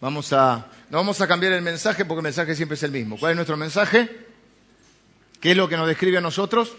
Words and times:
Vamos 0.00 0.32
a, 0.32 0.66
no 0.90 0.98
vamos 0.98 1.20
a 1.20 1.26
cambiar 1.26 1.52
el 1.52 1.62
mensaje 1.62 2.04
porque 2.04 2.20
el 2.20 2.24
mensaje 2.24 2.54
siempre 2.54 2.74
es 2.74 2.82
el 2.82 2.90
mismo. 2.90 3.18
¿Cuál 3.18 3.32
es 3.32 3.36
nuestro 3.36 3.56
mensaje? 3.56 4.26
¿Qué 5.40 5.52
es 5.52 5.56
lo 5.56 5.68
que 5.68 5.76
nos 5.76 5.86
describe 5.86 6.18
a 6.18 6.20
nosotros? 6.20 6.72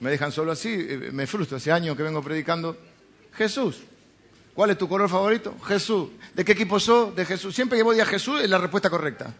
Me 0.00 0.10
dejan 0.10 0.32
solo 0.32 0.52
así, 0.52 0.68
eh, 0.72 1.10
me 1.12 1.26
frustro. 1.26 1.56
Hace 1.56 1.72
años 1.72 1.96
que 1.96 2.02
vengo 2.02 2.22
predicando. 2.22 2.76
Jesús. 3.32 3.78
¿Cuál 4.54 4.70
es 4.70 4.78
tu 4.78 4.88
color 4.88 5.08
favorito? 5.08 5.54
Jesús. 5.66 6.10
¿De 6.34 6.44
qué 6.44 6.52
equipo 6.52 6.80
sos? 6.80 7.14
De 7.14 7.24
Jesús. 7.24 7.54
Siempre 7.54 7.78
que 7.78 7.84
voy 7.84 8.00
a 8.00 8.06
Jesús 8.06 8.40
es 8.40 8.50
la 8.50 8.58
respuesta 8.58 8.90
correcta. 8.90 9.32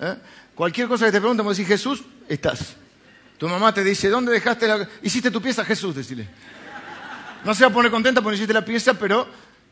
¿Eh? 0.00 0.16
Cualquier 0.54 0.88
cosa 0.88 1.06
que 1.06 1.12
te 1.12 1.20
pregunten, 1.20 1.44
vos 1.44 1.56
decís 1.56 1.68
Jesús, 1.68 2.02
estás. 2.28 2.74
Tu 3.38 3.48
mamá 3.48 3.74
te 3.74 3.82
dice, 3.82 4.08
¿dónde 4.08 4.32
dejaste 4.32 4.68
la... 4.68 4.88
Hiciste 5.02 5.30
tu 5.30 5.42
pieza, 5.42 5.64
Jesús, 5.64 5.94
decirle. 5.94 6.28
No 7.44 7.54
se 7.54 7.64
va 7.64 7.70
a 7.70 7.72
poner 7.72 7.90
contenta 7.90 8.22
porque 8.22 8.36
hiciste 8.36 8.54
la 8.54 8.64
pieza, 8.64 8.94
pero 8.94 9.26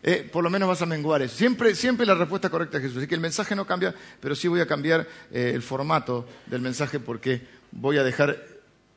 eh, 0.04 0.28
por 0.32 0.42
lo 0.42 0.50
menos 0.50 0.68
vas 0.68 0.82
a 0.82 0.86
menguar 0.86 1.22
eso. 1.22 1.36
Siempre, 1.36 1.76
siempre 1.76 2.04
la 2.04 2.16
respuesta 2.16 2.50
correcta 2.50 2.78
es 2.78 2.82
Jesús. 2.82 2.98
Así 2.98 3.06
que 3.06 3.14
el 3.14 3.20
mensaje 3.20 3.54
no 3.54 3.66
cambia, 3.66 3.94
pero 4.20 4.34
sí 4.34 4.48
voy 4.48 4.60
a 4.60 4.66
cambiar 4.66 5.06
eh, 5.30 5.52
el 5.54 5.62
formato 5.62 6.26
del 6.46 6.60
mensaje 6.60 6.98
porque 6.98 7.46
voy 7.70 7.98
a 7.98 8.04
dejar 8.04 8.36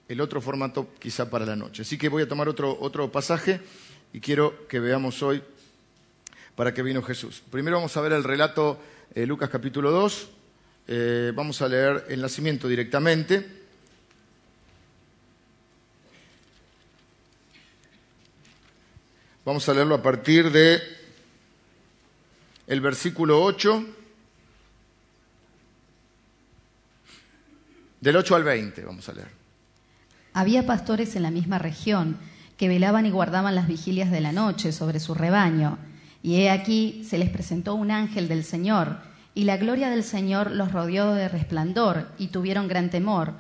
el 0.08 0.20
otro 0.20 0.42
formato 0.42 0.90
quizá 0.98 1.30
para 1.30 1.46
la 1.46 1.56
noche. 1.56 1.84
Así 1.84 1.98
que 1.98 2.10
voy 2.10 2.24
a 2.24 2.28
tomar 2.28 2.50
otro, 2.50 2.76
otro 2.82 3.12
pasaje 3.12 3.62
y 4.14 4.20
quiero 4.20 4.68
que 4.68 4.80
veamos 4.80 5.22
hoy 5.22 5.44
para 6.56 6.74
qué 6.74 6.82
vino 6.82 7.04
Jesús. 7.04 7.44
Primero 7.52 7.78
vamos 7.78 7.96
a 7.98 8.02
ver 8.02 8.14
el 8.14 8.24
relato 8.24 8.80
eh, 9.14 9.28
Lucas 9.28 9.50
capítulo 9.50 9.92
2. 9.92 10.30
vamos 11.36 11.62
a 11.62 11.68
leer 11.68 12.06
el 12.10 12.22
nacimiento 12.22 12.68
directamente. 12.68 13.64
Vamos 19.46 19.70
a 19.70 19.76
leerlo 19.76 19.94
a 19.94 20.02
partir 20.02 20.52
de 20.52 20.95
el 22.68 22.82
versículo 22.82 23.44
8, 23.44 23.86
del 28.02 28.16
8 28.16 28.36
al 28.36 28.44
20, 28.44 28.86
vamos 28.86 29.08
a 29.10 29.14
leer. 29.14 29.28
Había 30.34 30.66
pastores 30.66 31.16
en 31.16 31.24
la 31.24 31.32
misma 31.32 31.60
región 31.60 32.18
que 32.58 32.68
velaban 32.68 33.06
y 33.06 33.12
guardaban 33.12 33.56
las 33.56 33.68
vigilias 33.68 34.12
de 34.12 34.22
la 34.22 34.32
noche 34.32 34.72
sobre 34.72 35.00
su 35.00 35.14
rebaño, 35.14 35.78
y 36.24 36.38
he 36.38 36.50
aquí 36.50 37.04
se 37.08 37.18
les 37.18 37.30
presentó 37.30 37.76
un 37.76 37.92
ángel 37.92 38.28
del 38.28 38.44
Señor, 38.44 38.98
y 39.34 39.44
la 39.44 39.58
gloria 39.58 39.90
del 39.90 40.04
Señor 40.04 40.52
los 40.52 40.72
rodeó 40.72 41.14
de 41.14 41.30
resplandor, 41.30 42.08
y 42.18 42.28
tuvieron 42.28 42.68
gran 42.68 42.90
temor. 42.90 43.34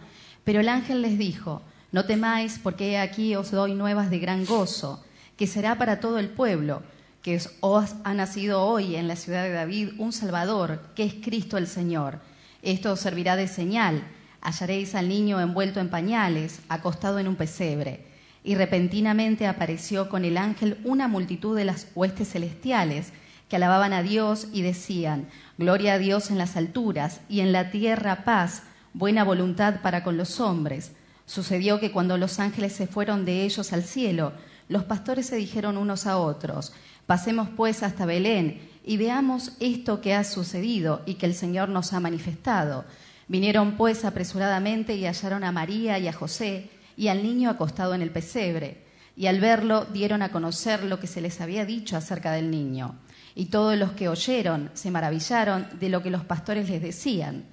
Pero 0.43 0.59
el 0.59 0.69
ángel 0.69 1.01
les 1.01 1.17
dijo, 1.17 1.61
No 1.91 2.05
temáis, 2.05 2.59
porque 2.61 2.91
he 2.91 2.97
aquí 2.99 3.35
os 3.35 3.51
doy 3.51 3.73
nuevas 3.73 4.09
de 4.09 4.19
gran 4.19 4.45
gozo 4.45 5.03
que 5.37 5.47
será 5.47 5.77
para 5.77 5.99
todo 5.99 6.17
el 6.19 6.29
pueblo, 6.29 6.81
que 7.25 7.41
os 7.59 7.95
ha 8.03 8.13
nacido 8.13 8.61
hoy 8.61 8.95
en 8.95 9.07
la 9.07 9.15
ciudad 9.15 9.41
de 9.41 9.51
David 9.51 9.93
un 9.97 10.13
Salvador, 10.13 10.79
que 10.93 11.03
es 11.03 11.15
Cristo 11.15 11.57
el 11.57 11.65
Señor. 11.65 12.19
Esto 12.61 12.91
os 12.91 12.99
servirá 12.99 13.35
de 13.35 13.47
señal. 13.47 14.03
Hallaréis 14.41 14.93
al 14.93 15.09
niño 15.09 15.41
envuelto 15.41 15.79
en 15.79 15.89
pañales, 15.89 16.59
acostado 16.69 17.17
en 17.17 17.27
un 17.27 17.35
pesebre. 17.35 18.05
Y 18.43 18.53
repentinamente 18.53 19.47
apareció 19.47 20.07
con 20.07 20.23
el 20.23 20.37
ángel 20.37 20.77
una 20.83 21.07
multitud 21.07 21.57
de 21.57 21.65
las 21.65 21.87
huestes 21.95 22.29
celestiales, 22.29 23.11
que 23.49 23.55
alababan 23.55 23.93
a 23.93 24.03
Dios 24.03 24.49
y 24.53 24.61
decían, 24.61 25.27
Gloria 25.57 25.95
a 25.95 25.97
Dios 25.97 26.29
en 26.29 26.37
las 26.37 26.55
alturas, 26.55 27.21
y 27.27 27.39
en 27.39 27.51
la 27.51 27.71
tierra 27.71 28.23
paz, 28.23 28.61
buena 28.93 29.23
voluntad 29.23 29.81
para 29.81 30.03
con 30.03 30.15
los 30.15 30.39
hombres. 30.39 30.91
Sucedió 31.25 31.79
que 31.79 31.91
cuando 31.91 32.19
los 32.19 32.39
ángeles 32.39 32.73
se 32.73 32.85
fueron 32.85 33.25
de 33.25 33.45
ellos 33.45 33.73
al 33.73 33.81
cielo, 33.81 34.33
los 34.67 34.83
pastores 34.83 35.27
se 35.27 35.35
dijeron 35.35 35.77
unos 35.77 36.07
a 36.07 36.17
otros, 36.17 36.73
pasemos 37.05 37.49
pues 37.55 37.83
hasta 37.83 38.05
Belén 38.05 38.61
y 38.85 38.97
veamos 38.97 39.53
esto 39.59 40.01
que 40.01 40.13
ha 40.13 40.23
sucedido 40.23 41.01
y 41.05 41.15
que 41.15 41.25
el 41.25 41.33
Señor 41.33 41.69
nos 41.69 41.93
ha 41.93 41.99
manifestado. 41.99 42.85
Vinieron 43.27 43.77
pues 43.77 44.05
apresuradamente 44.05 44.95
y 44.95 45.05
hallaron 45.05 45.43
a 45.43 45.51
María 45.51 45.97
y 45.97 46.07
a 46.07 46.13
José 46.13 46.69
y 46.95 47.07
al 47.07 47.23
niño 47.23 47.49
acostado 47.49 47.93
en 47.93 48.01
el 48.01 48.11
pesebre, 48.11 48.83
y 49.17 49.27
al 49.27 49.39
verlo 49.39 49.85
dieron 49.85 50.21
a 50.21 50.29
conocer 50.29 50.83
lo 50.83 50.99
que 50.99 51.07
se 51.07 51.21
les 51.21 51.39
había 51.41 51.65
dicho 51.65 51.95
acerca 51.97 52.31
del 52.31 52.51
niño. 52.51 52.95
Y 53.33 53.45
todos 53.45 53.77
los 53.77 53.91
que 53.91 54.09
oyeron 54.09 54.69
se 54.73 54.91
maravillaron 54.91 55.67
de 55.79 55.89
lo 55.89 56.01
que 56.01 56.09
los 56.09 56.23
pastores 56.23 56.69
les 56.69 56.81
decían. 56.81 57.45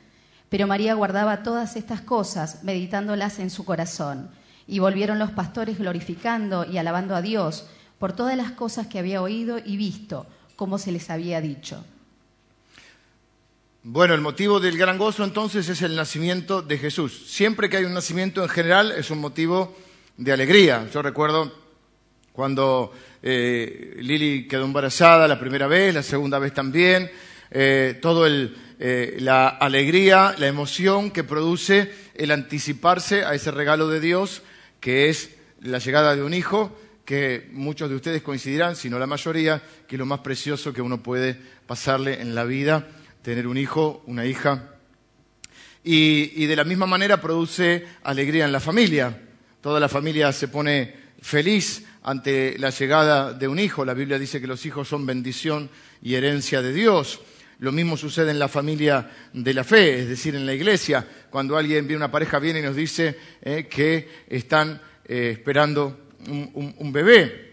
Pero 0.48 0.66
María 0.66 0.94
guardaba 0.94 1.42
todas 1.42 1.76
estas 1.76 2.00
cosas, 2.00 2.62
meditándolas 2.62 3.38
en 3.38 3.50
su 3.50 3.64
corazón. 3.64 4.28
Y 4.66 4.80
volvieron 4.80 5.18
los 5.18 5.30
pastores 5.30 5.78
glorificando 5.78 6.64
y 6.64 6.78
alabando 6.78 7.16
a 7.16 7.22
Dios 7.22 7.66
por 8.02 8.14
todas 8.14 8.36
las 8.36 8.50
cosas 8.50 8.88
que 8.88 8.98
había 8.98 9.22
oído 9.22 9.60
y 9.64 9.76
visto, 9.76 10.26
como 10.56 10.76
se 10.76 10.90
les 10.90 11.08
había 11.08 11.40
dicho. 11.40 11.84
Bueno, 13.84 14.12
el 14.14 14.20
motivo 14.20 14.58
del 14.58 14.76
gran 14.76 14.98
gozo 14.98 15.22
entonces 15.22 15.68
es 15.68 15.82
el 15.82 15.94
nacimiento 15.94 16.62
de 16.62 16.78
Jesús. 16.78 17.26
Siempre 17.28 17.70
que 17.70 17.76
hay 17.76 17.84
un 17.84 17.94
nacimiento 17.94 18.42
en 18.42 18.48
general 18.48 18.90
es 18.90 19.12
un 19.12 19.20
motivo 19.20 19.76
de 20.16 20.32
alegría. 20.32 20.88
Yo 20.92 21.00
recuerdo 21.00 21.52
cuando 22.32 22.92
eh, 23.22 23.94
Lili 24.00 24.48
quedó 24.48 24.64
embarazada 24.64 25.28
la 25.28 25.38
primera 25.38 25.68
vez, 25.68 25.94
la 25.94 26.02
segunda 26.02 26.40
vez 26.40 26.52
también, 26.52 27.08
eh, 27.52 28.00
eh, 28.80 29.16
la 29.20 29.46
alegría, 29.46 30.34
la 30.38 30.48
emoción 30.48 31.12
que 31.12 31.22
produce 31.22 31.94
el 32.16 32.32
anticiparse 32.32 33.24
a 33.24 33.34
ese 33.34 33.52
regalo 33.52 33.86
de 33.86 34.00
Dios 34.00 34.42
que 34.80 35.08
es 35.08 35.36
la 35.60 35.78
llegada 35.78 36.16
de 36.16 36.24
un 36.24 36.34
hijo, 36.34 36.76
que 37.04 37.48
muchos 37.52 37.90
de 37.90 37.96
ustedes 37.96 38.22
coincidirán, 38.22 38.76
si 38.76 38.88
no 38.88 38.98
la 38.98 39.06
mayoría, 39.06 39.62
que 39.88 39.96
es 39.96 39.98
lo 39.98 40.06
más 40.06 40.20
precioso 40.20 40.72
que 40.72 40.82
uno 40.82 41.02
puede 41.02 41.36
pasarle 41.66 42.20
en 42.20 42.34
la 42.34 42.44
vida, 42.44 42.88
tener 43.22 43.46
un 43.46 43.56
hijo, 43.56 44.02
una 44.06 44.26
hija. 44.26 44.68
Y, 45.84 46.46
de 46.46 46.56
la 46.56 46.64
misma 46.64 46.86
manera 46.86 47.20
produce 47.20 47.84
alegría 48.04 48.44
en 48.44 48.52
la 48.52 48.60
familia. 48.60 49.20
Toda 49.60 49.80
la 49.80 49.88
familia 49.88 50.32
se 50.32 50.48
pone 50.48 50.94
feliz 51.20 51.84
ante 52.04 52.56
la 52.58 52.70
llegada 52.70 53.32
de 53.32 53.48
un 53.48 53.58
hijo. 53.58 53.84
La 53.84 53.94
Biblia 53.94 54.18
dice 54.18 54.40
que 54.40 54.46
los 54.46 54.64
hijos 54.64 54.86
son 54.88 55.04
bendición 55.04 55.70
y 56.00 56.14
herencia 56.14 56.62
de 56.62 56.72
Dios. 56.72 57.20
Lo 57.58 57.72
mismo 57.72 57.96
sucede 57.96 58.30
en 58.30 58.38
la 58.38 58.48
familia 58.48 59.10
de 59.32 59.54
la 59.54 59.64
fe, 59.64 60.00
es 60.00 60.08
decir, 60.08 60.34
en 60.34 60.46
la 60.46 60.54
iglesia, 60.54 61.06
cuando 61.30 61.56
alguien 61.56 61.86
viene, 61.86 61.98
una 61.98 62.10
pareja 62.10 62.40
viene 62.40 62.58
y 62.58 62.62
nos 62.62 62.74
dice 62.74 63.16
eh, 63.40 63.68
que 63.70 64.08
están 64.28 64.80
eh, 65.04 65.30
esperando 65.32 66.01
un, 66.28 66.92
bebé. 66.92 67.52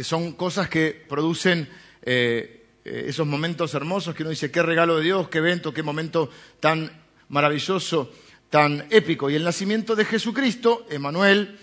Son 0.00 0.32
cosas 0.32 0.68
que 0.68 1.04
producen 1.08 1.68
eh, 2.02 2.64
esos 2.84 3.26
momentos 3.26 3.74
hermosos 3.74 4.14
que 4.14 4.22
uno 4.22 4.30
dice, 4.30 4.50
qué 4.50 4.62
regalo 4.62 4.98
de 4.98 5.04
Dios, 5.04 5.28
qué 5.28 5.38
evento, 5.38 5.72
qué 5.72 5.82
momento 5.82 6.30
tan 6.60 6.90
maravilloso, 7.28 8.12
tan 8.50 8.86
épico. 8.90 9.30
Y 9.30 9.34
el 9.34 9.44
nacimiento 9.44 9.96
de 9.96 10.04
Jesucristo, 10.04 10.86
Emanuel, 10.90 11.58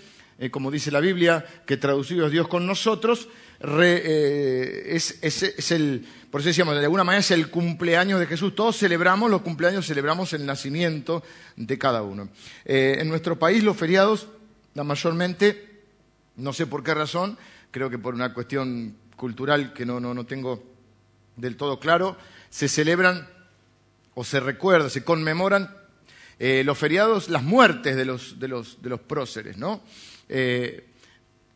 como 0.50 0.70
dice 0.70 0.90
la 0.90 1.00
Biblia, 1.00 1.46
que 1.64 1.76
traducido 1.76 2.26
es 2.26 2.32
Dios 2.32 2.48
con 2.48 2.66
nosotros, 2.66 3.28
es 3.60 5.70
el 5.70 6.06
por 6.34 6.40
eso 6.40 6.48
decíamos, 6.48 6.74
de 6.74 6.80
alguna 6.80 7.04
manera 7.04 7.20
es 7.20 7.30
el 7.30 7.48
cumpleaños 7.48 8.18
de 8.18 8.26
Jesús. 8.26 8.56
Todos 8.56 8.76
celebramos 8.76 9.30
los 9.30 9.42
cumpleaños, 9.42 9.86
celebramos 9.86 10.32
el 10.32 10.44
nacimiento 10.44 11.22
de 11.54 11.78
cada 11.78 12.02
uno. 12.02 12.28
Eh, 12.64 12.96
en 12.98 13.08
nuestro 13.08 13.38
país 13.38 13.62
los 13.62 13.76
feriados, 13.76 14.26
la 14.74 14.82
mayormente, 14.82 15.73
no 16.36 16.52
sé 16.52 16.66
por 16.66 16.82
qué 16.82 16.94
razón, 16.94 17.38
creo 17.70 17.90
que 17.90 17.98
por 17.98 18.14
una 18.14 18.34
cuestión 18.34 18.96
cultural 19.16 19.72
que 19.72 19.86
no, 19.86 20.00
no, 20.00 20.26
tengo 20.26 20.62
del 21.36 21.56
todo 21.56 21.78
claro, 21.78 22.16
se 22.50 22.68
celebran 22.68 23.28
o 24.14 24.24
se 24.24 24.40
recuerdan, 24.40 24.90
se 24.90 25.04
conmemoran 25.04 25.76
eh, 26.38 26.62
los 26.64 26.78
feriados, 26.78 27.28
las 27.28 27.42
muertes 27.42 27.96
de 27.96 28.04
los, 28.04 28.38
de 28.38 28.48
los, 28.48 28.82
de 28.82 28.90
los 28.90 29.00
próceres, 29.00 29.56
¿no? 29.56 29.82
Eh, 30.28 30.88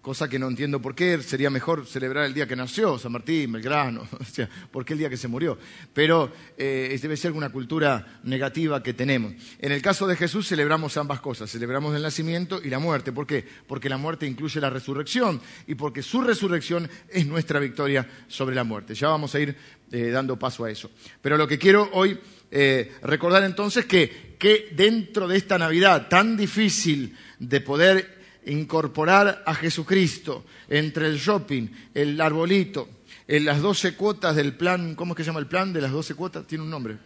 cosa 0.09 0.27
que 0.27 0.39
no 0.39 0.49
entiendo 0.49 0.81
por 0.81 0.95
qué, 0.95 1.23
sería 1.23 1.51
mejor 1.51 1.87
celebrar 1.87 2.25
el 2.25 2.33
día 2.33 2.49
que 2.49 2.57
nació, 2.57 2.99
San 2.99 3.13
Martín, 3.13 3.53
Belgrano, 3.53 4.09
o 4.19 4.25
sea, 4.25 4.49
¿por 4.71 4.83
qué 4.83 4.95
el 4.95 5.01
día 5.01 5.11
que 5.11 5.19
se 5.19 5.29
murió? 5.29 5.59
Pero 5.93 6.33
eh, 6.57 6.99
debe 7.03 7.15
ser 7.15 7.29
alguna 7.29 7.51
cultura 7.51 8.19
negativa 8.23 8.83
que 8.83 8.95
tenemos. 8.95 9.35
En 9.59 9.71
el 9.71 9.83
caso 9.83 10.07
de 10.07 10.17
Jesús 10.17 10.49
celebramos 10.49 10.97
ambas 10.97 11.21
cosas, 11.21 11.51
celebramos 11.51 11.95
el 11.95 12.01
nacimiento 12.01 12.59
y 12.65 12.71
la 12.71 12.79
muerte. 12.79 13.13
¿Por 13.13 13.27
qué? 13.27 13.45
Porque 13.67 13.91
la 13.91 13.99
muerte 13.99 14.27
incluye 14.27 14.59
la 14.63 14.71
resurrección 14.71 15.43
y 15.67 15.75
porque 15.75 16.03
su 16.03 16.23
resurrección 16.23 16.89
es 17.11 17.27
nuestra 17.27 17.61
victoria 17.61 18.09
sobre 18.29 18.57
la 18.57 18.65
muerte. 18.65 18.95
Ya 18.95 19.09
vamos 19.09 19.35
a 19.35 19.41
ir 19.41 19.55
eh, 19.93 20.09
dando 20.09 20.39
paso 20.39 20.65
a 20.65 20.71
eso. 20.71 20.91
Pero 21.21 21.37
lo 21.37 21.47
que 21.47 21.59
quiero 21.59 21.91
hoy 21.93 22.19
eh, 22.51 22.95
recordar 23.03 23.45
entonces 23.45 23.85
que, 23.85 24.37
que 24.39 24.71
dentro 24.73 25.29
de 25.29 25.37
esta 25.37 25.59
Navidad 25.59 26.09
tan 26.09 26.35
difícil 26.35 27.15
de 27.39 27.61
poder 27.61 28.18
incorporar 28.49 29.43
a 29.47 29.55
Jesucristo 29.55 30.45
entre 30.69 31.07
el 31.07 31.19
shopping, 31.19 31.69
el 31.95 32.21
arbolito, 32.21 32.89
en 33.27 33.45
las 33.45 33.61
doce 33.61 33.95
cuotas 33.95 34.35
del 34.37 34.55
plan, 34.55 34.95
¿cómo 34.95 35.13
es 35.13 35.17
que 35.17 35.23
se 35.23 35.29
llama 35.29 35.41
el 35.41 35.47
plan 35.47 35.73
de 35.73 35.83
las 35.83 35.93
doce 35.93 36.15
cuotas? 36.15 36.47
Tiene 36.47 36.65
un 36.65 36.71
nombre. 36.71 36.97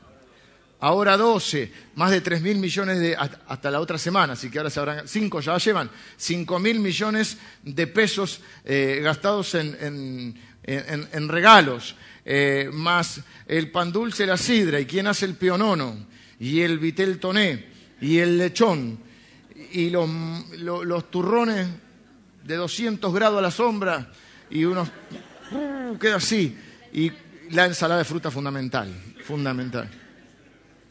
Ahora 0.79 1.17
doce, 1.17 1.71
más 1.95 2.11
de 2.11 2.21
tres 2.21 2.43
mil 2.43 2.59
millones 2.59 2.99
de, 2.99 3.17
hasta 3.17 3.71
la 3.71 3.81
otra 3.81 3.99
semana, 3.99 4.33
así 4.33 4.51
que 4.51 4.59
ahora 4.59 4.71
se 4.71 4.81
habrán, 4.81 5.07
cinco 5.07 5.41
ya 5.41 5.57
llevan, 5.59 5.89
cinco 6.17 6.59
mil 6.59 6.81
millones 6.81 7.39
de 7.63 7.87
pesos 7.87 8.41
eh, 8.65 9.01
gastados 9.01 9.55
en, 9.55 10.35
en, 10.65 11.29
regalos, 11.29 11.95
eh, 12.25 12.69
más 12.73 13.21
el 13.47 13.71
pan 13.71 13.93
dulce, 13.93 14.27
la 14.27 14.37
sidra, 14.37 14.81
y 14.81 14.87
quién 14.87 15.07
hace 15.07 15.27
el 15.27 15.35
pionono, 15.35 15.97
y 16.41 16.63
el 16.63 16.81
vitel 16.81 17.21
toné, 17.21 17.67
y 18.01 18.19
el 18.19 18.39
lechón, 18.39 18.99
y 19.73 19.91
los, 19.91 20.09
los, 20.59 21.11
turrones 21.11 21.69
de 22.45 22.57
200 22.57 23.13
grados 23.13 23.39
a 23.39 23.43
la 23.43 23.51
sombra, 23.51 24.11
y 24.51 24.65
unos... 24.65 24.89
Uh, 25.51 25.99
queda 25.99 26.17
así. 26.17 26.57
Y 26.93 27.13
la 27.51 27.67
ensalada 27.67 27.99
de 27.99 28.05
fruta 28.05 28.31
fundamental, 28.31 28.93
fundamental. 29.25 29.89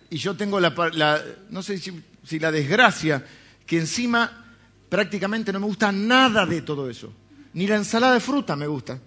Y 0.09 0.17
yo 0.17 0.35
tengo 0.35 0.59
la, 0.59 1.21
no 1.49 1.63
sé 1.63 1.77
si 1.77 2.39
la 2.39 2.51
desgracia, 2.51 3.23
que 3.65 3.79
encima 3.79 4.45
prácticamente 4.89 5.53
no 5.53 5.59
me 5.59 5.65
gusta 5.65 5.91
nada 5.91 6.45
de 6.45 6.61
todo 6.61 6.89
eso. 6.89 7.13
Ni 7.53 7.65
la 7.65 7.77
ensalada 7.77 8.15
de 8.15 8.19
fruta 8.19 8.55
me 8.55 8.67
gusta. 8.67 8.99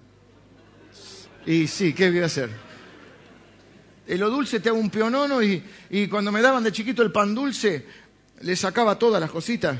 Y 1.47 1.67
sí, 1.67 1.93
¿qué 1.93 2.11
voy 2.11 2.21
a 2.21 2.27
hacer? 2.27 2.51
En 4.07 4.21
lo 4.21 4.31
dulce 4.31 4.61
te 4.61 4.71
hago 4.71 4.79
un 4.79 4.91
pionono 4.91 5.43
y, 5.43 5.63
y 5.91 6.09
cuando 6.09 6.33
me 6.33 6.43
daban 6.43 6.63
de 6.63 6.73
chiquito 6.73 7.03
el 7.03 7.13
pan 7.13 7.35
dulce, 7.35 7.87
le 8.45 8.55
sacaba 8.57 8.99
todas 8.99 9.21
las 9.21 9.31
cositas 9.31 9.77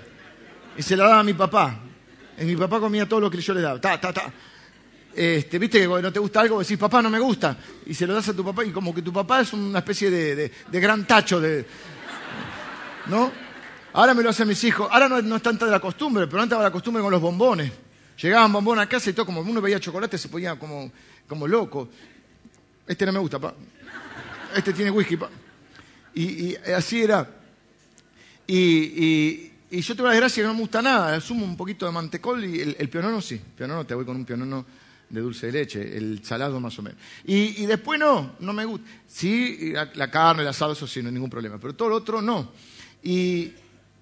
y 0.77 0.83
se 0.83 0.97
la 0.97 1.05
daba 1.05 1.21
a 1.21 1.25
mi 1.25 1.35
papá. 1.35 1.81
Y 2.39 2.45
mi 2.45 2.57
papá 2.57 2.81
comía 2.81 3.07
todo 3.07 3.21
lo 3.21 3.31
que 3.31 3.41
yo 3.41 3.53
le 3.55 3.61
daba. 3.61 3.81
Ta, 3.81 4.01
ta, 4.01 4.13
ta. 4.13 4.33
Este, 5.15 5.59
Viste 5.59 5.81
que 5.81 5.87
no 5.87 6.13
te 6.13 6.19
gusta 6.19 6.41
algo, 6.41 6.59
decís, 6.59 6.79
papá, 6.79 7.03
no 7.03 7.11
me 7.11 7.21
gusta. 7.21 7.57
Y 7.87 7.95
se 7.95 8.07
lo 8.07 8.15
das 8.15 8.29
a 8.31 8.35
tu 8.35 8.45
papá 8.45 8.65
y 8.65 8.71
como 8.71 8.95
que 8.95 9.03
tu 9.03 9.13
papá 9.13 9.43
es 9.43 9.53
una 9.53 9.79
especie 9.81 10.11
de, 10.11 10.51
de, 10.67 10.81
gran 10.81 11.07
tacho 11.07 11.41
de... 11.41 11.65
¿No? 13.07 13.31
Ahora 13.93 14.15
me 14.15 14.23
lo 14.23 14.31
hacen 14.31 14.49
mis 14.49 14.65
hijos. 14.65 14.89
Ahora 14.91 15.09
no, 15.09 15.21
no 15.21 15.37
es 15.37 15.43
tanta 15.43 15.67
de 15.67 15.71
la 15.71 15.79
costumbre, 15.79 16.27
pero 16.27 16.39
antes 16.39 16.53
estaba 16.53 16.65
la 16.65 16.73
costumbre 16.73 17.03
con 17.03 17.13
los 17.13 17.21
bombones. 17.21 17.71
Llegaban 18.21 18.51
bombones 18.51 18.85
a 18.85 18.89
casa 18.89 19.11
y 19.11 19.13
todo, 19.13 19.27
como 19.27 19.43
uno 19.43 19.61
veía 19.61 19.79
chocolate, 19.79 20.17
se 20.17 20.29
ponía 20.29 20.59
como, 20.59 20.91
como 21.29 21.47
loco. 21.47 21.89
Este 22.87 23.05
no 23.05 23.13
me 23.13 23.19
gusta, 23.19 23.39
pa. 23.39 23.55
Este 24.57 24.73
tiene 24.73 24.91
whisky, 24.91 25.17
pa. 25.17 25.29
Y, 26.15 26.57
así 26.57 27.03
era. 27.03 27.44
Y, 28.47 29.51
yo 29.71 29.97
tengo 29.97 30.07
la 30.07 30.13
desgracia 30.13 30.43
que 30.43 30.47
no 30.47 30.55
me 30.55 30.61
gusta 30.61 30.83
nada. 30.83 31.21
Sumo 31.21 31.45
un 31.45 31.57
poquito 31.57 31.87
de 31.87 31.93
mantecol 31.93 32.45
y 32.45 32.61
el, 32.61 32.89
pionono 32.89 33.21
sí. 33.21 33.41
Pionono 33.57 33.85
te 33.85 33.95
voy 33.95 34.05
con 34.05 34.17
un 34.17 34.25
pionono 34.25 34.65
de 35.09 35.21
dulce 35.21 35.47
de 35.47 35.53
leche, 35.53 35.97
el 35.97 36.25
salado 36.25 36.61
más 36.61 36.79
o 36.79 36.83
menos. 36.83 36.99
Y, 37.25 37.67
después 37.67 37.99
no, 37.99 38.35
no 38.41 38.53
me 38.53 38.65
gusta. 38.65 38.87
Sí, 39.07 39.73
la, 39.95 40.11
carne, 40.11 40.43
el 40.43 40.49
asado, 40.49 40.73
eso 40.73 40.87
sí, 40.87 41.03
no 41.03 41.09
hay 41.09 41.15
ningún 41.15 41.31
problema. 41.31 41.59
Pero 41.59 41.75
todo 41.75 41.89
lo 41.89 41.97
otro 41.97 42.23
no. 42.23 42.53
Y, 43.03 43.53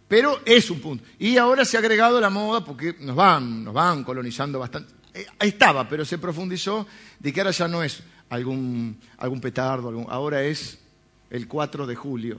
pero 0.09 0.41
es 0.45 0.71
un 0.71 0.81
punto. 0.81 1.05
Y 1.19 1.37
ahora 1.37 1.65
se 1.65 1.77
ha 1.77 1.81
agregado 1.81 2.21
la 2.21 2.31
moda 2.31 2.65
porque 2.65 2.97
nos 3.01 3.17
van, 3.17 3.65
nos 3.65 3.75
van 3.75 4.05
colonizando 4.05 4.59
bastante. 4.59 4.93
Eh, 5.15 5.27
estaba, 5.41 5.89
pero 5.89 6.05
se 6.05 6.19
profundizó 6.19 6.87
de 7.19 7.33
que 7.33 7.41
ahora 7.41 7.51
ya 7.51 7.69
no 7.69 7.83
es 7.83 8.03
algún, 8.29 8.99
algún 9.19 9.41
petardo, 9.41 9.89
algún, 9.89 10.07
ahora 10.09 10.43
es 10.43 10.79
el 11.31 11.49
4 11.49 11.87
de 11.87 11.97
julio 11.97 12.39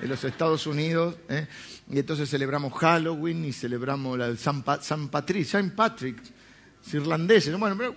en 0.00 0.08
los 0.08 0.22
Estados 0.24 0.66
Unidos. 0.66 1.16
¿eh? 1.28 1.46
Y 1.90 1.98
entonces 1.98 2.28
celebramos 2.28 2.72
Halloween 2.74 3.44
y 3.44 3.52
celebramos 3.52 4.18
la 4.18 4.36
San, 4.36 4.64
San 4.80 5.08
Patrick, 5.08 5.46
San 5.46 5.70
Patrick, 5.70 6.20
irlandeses. 6.92 7.58
Bueno, 7.58 7.82
eh, 7.82 7.94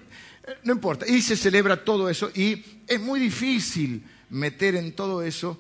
no 0.63 0.73
importa. 0.73 1.07
Y 1.07 1.21
se 1.21 1.35
celebra 1.35 1.83
todo 1.83 2.09
eso 2.09 2.31
y 2.33 2.63
es 2.87 2.99
muy 2.99 3.19
difícil 3.19 4.03
meter 4.29 4.75
en 4.75 4.93
todo 4.93 5.21
eso 5.21 5.59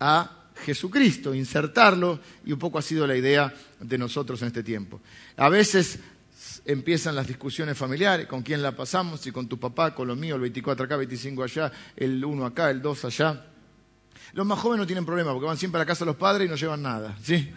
a 0.00 0.38
Jesucristo, 0.64 1.34
insertarlo, 1.34 2.20
y 2.44 2.52
un 2.52 2.58
poco 2.58 2.78
ha 2.78 2.82
sido 2.82 3.06
la 3.06 3.16
idea 3.16 3.54
de 3.80 3.98
nosotros 3.98 4.42
en 4.42 4.48
este 4.48 4.62
tiempo. 4.62 5.00
A 5.36 5.48
veces 5.48 6.00
empiezan 6.64 7.14
las 7.14 7.26
discusiones 7.26 7.76
familiares, 7.78 8.26
con 8.26 8.42
quién 8.42 8.62
la 8.62 8.72
pasamos, 8.72 9.20
si 9.20 9.32
con 9.32 9.48
tu 9.48 9.58
papá, 9.58 9.94
con 9.94 10.08
lo 10.08 10.16
mío, 10.16 10.34
el 10.34 10.40
24 10.42 10.84
acá, 10.84 10.96
25 10.96 11.42
allá, 11.42 11.72
el 11.96 12.24
1 12.24 12.46
acá, 12.46 12.70
el 12.70 12.82
2 12.82 13.04
allá. 13.04 13.44
Los 14.32 14.46
más 14.46 14.58
jóvenes 14.58 14.82
no 14.82 14.86
tienen 14.86 15.06
problema 15.06 15.32
porque 15.32 15.46
van 15.46 15.56
siempre 15.56 15.80
a 15.80 15.82
la 15.82 15.86
casa 15.86 16.04
de 16.04 16.10
los 16.10 16.16
padres 16.16 16.46
y 16.46 16.50
no 16.50 16.56
llevan 16.56 16.82
nada, 16.82 17.16
¿sí? 17.22 17.50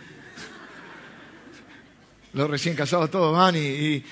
Los 2.34 2.50
recién 2.50 2.76
casados 2.76 3.12
todos 3.12 3.36
van 3.36 3.56
y, 3.58 4.04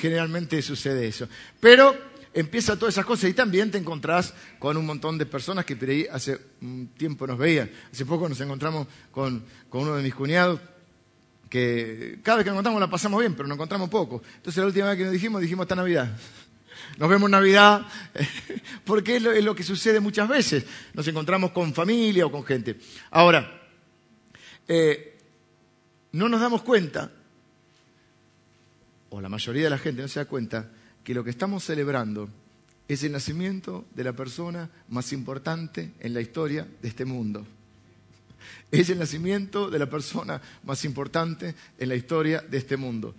generalmente 0.00 0.60
sucede 0.60 1.06
eso. 1.06 1.28
Pero 1.60 1.96
empieza 2.34 2.76
todas 2.76 2.94
esas 2.94 3.04
cosas 3.04 3.30
y 3.30 3.34
también 3.34 3.70
te 3.70 3.78
encontrás 3.78 4.34
con 4.58 4.76
un 4.76 4.86
montón 4.86 5.18
de 5.18 5.26
personas 5.26 5.64
que 5.64 5.76
por 5.76 5.88
hace 6.10 6.38
un 6.60 6.88
tiempo 6.96 7.26
nos 7.26 7.38
veían. 7.38 7.70
Hace 7.92 8.04
poco 8.06 8.28
nos 8.28 8.40
encontramos 8.40 8.88
con, 9.12 9.44
uno 9.70 9.94
de 9.94 10.02
mis 10.02 10.14
cuñados 10.14 10.60
que 11.48 12.18
cada 12.22 12.38
vez 12.38 12.44
que 12.44 12.50
nos 12.50 12.56
encontramos 12.56 12.80
la 12.80 12.90
pasamos 12.90 13.20
bien, 13.20 13.34
pero 13.34 13.46
nos 13.46 13.56
encontramos 13.56 13.88
poco. 13.88 14.22
Entonces 14.36 14.58
la 14.60 14.66
última 14.66 14.88
vez 14.88 14.98
que 14.98 15.04
nos 15.04 15.12
dijimos, 15.12 15.40
dijimos 15.40 15.64
esta 15.64 15.76
Navidad. 15.76 16.16
Nos 17.02 17.10
vemos 17.10 17.28
Navidad, 17.28 17.84
porque 18.84 19.16
es 19.16 19.42
lo, 19.42 19.56
que 19.56 19.64
sucede 19.64 19.98
muchas 19.98 20.28
veces. 20.28 20.64
Nos 20.94 21.08
encontramos 21.08 21.50
con 21.50 21.74
familia 21.74 22.26
o 22.26 22.30
con 22.30 22.44
gente. 22.44 22.78
Ahora, 23.10 23.60
eh, 24.68 25.18
no 26.12 26.28
nos 26.28 26.40
damos 26.40 26.62
cuenta, 26.62 27.10
o 29.10 29.20
la 29.20 29.28
mayoría 29.28 29.64
de 29.64 29.70
la 29.70 29.78
gente 29.78 30.00
no 30.00 30.06
se 30.06 30.20
da 30.20 30.26
cuenta, 30.26 30.70
que 31.02 31.12
lo 31.12 31.24
que 31.24 31.30
estamos 31.30 31.64
celebrando 31.64 32.28
es 32.86 33.02
el 33.02 33.10
nacimiento 33.10 33.84
de 33.96 34.04
la 34.04 34.12
persona 34.12 34.70
más 34.88 35.12
importante 35.12 35.94
en 35.98 36.14
la 36.14 36.20
historia 36.20 36.68
de 36.80 36.88
este 36.88 37.04
mundo. 37.04 37.44
Es 38.70 38.88
el 38.88 38.98
nacimiento 38.98 39.68
de 39.68 39.78
la 39.78 39.88
persona 39.88 40.40
más 40.64 40.84
importante 40.84 41.54
en 41.78 41.88
la 41.88 41.94
historia 41.94 42.40
de 42.40 42.58
este 42.58 42.76
mundo. 42.76 43.14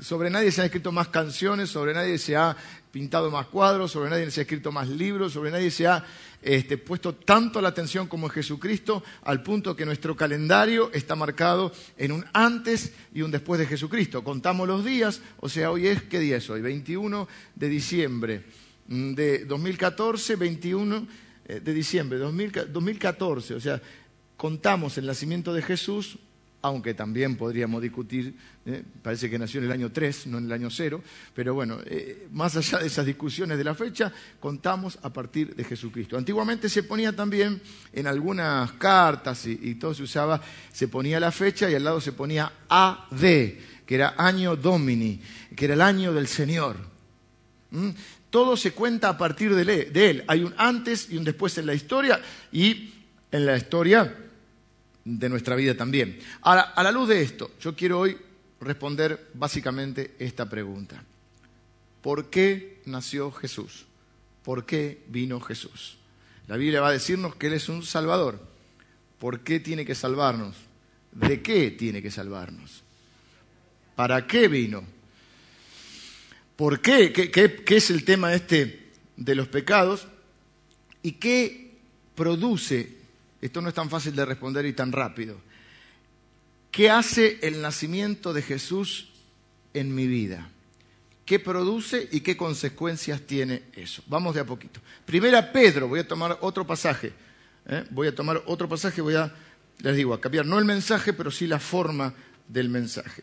sobre 0.00 0.30
nadie 0.30 0.50
se 0.50 0.62
han 0.62 0.66
escrito 0.66 0.92
más 0.92 1.08
canciones, 1.08 1.68
sobre 1.68 1.92
nadie 1.92 2.16
se 2.18 2.36
ha 2.36 2.56
pintado 2.90 3.30
más 3.30 3.48
cuadros, 3.48 3.92
sobre 3.92 4.08
nadie 4.08 4.30
se 4.30 4.40
ha 4.40 4.44
escrito 4.44 4.72
más 4.72 4.88
libros, 4.88 5.34
sobre 5.34 5.50
nadie 5.50 5.70
se 5.70 5.86
ha 5.86 6.02
este, 6.40 6.78
puesto 6.78 7.14
tanto 7.14 7.60
la 7.60 7.68
atención 7.68 8.06
como 8.06 8.28
en 8.28 8.32
Jesucristo, 8.32 9.02
al 9.24 9.42
punto 9.42 9.76
que 9.76 9.84
nuestro 9.84 10.16
calendario 10.16 10.90
está 10.92 11.14
marcado 11.14 11.72
en 11.98 12.12
un 12.12 12.24
antes 12.32 12.92
y 13.12 13.20
un 13.20 13.30
después 13.30 13.60
de 13.60 13.66
Jesucristo. 13.66 14.24
Contamos 14.24 14.66
los 14.66 14.84
días, 14.84 15.20
o 15.40 15.48
sea, 15.48 15.70
hoy 15.70 15.88
es, 15.88 16.04
¿qué 16.04 16.18
día 16.18 16.38
es 16.38 16.48
hoy? 16.48 16.62
21 16.62 17.28
de 17.54 17.68
diciembre 17.68 18.44
mm, 18.88 19.12
de 19.12 19.44
2014, 19.44 20.36
21 20.36 21.06
eh, 21.48 21.60
de 21.60 21.74
diciembre 21.74 22.18
de 22.18 22.24
2014, 22.24 23.54
o 23.54 23.60
sea, 23.60 23.82
contamos 24.36 24.98
el 24.98 25.06
nacimiento 25.06 25.52
de 25.54 25.62
Jesús, 25.62 26.18
aunque 26.62 26.94
también 26.94 27.36
podríamos 27.36 27.80
discutir, 27.80 28.34
eh, 28.64 28.82
parece 29.02 29.30
que 29.30 29.38
nació 29.38 29.60
en 29.60 29.66
el 29.66 29.72
año 29.72 29.92
3, 29.92 30.26
no 30.26 30.38
en 30.38 30.46
el 30.46 30.52
año 30.52 30.68
0, 30.68 31.00
pero 31.32 31.54
bueno, 31.54 31.78
eh, 31.84 32.26
más 32.32 32.56
allá 32.56 32.78
de 32.78 32.88
esas 32.88 33.06
discusiones 33.06 33.56
de 33.56 33.64
la 33.64 33.74
fecha, 33.74 34.12
contamos 34.40 34.98
a 35.02 35.12
partir 35.12 35.54
de 35.54 35.62
Jesucristo. 35.62 36.18
Antiguamente 36.18 36.68
se 36.68 36.82
ponía 36.82 37.14
también 37.14 37.60
en 37.92 38.06
algunas 38.06 38.72
cartas 38.72 39.46
y, 39.46 39.76
todo 39.76 39.94
se 39.94 40.02
usaba, 40.02 40.40
se 40.72 40.88
ponía 40.88 41.20
la 41.20 41.30
fecha 41.30 41.70
y 41.70 41.74
al 41.74 41.84
lado 41.84 42.00
se 42.00 42.12
ponía 42.12 42.50
AD, 42.68 43.20
que 43.20 43.94
era 43.94 44.14
año 44.18 44.56
Domini, 44.56 45.20
que 45.54 45.66
era 45.66 45.74
el 45.74 45.82
año 45.82 46.12
del 46.12 46.26
Señor. 46.26 46.76
¿Mm? 47.70 47.90
Todo 48.30 48.56
se 48.56 48.72
cuenta 48.72 49.10
a 49.10 49.16
partir 49.16 49.54
de 49.54 50.10
él. 50.10 50.24
Hay 50.26 50.42
un 50.42 50.52
antes 50.56 51.10
y 51.10 51.16
un 51.16 51.24
después 51.24 51.56
en 51.58 51.66
la 51.66 51.74
historia 51.74 52.20
y 52.50 52.92
en 53.30 53.46
la 53.46 53.56
historia 53.56 54.25
de 55.06 55.28
nuestra 55.28 55.54
vida 55.54 55.76
también. 55.76 56.18
Ahora, 56.42 56.62
a 56.62 56.82
la 56.82 56.90
luz 56.90 57.08
de 57.08 57.22
esto, 57.22 57.52
yo 57.60 57.76
quiero 57.76 58.00
hoy 58.00 58.18
responder 58.60 59.30
básicamente 59.34 60.16
esta 60.18 60.48
pregunta. 60.50 61.02
¿Por 62.02 62.28
qué 62.28 62.80
nació 62.86 63.30
Jesús? 63.30 63.86
¿Por 64.42 64.66
qué 64.66 65.04
vino 65.06 65.40
Jesús? 65.40 65.96
La 66.48 66.56
Biblia 66.56 66.80
va 66.80 66.88
a 66.88 66.92
decirnos 66.92 67.36
que 67.36 67.46
Él 67.46 67.52
es 67.52 67.68
un 67.68 67.84
Salvador. 67.84 68.40
¿Por 69.20 69.40
qué 69.40 69.60
tiene 69.60 69.84
que 69.84 69.94
salvarnos? 69.94 70.56
¿De 71.12 71.40
qué 71.40 71.70
tiene 71.70 72.02
que 72.02 72.10
salvarnos? 72.10 72.82
¿Para 73.94 74.26
qué 74.26 74.48
vino? 74.48 74.82
¿Por 76.56 76.80
qué? 76.80 77.12
¿Qué, 77.12 77.30
qué 77.30 77.76
es 77.76 77.90
el 77.90 78.04
tema 78.04 78.34
este 78.34 78.90
de 79.16 79.34
los 79.36 79.46
pecados? 79.46 80.08
¿Y 81.02 81.12
qué 81.12 81.76
produce 82.16 82.95
esto 83.40 83.60
no 83.60 83.68
es 83.68 83.74
tan 83.74 83.90
fácil 83.90 84.14
de 84.16 84.24
responder 84.24 84.66
y 84.66 84.72
tan 84.72 84.92
rápido. 84.92 85.38
¿Qué 86.70 86.90
hace 86.90 87.38
el 87.42 87.62
nacimiento 87.62 88.32
de 88.32 88.42
Jesús 88.42 89.08
en 89.74 89.94
mi 89.94 90.06
vida? 90.06 90.50
¿Qué 91.24 91.40
produce 91.40 92.08
y 92.12 92.20
qué 92.20 92.36
consecuencias 92.36 93.22
tiene 93.22 93.64
eso? 93.74 94.02
Vamos 94.06 94.34
de 94.34 94.40
a 94.40 94.44
poquito. 94.44 94.80
Primera 95.04 95.52
Pedro, 95.52 95.88
voy 95.88 96.00
a 96.00 96.06
tomar 96.06 96.38
otro 96.40 96.66
pasaje. 96.66 97.12
¿eh? 97.66 97.84
Voy 97.90 98.08
a 98.08 98.14
tomar 98.14 98.42
otro 98.46 98.68
pasaje, 98.68 99.00
voy 99.00 99.16
a, 99.16 99.32
les 99.78 99.96
digo, 99.96 100.14
a 100.14 100.20
cambiar 100.20 100.46
no 100.46 100.58
el 100.58 100.64
mensaje, 100.64 101.12
pero 101.12 101.30
sí 101.30 101.46
la 101.46 101.58
forma 101.58 102.14
del 102.46 102.68
mensaje. 102.68 103.22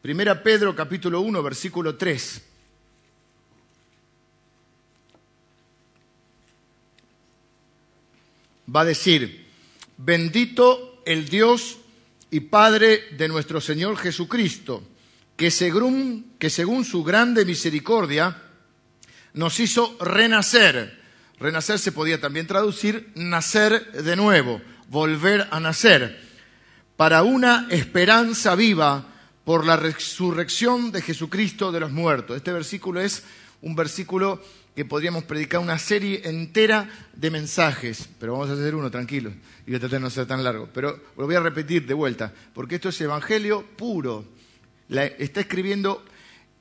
Primera 0.00 0.42
Pedro 0.42 0.76
capítulo 0.76 1.22
1, 1.22 1.42
versículo 1.42 1.96
3. 1.96 2.42
Va 8.74 8.82
a 8.82 8.84
decir, 8.84 9.46
bendito 9.96 11.02
el 11.06 11.28
Dios 11.28 11.78
y 12.30 12.40
Padre 12.40 13.04
de 13.16 13.28
nuestro 13.28 13.60
Señor 13.60 13.96
Jesucristo, 13.96 14.82
que 15.36 15.50
según, 15.50 16.34
que 16.38 16.50
según 16.50 16.84
su 16.84 17.04
grande 17.04 17.44
misericordia 17.44 18.42
nos 19.34 19.58
hizo 19.60 19.96
renacer. 20.00 21.02
Renacer 21.38 21.78
se 21.78 21.92
podía 21.92 22.20
también 22.20 22.46
traducir 22.46 23.10
nacer 23.14 23.92
de 23.92 24.16
nuevo, 24.16 24.60
volver 24.88 25.48
a 25.50 25.60
nacer, 25.60 26.22
para 26.96 27.22
una 27.24 27.66
esperanza 27.70 28.54
viva 28.54 29.08
por 29.44 29.66
la 29.66 29.76
resurrección 29.76 30.92
de 30.92 31.02
Jesucristo 31.02 31.72
de 31.72 31.80
los 31.80 31.90
muertos. 31.90 32.36
Este 32.36 32.52
versículo 32.52 33.00
es 33.00 33.24
un 33.62 33.74
versículo 33.74 34.42
que 34.74 34.84
podríamos 34.84 35.24
predicar 35.24 35.60
una 35.60 35.78
serie 35.78 36.22
entera 36.24 36.88
de 37.14 37.30
mensajes, 37.30 38.08
pero 38.18 38.32
vamos 38.32 38.50
a 38.50 38.54
hacer 38.54 38.74
uno 38.74 38.90
tranquilo 38.90 39.30
y 39.66 39.70
voy 39.70 39.76
a 39.76 39.80
tratar 39.80 40.00
de 40.00 40.04
no 40.04 40.10
ser 40.10 40.26
tan 40.26 40.42
largo. 40.42 40.68
Pero 40.72 41.00
lo 41.16 41.26
voy 41.26 41.34
a 41.36 41.40
repetir 41.40 41.86
de 41.86 41.94
vuelta, 41.94 42.32
porque 42.52 42.76
esto 42.76 42.88
es 42.88 43.00
evangelio 43.00 43.64
puro. 43.76 44.24
está 44.88 45.40
escribiendo 45.40 46.04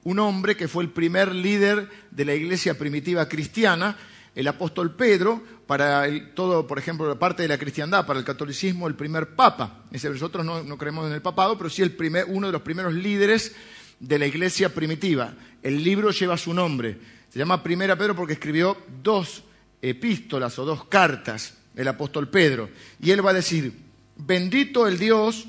un 0.03 0.19
hombre 0.19 0.55
que 0.55 0.67
fue 0.67 0.83
el 0.83 0.89
primer 0.89 1.33
líder 1.33 1.89
de 2.11 2.25
la 2.25 2.35
iglesia 2.35 2.77
primitiva 2.77 3.27
cristiana, 3.27 3.97
el 4.35 4.47
apóstol 4.47 4.95
Pedro, 4.95 5.41
para 5.67 6.05
todo, 6.33 6.67
por 6.67 6.77
ejemplo, 6.77 7.07
la 7.07 7.17
parte 7.17 7.43
de 7.43 7.47
la 7.47 7.57
cristiandad, 7.57 8.05
para 8.05 8.19
el 8.19 8.25
catolicismo, 8.25 8.87
el 8.87 8.95
primer 8.95 9.35
papa. 9.35 9.85
Nosotros 9.91 10.45
no, 10.45 10.63
no 10.63 10.77
creemos 10.77 11.07
en 11.07 11.13
el 11.13 11.21
papado, 11.21 11.57
pero 11.57 11.69
sí 11.69 11.81
el 11.81 11.91
primer, 11.91 12.25
uno 12.27 12.47
de 12.47 12.53
los 12.53 12.61
primeros 12.61 12.93
líderes 12.93 13.55
de 13.99 14.19
la 14.19 14.27
iglesia 14.27 14.73
primitiva. 14.73 15.33
El 15.61 15.83
libro 15.83 16.11
lleva 16.11 16.37
su 16.37 16.53
nombre. 16.53 16.97
Se 17.33 17.39
llama 17.39 17.63
Primera 17.63 17.97
Pedro 17.97 18.15
porque 18.15 18.33
escribió 18.33 18.77
dos 19.01 19.41
epístolas 19.81 20.59
o 20.59 20.65
dos 20.65 20.85
cartas, 20.85 21.55
el 21.75 21.87
apóstol 21.87 22.29
Pedro. 22.29 22.69
Y 23.01 23.09
él 23.09 23.25
va 23.25 23.31
a 23.31 23.33
decir, 23.33 23.73
bendito 24.15 24.87
el 24.87 24.99
Dios 24.99 25.47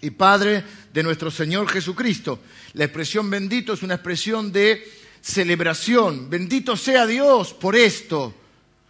y 0.00 0.08
Padre 0.08 0.64
de 0.90 1.02
nuestro 1.02 1.30
Señor 1.30 1.68
Jesucristo. 1.68 2.38
La 2.72 2.84
expresión 2.84 3.28
bendito 3.28 3.74
es 3.74 3.82
una 3.82 3.96
expresión 3.96 4.52
de 4.52 4.90
celebración. 5.20 6.30
Bendito 6.30 6.78
sea 6.78 7.06
Dios 7.06 7.52
por 7.52 7.76
esto. 7.76 8.34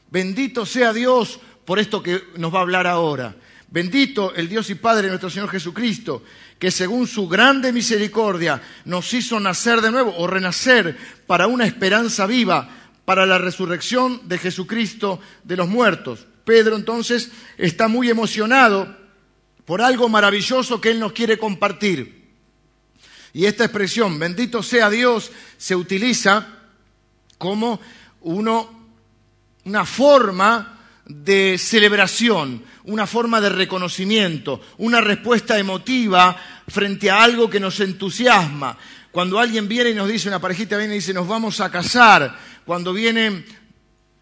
Bendito 0.08 0.64
sea 0.64 0.92
Dios 0.92 1.40
por 1.64 1.80
esto 1.80 2.04
que 2.04 2.22
nos 2.36 2.54
va 2.54 2.60
a 2.60 2.62
hablar 2.62 2.86
ahora. 2.86 3.34
Bendito 3.72 4.34
el 4.34 4.50
Dios 4.50 4.68
y 4.68 4.74
Padre 4.74 5.04
de 5.04 5.08
nuestro 5.08 5.30
Señor 5.30 5.48
Jesucristo, 5.48 6.22
que 6.58 6.70
según 6.70 7.06
su 7.06 7.26
grande 7.26 7.72
misericordia 7.72 8.60
nos 8.84 9.14
hizo 9.14 9.40
nacer 9.40 9.80
de 9.80 9.90
nuevo 9.90 10.14
o 10.18 10.26
renacer 10.26 10.94
para 11.26 11.46
una 11.46 11.64
esperanza 11.64 12.26
viva, 12.26 12.68
para 13.06 13.24
la 13.24 13.38
resurrección 13.38 14.28
de 14.28 14.36
Jesucristo 14.36 15.20
de 15.42 15.56
los 15.56 15.68
muertos. 15.68 16.26
Pedro 16.44 16.76
entonces 16.76 17.30
está 17.56 17.88
muy 17.88 18.10
emocionado 18.10 18.94
por 19.64 19.80
algo 19.80 20.06
maravilloso 20.10 20.78
que 20.78 20.90
él 20.90 21.00
nos 21.00 21.12
quiere 21.12 21.38
compartir. 21.38 22.30
Y 23.32 23.46
esta 23.46 23.64
expresión, 23.64 24.18
bendito 24.18 24.62
sea 24.62 24.90
Dios, 24.90 25.32
se 25.56 25.74
utiliza 25.74 26.46
como 27.38 27.80
uno, 28.20 28.90
una 29.64 29.86
forma 29.86 30.81
de 31.14 31.57
celebración, 31.59 32.62
una 32.85 33.07
forma 33.07 33.40
de 33.40 33.49
reconocimiento, 33.49 34.61
una 34.78 35.00
respuesta 35.00 35.59
emotiva 35.59 36.37
frente 36.69 37.11
a 37.11 37.23
algo 37.23 37.49
que 37.49 37.61
nos 37.61 37.81
entusiasma. 37.81 38.76
Cuando 39.11 39.38
alguien 39.38 39.69
viene 39.69 39.90
y 39.90 39.95
nos 39.95 40.09
dice, 40.09 40.28
una 40.28 40.40
parejita 40.40 40.78
viene 40.78 40.95
y 40.95 40.99
dice, 40.99 41.12
nos 41.12 41.28
vamos 41.28 41.61
a 41.61 41.71
casar, 41.71 42.37
cuando 42.64 42.92
viene 42.92 43.45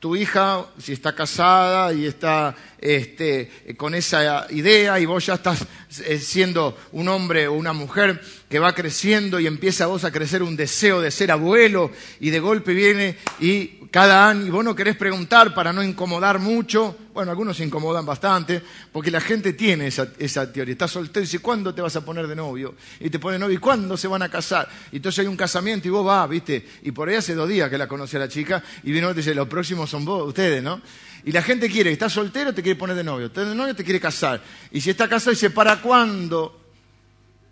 tu 0.01 0.17
hija, 0.17 0.67
si 0.79 0.95
está 0.95 1.15
casada 1.15 1.93
y 1.93 2.07
está 2.07 2.57
este, 2.79 3.77
con 3.77 3.95
esa 3.95 4.47
idea 4.51 4.99
y 4.99 5.05
vos 5.05 5.27
ya 5.27 5.35
estás 5.35 5.67
eh, 6.07 6.19
siendo 6.19 6.77
un 6.93 7.09
hombre 7.09 7.47
o 7.47 7.53
una 7.53 7.75
mujer 7.75 8.21
que 8.51 8.59
va 8.59 8.75
creciendo 8.75 9.39
y 9.39 9.47
empieza 9.47 9.87
vos 9.87 10.05
a 10.05 10.11
crecer 10.11 10.43
un 10.43 10.57
deseo 10.57 11.01
de 11.01 11.13
ser 11.13 11.31
abuelo 11.31 11.93
y 12.19 12.31
de 12.31 12.41
golpe 12.41 12.75
viene 12.75 13.17
y 13.39 13.79
cada 13.91 14.29
año, 14.29 14.47
y 14.47 14.51
vos 14.51 14.65
no 14.65 14.75
querés 14.75 14.97
preguntar 14.97 15.53
para 15.55 15.73
no 15.73 15.83
incomodar 15.83 16.39
mucho, 16.39 16.97
bueno, 17.13 17.31
algunos 17.31 17.57
se 17.57 17.65
incomodan 17.65 18.07
bastante, 18.07 18.63
porque 18.93 19.11
la 19.11 19.21
gente 19.21 19.53
tiene 19.53 19.89
esa, 19.89 20.09
esa 20.19 20.53
teoría, 20.53 20.73
estás 20.73 20.93
soltero 20.93 21.23
y 21.23 21.27
dice, 21.27 21.41
¿cuándo 21.41 21.75
te 21.75 21.83
vas 21.83 21.95
a 21.97 22.05
poner 22.05 22.29
de 22.29 22.37
novio? 22.37 22.75
Y 23.01 23.11
te 23.11 23.19
pone 23.19 23.39
novio, 23.39 23.57
¿y 23.57 23.61
cuándo 23.61 23.97
se 23.97 24.07
van 24.07 24.23
a 24.23 24.29
casar? 24.29 24.69
Y 24.93 24.97
entonces 24.97 25.21
hay 25.21 25.27
un 25.27 25.37
casamiento 25.37 25.89
y 25.89 25.91
vos 25.91 26.05
vas, 26.05 26.29
¿viste? 26.29 26.65
Y 26.83 26.93
por 26.93 27.09
ahí 27.09 27.17
hace 27.17 27.35
dos 27.35 27.49
días 27.49 27.69
que 27.69 27.79
la 27.79 27.89
conoce 27.89 28.17
a 28.17 28.21
la 28.21 28.29
chica 28.29 28.63
y 28.85 28.93
vino 28.93 29.11
y 29.11 29.15
dice, 29.15 29.35
los 29.35 29.49
próximos 29.49 29.91
son 29.91 30.05
vos, 30.05 30.29
ustedes, 30.29 30.63
¿no? 30.63 30.81
Y 31.25 31.33
la 31.33 31.43
gente 31.43 31.69
quiere, 31.69 31.91
estás 31.91 32.13
soltero, 32.13 32.55
te 32.55 32.63
quiere 32.63 32.79
poner 32.79 32.97
de 32.97 33.05
novio, 33.05 33.27
estás 33.27 33.49
de 33.49 33.55
novio, 33.55 33.75
te 33.75 33.85
quiere 33.85 34.01
casar. 34.01 34.41
Y 34.71 34.81
si 34.81 34.91
está 34.91 35.09
casado, 35.09 35.33
dice, 35.33 35.51
¿para 35.51 35.81
cuándo? 35.81 36.60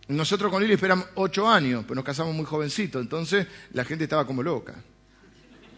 Nosotros 0.08 0.50
con 0.50 0.62
Lili 0.62 0.74
esperamos 0.74 1.06
ocho 1.16 1.46
años, 1.46 1.84
pero 1.84 1.96
nos 1.96 2.04
casamos 2.04 2.34
muy 2.34 2.46
jovencitos, 2.46 3.02
entonces 3.02 3.46
la 3.72 3.84
gente 3.84 4.04
estaba 4.04 4.26
como 4.26 4.42
loca. 4.42 4.74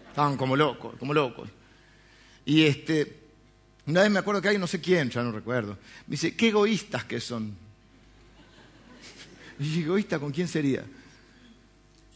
Estaban 0.09 0.37
como 0.37 0.57
locos, 0.57 0.95
como 0.99 1.13
locos. 1.13 1.49
Y 2.45 2.63
este, 2.63 3.23
una 3.87 4.03
vez 4.03 4.11
me 4.11 4.21
acuerdo 4.21 4.41
que 4.41 4.49
hay 4.49 4.59
no 4.59 4.69
sé 4.69 4.81
quién, 4.81 5.11
ya 5.11 5.25
no 5.25 5.33
recuerdo, 5.33 5.77
me 6.07 6.13
dice, 6.13 6.37
qué 6.37 6.49
egoístas 6.49 7.05
que 7.05 7.21
son. 7.21 7.55
Y 9.59 9.83
¿egoísta 9.83 10.19
con 10.19 10.31
quién 10.31 10.49
sería? 10.49 10.83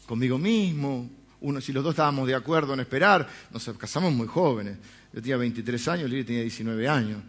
Conmigo 0.06 0.38
mismo. 0.38 1.10
Si 1.60 1.74
los 1.74 1.84
dos 1.84 1.92
estábamos 1.92 2.26
de 2.26 2.34
acuerdo 2.34 2.72
en 2.72 2.80
esperar, 2.80 3.28
nos 3.50 3.68
casamos 3.76 4.14
muy 4.14 4.26
jóvenes. 4.26 4.78
Yo 5.12 5.20
tenía 5.20 5.36
23 5.36 5.88
años, 5.88 6.08
Lili 6.08 6.24
tenía 6.24 6.40
19 6.40 6.88
años. 6.88 7.22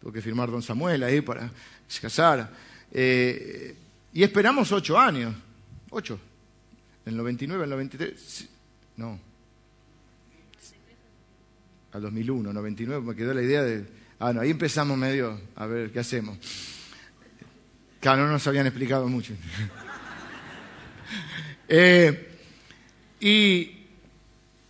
Tuve 0.00 0.14
que 0.14 0.20
firmar 0.20 0.50
don 0.50 0.60
Samuel 0.60 1.04
ahí 1.04 1.20
para 1.20 1.46
que 1.46 1.54
se 1.86 2.00
casara. 2.00 2.50
Eh, 2.90 3.76
y 4.12 4.22
esperamos 4.22 4.70
ocho 4.72 4.98
años. 4.98 5.34
Ocho. 5.90 6.18
En 7.04 7.12
el 7.12 7.16
99, 7.16 7.64
en 7.64 7.64
el 7.64 7.70
93. 7.70 8.48
No, 8.96 9.18
al 11.92 12.02
2001, 12.02 12.52
99, 12.52 13.04
me 13.04 13.16
quedó 13.16 13.34
la 13.34 13.42
idea 13.42 13.62
de, 13.62 13.84
ah, 14.18 14.32
no, 14.32 14.40
ahí 14.40 14.50
empezamos 14.50 14.96
medio 14.96 15.40
a 15.56 15.66
ver 15.66 15.90
qué 15.90 16.00
hacemos. 16.00 16.38
Claro, 18.00 18.26
no 18.26 18.32
nos 18.32 18.46
habían 18.46 18.66
explicado 18.66 19.08
mucho. 19.08 19.34
Eh, 21.72 22.36
y, 23.20 23.79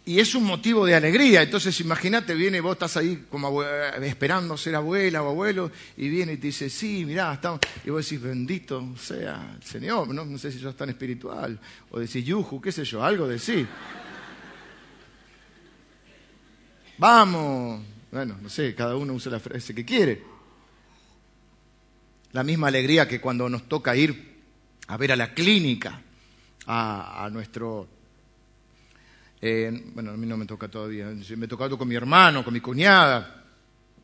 y, 0.05 0.21
es 0.21 0.35
un 0.35 0.45
motivo 0.45 0.87
de 0.87 0.95
alegría. 0.95 1.43
Entonces, 1.43 1.79
imagínate, 1.81 2.35
viene, 2.35 2.61
vos 2.61 2.73
estás 2.73 2.97
ahí 2.97 3.27
como 3.31 3.63
esperando 3.63 4.57
ser 4.57 4.75
abuela 4.75 5.23
o 5.23 5.31
abuelo, 5.31 5.71
y 5.97 6.09
viene 6.09 6.35
y 6.35 6.37
te 6.37 6.49
dice, 6.49 6.71
sí, 6.71 7.05
mirá, 7.05 7.35
estamos. 7.35 7.61
Y 7.85 7.91
vos 7.91 8.05
decís, 8.05 8.23
bendito 8.23 8.97
sea 8.99 9.57
el 9.57 9.63
Señor. 9.63 10.09
No, 10.09 10.25
no 10.25 10.39
sé 10.39 10.51
si 10.51 10.59
sos 10.59 10.77
tan 10.77 10.91
espiritual. 10.91 11.59
O 11.91 11.99
decís, 11.99 12.25
yuju, 12.25 12.61
qué 12.61 12.73
sé 12.73 12.85
yo, 12.85 13.03
algo 13.03 13.27
de 13.29 13.39
sí. 13.39 13.67
Vamos. 16.99 17.83
Bueno, 18.13 18.37
no 18.43 18.49
sé, 18.49 18.75
cada 18.75 18.97
uno 18.97 19.15
usa 19.15 19.33
la 19.33 19.41
frase 19.41 19.75
que 19.75 19.85
quiere. 19.85 20.23
La 22.33 22.45
misma 22.45 22.69
alegría 22.69 23.09
que 23.09 23.21
cuando 23.21 23.49
nos 23.49 23.69
toca 23.69 23.97
ir 23.97 24.31
a 24.87 24.97
ver 24.97 25.13
a 25.13 25.17
la 25.17 25.33
clínica, 25.33 26.03
a, 26.67 27.29
nuestro... 27.33 27.89
Bueno, 29.41 30.11
a 30.11 30.17
mí 30.17 30.27
no 30.27 30.37
me 30.37 30.45
toca 30.45 30.69
todavía, 30.69 31.07
me 31.37 31.49
toca 31.49 31.69
con 31.71 31.89
mi 31.89 31.95
hermano, 31.95 32.45
con 32.45 32.53
mi 32.53 32.61
cuñada, 32.61 33.45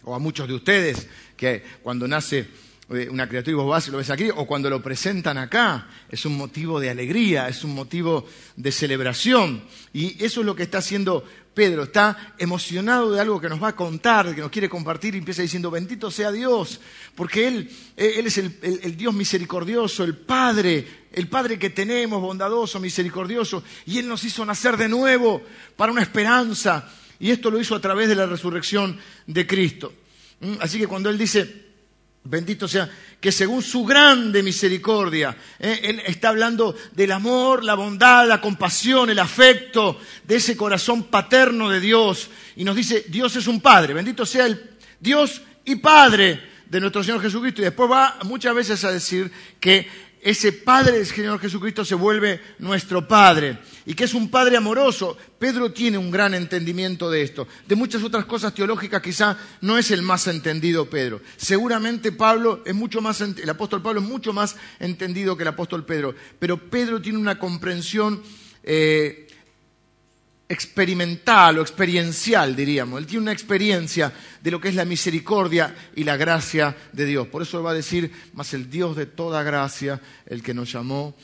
o 0.04 0.14
a 0.14 0.18
muchos 0.18 0.48
de 0.48 0.54
ustedes, 0.54 1.08
que 1.36 1.62
cuando 1.82 2.08
nace 2.08 2.48
eh, 2.88 3.08
una 3.10 3.28
criatura 3.28 3.50
y 3.50 3.54
vos 3.54 3.68
vas 3.68 3.88
y 3.88 3.90
lo 3.90 3.98
ves 3.98 4.10
aquí, 4.10 4.30
o 4.30 4.46
cuando 4.46 4.70
lo 4.70 4.80
presentan 4.80 5.36
acá, 5.36 5.88
es 6.08 6.24
un 6.24 6.36
motivo 6.36 6.80
de 6.80 6.88
alegría, 6.88 7.48
es 7.48 7.64
un 7.64 7.74
motivo 7.74 8.26
de 8.56 8.72
celebración. 8.72 9.62
Y 9.92 10.24
eso 10.24 10.40
es 10.40 10.46
lo 10.46 10.54
que 10.54 10.62
está 10.62 10.78
haciendo 10.78 11.24
Pedro, 11.56 11.84
está 11.84 12.34
emocionado 12.36 13.10
de 13.10 13.18
algo 13.18 13.40
que 13.40 13.48
nos 13.48 13.62
va 13.62 13.68
a 13.68 13.74
contar, 13.74 14.34
que 14.34 14.42
nos 14.42 14.50
quiere 14.50 14.68
compartir 14.68 15.14
y 15.14 15.18
empieza 15.18 15.40
diciendo, 15.40 15.70
bendito 15.70 16.10
sea 16.10 16.30
Dios, 16.30 16.78
porque 17.14 17.48
Él, 17.48 17.70
él 17.96 18.26
es 18.26 18.36
el, 18.36 18.58
el 18.60 18.94
Dios 18.94 19.14
misericordioso, 19.14 20.04
el 20.04 20.18
Padre, 20.18 21.06
el 21.10 21.28
Padre 21.28 21.58
que 21.58 21.70
tenemos, 21.70 22.20
bondadoso, 22.20 22.78
misericordioso, 22.78 23.64
y 23.86 23.96
Él 23.96 24.06
nos 24.06 24.22
hizo 24.24 24.44
nacer 24.44 24.76
de 24.76 24.86
nuevo 24.86 25.40
para 25.76 25.92
una 25.92 26.02
esperanza, 26.02 26.90
y 27.18 27.30
esto 27.30 27.50
lo 27.50 27.58
hizo 27.58 27.74
a 27.74 27.80
través 27.80 28.10
de 28.10 28.16
la 28.16 28.26
resurrección 28.26 28.98
de 29.26 29.46
Cristo. 29.46 29.94
¿Mm? 30.40 30.56
Así 30.60 30.78
que 30.78 30.86
cuando 30.86 31.08
Él 31.08 31.16
dice, 31.16 31.65
Bendito 32.28 32.66
sea 32.66 32.90
que 33.20 33.30
según 33.30 33.62
su 33.62 33.84
grande 33.84 34.42
misericordia, 34.42 35.36
¿eh? 35.58 35.80
Él 35.82 36.02
está 36.06 36.30
hablando 36.30 36.74
del 36.92 37.12
amor, 37.12 37.64
la 37.64 37.74
bondad, 37.74 38.26
la 38.26 38.40
compasión, 38.40 39.10
el 39.10 39.18
afecto, 39.18 40.00
de 40.24 40.36
ese 40.36 40.56
corazón 40.56 41.04
paterno 41.04 41.70
de 41.70 41.80
Dios. 41.80 42.28
Y 42.56 42.64
nos 42.64 42.76
dice, 42.76 43.04
Dios 43.08 43.36
es 43.36 43.46
un 43.46 43.60
Padre, 43.60 43.94
bendito 43.94 44.26
sea 44.26 44.46
el 44.46 44.70
Dios 44.98 45.42
y 45.64 45.76
Padre 45.76 46.42
de 46.68 46.80
nuestro 46.80 47.02
Señor 47.02 47.22
Jesucristo. 47.22 47.60
Y 47.60 47.64
después 47.64 47.90
va 47.90 48.18
muchas 48.24 48.54
veces 48.54 48.84
a 48.84 48.90
decir 48.90 49.30
que 49.60 49.88
ese 50.26 50.50
Padre 50.50 50.96
del 50.96 51.06
Señor 51.06 51.38
Jesucristo 51.38 51.84
se 51.84 51.94
vuelve 51.94 52.40
nuestro 52.58 53.06
Padre 53.06 53.60
y 53.84 53.94
que 53.94 54.02
es 54.02 54.12
un 54.12 54.28
Padre 54.28 54.56
amoroso. 54.56 55.16
Pedro 55.38 55.70
tiene 55.70 55.98
un 55.98 56.10
gran 56.10 56.34
entendimiento 56.34 57.08
de 57.08 57.22
esto. 57.22 57.46
De 57.68 57.76
muchas 57.76 58.02
otras 58.02 58.24
cosas 58.24 58.52
teológicas 58.52 59.00
quizá 59.00 59.38
no 59.60 59.78
es 59.78 59.92
el 59.92 60.02
más 60.02 60.26
entendido 60.26 60.90
Pedro. 60.90 61.20
Seguramente 61.36 62.10
Pablo 62.10 62.60
es 62.66 62.74
mucho 62.74 63.00
más, 63.00 63.20
el 63.20 63.48
apóstol 63.48 63.82
Pablo 63.82 64.00
es 64.00 64.06
mucho 64.08 64.32
más 64.32 64.56
entendido 64.80 65.36
que 65.36 65.44
el 65.44 65.48
apóstol 65.48 65.86
Pedro, 65.86 66.12
pero 66.40 66.58
Pedro 66.58 67.00
tiene 67.00 67.18
una 67.18 67.38
comprensión 67.38 68.20
eh, 68.64 69.25
experimental 70.48 71.58
o 71.58 71.62
experiencial, 71.62 72.54
diríamos. 72.54 73.00
Él 73.00 73.06
tiene 73.06 73.22
una 73.22 73.32
experiencia 73.32 74.12
de 74.40 74.50
lo 74.50 74.60
que 74.60 74.68
es 74.68 74.74
la 74.74 74.84
misericordia 74.84 75.74
y 75.94 76.04
la 76.04 76.16
gracia 76.16 76.76
de 76.92 77.04
Dios. 77.04 77.26
Por 77.28 77.42
eso 77.42 77.62
va 77.62 77.72
a 77.72 77.74
decir, 77.74 78.10
más 78.34 78.54
el 78.54 78.70
Dios 78.70 78.96
de 78.96 79.06
toda 79.06 79.42
gracia, 79.42 80.00
el 80.26 80.42
que 80.42 80.54
nos 80.54 80.70
llamó 80.70 81.14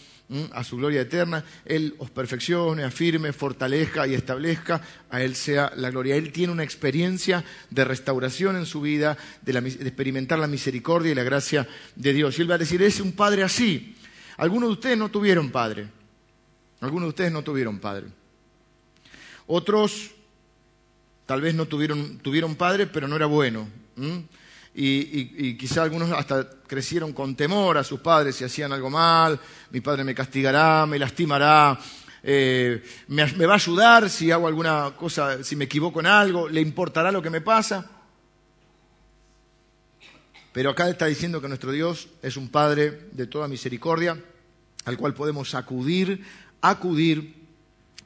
a 0.53 0.65
su 0.65 0.77
gloria 0.77 1.03
eterna, 1.03 1.45
Él 1.65 1.95
os 1.99 2.11
perfeccione, 2.11 2.85
afirme, 2.85 3.33
fortalezca 3.33 4.07
y 4.07 4.15
establezca, 4.15 4.81
a 5.11 5.23
Él 5.23 5.35
sea 5.35 5.73
la 5.77 5.91
gloria. 5.91 6.17
Él 6.17 6.33
tiene 6.33 6.53
una 6.53 6.65
experiencia 6.65 7.45
de 7.71 7.85
restauración 7.85 8.57
en 8.57 8.67
su 8.67 8.81
vida, 8.81 9.17
de, 9.43 9.59
experimentar 9.59 10.39
la 10.39 10.47
misericordia 10.47 11.13
y 11.13 11.15
la 11.15 11.23
gracia 11.23 11.69
de 11.95 12.13
Dios. 12.13 12.39
Y 12.39 12.43
Él 12.43 12.51
va 12.51 12.55
a 12.55 12.59
decir, 12.59 12.83
es 12.83 13.01
un 13.01 13.13
padre 13.13 13.43
así. 13.43 13.95
Algunos 14.39 14.71
de 14.71 14.73
ustedes 14.73 14.99
no 14.99 15.11
tuvieron 15.11 15.51
padre. 15.51 15.89
Algunos 16.81 17.07
de 17.07 17.11
ustedes 17.11 17.33
no 17.33 17.43
tuvieron 17.43 17.79
padre. 17.79 18.22
Otros 19.47 20.11
tal 21.27 21.41
vez 21.41 21.55
no 21.55 21.67
tuvieron, 21.67 22.19
tuvieron 22.19 22.57
padre, 22.57 22.87
pero 22.87 23.09
no 23.09 23.17
era 23.17 23.27
bueno. 23.27 23.69
Y, 24.75 25.55
quizá 25.57 25.83
algunos 25.83 26.11
hasta 26.13 26.49
crecieron 26.67 27.13
con 27.13 27.35
temor 27.37 27.77
a 27.77 27.85
sus 27.85 28.01
padres 28.01 28.37
si 28.37 28.45
hacían 28.45 28.73
algo 28.73 28.89
mal, 28.89 29.39
mi 29.71 29.81
padre 29.81 30.05
me 30.05 30.15
castigará, 30.15 30.87
me 30.87 30.99
lastimará, 30.99 31.79
eh, 32.23 32.83
me, 33.09 33.27
me, 33.33 33.47
va 33.47 33.55
a 33.55 33.57
ayudar 33.57 34.09
si 34.09 34.31
hago 34.31 34.47
alguna 34.47 34.95
cosa, 34.97 35.43
si 35.45 35.57
me 35.57 35.65
equivoco 35.65 36.01
en 36.01 36.07
algo, 36.07 36.49
le 36.49 36.61
importará 36.61 37.13
lo 37.13 37.21
que 37.21 37.31
me 37.31 37.41
pasa. 37.41 37.91
Pero 40.53 40.71
acá 40.71 40.89
está 40.89 41.07
diciendo 41.07 41.41
que 41.41 41.49
nuestro 41.49 41.73
Dios 41.73 42.09
es 42.23 42.37
un 42.37 42.49
Padre 42.49 43.09
de 43.13 43.27
toda 43.27 43.49
misericordia, 43.49 44.23
al 44.85 44.99
cual 44.99 45.15
podemos 45.15 45.55
acudir, 45.55 46.25
acudir 46.61 47.43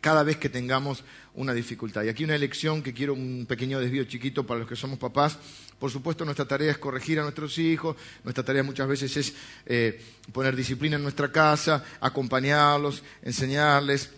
cada 0.01 0.23
vez 0.23 0.37
que 0.37 0.49
tengamos 0.49 1.03
una 1.37 1.53
dificultad. 1.55 2.03
Y 2.03 2.09
aquí 2.09 2.25
una 2.25 2.35
elección 2.35 2.83
que 2.83 2.93
quiero 2.93 3.15
un 3.15 3.47
pequeño 3.47 3.79
desvío 3.79 4.05
chiquito 4.05 4.47
para 4.47 4.61
los 4.61 4.69
que 4.69 4.77
somos 4.77 4.99
papás. 4.99 5.39
Por 5.79 5.91
supuesto, 5.91 6.25
nuestra 6.25 6.47
tarea 6.47 6.71
es 6.71 6.79
corregir 6.79 7.21
a 7.21 7.23
nuestros 7.23 7.59
hijos, 7.59 7.97
nuestra 8.25 8.45
tarea 8.45 8.63
muchas 8.63 8.89
veces 8.89 9.17
es 9.17 9.35
eh, 9.67 10.03
poner 10.33 10.57
disciplina 10.57 10.97
en 10.97 11.03
nuestra 11.03 11.31
casa, 11.31 11.85
acompañarlos, 12.01 13.03
enseñarles, 13.23 14.11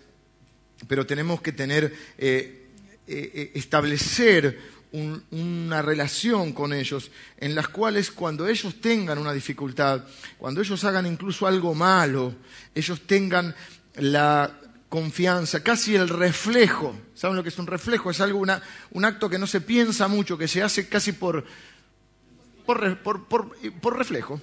pero 0.87 1.05
tenemos 1.05 1.43
que 1.43 1.53
tener, 1.53 1.93
eh, 2.17 2.69
eh, 3.09 3.51
establecer 3.55 4.79
una 4.93 5.83
relación 5.83 6.53
con 6.53 6.73
ellos 6.73 7.11
en 7.37 7.55
las 7.55 7.69
cuales 7.69 8.11
cuando 8.11 8.49
ellos 8.49 8.81
tengan 8.81 9.19
una 9.19 9.35
dificultad, 9.35 10.05
cuando 10.39 10.63
ellos 10.63 10.83
hagan 10.85 11.05
incluso 11.07 11.47
algo 11.47 11.75
malo, 11.75 12.35
ellos 12.75 13.03
tengan 13.07 13.55
la 13.97 14.59
confianza, 14.89 15.63
casi 15.63 15.95
el 15.95 16.09
reflejo. 16.09 16.95
¿Saben 17.15 17.37
lo 17.37 17.43
que 17.43 17.51
es 17.51 17.59
un 17.59 17.67
reflejo? 17.67 18.11
Es 18.11 18.21
algo, 18.21 18.43
un 18.91 19.05
acto 19.05 19.29
que 19.29 19.39
no 19.39 19.47
se 19.47 19.61
piensa 19.61 20.09
mucho, 20.09 20.39
que 20.39 20.49
se 20.49 20.63
hace 20.63 20.89
casi 20.89 21.13
por, 21.13 21.45
por, 22.65 23.97
reflejo, 23.97 24.41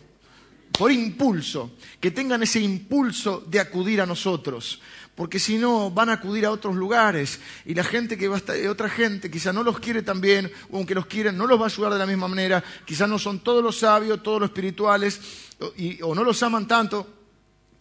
por 0.78 0.92
impulso. 0.92 1.72
Que 2.00 2.12
tengan 2.12 2.44
ese 2.44 2.60
impulso 2.60 3.44
de 3.48 3.60
acudir 3.60 4.02
a 4.02 4.06
nosotros. 4.06 4.82
Porque 5.16 5.40
si 5.40 5.58
no, 5.58 5.90
van 5.90 6.10
a 6.10 6.14
acudir 6.14 6.46
a 6.46 6.52
otros 6.52 6.76
lugares 6.76 7.40
y 7.66 7.74
la 7.74 7.86
gente 7.86 8.18
que 8.18 8.28
va 8.28 8.36
a 8.36 8.40
estar, 8.40 8.68
otra 8.68 8.90
gente 8.90 9.32
quizá 9.32 9.54
no 9.54 9.64
los 9.64 9.80
quiere 9.80 10.02
tan 10.02 10.20
bien, 10.20 10.52
o 10.70 10.78
aunque 10.78 10.94
los 10.94 11.06
quieren, 11.06 11.38
no 11.38 11.48
los 11.48 11.58
va 11.58 11.64
a 11.64 11.68
ayudar 11.68 11.94
de 11.94 12.00
la 12.00 12.06
misma 12.06 12.28
manera. 12.28 12.62
Quizá 12.84 13.08
no 13.08 13.18
son 13.18 13.40
todos 13.40 13.64
los 13.64 13.80
sabios, 13.80 14.22
todos 14.22 14.42
los 14.42 14.50
espirituales, 14.50 15.22
o 16.02 16.14
no 16.14 16.24
los 16.24 16.44
aman 16.44 16.68
tanto 16.68 17.15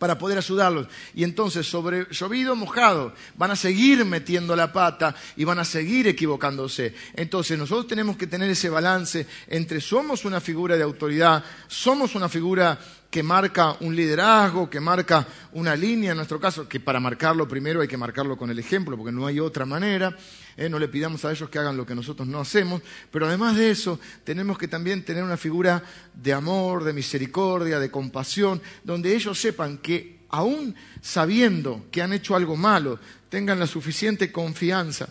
para 0.04 0.18
poder 0.18 0.36
ayudarlos. 0.36 0.86
Y 1.14 1.24
entonces, 1.24 1.66
sobre 1.66 2.06
llovido, 2.10 2.54
mojado, 2.54 3.14
van 3.38 3.52
a 3.52 3.56
seguir 3.56 4.04
metiendo 4.04 4.54
la 4.54 4.70
pata 4.70 5.14
y 5.34 5.44
van 5.44 5.58
a 5.58 5.64
seguir 5.64 6.06
equivocándose. 6.06 6.94
Entonces, 7.14 7.58
nosotros 7.58 7.86
tenemos 7.86 8.18
que 8.18 8.26
tener 8.26 8.50
ese 8.50 8.68
balance 8.68 9.26
entre 9.48 9.80
somos 9.80 10.26
una 10.26 10.42
figura 10.42 10.76
de 10.76 10.82
autoridad, 10.82 11.42
somos 11.68 12.14
una 12.14 12.28
figura 12.28 12.78
que 13.14 13.22
marca 13.22 13.76
un 13.78 13.94
liderazgo, 13.94 14.68
que 14.68 14.80
marca 14.80 15.24
una 15.52 15.76
línea, 15.76 16.10
en 16.10 16.16
nuestro 16.16 16.40
caso, 16.40 16.68
que 16.68 16.80
para 16.80 16.98
marcarlo 16.98 17.46
primero 17.46 17.80
hay 17.80 17.86
que 17.86 17.96
marcarlo 17.96 18.36
con 18.36 18.50
el 18.50 18.58
ejemplo, 18.58 18.96
porque 18.96 19.12
no 19.12 19.24
hay 19.24 19.38
otra 19.38 19.64
manera. 19.64 20.16
¿eh? 20.56 20.68
no 20.68 20.80
le 20.80 20.88
pidamos 20.88 21.24
a 21.24 21.30
ellos 21.30 21.48
que 21.48 21.60
hagan 21.60 21.76
lo 21.76 21.86
que 21.86 21.94
nosotros 21.94 22.26
no 22.26 22.40
hacemos, 22.40 22.82
pero 23.12 23.28
además 23.28 23.56
de 23.56 23.70
eso, 23.70 24.00
tenemos 24.24 24.58
que 24.58 24.66
también 24.66 25.04
tener 25.04 25.22
una 25.22 25.36
figura 25.36 25.80
de 26.12 26.32
amor, 26.32 26.82
de 26.82 26.92
misericordia, 26.92 27.78
de 27.78 27.88
compasión, 27.88 28.60
donde 28.82 29.14
ellos 29.14 29.40
sepan 29.40 29.78
que 29.78 30.24
aún 30.30 30.74
sabiendo 31.00 31.86
que 31.92 32.02
han 32.02 32.14
hecho 32.14 32.34
algo 32.34 32.56
malo, 32.56 32.98
tengan 33.28 33.60
la 33.60 33.68
suficiente 33.68 34.32
confianza 34.32 35.08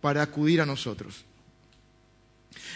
para 0.00 0.22
acudir 0.22 0.60
a 0.60 0.66
nosotros. 0.66 1.24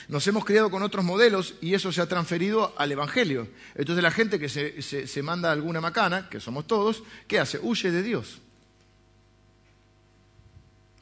Nos 0.09 0.27
hemos 0.27 0.45
criado 0.45 0.71
con 0.71 0.83
otros 0.83 1.05
modelos 1.05 1.55
y 1.61 1.75
eso 1.75 1.90
se 1.90 2.01
ha 2.01 2.09
transferido 2.09 2.75
al 2.79 2.92
Evangelio. 2.92 3.49
Entonces 3.75 4.03
la 4.03 4.11
gente 4.11 4.38
que 4.38 4.49
se, 4.49 5.23
manda 5.23 5.51
alguna 5.51 5.81
macana, 5.81 6.29
que 6.29 6.38
somos 6.38 6.66
todos, 6.66 7.03
¿qué 7.27 7.40
hace? 7.40 7.59
Huye 7.59 7.90
de 7.90 8.03
Dios 8.03 8.40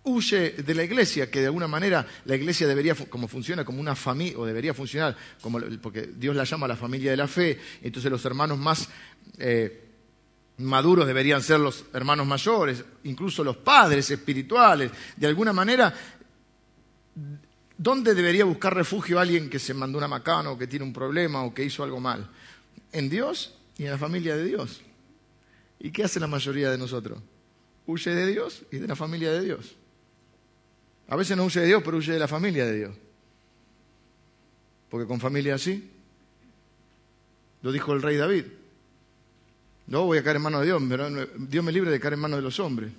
huye 0.06 0.50
de 0.50 0.74
la 0.74 0.84
iglesia, 0.84 1.30
que 1.30 1.40
de 1.40 1.46
alguna 1.46 1.66
manera 1.66 2.06
la 2.26 2.36
iglesia 2.36 2.68
debería, 2.68 2.94
como 2.94 3.26
funciona 3.26 3.64
como 3.64 3.80
una 3.80 3.94
familia, 3.96 4.38
o 4.38 4.44
debería 4.44 4.74
funcionar, 4.74 5.16
como, 5.40 5.58
porque 5.80 6.10
Dios 6.14 6.36
la 6.36 6.44
llama 6.44 6.68
la 6.68 6.76
familia 6.76 7.10
de 7.10 7.16
la 7.16 7.26
fe, 7.26 7.58
entonces 7.82 8.10
los 8.10 8.22
hermanos 8.26 8.58
más 8.58 8.86
eh, 9.38 9.84
maduros 10.58 11.06
deberían 11.06 11.42
ser 11.42 11.60
los 11.60 11.86
hermanos 11.92 12.26
mayores, 12.26 12.84
incluso 13.04 13.42
los 13.42 13.56
padres 13.56 14.10
espirituales, 14.10 14.90
de 15.16 15.26
alguna 15.26 15.52
manera 15.52 15.94
¿Dónde 17.76 18.14
debería 18.14 18.44
buscar 18.44 18.74
refugio 18.74 19.18
alguien 19.18 19.50
que 19.50 19.58
se 19.58 19.74
mandó 19.74 19.98
una 19.98 20.06
macana 20.06 20.50
o 20.50 20.58
que 20.58 20.66
tiene 20.66 20.84
un 20.84 20.92
problema 20.92 21.42
o 21.42 21.52
que 21.52 21.64
hizo 21.64 21.82
algo 21.82 21.98
mal? 21.98 22.30
En 22.92 23.10
Dios 23.10 23.56
y 23.76 23.84
en 23.84 23.90
la 23.90 23.98
familia 23.98 24.36
de 24.36 24.44
Dios. 24.44 24.80
¿Y 25.80 25.90
qué 25.90 26.04
hace 26.04 26.20
la 26.20 26.28
mayoría 26.28 26.70
de 26.70 26.78
nosotros? 26.78 27.18
Huye 27.86 28.14
de 28.14 28.26
Dios 28.26 28.62
y 28.70 28.78
de 28.78 28.86
la 28.86 28.94
familia 28.94 29.32
de 29.32 29.42
Dios. 29.42 29.74
A 31.08 31.16
veces 31.16 31.36
no 31.36 31.44
huye 31.44 31.60
de 31.60 31.66
Dios, 31.66 31.82
pero 31.84 31.96
huye 31.96 32.12
de 32.12 32.18
la 32.18 32.28
familia 32.28 32.64
de 32.64 32.76
Dios. 32.76 32.96
Porque 34.88 35.06
con 35.06 35.18
familia 35.18 35.56
así, 35.56 35.90
lo 37.62 37.72
dijo 37.72 37.92
el 37.92 38.02
rey 38.02 38.16
David. 38.16 38.44
No 39.88 40.06
voy 40.06 40.18
a 40.18 40.22
caer 40.22 40.36
en 40.36 40.42
manos 40.42 40.60
de 40.60 40.66
Dios, 40.66 40.82
pero 40.88 41.10
Dios 41.10 41.64
me 41.64 41.72
libre 41.72 41.90
de 41.90 41.98
caer 41.98 42.14
en 42.14 42.20
manos 42.20 42.38
de 42.38 42.42
los 42.42 42.58
hombres. 42.60 42.92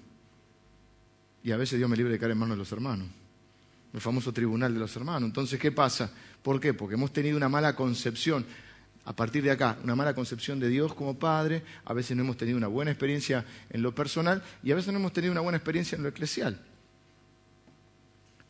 Y 1.43 1.51
a 1.51 1.57
veces 1.57 1.79
Dios 1.79 1.89
me 1.89 1.95
libre 1.95 2.11
de 2.11 2.19
caer 2.19 2.33
en 2.33 2.39
manos 2.39 2.57
de 2.57 2.59
los 2.59 2.71
hermanos 2.73 3.07
el 3.95 4.01
famoso 4.01 4.33
tribunal 4.33 4.73
de 4.73 4.79
los 4.79 4.93
hermanos. 4.97 5.27
Entonces, 5.27 5.57
¿qué 5.57 5.71
pasa? 5.71 6.11
¿Por 6.43 6.59
qué? 6.59 6.73
Porque 6.73 6.95
hemos 6.95 7.13
tenido 7.13 7.37
una 7.37 7.47
mala 7.47 7.75
concepción, 7.77 8.45
a 9.05 9.15
partir 9.15 9.41
de 9.41 9.51
acá, 9.51 9.77
una 9.83 9.95
mala 9.95 10.13
concepción 10.13 10.59
de 10.59 10.67
Dios 10.67 10.93
como 10.93 11.17
Padre, 11.17 11.63
a 11.85 11.93
veces 11.93 12.17
no 12.17 12.23
hemos 12.23 12.35
tenido 12.35 12.57
una 12.57 12.67
buena 12.67 12.91
experiencia 12.91 13.45
en 13.69 13.81
lo 13.81 13.95
personal 13.95 14.43
y 14.63 14.71
a 14.71 14.75
veces 14.75 14.91
no 14.91 14.99
hemos 14.99 15.13
tenido 15.13 15.31
una 15.31 15.39
buena 15.39 15.57
experiencia 15.57 15.95
en 15.95 16.03
lo 16.03 16.09
eclesial. 16.09 16.59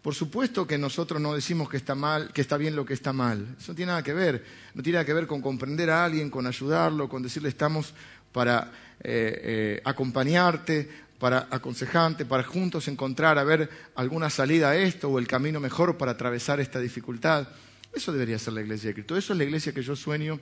Por 0.01 0.15
supuesto 0.15 0.65
que 0.65 0.79
nosotros 0.79 1.21
no 1.21 1.35
decimos 1.35 1.69
que 1.69 1.77
está 1.77 1.93
mal, 1.93 2.33
que 2.33 2.41
está 2.41 2.57
bien 2.57 2.75
lo 2.75 2.85
que 2.85 2.93
está 2.93 3.13
mal. 3.13 3.55
Eso 3.59 3.71
no 3.71 3.75
tiene 3.75 3.91
nada 3.91 4.03
que 4.03 4.13
ver. 4.13 4.43
No 4.73 4.81
tiene 4.81 4.97
nada 4.97 5.05
que 5.05 5.13
ver 5.13 5.27
con 5.27 5.41
comprender 5.41 5.89
a 5.89 6.05
alguien, 6.05 6.29
con 6.29 6.47
ayudarlo, 6.47 7.07
con 7.09 7.21
decirle 7.21 7.49
estamos 7.49 7.93
para 8.31 8.71
eh, 8.99 9.41
eh, 9.43 9.81
acompañarte, 9.83 10.89
para 11.19 11.47
aconsejante, 11.49 12.25
para 12.25 12.43
juntos 12.43 12.87
encontrar 12.87 13.37
a 13.37 13.43
ver 13.43 13.69
alguna 13.95 14.29
salida 14.29 14.71
a 14.71 14.75
esto 14.75 15.09
o 15.09 15.19
el 15.19 15.27
camino 15.27 15.59
mejor 15.59 15.97
para 15.97 16.11
atravesar 16.11 16.59
esta 16.59 16.79
dificultad. 16.79 17.47
Eso 17.93 18.11
debería 18.11 18.37
ser 18.37 18.53
la 18.53 18.61
iglesia 18.61 18.89
de 18.89 18.93
Cristo. 18.95 19.17
Eso 19.17 19.33
es 19.33 19.37
la 19.37 19.45
iglesia 19.45 19.73
que 19.73 19.81
yo 19.81 19.95
sueño 19.95 20.39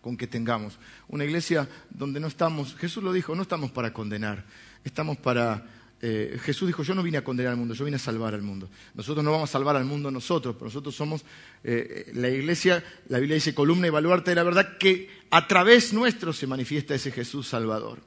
con 0.00 0.16
que 0.16 0.26
tengamos. 0.26 0.78
Una 1.08 1.24
iglesia 1.24 1.68
donde 1.90 2.20
no 2.20 2.26
estamos, 2.26 2.74
Jesús 2.76 3.02
lo 3.02 3.12
dijo, 3.12 3.34
no 3.34 3.42
estamos 3.42 3.70
para 3.70 3.92
condenar, 3.92 4.44
estamos 4.84 5.16
para... 5.18 5.64
Eh, 6.04 6.36
Jesús 6.42 6.66
dijo, 6.66 6.82
yo 6.82 6.96
no 6.96 7.02
vine 7.04 7.18
a 7.18 7.22
condenar 7.22 7.52
al 7.52 7.58
mundo, 7.58 7.74
yo 7.74 7.84
vine 7.84 7.94
a 7.94 8.00
salvar 8.00 8.34
al 8.34 8.42
mundo. 8.42 8.68
Nosotros 8.94 9.24
no 9.24 9.30
vamos 9.30 9.48
a 9.48 9.52
salvar 9.52 9.76
al 9.76 9.84
mundo 9.84 10.10
nosotros, 10.10 10.56
pero 10.56 10.64
nosotros 10.64 10.96
somos 10.96 11.24
eh, 11.62 12.10
la 12.14 12.28
iglesia, 12.28 12.82
la 13.08 13.18
Biblia 13.18 13.36
dice 13.36 13.54
columna 13.54 13.86
y 13.86 13.90
baluarte 13.90 14.32
de 14.32 14.34
la 14.34 14.42
verdad, 14.42 14.78
que 14.78 15.08
a 15.30 15.46
través 15.46 15.92
nuestro 15.92 16.32
se 16.32 16.48
manifiesta 16.48 16.96
ese 16.96 17.12
Jesús 17.12 17.46
Salvador. 17.46 18.00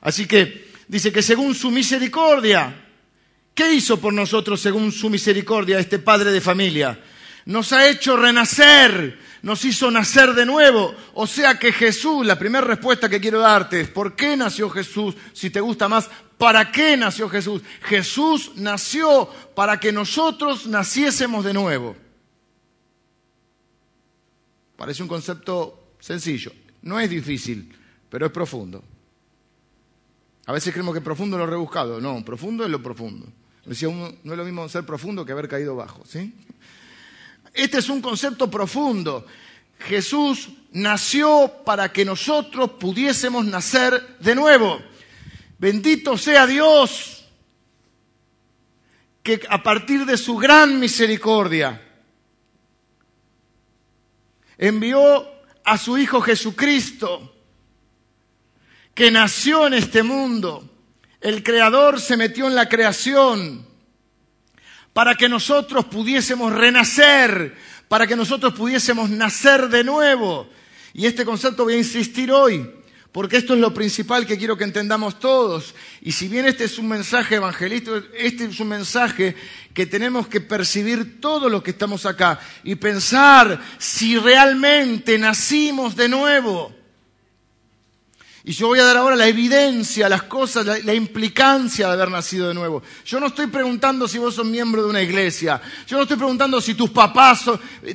Así 0.00 0.26
que 0.26 0.75
dice 0.88 1.12
que 1.12 1.22
según 1.22 1.54
su 1.54 1.70
misericordia, 1.70 2.74
¿qué 3.54 3.74
hizo 3.74 4.00
por 4.00 4.12
nosotros 4.12 4.60
según 4.60 4.92
su 4.92 5.10
misericordia 5.10 5.78
este 5.78 5.98
padre 5.98 6.30
de 6.30 6.40
familia? 6.40 6.98
Nos 7.46 7.72
ha 7.72 7.88
hecho 7.88 8.16
renacer, 8.16 9.18
nos 9.42 9.64
hizo 9.64 9.90
nacer 9.90 10.34
de 10.34 10.44
nuevo. 10.44 10.94
O 11.14 11.26
sea 11.26 11.58
que 11.58 11.72
Jesús, 11.72 12.26
la 12.26 12.38
primera 12.38 12.66
respuesta 12.66 13.08
que 13.08 13.20
quiero 13.20 13.38
darte 13.38 13.82
es, 13.82 13.88
¿por 13.88 14.16
qué 14.16 14.36
nació 14.36 14.68
Jesús? 14.68 15.14
Si 15.32 15.50
te 15.50 15.60
gusta 15.60 15.88
más, 15.88 16.10
¿para 16.38 16.72
qué 16.72 16.96
nació 16.96 17.28
Jesús? 17.28 17.62
Jesús 17.82 18.52
nació 18.56 19.30
para 19.54 19.78
que 19.78 19.92
nosotros 19.92 20.66
naciésemos 20.66 21.44
de 21.44 21.54
nuevo. 21.54 21.96
Parece 24.76 25.02
un 25.02 25.08
concepto 25.08 25.94
sencillo. 26.00 26.52
No 26.82 27.00
es 27.00 27.08
difícil, 27.08 27.74
pero 28.10 28.26
es 28.26 28.32
profundo. 28.32 28.82
A 30.46 30.52
veces 30.52 30.72
creemos 30.72 30.94
que 30.94 31.00
profundo 31.00 31.36
es 31.36 31.40
lo 31.40 31.46
rebuscado. 31.46 32.00
No, 32.00 32.24
profundo 32.24 32.64
es 32.64 32.70
lo 32.70 32.82
profundo. 32.82 33.26
Decía 33.64 33.88
no 33.88 34.32
es 34.32 34.38
lo 34.38 34.44
mismo 34.44 34.68
ser 34.68 34.86
profundo 34.86 35.26
que 35.26 35.32
haber 35.32 35.48
caído 35.48 35.74
bajo. 35.74 36.04
¿sí? 36.06 36.32
Este 37.52 37.78
es 37.78 37.88
un 37.88 38.00
concepto 38.00 38.48
profundo. 38.48 39.26
Jesús 39.80 40.50
nació 40.72 41.52
para 41.64 41.92
que 41.92 42.04
nosotros 42.04 42.72
pudiésemos 42.78 43.44
nacer 43.44 44.16
de 44.20 44.34
nuevo. 44.34 44.80
Bendito 45.58 46.16
sea 46.16 46.46
Dios 46.46 47.26
que 49.22 49.40
a 49.48 49.62
partir 49.62 50.06
de 50.06 50.16
su 50.16 50.36
gran 50.36 50.78
misericordia 50.78 51.82
envió 54.56 55.26
a 55.64 55.76
su 55.76 55.98
Hijo 55.98 56.20
Jesucristo, 56.20 57.35
que 58.96 59.10
nació 59.10 59.66
en 59.66 59.74
este 59.74 60.02
mundo. 60.02 60.68
El 61.20 61.42
Creador 61.44 62.00
se 62.00 62.16
metió 62.16 62.46
en 62.46 62.54
la 62.54 62.66
creación 62.68 63.66
para 64.94 65.14
que 65.14 65.28
nosotros 65.28 65.84
pudiésemos 65.84 66.50
renacer, 66.50 67.54
para 67.88 68.06
que 68.06 68.16
nosotros 68.16 68.54
pudiésemos 68.54 69.10
nacer 69.10 69.68
de 69.68 69.84
nuevo. 69.84 70.48
Y 70.94 71.04
este 71.04 71.26
concepto 71.26 71.64
voy 71.64 71.74
a 71.74 71.78
insistir 71.78 72.32
hoy, 72.32 72.70
porque 73.12 73.36
esto 73.36 73.52
es 73.52 73.60
lo 73.60 73.74
principal 73.74 74.26
que 74.26 74.38
quiero 74.38 74.56
que 74.56 74.64
entendamos 74.64 75.20
todos. 75.20 75.74
Y 76.00 76.12
si 76.12 76.26
bien 76.28 76.46
este 76.46 76.64
es 76.64 76.78
un 76.78 76.88
mensaje 76.88 77.34
evangelístico, 77.34 78.00
este 78.16 78.46
es 78.46 78.58
un 78.60 78.68
mensaje 78.68 79.36
que 79.74 79.84
tenemos 79.84 80.26
que 80.26 80.40
percibir 80.40 81.20
todos 81.20 81.52
los 81.52 81.62
que 81.62 81.72
estamos 81.72 82.06
acá 82.06 82.40
y 82.64 82.76
pensar 82.76 83.60
si 83.76 84.16
realmente 84.16 85.18
nacimos 85.18 85.94
de 85.96 86.08
nuevo. 86.08 86.75
Y 88.48 88.52
yo 88.52 88.68
voy 88.68 88.78
a 88.78 88.84
dar 88.84 88.96
ahora 88.96 89.16
la 89.16 89.26
evidencia, 89.26 90.08
las 90.08 90.22
cosas, 90.22 90.64
la, 90.64 90.94
implicancia 90.94 91.88
de 91.88 91.92
haber 91.92 92.08
nacido 92.08 92.46
de 92.46 92.54
nuevo. 92.54 92.80
Yo 93.04 93.18
no 93.18 93.26
estoy 93.26 93.48
preguntando 93.48 94.06
si 94.06 94.18
vos 94.18 94.36
sos 94.36 94.46
miembro 94.46 94.84
de 94.84 94.88
una 94.88 95.02
iglesia. 95.02 95.60
Yo 95.84 95.96
no 95.96 96.04
estoy 96.04 96.16
preguntando 96.16 96.60
si 96.60 96.74
tus 96.74 96.90
papás 96.90 97.46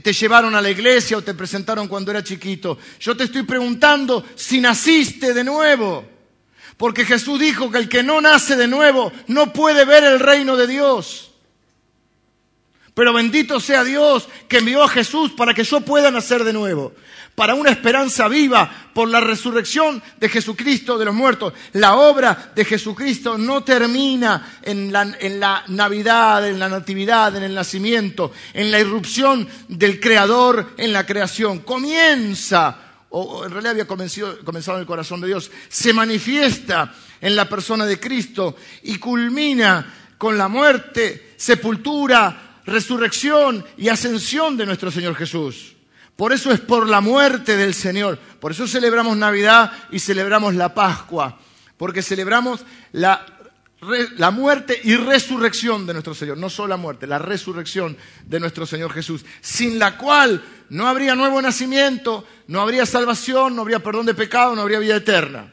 te 0.03 0.11
llevaron 0.11 0.53
a 0.53 0.59
la 0.59 0.69
iglesia 0.69 1.15
o 1.15 1.21
te 1.21 1.33
presentaron 1.35 1.87
cuando 1.87 2.11
era 2.11 2.21
chiquito. 2.21 2.77
Yo 2.99 3.15
te 3.15 3.23
estoy 3.23 3.43
preguntando 3.43 4.25
si 4.35 4.59
naciste 4.59 5.33
de 5.33 5.45
nuevo. 5.45 6.03
Porque 6.75 7.05
Jesús 7.05 7.39
dijo 7.39 7.71
que 7.71 7.77
el 7.77 7.87
que 7.87 8.03
no 8.03 8.19
nace 8.19 8.57
de 8.57 8.67
nuevo 8.67 9.13
no 9.27 9.53
puede 9.53 9.85
ver 9.85 10.03
el 10.03 10.19
reino 10.19 10.57
de 10.57 10.67
Dios. 10.67 11.31
Pero 12.93 13.13
bendito 13.13 13.61
sea 13.61 13.85
Dios 13.85 14.27
que 14.49 14.57
envió 14.57 14.83
a 14.83 14.89
Jesús 14.89 15.31
para 15.31 15.53
que 15.53 15.63
yo 15.63 15.79
pueda 15.79 16.11
nacer 16.11 16.43
de 16.43 16.51
nuevo 16.51 16.93
para 17.35 17.55
una 17.55 17.71
esperanza 17.71 18.27
viva 18.27 18.89
por 18.93 19.07
la 19.07 19.19
resurrección 19.19 20.01
de 20.19 20.29
Jesucristo 20.29 20.97
de 20.97 21.05
los 21.05 21.15
muertos. 21.15 21.53
La 21.73 21.95
obra 21.95 22.51
de 22.53 22.65
Jesucristo 22.65 23.37
no 23.37 23.63
termina 23.63 24.59
en 24.61 24.91
la, 24.91 25.63
Navidad, 25.67 26.47
en 26.47 26.59
la 26.59 26.69
Natividad, 26.69 27.35
en 27.35 27.43
el 27.43 27.55
nacimiento, 27.55 28.31
en 28.53 28.71
la 28.71 28.79
irrupción 28.79 29.47
del 29.67 29.99
Creador 29.99 30.73
en 30.77 30.93
la 30.93 31.05
creación. 31.05 31.59
Comienza, 31.59 32.77
o 33.09 33.45
en 33.45 33.51
realidad 33.51 33.71
había 33.71 33.87
comenzado 33.87 34.77
en 34.77 34.81
el 34.81 34.87
corazón 34.87 35.21
de 35.21 35.27
Dios, 35.27 35.51
se 35.69 35.93
manifiesta 35.93 36.93
en 37.19 37.35
la 37.35 37.47
persona 37.47 37.85
de 37.85 37.99
Cristo 37.99 38.55
y 38.83 38.97
culmina 38.97 39.93
con 40.17 40.37
la 40.37 40.47
muerte, 40.47 41.33
sepultura, 41.37 42.59
resurrección 42.65 43.65
y 43.77 43.89
ascensión 43.89 44.57
de 44.57 44.65
nuestro 44.65 44.91
Señor 44.91 45.15
Jesús. 45.15 45.75
Por 46.15 46.33
eso 46.33 46.51
es 46.51 46.59
por 46.59 46.87
la 46.87 47.01
muerte 47.01 47.57
del 47.57 47.73
Señor. 47.73 48.17
Por 48.39 48.51
eso 48.51 48.67
celebramos 48.67 49.17
Navidad 49.17 49.71
y 49.91 49.99
celebramos 49.99 50.55
la 50.55 50.73
Pascua. 50.73 51.39
Porque 51.77 52.01
celebramos 52.01 52.63
la, 52.91 53.25
muerte 54.31 54.79
y 54.83 54.95
resurrección 54.95 55.87
de 55.87 55.93
nuestro 55.93 56.13
Señor. 56.13 56.37
No 56.37 56.49
solo 56.49 56.69
la 56.69 56.77
muerte, 56.77 57.07
la 57.07 57.17
resurrección 57.17 57.97
de 58.25 58.39
nuestro 58.39 58.65
Señor 58.65 58.93
Jesús. 58.93 59.25
Sin 59.41 59.79
la 59.79 59.97
cual 59.97 60.43
no 60.69 60.87
habría 60.87 61.15
nuevo 61.15 61.41
nacimiento, 61.41 62.25
no 62.47 62.61
habría 62.61 62.85
salvación, 62.85 63.55
no 63.55 63.63
habría 63.63 63.79
perdón 63.79 64.05
de 64.05 64.13
pecado, 64.13 64.55
no 64.55 64.61
habría 64.61 64.79
vida 64.79 64.97
eterna. 64.97 65.51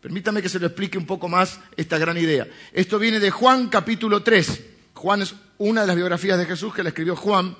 Permítame 0.00 0.40
que 0.40 0.48
se 0.48 0.58
lo 0.58 0.66
explique 0.66 0.96
un 0.96 1.04
poco 1.04 1.28
más 1.28 1.60
esta 1.76 1.98
gran 1.98 2.16
idea. 2.16 2.48
Esto 2.72 2.98
viene 2.98 3.20
de 3.20 3.30
Juan 3.30 3.68
capítulo 3.68 4.22
3. 4.22 4.64
Juan 4.94 5.20
es 5.20 5.34
una 5.58 5.82
de 5.82 5.86
las 5.86 5.96
biografías 5.96 6.38
de 6.38 6.46
Jesús 6.46 6.72
que 6.72 6.82
la 6.82 6.88
escribió 6.88 7.14
Juan 7.16 7.54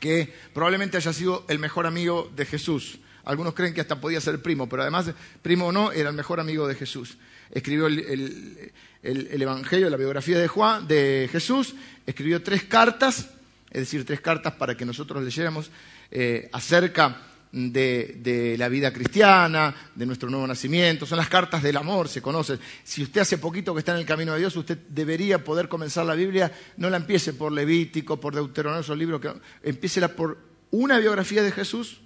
que 0.00 0.32
probablemente 0.52 0.96
haya 0.96 1.12
sido 1.12 1.44
el 1.48 1.58
mejor 1.58 1.86
amigo 1.86 2.30
de 2.34 2.46
Jesús. 2.46 2.98
Algunos 3.24 3.54
creen 3.54 3.74
que 3.74 3.80
hasta 3.80 4.00
podía 4.00 4.20
ser 4.20 4.40
primo, 4.40 4.68
pero 4.68 4.82
además, 4.82 5.10
primo 5.42 5.66
o 5.66 5.72
no, 5.72 5.92
era 5.92 6.08
el 6.08 6.16
mejor 6.16 6.40
amigo 6.40 6.66
de 6.66 6.74
Jesús. 6.74 7.18
Escribió 7.50 7.86
el, 7.86 8.72
Evangelio, 9.02 9.90
la 9.90 9.96
biografía 9.96 10.38
de, 10.38 10.48
Juan, 10.48 10.88
de 10.88 11.28
Jesús, 11.30 11.74
escribió 12.06 12.42
tres 12.42 12.64
cartas, 12.64 13.30
es 13.70 13.80
decir, 13.80 14.04
tres 14.06 14.20
cartas 14.20 14.54
para 14.54 14.76
que 14.76 14.84
nosotros 14.84 15.22
leyéramos 15.22 15.70
eh, 16.10 16.48
acerca 16.52 17.18
de, 17.52 18.56
la 18.58 18.68
vida 18.68 18.92
cristiana, 18.92 19.74
de 19.94 20.06
nuestro 20.06 20.30
nuevo 20.30 20.46
nacimiento, 20.46 21.06
son 21.06 21.18
las 21.18 21.28
cartas 21.28 21.62
del 21.62 21.76
amor, 21.76 22.08
se 22.08 22.22
conocen. 22.22 22.58
Si 22.84 23.02
usted 23.02 23.22
hace 23.22 23.38
poquito 23.38 23.74
que 23.74 23.80
está 23.80 23.92
en 23.92 23.98
el 23.98 24.06
camino 24.06 24.32
de 24.32 24.40
Dios, 24.40 24.56
usted 24.56 24.78
debería 24.88 25.42
poder 25.42 25.68
comenzar 25.68 26.06
la 26.06 26.14
Biblia, 26.14 26.52
no 26.76 26.90
la 26.90 26.98
empiece 26.98 27.32
por 27.32 27.52
Levítico, 27.52 28.20
por 28.20 28.34
Deuteronomio, 28.34 28.80
esos 28.80 28.98
libros, 28.98 29.20
que, 29.20 30.08
por 30.08 30.38
una 30.70 30.98
biografía 30.98 31.42
de 31.42 31.52
Jesús. 31.52 32.00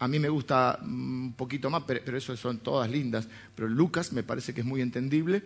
A 0.00 0.08
mí 0.08 0.18
me 0.18 0.28
gusta 0.28 0.80
un 0.82 1.34
poquito 1.36 1.70
más, 1.70 1.84
pero, 1.86 2.16
eso 2.16 2.36
son 2.36 2.58
todas 2.58 2.90
lindas. 2.90 3.28
Pero 3.54 3.68
Lucas 3.68 4.12
me 4.12 4.22
parece 4.22 4.52
que 4.52 4.60
es 4.60 4.66
muy 4.66 4.80
entendible. 4.80 5.44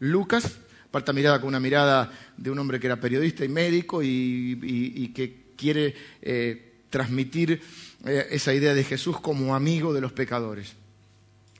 Lucas, 0.00 0.58
parta 0.90 1.12
mirada 1.12 1.40
con 1.40 1.48
una 1.48 1.60
mirada 1.60 2.10
de 2.36 2.50
un 2.50 2.58
hombre 2.58 2.80
que 2.80 2.86
era 2.86 3.00
periodista 3.00 3.44
y 3.44 3.48
médico 3.48 4.02
y, 4.02 5.12
que 5.14 5.52
quiere 5.56 5.94
eh, 6.20 6.71
transmitir 6.92 7.60
eh, 8.04 8.28
esa 8.30 8.54
idea 8.54 8.74
de 8.74 8.84
Jesús 8.84 9.18
como 9.18 9.56
amigo 9.56 9.92
de 9.92 10.00
los 10.00 10.12
pecadores. 10.12 10.74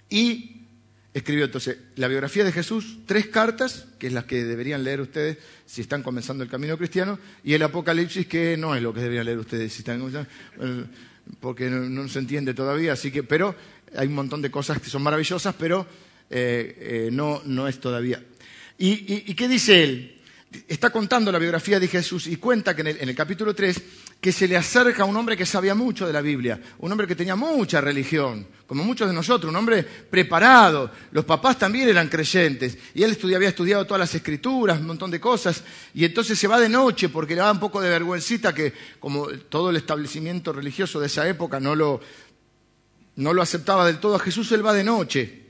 Y 0.09 0.67
escribió 1.15 1.47
entonces 1.47 1.79
la 1.97 2.07
biografía 2.07 2.45
de 2.45 2.53
Jesús, 2.53 2.99
tres 3.07 3.27
cartas, 3.29 3.87
que 3.99 4.07
es 4.09 4.13
las 4.13 4.25
que 4.25 4.45
deberían 4.45 4.85
leer 4.85 5.01
ustedes 5.01 5.39
si 5.67 5.81
están 5.81 6.03
comenzando 6.03 6.45
el 6.45 6.51
camino 6.51 6.77
cristiano, 6.77 7.19
y 7.43 7.55
el 7.55 7.63
Apocalipsis, 7.63 8.27
que 8.27 8.57
no 8.57 8.77
es 8.77 8.83
lo 8.83 8.93
que 8.93 9.01
deberían 9.01 9.27
leer 9.27 9.39
ustedes 9.39 9.73
si 9.73 9.81
están 9.81 9.99
comenzando, 9.99 10.29
eh, 10.61 10.85
porque 11.41 11.71
no, 11.71 12.07
se 12.09 12.19
entiende 12.19 12.53
todavía, 12.53 12.93
así 12.93 13.11
que, 13.11 13.23
pero 13.23 13.55
hay 13.97 14.09
un 14.09 14.15
montón 14.15 14.43
de 14.43 14.51
cosas 14.51 14.81
que 14.81 14.91
son 14.91 15.03
maravillosas, 15.03 15.55
pero 15.59 15.87
eh, 16.29 17.09
no, 17.11 17.43
no 17.47 17.69
es 17.69 17.81
todavía. 17.81 18.23
¿Y, 18.79 19.35
qué 19.35 19.49
dice 19.49 19.83
él? 19.83 20.21
Está 20.69 20.91
contando 20.91 21.33
la 21.33 21.39
biografía 21.39 21.81
de 21.81 21.89
Jesús 21.89 22.27
y 22.27 22.37
cuenta 22.37 22.75
que 22.75 22.83
en 22.83 22.89
el, 22.89 22.97
en 23.01 23.09
el 23.09 23.15
capítulo 23.15 23.55
3 23.55 23.83
que 24.23 24.31
se 24.31 24.47
le 24.47 24.57
acerca 24.57 25.03
a 25.03 25.07
un 25.07 25.17
hombre 25.17 25.37
que 25.37 25.45
sabía 25.45 25.75
mucho 25.75 26.07
de 26.07 26.13
la 26.13 26.21
Biblia, 26.21 26.61
un 26.79 26.93
hombre 26.93 27.09
que 27.09 27.17
tenía 27.17 27.35
mucha 27.35 27.81
religión, 27.81 28.47
como 28.69 28.85
muchos 28.85 29.09
de 29.09 29.13
nosotros, 29.13 29.51
un 29.51 29.57
hombre 29.57 29.83
preparado. 29.83 30.93
Los 31.11 31.25
papás 31.25 31.59
también 31.59 31.89
eran 31.89 32.09
creyentes 32.09 32.79
y 32.95 33.03
él 33.03 33.19
había 33.35 33.49
estudiado 33.49 33.85
todas 33.85 33.99
las 33.99 34.15
escrituras, 34.15 34.79
un 34.79 34.87
montón 34.87 35.11
de 35.11 35.19
cosas, 35.19 35.65
y 35.93 36.05
entonces 36.05 36.39
se 36.39 36.47
va 36.47 36.61
de 36.61 36.69
noche 36.69 37.09
porque 37.09 37.35
le 37.35 37.41
da 37.41 37.51
un 37.51 37.59
poco 37.59 37.81
de 37.81 37.91
vergüencita 37.91 38.55
que, 38.55 38.73
como 39.01 39.27
todo 39.27 39.71
el 39.71 39.77
establecimiento 39.77 40.53
religioso 40.53 41.01
de 41.01 41.09
esa 41.09 41.29
época 41.29 41.59
no 41.59 41.75
lo, 41.75 42.01
no 43.17 43.35
lo 43.35 43.43
aceptaba 43.43 43.85
del 43.85 43.99
todo 43.99 44.15
a 44.15 44.21
Jesús, 44.21 44.53
él 44.53 44.65
va 44.65 44.73
de 44.73 44.85
noche, 44.85 45.47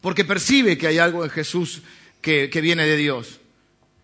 porque 0.00 0.24
percibe 0.24 0.78
que 0.78 0.86
hay 0.86 0.98
algo 0.98 1.24
en 1.24 1.30
Jesús 1.30 1.82
que, 2.20 2.48
que 2.48 2.60
viene 2.60 2.86
de 2.86 2.96
Dios, 2.96 3.40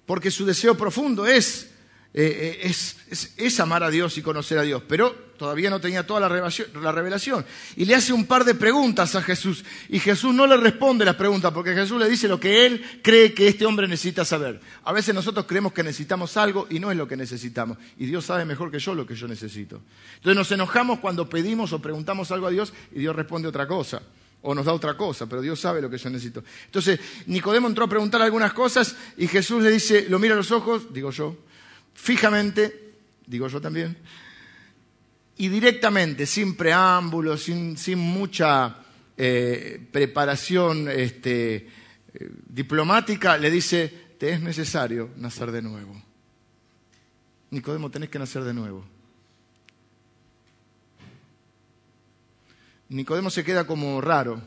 porque 0.05 0.33
su 0.33 0.45
deseo 0.45 0.77
profundo 0.77 1.29
es 1.29 1.72
eh, 2.15 2.61
eh, 2.63 3.25
es, 3.39 3.61
amar 3.61 3.83
a 3.83 3.91
Dios 3.91 4.19
y 4.19 4.23
conocer 4.23 4.59
a 4.59 4.63
Dios, 4.63 4.83
pero 4.87 5.33
todavía 5.39 5.71
no 5.71 5.81
tenía 5.81 6.07
toda 6.07 6.21
la 6.21 6.29
revelación, 6.93 7.45
Y 7.75 7.87
le 7.87 7.95
hace 7.95 8.13
un 8.13 8.27
par 8.27 8.45
de 8.45 8.55
preguntas 8.55 9.15
a 9.15 9.23
Jesús 9.23 9.65
y 9.89 9.99
Jesús 9.99 10.35
no 10.35 10.47
le 10.47 10.59
responde 10.59 11.07
las 11.07 11.17
preguntas 11.17 11.53
porque 11.53 11.73
Jesús 11.75 11.99
le 11.99 12.09
dice 12.09 12.29
lo 12.29 12.39
que 12.39 12.67
él 12.67 13.01
cree 13.03 13.33
que 13.33 13.49
este 13.49 13.65
hombre 13.65 13.89
necesita 13.89 14.27
saber. 14.27 14.61
A 14.85 14.93
veces 14.93 15.15
nosotros 15.15 15.47
creemos 15.47 15.73
que 15.73 15.83
necesitamos 15.83 16.37
algo 16.37 16.67
y 16.69 16.79
no 16.79 16.91
es 16.91 16.99
lo 16.99 17.09
que 17.09 17.17
necesitamos 17.17 17.79
y 17.99 18.05
Dios 18.05 18.27
sabe 18.27 18.45
mejor 18.45 18.71
que 18.71 18.79
yo 18.79 18.95
lo 18.95 19.07
que 19.07 19.15
yo 19.15 19.27
necesito. 19.27 19.81
Entonces 20.17 20.37
nos 20.37 20.53
enojamos 20.53 20.99
cuando 20.99 21.31
pedimos 21.31 21.73
o 21.73 21.81
preguntamos 21.81 22.31
algo 22.31 22.47
a 22.47 22.51
Dios 22.51 22.75
y 22.93 23.01
Dios 23.01 23.17
responde 23.17 23.49
otra 23.49 23.67
cosa 23.67 24.03
o 24.43 24.55
nos 24.55 24.67
da 24.67 24.75
otra 24.75 24.97
cosa, 24.97 25.27
pero 25.27 25.41
Dios 25.41 25.59
sabe 25.59 25.81
lo 25.81 25.89
que 25.89 25.97
yo 25.97 26.11
necesito. 26.11 26.45
Entonces, 26.67 27.01
Nicodemo 27.27 27.69
entró 27.69 27.85
a 27.85 27.89
preguntar 27.89 28.21
algunas 28.21 28.53
cosas 28.53 28.97
y 29.17 29.29
Jesús 29.29 29.63
le 29.63 29.71
dice, 29.71 30.07
lo 30.09 30.19
mira 30.19 30.35
a 30.35 30.37
los 30.37 30.51
ojos, 30.51 30.93
digo 30.93 31.11
yo, 31.13 31.37
fijamente, 31.95 32.95
digo 33.27 33.49
yo 33.49 33.61
también, 33.61 33.97
y 35.37 35.49
directamente, 35.49 36.27
sin 36.27 36.57
preámbulos, 36.57 37.43
sin, 37.43 37.99
mucha 37.99 38.77
eh, 39.17 39.85
preparación 39.91 40.89
este, 40.89 41.55
eh, 41.57 41.69
diplomática, 42.49 43.37
le 43.39 43.51
dice, 43.51 43.89
te 44.19 44.31
es 44.31 44.41
necesario 44.41 45.11
nacer 45.17 45.51
de 45.51 45.63
nuevo. 45.63 46.01
Nicodemo, 47.51 47.91
tenés 47.91 48.09
que 48.09 48.19
nacer 48.19 48.45
de 48.45 48.55
nuevo. 48.55 48.85
Nicodemo 52.89 53.31
se 53.31 53.43
queda 53.43 53.67
como 53.67 54.01
raro. 54.01 54.41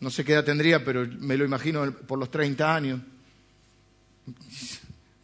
No 0.00 0.10
sé 0.10 0.24
qué 0.24 0.32
edad 0.32 0.44
tendría, 0.44 0.84
pero 0.84 1.06
me 1.06 1.36
lo 1.36 1.44
imagino 1.44 1.90
por 1.92 2.18
los 2.18 2.30
30 2.30 2.74
años. 2.74 3.00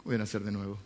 Voy 0.03 0.15
a 0.15 0.19
nacer 0.19 0.43
de 0.43 0.51
nuevo. 0.51 0.79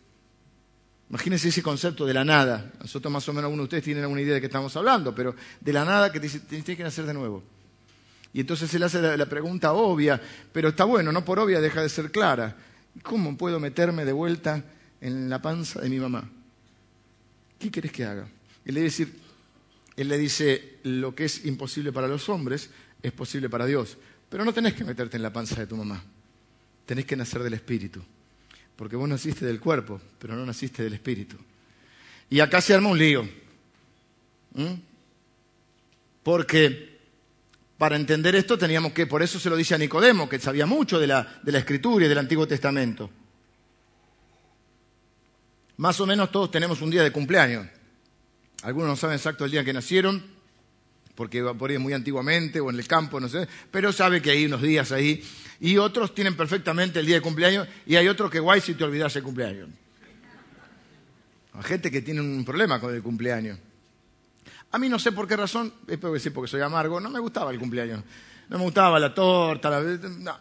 Imagínense 1.11 1.49
ese 1.49 1.61
concepto 1.61 2.05
de 2.05 2.13
la 2.13 2.23
nada. 2.23 2.71
Nosotros 2.79 3.11
más 3.11 3.27
o 3.27 3.33
menos 3.33 3.43
algunos 3.43 3.63
de 3.63 3.65
ustedes 3.65 3.83
tienen 3.83 4.03
alguna 4.03 4.21
idea 4.21 4.35
de 4.35 4.39
qué 4.39 4.45
estamos 4.45 4.73
hablando, 4.77 5.13
pero 5.13 5.35
de 5.59 5.73
la 5.73 5.83
nada 5.83 6.09
que 6.09 6.21
tienes 6.21 6.63
que 6.63 6.83
nacer 6.83 7.05
de 7.05 7.13
nuevo. 7.13 7.43
Y 8.31 8.39
entonces 8.39 8.73
él 8.73 8.83
hace 8.83 9.17
la, 9.17 9.25
pregunta 9.25 9.73
obvia, 9.73 10.21
pero 10.53 10.69
está 10.69 10.85
bueno, 10.85 11.11
no 11.11 11.25
por 11.25 11.37
obvia 11.37 11.59
deja 11.59 11.81
de 11.81 11.89
ser 11.89 12.11
clara. 12.11 12.55
¿Cómo 13.03 13.35
puedo 13.35 13.59
meterme 13.59 14.05
de 14.05 14.13
vuelta 14.13 14.63
en 15.01 15.29
la 15.29 15.41
panza 15.41 15.81
de 15.81 15.89
mi 15.89 15.99
mamá? 15.99 16.29
¿Qué 17.59 17.69
quieres 17.69 17.91
que 17.91 18.05
haga? 18.05 18.29
Él 18.63 18.75
le, 18.75 18.81
decir, 18.81 19.13
él 19.97 20.07
le 20.07 20.17
dice, 20.17 20.77
lo 20.83 21.13
que 21.13 21.25
es 21.25 21.43
imposible 21.43 21.91
para 21.91 22.07
los 22.07 22.29
hombres 22.29 22.69
es 23.03 23.11
posible 23.11 23.49
para 23.49 23.65
Dios. 23.65 23.97
Pero 24.29 24.45
no 24.45 24.53
tenés 24.53 24.75
que 24.75 24.85
meterte 24.85 25.17
en 25.17 25.23
la 25.23 25.33
panza 25.33 25.59
de 25.59 25.67
tu 25.67 25.75
mamá. 25.75 26.01
Tenés 26.85 27.05
que 27.05 27.17
nacer 27.17 27.43
del 27.43 27.55
Espíritu. 27.55 28.01
Porque 28.75 28.95
vos 28.95 29.07
naciste 29.07 29.45
del 29.45 29.59
cuerpo, 29.59 30.01
pero 30.19 30.35
no 30.35 30.45
naciste 30.45 30.83
del 30.83 30.93
Espíritu. 30.93 31.37
Y 32.29 32.39
acá 32.39 32.61
se 32.61 32.73
arma 32.73 32.89
un 32.89 32.97
lío. 32.97 33.27
Porque 36.23 36.99
para 37.77 37.95
entender 37.95 38.35
esto 38.35 38.57
teníamos 38.57 38.93
que, 38.93 39.07
por 39.07 39.23
eso 39.23 39.39
se 39.39 39.49
lo 39.49 39.55
dice 39.55 39.75
a 39.75 39.77
Nicodemo, 39.77 40.29
que 40.29 40.39
sabía 40.39 40.65
mucho 40.65 40.99
de 40.99 41.07
la, 41.07 41.39
de 41.41 41.51
la 41.51 41.59
Escritura 41.59 42.05
y 42.05 42.09
del 42.09 42.17
Antiguo 42.17 42.47
Testamento. 42.47 43.09
Más 45.77 45.99
o 45.99 46.05
menos 46.05 46.31
todos 46.31 46.51
tenemos 46.51 46.81
un 46.81 46.91
día 46.91 47.03
de 47.03 47.11
cumpleaños. 47.11 47.67
Algunos 48.61 48.89
no 48.89 48.95
saben 48.95 49.17
exacto 49.17 49.45
el 49.45 49.51
día 49.51 49.61
en 49.61 49.65
que 49.65 49.73
nacieron, 49.73 50.23
porque 51.15 51.43
por 51.57 51.69
ahí 51.69 51.77
muy 51.77 51.93
antiguamente 51.93 52.59
o 52.59 52.69
en 52.69 52.77
el 52.77 52.87
campo, 52.87 53.19
no 53.19 53.27
sé, 53.27 53.47
pero 53.69 53.91
sabe 53.91 54.21
que 54.21 54.31
hay 54.31 54.45
unos 54.45 54.61
días 54.61 54.91
ahí. 54.91 55.23
Y 55.59 55.77
otros 55.77 56.15
tienen 56.15 56.35
perfectamente 56.35 56.99
el 56.99 57.05
día 57.05 57.15
de 57.15 57.21
cumpleaños 57.21 57.67
y 57.85 57.95
hay 57.95 58.07
otros 58.07 58.31
que 58.31 58.39
guay 58.39 58.61
si 58.61 58.73
te 58.73 58.83
olvidas 58.83 59.15
el 59.15 59.23
cumpleaños. 59.23 59.69
Hay 61.53 61.63
gente 61.63 61.91
que 61.91 62.01
tiene 62.01 62.21
un 62.21 62.43
problema 62.45 62.79
con 62.79 62.93
el 62.93 63.03
cumpleaños. 63.03 63.59
A 64.71 64.77
mí 64.77 64.87
no 64.87 64.97
sé 64.97 65.11
por 65.11 65.27
qué 65.27 65.35
razón, 65.35 65.73
que 65.85 66.19
sí 66.19 66.29
porque 66.29 66.49
soy 66.49 66.61
amargo, 66.61 66.99
no 66.99 67.09
me 67.09 67.19
gustaba 67.19 67.51
el 67.51 67.59
cumpleaños. 67.59 68.03
No 68.49 68.57
me 68.57 68.63
gustaba 68.63 68.99
la 68.99 69.13
torta, 69.13 69.69
la... 69.69 69.81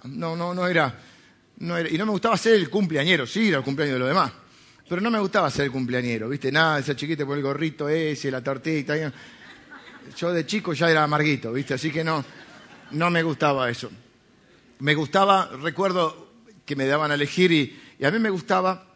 no, 0.05 0.37
no, 0.37 0.55
no, 0.55 0.67
era, 0.67 0.99
no 1.59 1.77
era... 1.77 1.89
Y 1.89 1.99
no 1.99 2.07
me 2.07 2.13
gustaba 2.13 2.37
ser 2.37 2.55
el 2.55 2.71
cumpleañero, 2.71 3.27
sí, 3.27 3.49
era 3.49 3.59
el 3.59 3.65
cumpleaños 3.65 3.95
de 3.95 3.99
los 3.99 4.09
demás. 4.09 4.33
Pero 4.89 5.01
no 5.01 5.11
me 5.11 5.19
gustaba 5.21 5.51
ser 5.51 5.67
el 5.67 5.73
cumpleañero, 5.73 6.29
¿viste? 6.29 6.51
Nada, 6.51 6.79
esa 6.79 6.97
chiquita 6.97 7.25
con 7.25 7.37
el 7.37 7.45
gorrito 7.45 7.89
ese, 7.89 8.31
la 8.31 8.43
tortita 8.43 9.13
yo 10.17 10.33
de 10.33 10.47
chico 10.47 10.73
ya 10.73 10.91
era 10.91 11.05
amarguito, 11.05 11.53
¿viste? 11.53 11.75
Así 11.75 11.91
que 11.91 12.05
no, 12.05 12.25
no 12.93 13.11
me 13.11 13.23
gustaba 13.23 13.71
eso. 13.71 13.91
Me 14.81 14.95
gustaba, 14.95 15.51
recuerdo 15.63 16.31
que 16.65 16.77
me 16.77 16.87
daban 16.87 17.11
a 17.11 17.15
elegir 17.15 17.53
y, 17.53 18.05
a 18.05 18.11
mí 18.11 18.19
me 18.19 18.31
gustaba, 18.31 18.87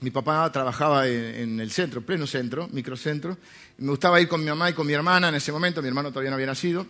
mi 0.00 0.10
papá 0.10 0.50
trabajaba 0.52 1.08
en, 1.08 1.58
el 1.58 1.70
centro, 1.70 2.02
pleno 2.02 2.26
centro, 2.26 2.68
microcentro, 2.70 3.36
me 3.78 3.88
gustaba 3.90 4.20
ir 4.20 4.28
con 4.28 4.40
mi 4.40 4.46
mamá 4.46 4.70
y 4.70 4.72
con 4.72 4.86
mi 4.86 4.92
hermana 4.92 5.30
en 5.30 5.34
ese 5.34 5.50
momento, 5.50 5.82
mi 5.82 5.88
hermano 5.88 6.10
todavía 6.10 6.30
no 6.30 6.34
había 6.36 6.46
nacido, 6.46 6.86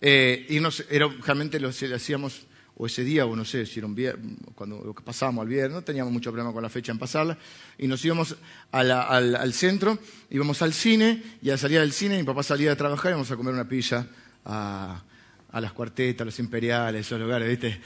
eh, 0.00 0.46
y 0.50 0.60
nos, 0.60 0.84
era, 0.90 1.08
realmente 1.08 1.58
lo 1.58 1.68
hacíamos 1.68 2.46
o 2.80 2.86
ese 2.86 3.02
día, 3.02 3.26
o 3.26 3.34
no 3.34 3.44
sé, 3.44 3.66
si 3.66 3.80
era 3.80 3.86
un 3.86 3.94
viernes, 3.94 4.36
cuando 4.54 4.94
pasábamos 5.04 5.42
al 5.42 5.48
viernes, 5.48 5.72
no 5.72 5.82
teníamos 5.82 6.12
mucho 6.12 6.30
problema 6.30 6.52
con 6.52 6.62
la 6.62 6.68
fecha 6.68 6.92
en 6.92 6.98
pasarla, 6.98 7.36
y 7.76 7.88
nos 7.88 8.04
íbamos 8.04 8.36
al, 8.70 9.52
centro, 9.52 9.98
íbamos 10.30 10.62
al 10.62 10.72
cine, 10.72 11.22
y 11.42 11.50
al 11.50 11.58
salir 11.58 11.80
del 11.80 11.92
cine 11.92 12.18
mi 12.18 12.22
papá 12.22 12.44
salía 12.44 12.70
de 12.70 12.76
trabajar 12.76 13.10
y 13.10 13.12
íbamos 13.14 13.30
a 13.32 13.36
comer 13.36 13.52
una 13.52 13.68
pizza 13.68 14.06
a, 14.44 15.02
las 15.54 15.72
cuartetas, 15.72 16.22
a 16.22 16.24
los 16.26 16.38
imperiales, 16.38 17.04
esos 17.04 17.20
lugares, 17.20 17.48
¿viste? 17.48 17.80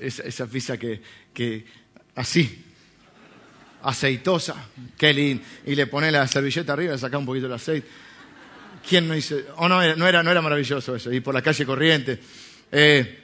Esa, 0.00 0.46
pizza 0.48 0.76
que, 0.76 1.64
así, 2.16 2.64
aceitosa, 3.82 4.66
qué 4.98 5.14
lindo, 5.14 5.44
y 5.64 5.76
le 5.76 5.86
pone 5.86 6.10
la 6.10 6.26
servilleta 6.26 6.72
arriba, 6.72 6.94
le 6.94 6.98
saca 6.98 7.18
un 7.18 7.26
poquito 7.26 7.46
el 7.46 7.52
aceite. 7.52 7.86
¿Quién 8.88 9.06
no 9.06 9.14
hizo? 9.14 9.36
O 9.58 9.68
no, 9.68 9.76
no, 9.94 10.08
era, 10.08 10.24
no 10.24 10.30
era 10.32 10.42
maravilloso 10.42 10.96
eso, 10.96 11.12
y 11.12 11.20
por 11.20 11.34
la 11.34 11.40
calle 11.40 11.64
corriente. 11.64 12.18
Eh, 12.72 13.21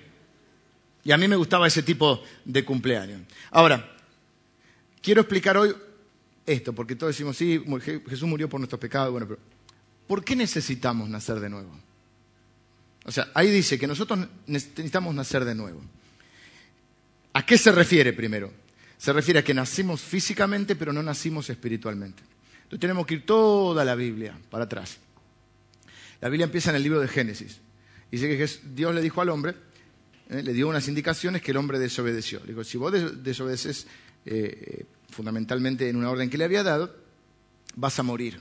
y 1.04 1.12
a 1.12 1.16
mí 1.16 1.28
me 1.28 1.36
gustaba 1.36 1.66
ese 1.66 1.82
tipo 1.82 2.22
de 2.44 2.64
cumpleaños. 2.64 3.22
Ahora, 3.50 3.96
quiero 5.00 5.22
explicar 5.22 5.56
hoy 5.56 5.74
esto, 6.46 6.72
porque 6.74 6.96
todos 6.96 7.14
decimos, 7.14 7.36
sí, 7.36 7.62
Jesús 8.08 8.28
murió 8.28 8.48
por 8.48 8.60
nuestros 8.60 8.80
pecados, 8.80 9.12
bueno, 9.12 9.28
¿por 10.06 10.24
qué 10.24 10.34
necesitamos 10.34 11.08
nacer 11.08 11.40
de 11.40 11.50
nuevo? 11.50 11.70
O 13.04 13.12
sea, 13.12 13.30
ahí 13.34 13.50
dice 13.50 13.78
que 13.78 13.86
nosotros 13.86 14.26
necesitamos 14.46 15.14
nacer 15.14 15.44
de 15.44 15.54
nuevo. 15.54 15.80
¿A 17.32 17.46
qué 17.46 17.56
se 17.56 17.72
refiere 17.72 18.12
primero? 18.12 18.52
Se 18.98 19.12
refiere 19.12 19.40
a 19.40 19.44
que 19.44 19.54
nacimos 19.54 20.00
físicamente, 20.00 20.74
pero 20.74 20.92
no 20.92 21.02
nacimos 21.02 21.48
espiritualmente. 21.50 22.22
Entonces 22.54 22.80
tenemos 22.80 23.06
que 23.06 23.14
ir 23.14 23.24
toda 23.26 23.84
la 23.84 23.94
Biblia 23.94 24.38
para 24.50 24.64
atrás. 24.64 24.98
La 26.20 26.28
Biblia 26.28 26.44
empieza 26.44 26.70
en 26.70 26.76
el 26.76 26.82
libro 26.82 27.00
de 27.00 27.08
Génesis. 27.08 27.60
Dice 28.10 28.28
que 28.28 28.46
Dios 28.74 28.94
le 28.94 29.00
dijo 29.00 29.20
al 29.20 29.28
hombre, 29.28 29.54
¿eh? 30.28 30.42
le 30.42 30.52
dio 30.52 30.68
unas 30.68 30.88
indicaciones 30.88 31.42
que 31.42 31.50
el 31.50 31.56
hombre 31.56 31.78
desobedeció. 31.78 32.40
Le 32.40 32.48
dijo, 32.48 32.64
si 32.64 32.78
vos 32.78 32.92
desobedeces 33.22 33.86
eh, 34.24 34.84
fundamentalmente 35.10 35.88
en 35.88 35.96
una 35.96 36.10
orden 36.10 36.30
que 36.30 36.38
le 36.38 36.44
había 36.44 36.62
dado, 36.62 36.94
vas 37.76 37.98
a 37.98 38.02
morir. 38.02 38.40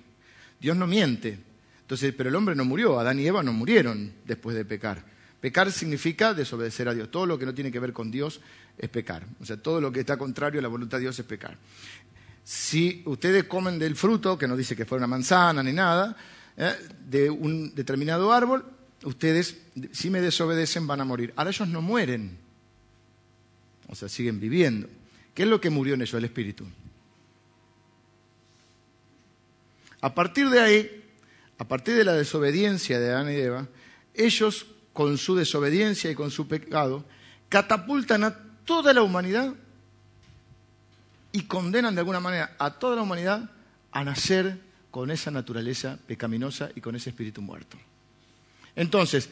Dios 0.60 0.76
no 0.76 0.88
miente. 0.88 1.40
Entonces, 1.82 2.14
pero 2.16 2.30
el 2.30 2.36
hombre 2.36 2.56
no 2.56 2.66
murió, 2.66 3.00
Adán 3.00 3.20
y 3.20 3.28
Eva 3.28 3.44
no 3.44 3.54
murieron 3.54 4.12
después 4.26 4.56
de 4.56 4.66
pecar. 4.66 5.06
Pecar 5.40 5.72
significa 5.72 6.34
desobedecer 6.34 6.90
a 6.90 6.94
Dios. 6.94 7.12
Todo 7.12 7.26
lo 7.26 7.38
que 7.38 7.46
no 7.46 7.54
tiene 7.54 7.72
que 7.72 7.80
ver 7.80 7.94
con 7.94 8.12
Dios 8.12 8.42
es 8.78 8.90
pecar. 8.90 9.26
O 9.40 9.46
sea, 9.46 9.58
todo 9.58 9.80
lo 9.80 9.92
que 9.92 10.02
está 10.02 10.18
contrario 10.18 10.60
a 10.60 10.64
la 10.64 10.68
voluntad 10.68 10.98
de 10.98 11.04
Dios 11.04 11.20
es 11.20 11.26
pecar. 11.26 11.58
Si 12.44 13.04
ustedes 13.06 13.44
comen 13.44 13.78
del 13.78 13.96
fruto, 13.96 14.38
que 14.38 14.48
no 14.48 14.58
dice 14.58 14.76
que 14.76 14.86
fuera 14.86 15.06
una 15.06 15.16
manzana 15.16 15.62
ni 15.62 15.74
nada, 15.74 16.16
¿eh? 16.56 16.74
de 17.06 17.30
un 17.30 17.76
determinado 17.76 18.34
árbol, 18.34 18.66
ustedes, 19.04 19.58
si 19.92 20.10
me 20.10 20.22
desobedecen, 20.22 20.88
van 20.88 21.02
a 21.02 21.06
morir. 21.06 21.34
Ahora 21.36 21.52
ellos 21.52 21.68
no 21.68 21.82
mueren, 21.82 22.38
o 23.88 23.96
sea, 23.96 24.10
siguen 24.10 24.40
viviendo. 24.40 24.88
¿Qué 25.34 25.44
es 25.44 25.50
lo 25.50 25.62
que 25.62 25.70
murió 25.70 25.94
en 25.94 26.02
ellos? 26.02 26.14
El 26.16 26.26
espíritu. 26.26 26.66
A 30.02 30.14
partir 30.14 30.50
de 30.50 30.60
ahí, 30.60 31.04
a 31.58 31.68
partir 31.68 31.96
de 31.96 32.04
la 32.04 32.14
desobediencia 32.14 33.00
de 33.00 33.12
Adán 33.12 33.32
y 33.32 33.36
Eva, 33.36 33.68
ellos, 34.14 34.68
con 34.94 35.18
su 35.18 35.36
desobediencia 35.36 36.10
y 36.10 36.16
con 36.16 36.32
su 36.32 36.48
pecado, 36.48 37.06
catapultan 37.50 38.24
a 38.24 38.36
toda 38.66 38.94
la 38.94 39.02
humanidad 39.04 39.54
y 41.32 41.44
condenan 41.44 41.96
de 41.96 42.02
alguna 42.02 42.20
manera 42.20 42.56
a 42.58 42.80
toda 42.80 42.96
la 42.96 43.04
humanidad 43.04 43.50
a 43.92 44.04
nacer 44.04 44.60
con 44.92 45.12
esa 45.12 45.32
naturaleza 45.32 46.00
pecaminosa 46.08 46.72
y 46.76 46.82
con 46.82 46.96
ese 46.96 47.12
espíritu 47.12 47.42
muerto. 47.42 47.78
Entonces, 48.78 49.30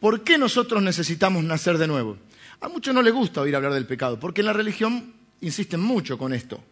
¿por 0.00 0.22
qué 0.22 0.38
nosotros 0.38 0.82
necesitamos 0.82 1.44
nacer 1.44 1.76
de 1.76 1.88
nuevo? 1.88 2.16
A 2.60 2.68
muchos 2.68 2.94
no 2.94 3.02
les 3.02 3.12
gusta 3.12 3.42
oír 3.42 3.54
hablar 3.54 3.74
del 3.74 3.86
pecado, 3.86 4.18
porque 4.18 4.40
en 4.40 4.46
la 4.46 4.52
religión 4.54 5.12
insisten 5.42 5.80
mucho 5.80 6.16
con 6.16 6.32
esto. 6.32 6.62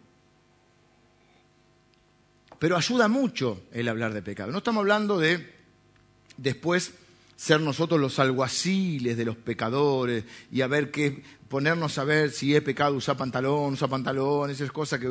Pero 2.57 2.77
ayuda 2.77 3.09
mucho 3.09 3.63
el 3.73 3.89
hablar 3.89 4.13
de 4.13 4.21
pecado. 4.21 4.51
No 4.51 4.59
estamos 4.59 4.79
hablando 4.81 5.19
de 5.19 5.53
después 6.37 6.93
ser 7.43 7.59
nosotros 7.59 7.99
los 7.99 8.19
alguaciles 8.19 9.17
de 9.17 9.25
los 9.25 9.35
pecadores 9.35 10.23
y 10.49 10.61
a 10.61 10.67
ver 10.67 10.91
qué, 10.91 11.21
ponernos 11.49 11.97
a 11.97 12.05
ver 12.05 12.31
si 12.31 12.55
es 12.55 12.61
pecado 12.61 12.95
usar 12.95 13.17
pantalón, 13.17 13.73
usar 13.73 13.89
pantalón, 13.89 14.49
esas 14.49 14.71
cosas 14.71 15.01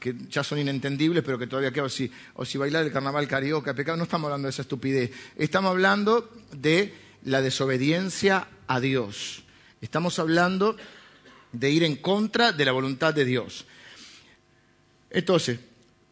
que, 0.00 0.16
ya 0.26 0.42
son 0.42 0.58
inentendibles, 0.58 1.22
pero 1.22 1.38
que 1.38 1.46
todavía 1.46 1.70
quedan, 1.70 1.84
o 1.84 1.90
si, 1.90 2.10
o 2.32 2.46
si 2.46 2.56
bailar 2.56 2.86
el 2.86 2.92
carnaval 2.92 3.28
carioca, 3.28 3.74
pecado, 3.74 3.98
no 3.98 4.04
estamos 4.04 4.28
hablando 4.28 4.46
de 4.46 4.52
esa 4.52 4.62
estupidez, 4.62 5.10
estamos 5.36 5.70
hablando 5.70 6.30
de 6.52 6.94
la 7.24 7.42
desobediencia 7.42 8.48
a 8.68 8.80
Dios, 8.80 9.44
estamos 9.82 10.18
hablando 10.18 10.78
de 11.52 11.70
ir 11.72 11.84
en 11.84 11.96
contra 11.96 12.52
de 12.52 12.64
la 12.64 12.72
voluntad 12.72 13.12
de 13.12 13.26
Dios. 13.26 13.66
Entonces, 15.10 15.60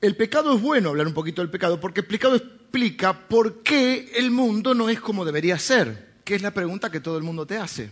el 0.02 0.14
pecado 0.14 0.56
es 0.56 0.60
bueno 0.60 0.90
hablar 0.90 1.06
un 1.06 1.14
poquito 1.14 1.40
del 1.40 1.50
pecado, 1.50 1.80
porque 1.80 2.00
el 2.00 2.06
pecado 2.06 2.59
explica 2.70 3.26
por 3.26 3.64
qué 3.64 4.12
el 4.14 4.30
mundo 4.30 4.74
no 4.74 4.88
es 4.88 5.00
como 5.00 5.24
debería 5.24 5.58
ser, 5.58 6.20
que 6.22 6.36
es 6.36 6.42
la 6.42 6.54
pregunta 6.54 6.88
que 6.88 7.00
todo 7.00 7.18
el 7.18 7.24
mundo 7.24 7.44
te 7.44 7.56
hace. 7.56 7.90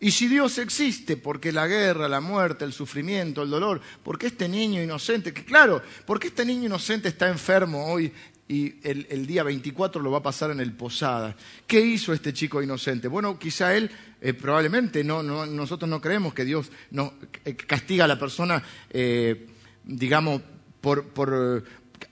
Y 0.00 0.12
si 0.12 0.28
Dios 0.28 0.56
existe, 0.56 1.18
porque 1.18 1.52
la 1.52 1.66
guerra, 1.66 2.08
la 2.08 2.22
muerte, 2.22 2.64
el 2.64 2.72
sufrimiento, 2.72 3.42
el 3.42 3.50
dolor, 3.50 3.82
porque 4.02 4.28
este 4.28 4.48
niño 4.48 4.82
inocente, 4.82 5.34
que 5.34 5.44
claro, 5.44 5.82
porque 6.06 6.28
este 6.28 6.46
niño 6.46 6.64
inocente 6.64 7.08
está 7.08 7.28
enfermo 7.28 7.92
hoy 7.92 8.10
y 8.48 8.76
el, 8.82 9.26
día 9.26 9.42
24 9.42 10.00
lo 10.00 10.10
va 10.10 10.18
a 10.18 10.22
pasar 10.22 10.52
en 10.52 10.60
el 10.60 10.72
Posada. 10.72 11.36
¿Qué 11.66 11.78
hizo 11.78 12.14
este 12.14 12.32
chico 12.32 12.62
inocente? 12.62 13.08
Bueno, 13.08 13.38
quizá 13.38 13.76
él, 13.76 13.90
eh, 14.22 14.32
probablemente, 14.32 15.04
no, 15.04 15.22
no, 15.22 15.44
nosotros 15.44 15.90
no 15.90 16.00
creemos 16.00 16.32
que 16.32 16.46
Dios 16.46 16.72
no, 16.92 17.12
eh, 17.44 17.54
castiga 17.56 18.06
a 18.06 18.08
la 18.08 18.18
persona, 18.18 18.62
eh, 18.88 19.48
digamos, 19.84 20.40
por 20.80 21.04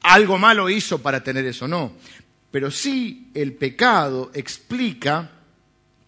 algo 0.07 0.39
malo 0.39 0.71
hizo 0.71 1.03
para 1.03 1.23
tener 1.23 1.45
eso, 1.47 1.67
no. 1.67 1.93
Pero 2.51 2.71
sí 2.71 3.31
el 3.35 3.55
pecado 3.55 4.31
explica 4.35 5.31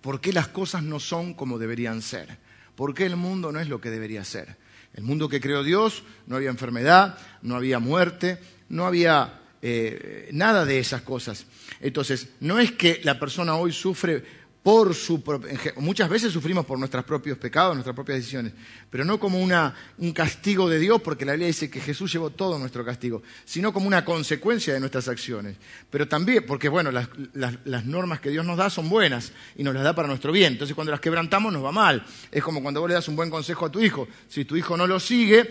por 0.01 0.21
qué 0.21 0.33
las 0.33 0.49
cosas 0.49 0.83
no 0.83 1.01
son 1.01 1.35
como 1.35 1.59
deberían 1.59 2.01
ser, 2.01 2.39
por 2.77 2.95
qué 2.95 3.07
el 3.07 3.17
mundo 3.17 3.53
no 3.53 3.61
es 3.61 3.69
lo 3.69 3.81
que 3.81 3.91
debería 3.91 4.25
ser. 4.25 4.57
El 4.95 5.05
mundo 5.05 5.29
que 5.29 5.41
creó 5.41 5.63
Dios 5.63 6.05
no 6.27 6.37
había 6.37 6.51
enfermedad, 6.51 7.19
no 7.43 7.57
había 7.57 7.79
muerte, 7.79 8.39
no 8.69 8.87
había 8.87 9.41
eh, 9.61 10.29
nada 10.33 10.65
de 10.65 10.79
esas 10.79 11.03
cosas. 11.03 11.47
Entonces, 11.81 12.31
no 12.41 12.59
es 12.59 12.73
que 12.73 13.01
la 13.05 13.19
persona 13.19 13.57
hoy 13.57 13.73
sufre 13.73 14.25
por 14.63 14.95
su 14.95 15.23
muchas 15.77 16.09
veces 16.09 16.33
sufrimos 16.33 16.67
por 16.67 16.79
nuestros 16.79 17.05
propios 17.05 17.39
pecados, 17.39 17.75
nuestras 17.75 17.95
propias 17.95 18.19
decisiones, 18.19 18.53
pero 18.91 19.05
no 19.05 19.19
como 19.19 19.39
un 19.39 20.13
castigo 20.13 20.69
de 20.69 20.79
Dios, 20.79 21.01
porque 21.01 21.25
la 21.25 21.33
Biblia 21.33 21.47
dice 21.47 21.71
que 21.71 21.81
Jesús 21.81 22.13
llevó 22.13 22.31
todo 22.31 22.59
nuestro 22.59 22.85
castigo, 22.85 23.23
sino 23.45 23.73
como 23.73 23.87
una 23.87 24.05
consecuencia 24.05 24.75
de 24.75 24.81
nuestras 24.81 25.09
acciones. 25.09 25.57
Pero 25.91 26.09
también, 26.09 26.45
porque 26.47 26.69
bueno, 26.69 26.91
las, 26.91 27.09
las 27.35 27.85
normas 27.87 28.21
que 28.21 28.31
Dios 28.31 28.45
nos 28.45 28.59
da 28.59 28.69
son 28.69 28.89
buenas 28.89 29.33
y 29.57 29.63
nos 29.63 29.75
las 29.75 29.85
da 29.85 29.95
para 29.95 30.09
nuestro 30.09 30.33
bien. 30.33 30.55
Entonces 30.55 30.75
cuando 30.75 30.91
las 30.91 31.01
quebrantamos 31.01 31.53
nos 31.53 31.65
va 31.65 31.73
mal. 31.73 32.05
Es 32.31 32.43
como 32.43 32.63
cuando 32.63 32.81
vos 32.81 32.89
le 32.89 32.95
das 32.95 33.09
un 33.09 33.17
buen 33.17 33.31
consejo 33.31 33.67
a 33.67 33.73
tu 33.73 33.81
hijo. 33.81 34.09
Si 34.29 34.45
tu 34.45 34.57
hijo 34.57 34.77
no 34.77 34.87
lo 34.87 35.01
sigue, 35.01 35.49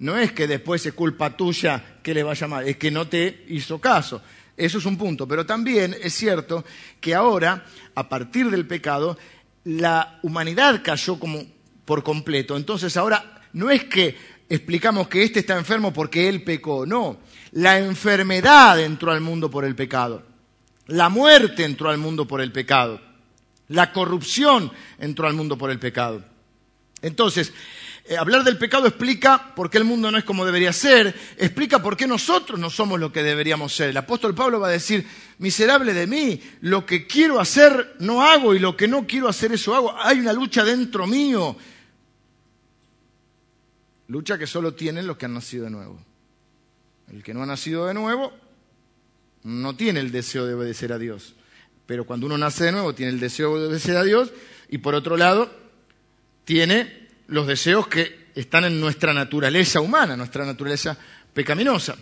no 0.00 0.16
es 0.16 0.32
que 0.32 0.46
después 0.46 0.84
es 0.86 0.92
culpa 0.92 1.36
tuya 1.36 1.98
que 2.02 2.14
le 2.14 2.22
vaya 2.22 2.46
mal, 2.46 2.66
es 2.68 2.76
que 2.76 2.90
no 2.90 3.08
te 3.08 3.44
hizo 3.48 3.80
caso. 3.80 4.22
Eso 4.58 4.78
es 4.78 4.84
un 4.84 4.98
punto. 4.98 5.26
Pero 5.26 5.46
también 5.46 5.96
es 6.02 6.12
cierto 6.12 6.64
que 7.00 7.14
ahora, 7.14 7.64
a 7.94 8.08
partir 8.08 8.50
del 8.50 8.66
pecado, 8.66 9.16
la 9.64 10.18
humanidad 10.22 10.82
cayó 10.84 11.18
como 11.18 11.42
por 11.84 12.02
completo. 12.02 12.56
Entonces 12.56 12.96
ahora 12.96 13.40
no 13.52 13.70
es 13.70 13.84
que 13.84 14.16
explicamos 14.48 15.08
que 15.08 15.22
este 15.22 15.40
está 15.40 15.56
enfermo 15.56 15.92
porque 15.92 16.28
él 16.28 16.42
pecó, 16.42 16.84
no. 16.84 17.20
La 17.52 17.78
enfermedad 17.78 18.80
entró 18.80 19.12
al 19.12 19.20
mundo 19.20 19.50
por 19.50 19.64
el 19.64 19.74
pecado. 19.74 20.22
La 20.86 21.08
muerte 21.08 21.64
entró 21.64 21.88
al 21.88 21.98
mundo 21.98 22.26
por 22.26 22.40
el 22.40 22.50
pecado. 22.50 23.00
La 23.68 23.92
corrupción 23.92 24.72
entró 24.98 25.26
al 25.26 25.34
mundo 25.34 25.56
por 25.56 25.70
el 25.70 25.78
pecado. 25.78 26.24
Entonces, 27.02 27.52
eh, 28.08 28.16
hablar 28.16 28.42
del 28.42 28.56
pecado 28.56 28.86
explica 28.86 29.54
por 29.54 29.68
qué 29.68 29.76
el 29.76 29.84
mundo 29.84 30.10
no 30.10 30.16
es 30.16 30.24
como 30.24 30.46
debería 30.46 30.72
ser, 30.72 31.14
explica 31.36 31.82
por 31.82 31.94
qué 31.94 32.06
nosotros 32.06 32.58
no 32.58 32.70
somos 32.70 32.98
lo 32.98 33.12
que 33.12 33.22
deberíamos 33.22 33.74
ser. 33.74 33.90
El 33.90 33.96
apóstol 33.98 34.34
Pablo 34.34 34.58
va 34.58 34.68
a 34.68 34.70
decir, 34.70 35.06
miserable 35.36 35.92
de 35.92 36.06
mí, 36.06 36.40
lo 36.62 36.86
que 36.86 37.06
quiero 37.06 37.38
hacer 37.38 37.96
no 37.98 38.22
hago 38.22 38.54
y 38.54 38.60
lo 38.60 38.78
que 38.78 38.88
no 38.88 39.06
quiero 39.06 39.28
hacer 39.28 39.52
eso 39.52 39.74
hago. 39.74 39.94
Hay 40.00 40.20
una 40.20 40.32
lucha 40.32 40.64
dentro 40.64 41.06
mío. 41.06 41.54
Lucha 44.06 44.38
que 44.38 44.46
solo 44.46 44.72
tienen 44.72 45.06
los 45.06 45.18
que 45.18 45.26
han 45.26 45.34
nacido 45.34 45.64
de 45.64 45.70
nuevo. 45.70 46.02
El 47.12 47.22
que 47.22 47.34
no 47.34 47.42
ha 47.42 47.46
nacido 47.46 47.86
de 47.86 47.92
nuevo 47.92 48.32
no 49.42 49.76
tiene 49.76 50.00
el 50.00 50.12
deseo 50.12 50.46
de 50.46 50.54
obedecer 50.54 50.94
a 50.94 50.98
Dios. 50.98 51.34
Pero 51.84 52.06
cuando 52.06 52.24
uno 52.24 52.38
nace 52.38 52.64
de 52.64 52.72
nuevo 52.72 52.94
tiene 52.94 53.12
el 53.12 53.20
deseo 53.20 53.58
de 53.58 53.66
obedecer 53.66 53.98
a 53.98 54.02
Dios 54.02 54.32
y 54.70 54.78
por 54.78 54.94
otro 54.94 55.18
lado 55.18 55.50
tiene 56.46 57.07
los 57.28 57.46
deseos 57.46 57.88
que 57.88 58.28
están 58.34 58.64
en 58.64 58.80
nuestra 58.80 59.12
naturaleza 59.12 59.80
humana, 59.80 60.16
nuestra 60.16 60.44
naturaleza 60.44 60.96
pecaminosa. 61.32 61.96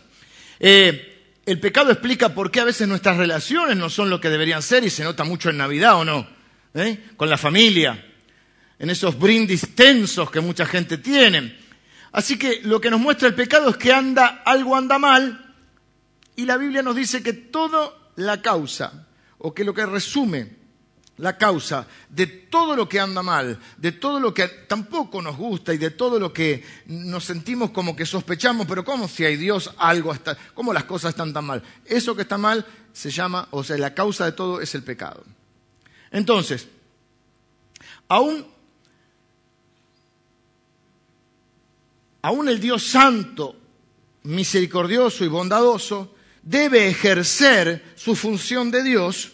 Eh, 0.58 1.40
el 1.44 1.60
pecado 1.60 1.92
explica 1.92 2.30
por 2.34 2.50
qué 2.50 2.60
a 2.60 2.64
veces 2.64 2.88
nuestras 2.88 3.16
relaciones 3.16 3.76
no 3.76 3.88
son 3.88 4.10
lo 4.10 4.20
que 4.20 4.30
deberían 4.30 4.62
ser 4.62 4.84
y 4.84 4.90
se 4.90 5.04
nota 5.04 5.24
mucho 5.24 5.50
en 5.50 5.58
Navidad 5.58 5.96
o 5.96 6.04
no, 6.04 6.26
¿Eh? 6.74 7.10
con 7.16 7.30
la 7.30 7.38
familia, 7.38 8.04
en 8.78 8.90
esos 8.90 9.18
brindis 9.18 9.74
tensos 9.74 10.30
que 10.30 10.40
mucha 10.40 10.66
gente 10.66 10.98
tiene. 10.98 11.56
Así 12.12 12.38
que 12.38 12.60
lo 12.62 12.80
que 12.80 12.90
nos 12.90 13.00
muestra 13.00 13.28
el 13.28 13.34
pecado 13.34 13.70
es 13.70 13.76
que 13.76 13.92
anda, 13.92 14.42
algo 14.44 14.76
anda 14.76 14.98
mal 14.98 15.54
y 16.34 16.44
la 16.44 16.56
Biblia 16.56 16.82
nos 16.82 16.96
dice 16.96 17.22
que 17.22 17.32
toda 17.32 17.92
la 18.16 18.42
causa, 18.42 19.06
o 19.38 19.54
que 19.54 19.64
lo 19.64 19.74
que 19.74 19.86
resume 19.86 20.65
la 21.18 21.38
causa 21.38 21.86
de 22.08 22.26
todo 22.26 22.76
lo 22.76 22.88
que 22.88 23.00
anda 23.00 23.22
mal, 23.22 23.58
de 23.78 23.92
todo 23.92 24.20
lo 24.20 24.34
que 24.34 24.46
tampoco 24.46 25.22
nos 25.22 25.36
gusta 25.36 25.72
y 25.72 25.78
de 25.78 25.90
todo 25.90 26.18
lo 26.18 26.32
que 26.32 26.62
nos 26.86 27.24
sentimos 27.24 27.70
como 27.70 27.96
que 27.96 28.04
sospechamos, 28.04 28.66
pero 28.66 28.84
¿cómo 28.84 29.08
si 29.08 29.24
hay 29.24 29.36
Dios 29.36 29.72
algo 29.78 30.12
está, 30.12 30.36
cómo 30.54 30.72
las 30.72 30.84
cosas 30.84 31.10
están 31.10 31.32
tan 31.32 31.44
mal? 31.44 31.62
Eso 31.84 32.14
que 32.14 32.22
está 32.22 32.36
mal 32.36 32.66
se 32.92 33.10
llama, 33.10 33.48
o 33.50 33.64
sea, 33.64 33.78
la 33.78 33.94
causa 33.94 34.26
de 34.26 34.32
todo 34.32 34.60
es 34.60 34.74
el 34.74 34.82
pecado. 34.82 35.24
Entonces, 36.10 36.68
aún, 38.08 38.46
aún 42.22 42.48
el 42.48 42.60
Dios 42.60 42.86
santo, 42.86 43.56
misericordioso 44.24 45.24
y 45.24 45.28
bondadoso, 45.28 46.14
debe 46.42 46.88
ejercer 46.88 47.94
su 47.96 48.14
función 48.14 48.70
de 48.70 48.82
Dios 48.82 49.32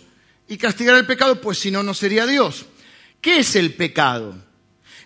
y 0.52 0.58
castigar 0.58 0.96
el 0.96 1.06
pecado, 1.06 1.40
pues 1.40 1.58
si 1.58 1.70
no, 1.70 1.82
no 1.82 1.94
sería 1.94 2.26
Dios. 2.26 2.66
¿Qué 3.22 3.38
es 3.38 3.56
el 3.56 3.72
pecado? 3.72 4.36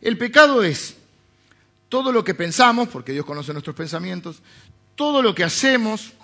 El 0.01 0.19
pecado 0.19 0.65
es 0.65 0.97
todo 1.89 2.11
lo 2.11 2.25
que 2.25 2.35
pensamos, 2.35 2.89
porque 2.89 3.13
Dios 3.13 3.25
conoce 3.25 3.53
nuestros 3.53 3.77
pensamientos, 3.77 4.43
todo 4.97 5.23
lo 5.23 5.37
que 5.37 5.45
hacemos, 5.45 6.15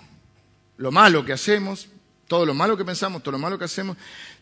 lo 0.75 0.91
malo 0.91 1.23
que 1.23 1.31
hacemos, 1.31 1.87
todo 2.27 2.45
lo 2.45 2.53
malo 2.53 2.75
que 2.75 2.83
pensamos, 2.83 3.23
todo 3.23 3.31
lo 3.31 3.39
malo 3.39 3.57
que 3.57 3.63
hacemos, 3.63 3.95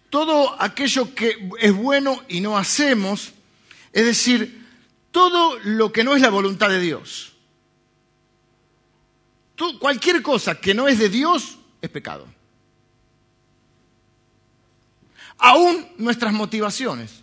todo 0.10 0.60
aquello 0.60 1.14
que 1.14 1.38
es 1.60 1.76
bueno 1.76 2.20
y 2.28 2.42
no 2.42 2.58
hacemos, 2.58 3.34
es 3.94 4.06
decir, 4.06 4.68
todo 5.12 5.60
lo 5.60 5.92
que 5.92 6.04
no 6.04 6.16
es 6.16 6.24
la 6.24 6.32
voluntad 6.32 6.70
de 6.70 6.80
Dios. 6.80 7.34
cualquier 9.80 10.24
cosa 10.24 10.60
que 10.60 10.74
no 10.74 10.88
es 10.88 10.98
de 10.98 11.10
Dios 11.10 11.60
es 11.84 11.90
pecado 11.92 12.41
aún 15.38 15.88
nuestras 15.98 16.34
motivaciones. 16.34 17.22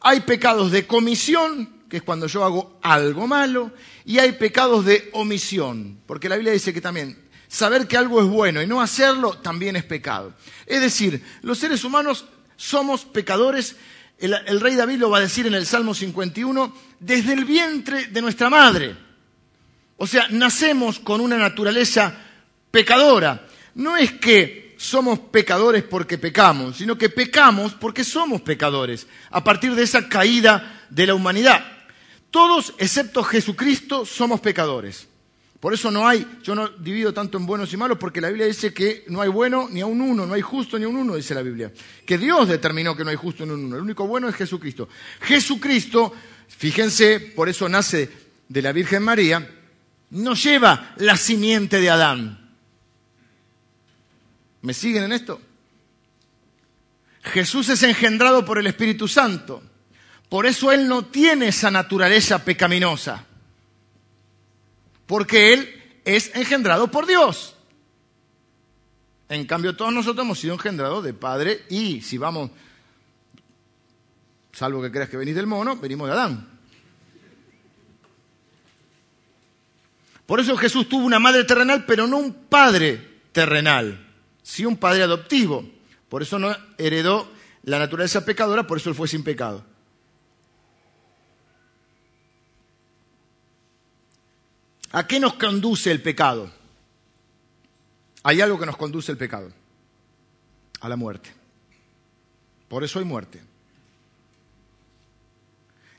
Hay 0.00 0.20
pecados 0.20 0.72
de 0.72 0.86
comisión, 0.86 1.82
que 1.88 1.98
es 1.98 2.02
cuando 2.02 2.26
yo 2.26 2.44
hago 2.44 2.78
algo 2.82 3.26
malo, 3.26 3.72
y 4.04 4.18
hay 4.18 4.32
pecados 4.32 4.84
de 4.84 5.10
omisión, 5.12 6.00
porque 6.06 6.28
la 6.28 6.36
Biblia 6.36 6.52
dice 6.52 6.72
que 6.72 6.80
también 6.80 7.28
saber 7.48 7.86
que 7.86 7.96
algo 7.96 8.20
es 8.22 8.28
bueno 8.28 8.62
y 8.62 8.66
no 8.66 8.80
hacerlo 8.80 9.34
también 9.34 9.76
es 9.76 9.84
pecado. 9.84 10.34
Es 10.66 10.80
decir, 10.80 11.22
los 11.42 11.58
seres 11.58 11.84
humanos 11.84 12.24
somos 12.56 13.04
pecadores, 13.04 13.76
el, 14.18 14.34
el 14.46 14.60
rey 14.60 14.76
David 14.76 14.98
lo 14.98 15.10
va 15.10 15.18
a 15.18 15.22
decir 15.22 15.46
en 15.46 15.54
el 15.54 15.66
Salmo 15.66 15.94
51, 15.94 16.72
desde 17.00 17.32
el 17.32 17.44
vientre 17.44 18.06
de 18.06 18.22
nuestra 18.22 18.48
madre. 18.48 18.96
O 19.96 20.06
sea, 20.06 20.28
nacemos 20.30 20.98
con 20.98 21.20
una 21.20 21.36
naturaleza 21.36 22.14
pecadora. 22.70 23.46
No 23.74 23.98
es 23.98 24.12
que 24.12 24.69
somos 24.80 25.18
pecadores 25.18 25.82
porque 25.82 26.16
pecamos, 26.16 26.78
sino 26.78 26.96
que 26.96 27.10
pecamos 27.10 27.74
porque 27.74 28.02
somos 28.02 28.40
pecadores, 28.40 29.06
a 29.30 29.44
partir 29.44 29.74
de 29.74 29.82
esa 29.82 30.08
caída 30.08 30.86
de 30.88 31.06
la 31.06 31.14
humanidad. 31.14 31.62
Todos, 32.30 32.72
excepto 32.78 33.22
Jesucristo, 33.22 34.06
somos 34.06 34.40
pecadores. 34.40 35.06
Por 35.60 35.74
eso 35.74 35.90
no 35.90 36.08
hay, 36.08 36.26
yo 36.42 36.54
no 36.54 36.68
divido 36.68 37.12
tanto 37.12 37.36
en 37.36 37.44
buenos 37.44 37.70
y 37.74 37.76
malos, 37.76 37.98
porque 37.98 38.22
la 38.22 38.28
Biblia 38.28 38.46
dice 38.46 38.72
que 38.72 39.04
no 39.08 39.20
hay 39.20 39.28
bueno 39.28 39.68
ni 39.70 39.82
a 39.82 39.86
un 39.86 40.00
uno, 40.00 40.24
no 40.24 40.32
hay 40.32 40.40
justo 40.40 40.78
ni 40.78 40.86
a 40.86 40.88
un 40.88 40.96
uno, 40.96 41.14
dice 41.14 41.34
la 41.34 41.42
Biblia. 41.42 41.70
Que 42.06 42.16
Dios 42.16 42.48
determinó 42.48 42.96
que 42.96 43.04
no 43.04 43.10
hay 43.10 43.16
justo 43.16 43.44
ni 43.44 43.52
a 43.52 43.54
un 43.56 43.66
uno. 43.66 43.76
El 43.76 43.82
único 43.82 44.06
bueno 44.06 44.30
es 44.30 44.34
Jesucristo. 44.34 44.88
Jesucristo, 45.20 46.14
fíjense, 46.48 47.20
por 47.20 47.50
eso 47.50 47.68
nace 47.68 48.08
de 48.48 48.62
la 48.62 48.72
Virgen 48.72 49.02
María, 49.02 49.46
no 50.08 50.32
lleva 50.32 50.94
la 50.96 51.18
simiente 51.18 51.82
de 51.82 51.90
Adán. 51.90 52.39
¿Me 54.62 54.74
siguen 54.74 55.04
en 55.04 55.12
esto? 55.12 55.40
Jesús 57.22 57.68
es 57.68 57.82
engendrado 57.82 58.44
por 58.44 58.58
el 58.58 58.66
Espíritu 58.66 59.08
Santo. 59.08 59.62
Por 60.28 60.46
eso 60.46 60.72
Él 60.72 60.86
no 60.86 61.06
tiene 61.06 61.48
esa 61.48 61.70
naturaleza 61.70 62.44
pecaminosa. 62.44 63.24
Porque 65.06 65.52
Él 65.52 66.00
es 66.04 66.34
engendrado 66.34 66.90
por 66.90 67.06
Dios. 67.06 67.56
En 69.28 69.46
cambio, 69.46 69.76
todos 69.76 69.92
nosotros 69.92 70.24
hemos 70.24 70.38
sido 70.38 70.54
engendrados 70.54 71.04
de 71.04 71.14
Padre 71.14 71.64
y 71.68 72.00
si 72.00 72.18
vamos, 72.18 72.50
salvo 74.52 74.82
que 74.82 74.90
creas 74.90 75.08
que 75.08 75.16
venís 75.16 75.34
del 75.34 75.46
mono, 75.46 75.76
venimos 75.76 76.08
de 76.08 76.14
Adán. 76.14 76.48
Por 80.26 80.40
eso 80.40 80.56
Jesús 80.56 80.88
tuvo 80.88 81.04
una 81.04 81.18
madre 81.18 81.44
terrenal, 81.44 81.84
pero 81.86 82.06
no 82.06 82.18
un 82.18 82.32
padre 82.32 83.20
terrenal 83.32 84.09
sí 84.42 84.64
un 84.64 84.76
padre 84.76 85.02
adoptivo. 85.02 85.64
Por 86.08 86.22
eso 86.22 86.38
no 86.38 86.54
heredó 86.78 87.30
la 87.62 87.78
naturaleza 87.78 88.24
pecadora, 88.24 88.66
por 88.66 88.78
eso 88.78 88.90
él 88.90 88.96
fue 88.96 89.08
sin 89.08 89.22
pecado. 89.22 89.64
¿A 94.92 95.06
qué 95.06 95.20
nos 95.20 95.34
conduce 95.34 95.90
el 95.90 96.02
pecado? 96.02 96.50
Hay 98.22 98.40
algo 98.40 98.58
que 98.58 98.66
nos 98.66 98.76
conduce 98.76 99.12
el 99.12 99.18
pecado. 99.18 99.52
A 100.80 100.88
la 100.88 100.96
muerte. 100.96 101.32
Por 102.68 102.84
eso 102.84 102.98
hay 102.98 103.04
muerte. 103.04 103.42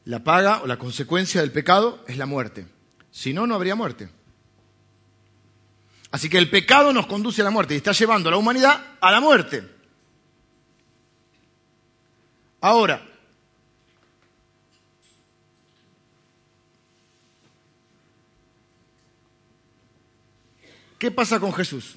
La 0.05 0.23
paga 0.23 0.61
o 0.63 0.67
la 0.67 0.77
consecuencia 0.77 1.41
del 1.41 1.51
pecado 1.51 2.03
es 2.07 2.17
la 2.17 2.25
muerte. 2.25 2.67
Si 3.11 3.33
no, 3.33 3.45
no 3.45 3.55
habría 3.55 3.75
muerte. 3.75 4.09
Así 6.11 6.29
que 6.29 6.37
el 6.37 6.49
pecado 6.49 6.91
nos 6.91 7.07
conduce 7.07 7.41
a 7.41 7.45
la 7.45 7.51
muerte 7.51 7.73
y 7.73 7.77
está 7.77 7.93
llevando 7.93 8.27
a 8.27 8.33
la 8.33 8.37
humanidad 8.37 8.85
a 8.99 9.11
la 9.11 9.21
muerte. 9.21 9.63
Ahora, 12.59 13.01
¿qué 20.99 21.09
pasa 21.09 21.39
con 21.39 21.53
Jesús? 21.53 21.95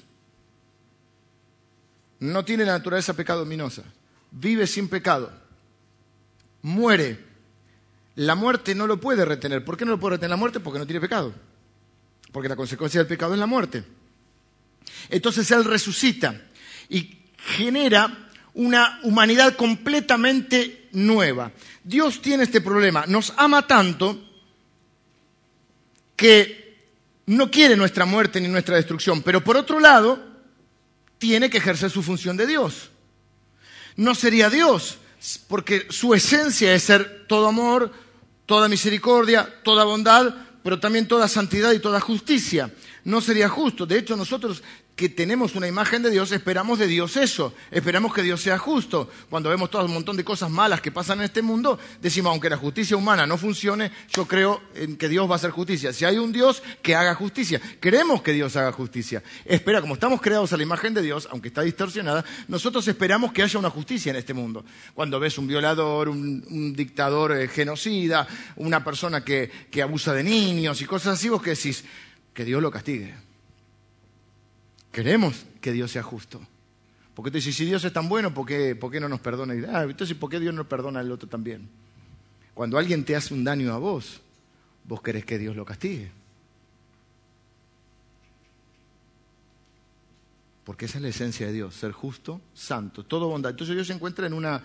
No 2.19 2.43
tiene 2.45 2.65
la 2.65 2.71
naturaleza 2.71 3.13
pecaminosa, 3.13 3.83
vive 4.31 4.65
sin 4.65 4.87
pecado, 4.87 5.31
muere. 6.61 7.23
La 8.15 8.33
muerte 8.33 8.73
no 8.73 8.87
lo 8.87 8.97
puede 8.97 9.25
retener. 9.25 9.65
¿Por 9.65 9.75
qué 9.75 9.83
no 9.83 9.91
lo 9.91 9.99
puede 9.99 10.15
retener 10.15 10.29
la 10.29 10.37
muerte? 10.37 10.61
Porque 10.61 10.79
no 10.79 10.87
tiene 10.87 11.01
pecado. 11.01 11.33
Porque 12.31 12.47
la 12.47 12.55
consecuencia 12.55 13.01
del 13.01 13.07
pecado 13.07 13.33
es 13.33 13.39
la 13.39 13.45
muerte. 13.45 13.83
Entonces 15.09 15.49
Él 15.51 15.63
resucita 15.65 16.41
y 16.89 17.17
genera 17.37 18.29
una 18.53 18.99
humanidad 19.03 19.55
completamente 19.55 20.87
nueva. 20.93 21.51
Dios 21.83 22.21
tiene 22.21 22.43
este 22.43 22.61
problema, 22.61 23.05
nos 23.07 23.33
ama 23.37 23.67
tanto 23.67 24.21
que 26.15 26.65
no 27.27 27.51
quiere 27.51 27.75
nuestra 27.75 28.05
muerte 28.05 28.39
ni 28.39 28.47
nuestra 28.47 28.75
destrucción, 28.75 29.21
pero 29.21 29.43
por 29.43 29.57
otro 29.57 29.79
lado, 29.79 30.35
tiene 31.17 31.49
que 31.49 31.57
ejercer 31.57 31.89
su 31.89 32.03
función 32.03 32.37
de 32.37 32.47
Dios. 32.47 32.89
No 33.95 34.15
sería 34.15 34.49
Dios, 34.49 34.97
porque 35.47 35.87
su 35.89 36.13
esencia 36.13 36.73
es 36.73 36.83
ser 36.83 37.25
todo 37.27 37.47
amor, 37.47 37.91
toda 38.45 38.67
misericordia, 38.67 39.61
toda 39.63 39.85
bondad, 39.85 40.33
pero 40.63 40.79
también 40.79 41.07
toda 41.07 41.27
santidad 41.27 41.71
y 41.71 41.79
toda 41.79 41.99
justicia. 41.99 42.71
No 43.05 43.21
sería 43.21 43.47
justo. 43.47 43.85
De 43.85 43.99
hecho, 43.99 44.17
nosotros 44.17 44.63
que 44.95 45.09
tenemos 45.09 45.53
una 45.55 45.67
imagen 45.67 46.01
de 46.01 46.09
Dios, 46.09 46.31
esperamos 46.31 46.79
de 46.79 46.87
Dios 46.87 47.17
eso, 47.17 47.53
esperamos 47.69 48.13
que 48.13 48.23
Dios 48.23 48.41
sea 48.41 48.57
justo. 48.57 49.09
Cuando 49.29 49.49
vemos 49.49 49.69
todo 49.69 49.85
un 49.85 49.93
montón 49.93 50.17
de 50.17 50.23
cosas 50.23 50.49
malas 50.49 50.81
que 50.81 50.91
pasan 50.91 51.19
en 51.19 51.25
este 51.25 51.43
mundo, 51.43 51.77
decimos, 52.01 52.31
aunque 52.31 52.49
la 52.49 52.57
justicia 52.57 52.97
humana 52.97 53.27
no 53.27 53.37
funcione, 53.37 53.91
yo 54.11 54.25
creo 54.25 54.59
en 54.73 54.97
que 54.97 55.07
Dios 55.07 55.29
va 55.29 55.33
a 55.33 55.35
hacer 55.35 55.51
justicia. 55.51 55.93
Si 55.93 56.03
hay 56.03 56.17
un 56.17 56.31
Dios, 56.31 56.63
que 56.81 56.95
haga 56.95 57.13
justicia. 57.13 57.61
Queremos 57.79 58.23
que 58.23 58.33
Dios 58.33 58.55
haga 58.55 58.71
justicia. 58.71 59.21
Espera, 59.45 59.81
como 59.81 59.93
estamos 59.93 60.19
creados 60.19 60.51
a 60.53 60.57
la 60.57 60.63
imagen 60.63 60.95
de 60.95 61.03
Dios, 61.03 61.27
aunque 61.31 61.49
está 61.49 61.61
distorsionada, 61.61 62.25
nosotros 62.47 62.87
esperamos 62.87 63.33
que 63.33 63.43
haya 63.43 63.59
una 63.59 63.69
justicia 63.69 64.09
en 64.09 64.15
este 64.15 64.33
mundo. 64.33 64.65
Cuando 64.95 65.19
ves 65.19 65.37
un 65.37 65.45
violador, 65.45 66.09
un, 66.09 66.73
dictador 66.75 67.37
eh, 67.37 67.47
genocida, 67.49 68.27
una 68.55 68.83
persona 68.83 69.23
que, 69.23 69.51
que 69.69 69.83
abusa 69.83 70.11
de 70.13 70.23
niños 70.23 70.81
y 70.81 70.85
cosas 70.85 71.19
así, 71.19 71.29
vos 71.29 71.43
que 71.43 71.51
decís, 71.51 71.83
que 72.35 72.45
Dios 72.45 72.61
lo 72.61 72.69
castigue. 72.69 73.15
Queremos 74.91 75.45
que 75.61 75.71
Dios 75.71 75.89
sea 75.89 76.03
justo. 76.03 76.39
Porque 77.15 77.31
tú 77.31 77.37
dices, 77.37 77.55
si 77.55 77.65
Dios 77.65 77.83
es 77.85 77.93
tan 77.93 78.09
bueno, 78.09 78.33
¿por 78.33 78.45
qué, 78.45 78.99
no 78.99 79.09
nos 79.09 79.21
perdona? 79.21 79.55
Y, 79.55 79.63
ah, 79.63 79.83
entonces, 79.83 80.15
¿por 80.17 80.29
qué 80.29 80.39
Dios 80.39 80.53
no 80.53 80.67
perdona 80.67 80.99
al 80.99 81.11
otro 81.11 81.29
también? 81.29 81.67
Cuando 82.53 82.77
alguien 82.77 83.05
te 83.05 83.15
hace 83.15 83.33
un 83.33 83.45
daño 83.45 83.73
a 83.73 83.77
vos, 83.77 84.21
vos 84.83 85.01
querés 85.01 85.25
que 85.25 85.39
Dios 85.39 85.55
lo 85.55 85.63
castigue. 85.63 86.11
Porque 90.65 90.85
esa 90.85 90.97
es 90.97 91.03
la 91.03 91.09
esencia 91.09 91.47
de 91.47 91.53
Dios, 91.53 91.73
ser 91.73 91.93
justo, 91.93 92.41
santo, 92.53 93.05
todo 93.05 93.29
bondad. 93.29 93.51
Entonces 93.51 93.75
Dios 93.75 93.87
se 93.87 93.93
encuentra 93.93 94.27
en 94.27 94.33
una, 94.33 94.61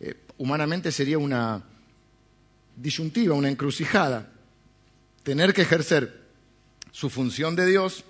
eh, 0.00 0.16
humanamente 0.38 0.90
sería 0.90 1.18
una 1.18 1.62
disyuntiva, 2.74 3.36
una 3.36 3.48
encrucijada. 3.48 4.32
Tener 5.22 5.54
que 5.54 5.62
ejercer 5.62 6.21
su 6.92 7.10
función 7.10 7.56
de 7.56 7.66
Dios 7.66 8.04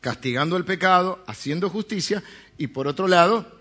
castigando 0.00 0.56
el 0.56 0.64
pecado, 0.64 1.22
haciendo 1.26 1.68
justicia, 1.68 2.22
y 2.56 2.68
por 2.68 2.86
otro 2.86 3.08
lado, 3.08 3.58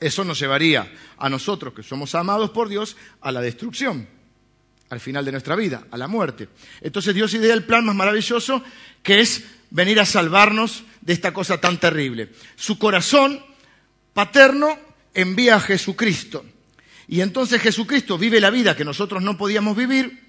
eso 0.00 0.24
nos 0.24 0.38
llevaría 0.38 0.92
a 1.16 1.28
nosotros, 1.28 1.72
que 1.74 1.82
somos 1.82 2.14
amados 2.14 2.50
por 2.50 2.68
Dios, 2.68 2.96
a 3.20 3.32
la 3.32 3.40
destrucción, 3.40 4.08
al 4.90 5.00
final 5.00 5.24
de 5.24 5.32
nuestra 5.32 5.54
vida, 5.54 5.86
a 5.90 5.96
la 5.96 6.08
muerte. 6.08 6.48
Entonces 6.80 7.14
Dios 7.14 7.32
idea 7.34 7.54
el 7.54 7.64
plan 7.64 7.84
más 7.84 7.94
maravilloso, 7.94 8.62
que 9.02 9.20
es 9.20 9.44
venir 9.70 10.00
a 10.00 10.06
salvarnos 10.06 10.82
de 11.00 11.12
esta 11.12 11.32
cosa 11.32 11.60
tan 11.60 11.78
terrible. 11.78 12.32
Su 12.56 12.78
corazón 12.78 13.40
paterno 14.12 14.76
envía 15.14 15.56
a 15.56 15.60
Jesucristo. 15.60 16.44
Y 17.06 17.20
entonces 17.20 17.62
Jesucristo 17.62 18.18
vive 18.18 18.40
la 18.40 18.50
vida 18.50 18.76
que 18.76 18.84
nosotros 18.84 19.22
no 19.22 19.38
podíamos 19.38 19.76
vivir 19.76 20.28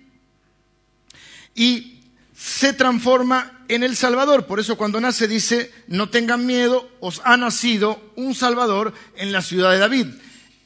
y 1.56 1.99
se 2.40 2.72
transforma 2.72 3.66
en 3.68 3.84
el 3.84 3.98
Salvador. 3.98 4.46
Por 4.46 4.62
eso 4.62 4.78
cuando 4.78 5.02
nace 5.02 5.28
dice, 5.28 5.74
no 5.88 6.10
tengan 6.10 6.46
miedo, 6.46 6.90
os 7.02 7.22
ha 7.26 7.36
nacido 7.36 8.14
un 8.16 8.34
Salvador 8.34 8.94
en 9.18 9.34
la 9.34 9.42
ciudad 9.42 9.72
de 9.72 9.80
David. 9.80 10.08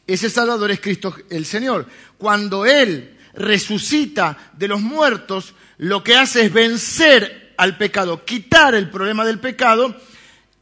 Ese 0.06 0.30
Salvador 0.30 0.70
es 0.70 0.80
Cristo 0.80 1.16
el 1.32 1.46
Señor. 1.46 1.88
Cuando 2.20 2.68
Él 2.68 3.18
resucita 3.34 4.52
de 4.56 4.68
los 4.68 4.82
muertos, 4.82 5.56
lo 5.80 6.04
que 6.04 6.16
hace 6.16 6.46
es 6.46 6.54
vencer 6.54 7.56
al 7.58 7.76
pecado, 7.78 8.24
quitar 8.24 8.76
el 8.76 8.92
problema 8.92 9.26
del 9.26 9.40
pecado 9.40 9.96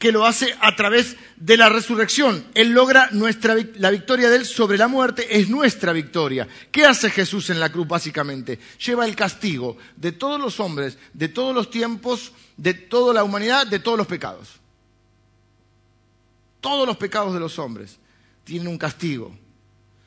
que 0.01 0.11
lo 0.11 0.25
hace 0.25 0.57
a 0.61 0.75
través 0.75 1.15
de 1.35 1.57
la 1.57 1.69
resurrección. 1.69 2.43
Él 2.55 2.71
logra 2.71 3.09
nuestra, 3.11 3.55
la 3.75 3.91
victoria 3.91 4.31
de 4.31 4.37
Él 4.37 4.45
sobre 4.47 4.79
la 4.79 4.87
muerte, 4.87 5.37
es 5.37 5.47
nuestra 5.47 5.93
victoria. 5.93 6.47
¿Qué 6.71 6.85
hace 6.85 7.11
Jesús 7.11 7.51
en 7.51 7.59
la 7.59 7.71
cruz 7.71 7.87
básicamente? 7.87 8.57
Lleva 8.83 9.05
el 9.05 9.15
castigo 9.15 9.77
de 9.95 10.11
todos 10.11 10.41
los 10.41 10.59
hombres, 10.59 10.97
de 11.13 11.27
todos 11.27 11.53
los 11.53 11.69
tiempos, 11.69 12.33
de 12.57 12.73
toda 12.73 13.13
la 13.13 13.23
humanidad, 13.23 13.67
de 13.67 13.77
todos 13.77 13.95
los 13.95 14.07
pecados. 14.07 14.49
Todos 16.61 16.87
los 16.87 16.97
pecados 16.97 17.35
de 17.35 17.39
los 17.39 17.59
hombres 17.59 17.99
tienen 18.43 18.69
un 18.69 18.79
castigo, 18.79 19.37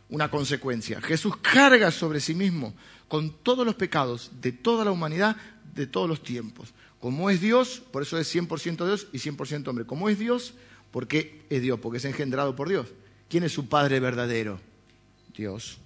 una 0.09 0.29
consecuencia. 0.29 1.01
Jesús 1.03 1.37
carga 1.37 1.93
sobre 1.93 2.19
sí 2.19 2.35
mismo 2.35 2.75
con 3.07 3.31
todos 3.31 3.65
los 3.65 3.77
pecados 3.77 4.33
de 4.41 4.51
toda 4.51 4.85
la 4.85 4.91
humanidad, 4.91 5.37
de 5.73 5.87
todos 5.87 6.09
los 6.09 6.21
tiempos. 6.21 6.75
Como 7.05 7.29
es 7.29 7.43
Dios, 7.43 7.83
por 7.93 8.01
eso 8.01 8.17
es 8.17 8.35
100% 8.35 8.87
Dios 8.87 9.09
y 9.13 9.19
100% 9.19 9.69
hombre. 9.69 9.85
Como 9.85 10.09
es 10.09 10.19
Dios, 10.19 10.55
porque 10.91 11.45
es 11.51 11.61
Dios, 11.61 11.79
porque 11.79 11.99
es 11.99 12.05
engendrado 12.07 12.57
por 12.57 12.67
Dios. 12.67 12.87
¿Quién 13.29 13.45
es 13.45 13.53
su 13.53 13.69
Padre 13.69 14.01
verdadero? 14.01 14.59
Dios. 15.37 15.77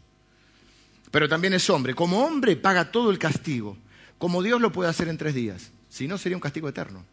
Pero 1.10 1.28
también 1.28 1.54
es 1.54 1.68
hombre. 1.70 1.92
Como 1.96 2.24
hombre 2.24 2.54
paga 2.54 2.92
todo 2.92 3.10
el 3.10 3.18
castigo. 3.18 3.76
Como 4.16 4.44
Dios 4.44 4.60
lo 4.60 4.70
puede 4.70 4.90
hacer 4.90 5.08
en 5.08 5.18
tres 5.18 5.34
días. 5.34 5.72
Si 5.88 6.06
no, 6.06 6.18
sería 6.18 6.36
un 6.36 6.40
castigo 6.40 6.68
eterno. 6.68 7.04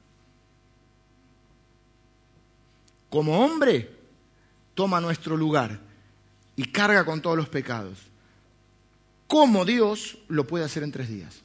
Como 3.09 3.43
hombre, 3.43 3.89
toma 4.75 5.01
nuestro 5.01 5.35
lugar 5.35 5.79
y 6.55 6.65
carga 6.65 7.05
con 7.05 7.23
todos 7.23 7.37
los 7.37 7.49
pecados. 7.49 7.97
Como 9.25 9.65
Dios 9.65 10.19
lo 10.27 10.45
puede 10.45 10.63
hacer 10.63 10.83
en 10.83 10.91
tres 10.91 11.09
días. 11.09 11.41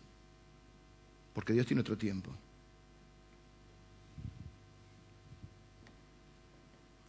Porque 1.32 1.54
Dios 1.54 1.64
tiene 1.64 1.80
otro 1.80 1.96
tiempo. 1.96 2.30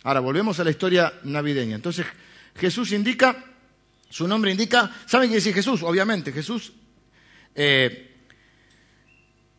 Ahora, 0.04 0.20
volvemos 0.20 0.60
a 0.60 0.64
la 0.64 0.72
historia 0.72 1.14
navideña. 1.24 1.76
Entonces, 1.76 2.06
Jesús 2.56 2.92
indica, 2.92 3.44
su 4.10 4.28
nombre 4.28 4.52
indica, 4.52 4.92
¿saben 5.06 5.30
qué 5.30 5.36
dice 5.36 5.54
Jesús? 5.54 5.84
Obviamente, 5.84 6.32
Jesús 6.32 6.74
eh, 7.56 8.12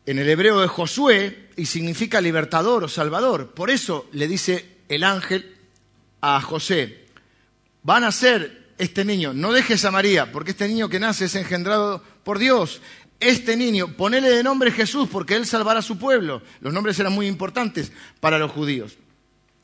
en 0.05 0.19
el 0.19 0.29
hebreo 0.29 0.59
de 0.59 0.67
Josué 0.67 1.49
y 1.55 1.65
significa 1.65 2.19
libertador 2.19 2.83
o 2.83 2.89
salvador. 2.89 3.53
Por 3.53 3.69
eso 3.69 4.07
le 4.11 4.27
dice 4.27 4.77
el 4.89 5.03
ángel 5.03 5.55
a 6.21 6.41
José, 6.41 7.05
van 7.83 8.03
a 8.03 8.11
ser 8.11 8.73
este 8.77 9.05
niño, 9.05 9.33
no 9.33 9.53
dejes 9.53 9.85
a 9.85 9.91
María, 9.91 10.31
porque 10.31 10.51
este 10.51 10.67
niño 10.67 10.89
que 10.89 10.99
nace 10.99 11.25
es 11.25 11.35
engendrado 11.35 12.03
por 12.23 12.39
Dios. 12.39 12.81
Este 13.19 13.55
niño, 13.55 13.95
ponele 13.95 14.29
de 14.29 14.43
nombre 14.43 14.71
Jesús, 14.71 15.07
porque 15.09 15.35
él 15.35 15.45
salvará 15.45 15.79
a 15.79 15.83
su 15.83 15.97
pueblo. 15.97 16.41
Los 16.59 16.73
nombres 16.73 16.99
eran 16.99 17.13
muy 17.13 17.27
importantes 17.27 17.93
para 18.19 18.37
los 18.37 18.51
judíos. 18.51 18.97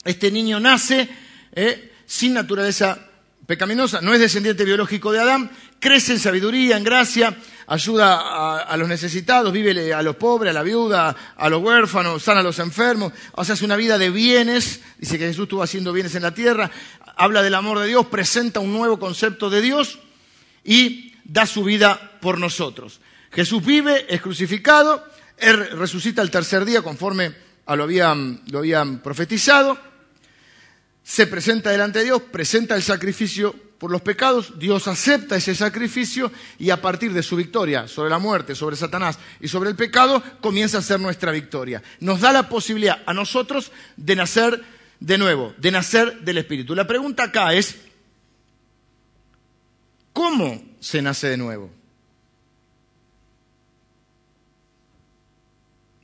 Este 0.04 0.32
niño 0.32 0.60
nace 0.60 1.10
eh, 1.52 1.91
sin 2.06 2.34
naturaleza 2.34 3.10
pecaminosa, 3.45 4.00
no 4.02 4.14
es 4.14 4.20
descendiente 4.20 4.64
biológico 4.64 5.12
de 5.12 5.20
Adán, 5.20 5.52
crece 5.80 6.14
en 6.14 6.20
sabiduría, 6.20 6.78
en 6.78 6.84
gracia, 6.84 7.36
ayuda 7.66 8.62
a, 8.62 8.78
los 8.78 8.88
necesitados, 8.88 9.52
vive 9.52 9.91
a 9.91 10.04
los 10.04 10.16
pobres, 10.18 10.52
a 10.52 10.54
la 10.54 10.62
viuda, 10.62 11.16
a 11.36 11.50
los 11.50 11.62
huérfanos, 11.64 12.22
sana 12.22 12.41
a 12.41 12.43
los 12.43 12.60
enfermos, 12.60 13.12
o 13.34 13.43
sea, 13.43 13.54
hace 13.54 13.66
una 13.66 13.76
vida 13.76 13.97
de 13.97 14.12
bienes, 14.12 14.82
dice 15.00 15.18
que 15.18 15.26
Jesús 15.26 15.43
estuvo 15.43 15.64
haciendo 15.64 15.91
bienes 15.91 16.14
en 16.14 16.24
la 16.24 16.34
tierra, 16.34 16.70
habla 17.16 17.41
del 17.41 17.56
amor 17.56 17.80
de 17.80 17.88
Dios, 17.88 18.06
presenta 18.06 18.60
un 18.60 18.72
nuevo 18.72 19.00
concepto 19.00 19.50
de 19.50 19.62
Dios 19.62 19.97
y 20.64 21.16
da 21.24 21.47
su 21.47 21.64
vida 21.64 22.20
por 22.22 22.39
nosotros. 22.39 23.02
Jesús 23.32 23.66
vive, 23.66 24.06
es 24.10 24.22
crucificado, 24.22 25.04
él 25.38 25.72
resucita 25.72 26.22
el 26.22 26.30
tercer 26.30 26.66
día 26.66 26.84
conforme 26.84 27.34
a 27.66 27.76
lo 27.76 27.84
habían 27.84 29.00
profetizado, 29.04 29.89
se 31.10 31.26
presenta 31.26 31.72
delante 31.72 31.99
de 31.99 32.05
Dios, 32.05 32.22
presenta 32.22 32.76
el 32.76 32.84
sacrificio 32.84 33.55
por 33.80 33.89
los 33.89 34.03
pecados, 34.03 34.60
Dios 34.60 34.88
acepta 34.88 35.38
ese 35.38 35.55
sacrificio 35.55 36.32
y 36.60 36.70
a 36.70 36.84
partir 36.84 37.14
de 37.14 37.24
su 37.24 37.36
victoria 37.36 37.88
sobre 37.88 38.12
la 38.12 38.20
muerte, 38.20 38.53
sobre 38.53 38.76
Satanás 38.76 39.18
y 39.39 39.47
sobre 39.47 39.72
el 39.72 39.76
pecado, 39.76 40.22
comienza 40.39 40.78
a 40.78 40.84
ser 40.84 40.99
nuestra 40.99 41.32
victoria. 41.32 41.82
Nos 41.99 42.22
da 42.22 42.32
la 42.32 42.47
posibilidad 42.47 43.01
a 43.07 43.16
nosotros 43.16 43.72
de 43.97 44.16
nacer 44.16 44.64
de 44.99 45.18
nuevo, 45.18 45.55
de 45.57 45.72
nacer 45.72 46.20
del 46.20 46.38
Espíritu. 46.38 46.76
La 46.76 46.86
pregunta 46.86 47.24
acá 47.24 47.55
es, 47.55 47.76
¿cómo 50.14 50.62
se 50.80 51.01
nace 51.01 51.30
de 51.30 51.38
nuevo? 51.38 51.72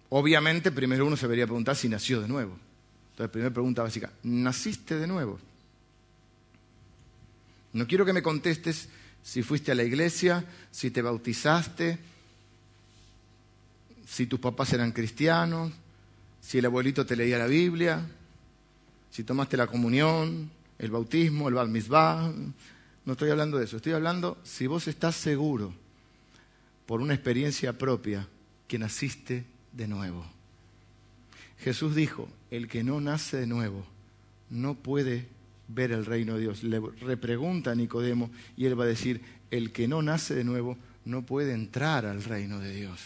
Obviamente, 0.10 0.72
primero 0.72 1.06
uno 1.06 1.16
se 1.16 1.28
debería 1.28 1.45
preguntar 1.45 1.76
si 1.76 1.89
nació 1.89 2.22
de 2.22 2.28
nuevo. 2.28 2.58
Entonces, 3.16 3.32
primera 3.32 3.53
pregunta 3.53 3.82
básica, 3.82 4.11
¿naciste 4.24 4.97
de 4.99 5.07
nuevo? 5.07 5.39
No 7.72 7.88
quiero 7.88 8.03
que 8.03 8.11
me 8.11 8.22
contestes 8.22 8.89
si 9.24 9.41
fuiste 9.41 9.72
a 9.72 9.76
la 9.76 9.86
iglesia, 9.86 10.43
si 10.70 10.91
te 10.91 11.01
bautizaste, 11.01 11.97
si 14.05 14.28
tus 14.28 14.41
papás 14.41 14.74
eran 14.74 14.91
cristianos, 14.91 15.72
si 16.41 16.57
el 16.57 16.66
abuelito 16.66 17.05
te 17.05 17.16
leía 17.16 17.38
la 17.38 17.47
Biblia, 17.47 18.05
si 19.11 19.24
tomaste 19.24 19.55
la 19.55 19.68
comunión, 19.68 20.51
el 20.78 20.91
bautismo, 20.91 21.47
el 21.47 21.55
bat 21.55 21.70
mitzvah. 21.70 22.34
No 23.05 23.13
estoy 23.13 23.30
hablando 23.30 23.57
de 23.57 23.63
eso, 23.63 23.78
estoy 23.78 23.93
hablando 23.93 24.38
si 24.43 24.68
vos 24.68 24.89
estás 24.89 25.16
seguro 25.16 25.74
por 26.86 26.99
una 26.99 27.13
experiencia 27.13 27.78
propia 27.78 28.28
que 28.68 28.78
naciste 28.78 29.45
de 29.72 29.88
nuevo. 29.88 30.35
Jesús 31.66 31.95
dijo, 31.95 32.30
el 32.51 32.68
que 32.68 32.84
no 32.84 33.01
nace 33.01 33.38
de 33.38 33.47
nuevo 33.47 33.84
no 34.51 34.76
puede 34.76 35.28
ver 35.68 35.91
el 35.91 36.05
reino 36.05 36.36
de 36.36 36.41
Dios. 36.41 36.61
Le 36.61 36.80
repregunta 36.80 37.72
a 37.72 37.76
Nicodemo 37.76 38.30
y 38.55 38.68
él 38.68 38.80
va 38.80 38.84
a 38.84 38.88
decir, 38.88 39.20
el 39.49 39.72
que 39.72 39.88
no 39.88 40.03
nace 40.03 40.36
de 40.36 40.43
nuevo 40.43 40.78
no 41.05 41.26
puede 41.26 41.53
entrar 41.53 42.05
al 42.05 42.24
reino 42.24 42.59
de 42.59 42.72
Dios. 42.72 42.99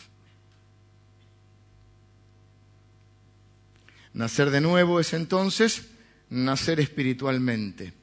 Nacer 4.14 4.52
de 4.52 4.60
nuevo 4.60 5.00
es 5.00 5.14
entonces 5.14 5.92
nacer 6.30 6.82
espiritualmente. 6.82 7.94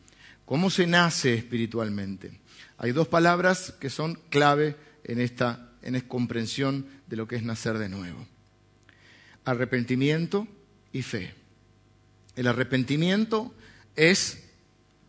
¿Cómo 0.46 0.70
se 0.70 0.86
nace 0.86 1.34
espiritualmente? 1.34 2.40
Hay 2.78 2.92
dos 2.92 3.08
palabras 3.08 3.74
que 3.78 3.90
son 3.90 4.18
clave 4.30 4.74
en 5.04 5.20
esta, 5.20 5.72
en 5.82 5.96
esta 5.96 6.08
comprensión 6.08 6.86
de 7.08 7.16
lo 7.16 7.28
que 7.28 7.36
es 7.36 7.42
nacer 7.42 7.76
de 7.76 7.90
nuevo. 7.90 8.26
Arrepentimiento 9.46 10.46
y 10.92 11.00
fe. 11.00 11.34
El 12.34 12.48
arrepentimiento 12.48 13.54
es 13.96 14.44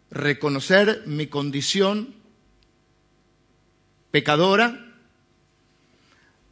reconocer 0.10 1.04
mi 1.06 1.28
condición 1.28 2.16
pecadora, 4.12 4.96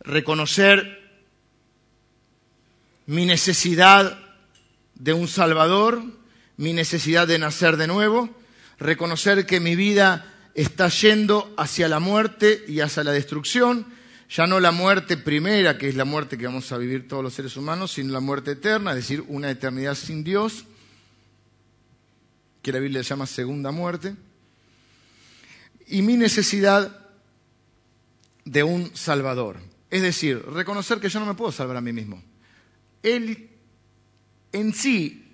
reconocer 0.01 0.99
mi 3.05 3.25
necesidad 3.25 4.19
de 4.95 5.13
un 5.13 5.27
Salvador, 5.27 6.01
mi 6.57 6.73
necesidad 6.73 7.27
de 7.27 7.39
nacer 7.39 7.77
de 7.77 7.87
nuevo, 7.87 8.29
reconocer 8.79 9.45
que 9.45 9.59
mi 9.59 9.75
vida 9.75 10.33
está 10.53 10.89
yendo 10.89 11.53
hacia 11.57 11.87
la 11.87 11.99
muerte 11.99 12.63
y 12.67 12.79
hacia 12.79 13.03
la 13.03 13.11
destrucción, 13.11 13.85
ya 14.29 14.47
no 14.47 14.59
la 14.59 14.71
muerte 14.71 15.17
primera, 15.17 15.77
que 15.77 15.89
es 15.89 15.95
la 15.95 16.05
muerte 16.05 16.37
que 16.37 16.45
vamos 16.45 16.71
a 16.71 16.77
vivir 16.77 17.07
todos 17.07 17.23
los 17.23 17.33
seres 17.33 17.55
humanos, 17.57 17.91
sino 17.91 18.11
la 18.11 18.19
muerte 18.19 18.51
eterna, 18.51 18.91
es 18.91 18.97
decir, 18.97 19.23
una 19.27 19.49
eternidad 19.51 19.95
sin 19.95 20.23
Dios 20.23 20.65
que 22.61 22.71
la 22.71 22.79
Biblia 22.79 23.01
llama 23.01 23.27
segunda 23.27 23.71
muerte, 23.71 24.15
y 25.87 26.01
mi 26.01 26.17
necesidad 26.17 26.99
de 28.43 28.63
un 28.63 28.95
Salvador. 28.95 29.59
Es 29.91 30.01
decir, 30.01 30.43
reconocer 30.43 30.99
que 30.99 31.09
yo 31.09 31.19
no 31.19 31.27
me 31.27 31.35
puedo 31.35 31.51
salvar 31.51 31.77
a 31.77 31.81
mí 31.81 31.93
mismo. 31.93 32.23
Él, 33.03 33.51
en 34.51 34.73
sí, 34.73 35.25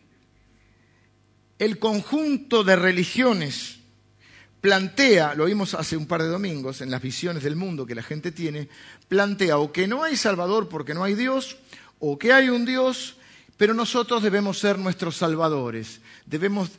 el 1.57 1.79
conjunto 1.79 2.65
de 2.65 2.75
religiones 2.75 3.80
plantea, 4.61 5.33
lo 5.33 5.45
vimos 5.45 5.73
hace 5.73 5.97
un 5.97 6.05
par 6.05 6.21
de 6.21 6.29
domingos 6.29 6.81
en 6.81 6.91
las 6.91 7.01
visiones 7.01 7.43
del 7.43 7.55
mundo 7.55 7.85
que 7.85 7.95
la 7.95 8.03
gente 8.03 8.31
tiene, 8.31 8.69
plantea 9.07 9.57
o 9.57 9.71
que 9.71 9.87
no 9.87 10.03
hay 10.03 10.15
Salvador 10.15 10.69
porque 10.69 10.93
no 10.93 11.03
hay 11.03 11.15
Dios, 11.15 11.57
o 11.99 12.17
que 12.17 12.31
hay 12.31 12.49
un 12.49 12.63
Dios, 12.63 13.15
pero 13.57 13.73
nosotros 13.73 14.23
debemos 14.23 14.59
ser 14.59 14.77
nuestros 14.77 15.17
salvadores. 15.17 15.99
Debemos 16.25 16.69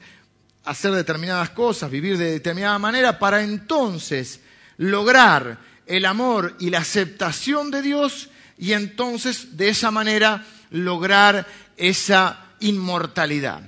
hacer 0.64 0.92
determinadas 0.92 1.50
cosas, 1.50 1.90
vivir 1.90 2.16
de 2.16 2.32
determinada 2.32 2.78
manera, 2.78 3.18
para 3.18 3.42
entonces 3.42 4.40
lograr 4.76 5.58
el 5.86 6.04
amor 6.04 6.56
y 6.60 6.70
la 6.70 6.78
aceptación 6.78 7.70
de 7.70 7.82
Dios 7.82 8.30
y 8.58 8.72
entonces 8.72 9.56
de 9.56 9.68
esa 9.68 9.90
manera 9.90 10.46
lograr 10.70 11.46
esa 11.76 12.54
inmortalidad. 12.60 13.62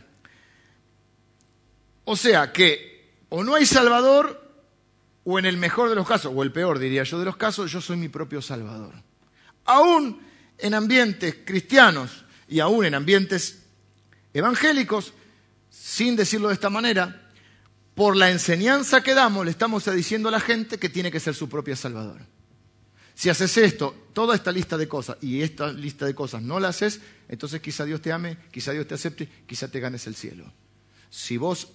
O 2.05 2.17
sea 2.17 2.53
que 2.53 2.94
o 3.37 3.43
no 3.43 3.57
hay 3.57 3.67
Salvador 3.67 4.41
o 5.25 5.41
en 5.41 5.45
el 5.45 5.57
mejor 5.57 5.89
de 5.89 5.97
los 5.97 6.07
casos, 6.07 6.33
o 6.33 6.43
el 6.45 6.53
peor 6.53 6.79
diría 6.79 7.03
yo 7.03 7.19
de 7.19 7.25
los 7.25 7.37
casos, 7.37 7.73
yo 7.73 7.81
soy 7.81 7.97
mi 7.97 8.09
propio 8.09 8.41
Salvador. 8.41 8.95
Aún 9.65 10.21
en 10.57 10.73
ambientes 10.73 11.39
cristianos 11.45 12.25
y 12.47 12.61
aún 12.61 12.85
en 12.85 12.95
ambientes 12.95 13.65
evangélicos, 14.33 15.15
sin 15.69 16.15
decirlo 16.15 16.47
de 16.47 16.55
esta 16.55 16.71
manera, 16.71 17.29
por 17.97 18.17
la 18.17 18.31
enseñanza 18.31 19.03
que 19.03 19.15
damos, 19.15 19.45
le 19.45 19.51
estamos 19.51 19.85
diciendo 19.93 20.29
a 20.29 20.33
la 20.33 20.41
gente 20.41 20.79
que 20.79 20.89
tiene 20.89 21.11
que 21.11 21.19
ser 21.19 21.35
su 21.35 21.49
propia 21.49 21.75
Salvador. 21.75 22.21
Si 23.17 23.31
haces 23.31 23.57
esto, 23.57 24.11
toda 24.13 24.37
esta 24.37 24.53
lista 24.53 24.77
de 24.77 24.87
cosas, 24.87 25.17
y 25.21 25.43
esta 25.43 25.73
lista 25.73 26.07
de 26.07 26.15
cosas 26.15 26.41
no 26.41 26.61
la 26.61 26.69
haces, 26.69 27.01
entonces 27.29 27.61
quizá 27.61 27.85
Dios 27.85 28.01
te 28.01 28.13
ame, 28.13 28.39
quizá 28.53 28.71
Dios 28.71 28.87
te 28.87 28.95
acepte, 28.95 29.29
quizá 29.45 29.67
te 29.67 29.81
ganes 29.81 30.07
el 30.07 30.15
cielo. 30.15 30.53
Si 31.11 31.37
vos 31.37 31.69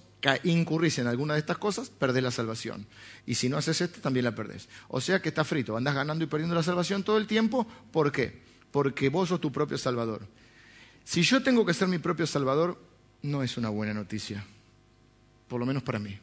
incurrís 0.44 0.98
en 0.98 1.06
alguna 1.06 1.34
de 1.34 1.40
estas 1.40 1.58
cosas, 1.58 1.90
perdés 1.90 2.22
la 2.22 2.30
salvación. 2.30 2.86
Y 3.26 3.34
si 3.34 3.48
no 3.48 3.56
haces 3.56 3.80
esto, 3.80 4.00
también 4.00 4.24
la 4.24 4.34
perdés. 4.34 4.68
O 4.88 5.00
sea 5.00 5.20
que 5.20 5.30
está 5.30 5.44
frito, 5.44 5.76
andas 5.76 5.94
ganando 5.94 6.24
y 6.24 6.26
perdiendo 6.26 6.54
la 6.54 6.62
salvación 6.62 7.02
todo 7.02 7.18
el 7.18 7.26
tiempo. 7.26 7.66
¿Por 7.92 8.12
qué? 8.12 8.40
Porque 8.70 9.08
vos 9.08 9.28
sos 9.28 9.40
tu 9.40 9.50
propio 9.50 9.78
Salvador. 9.78 10.26
Si 11.04 11.22
yo 11.22 11.42
tengo 11.42 11.64
que 11.64 11.74
ser 11.74 11.88
mi 11.88 11.98
propio 11.98 12.26
Salvador, 12.26 12.78
no 13.22 13.42
es 13.42 13.56
una 13.56 13.68
buena 13.68 13.94
noticia, 13.94 14.44
por 15.48 15.58
lo 15.58 15.66
menos 15.66 15.82
para 15.82 15.98
mí. 15.98 16.18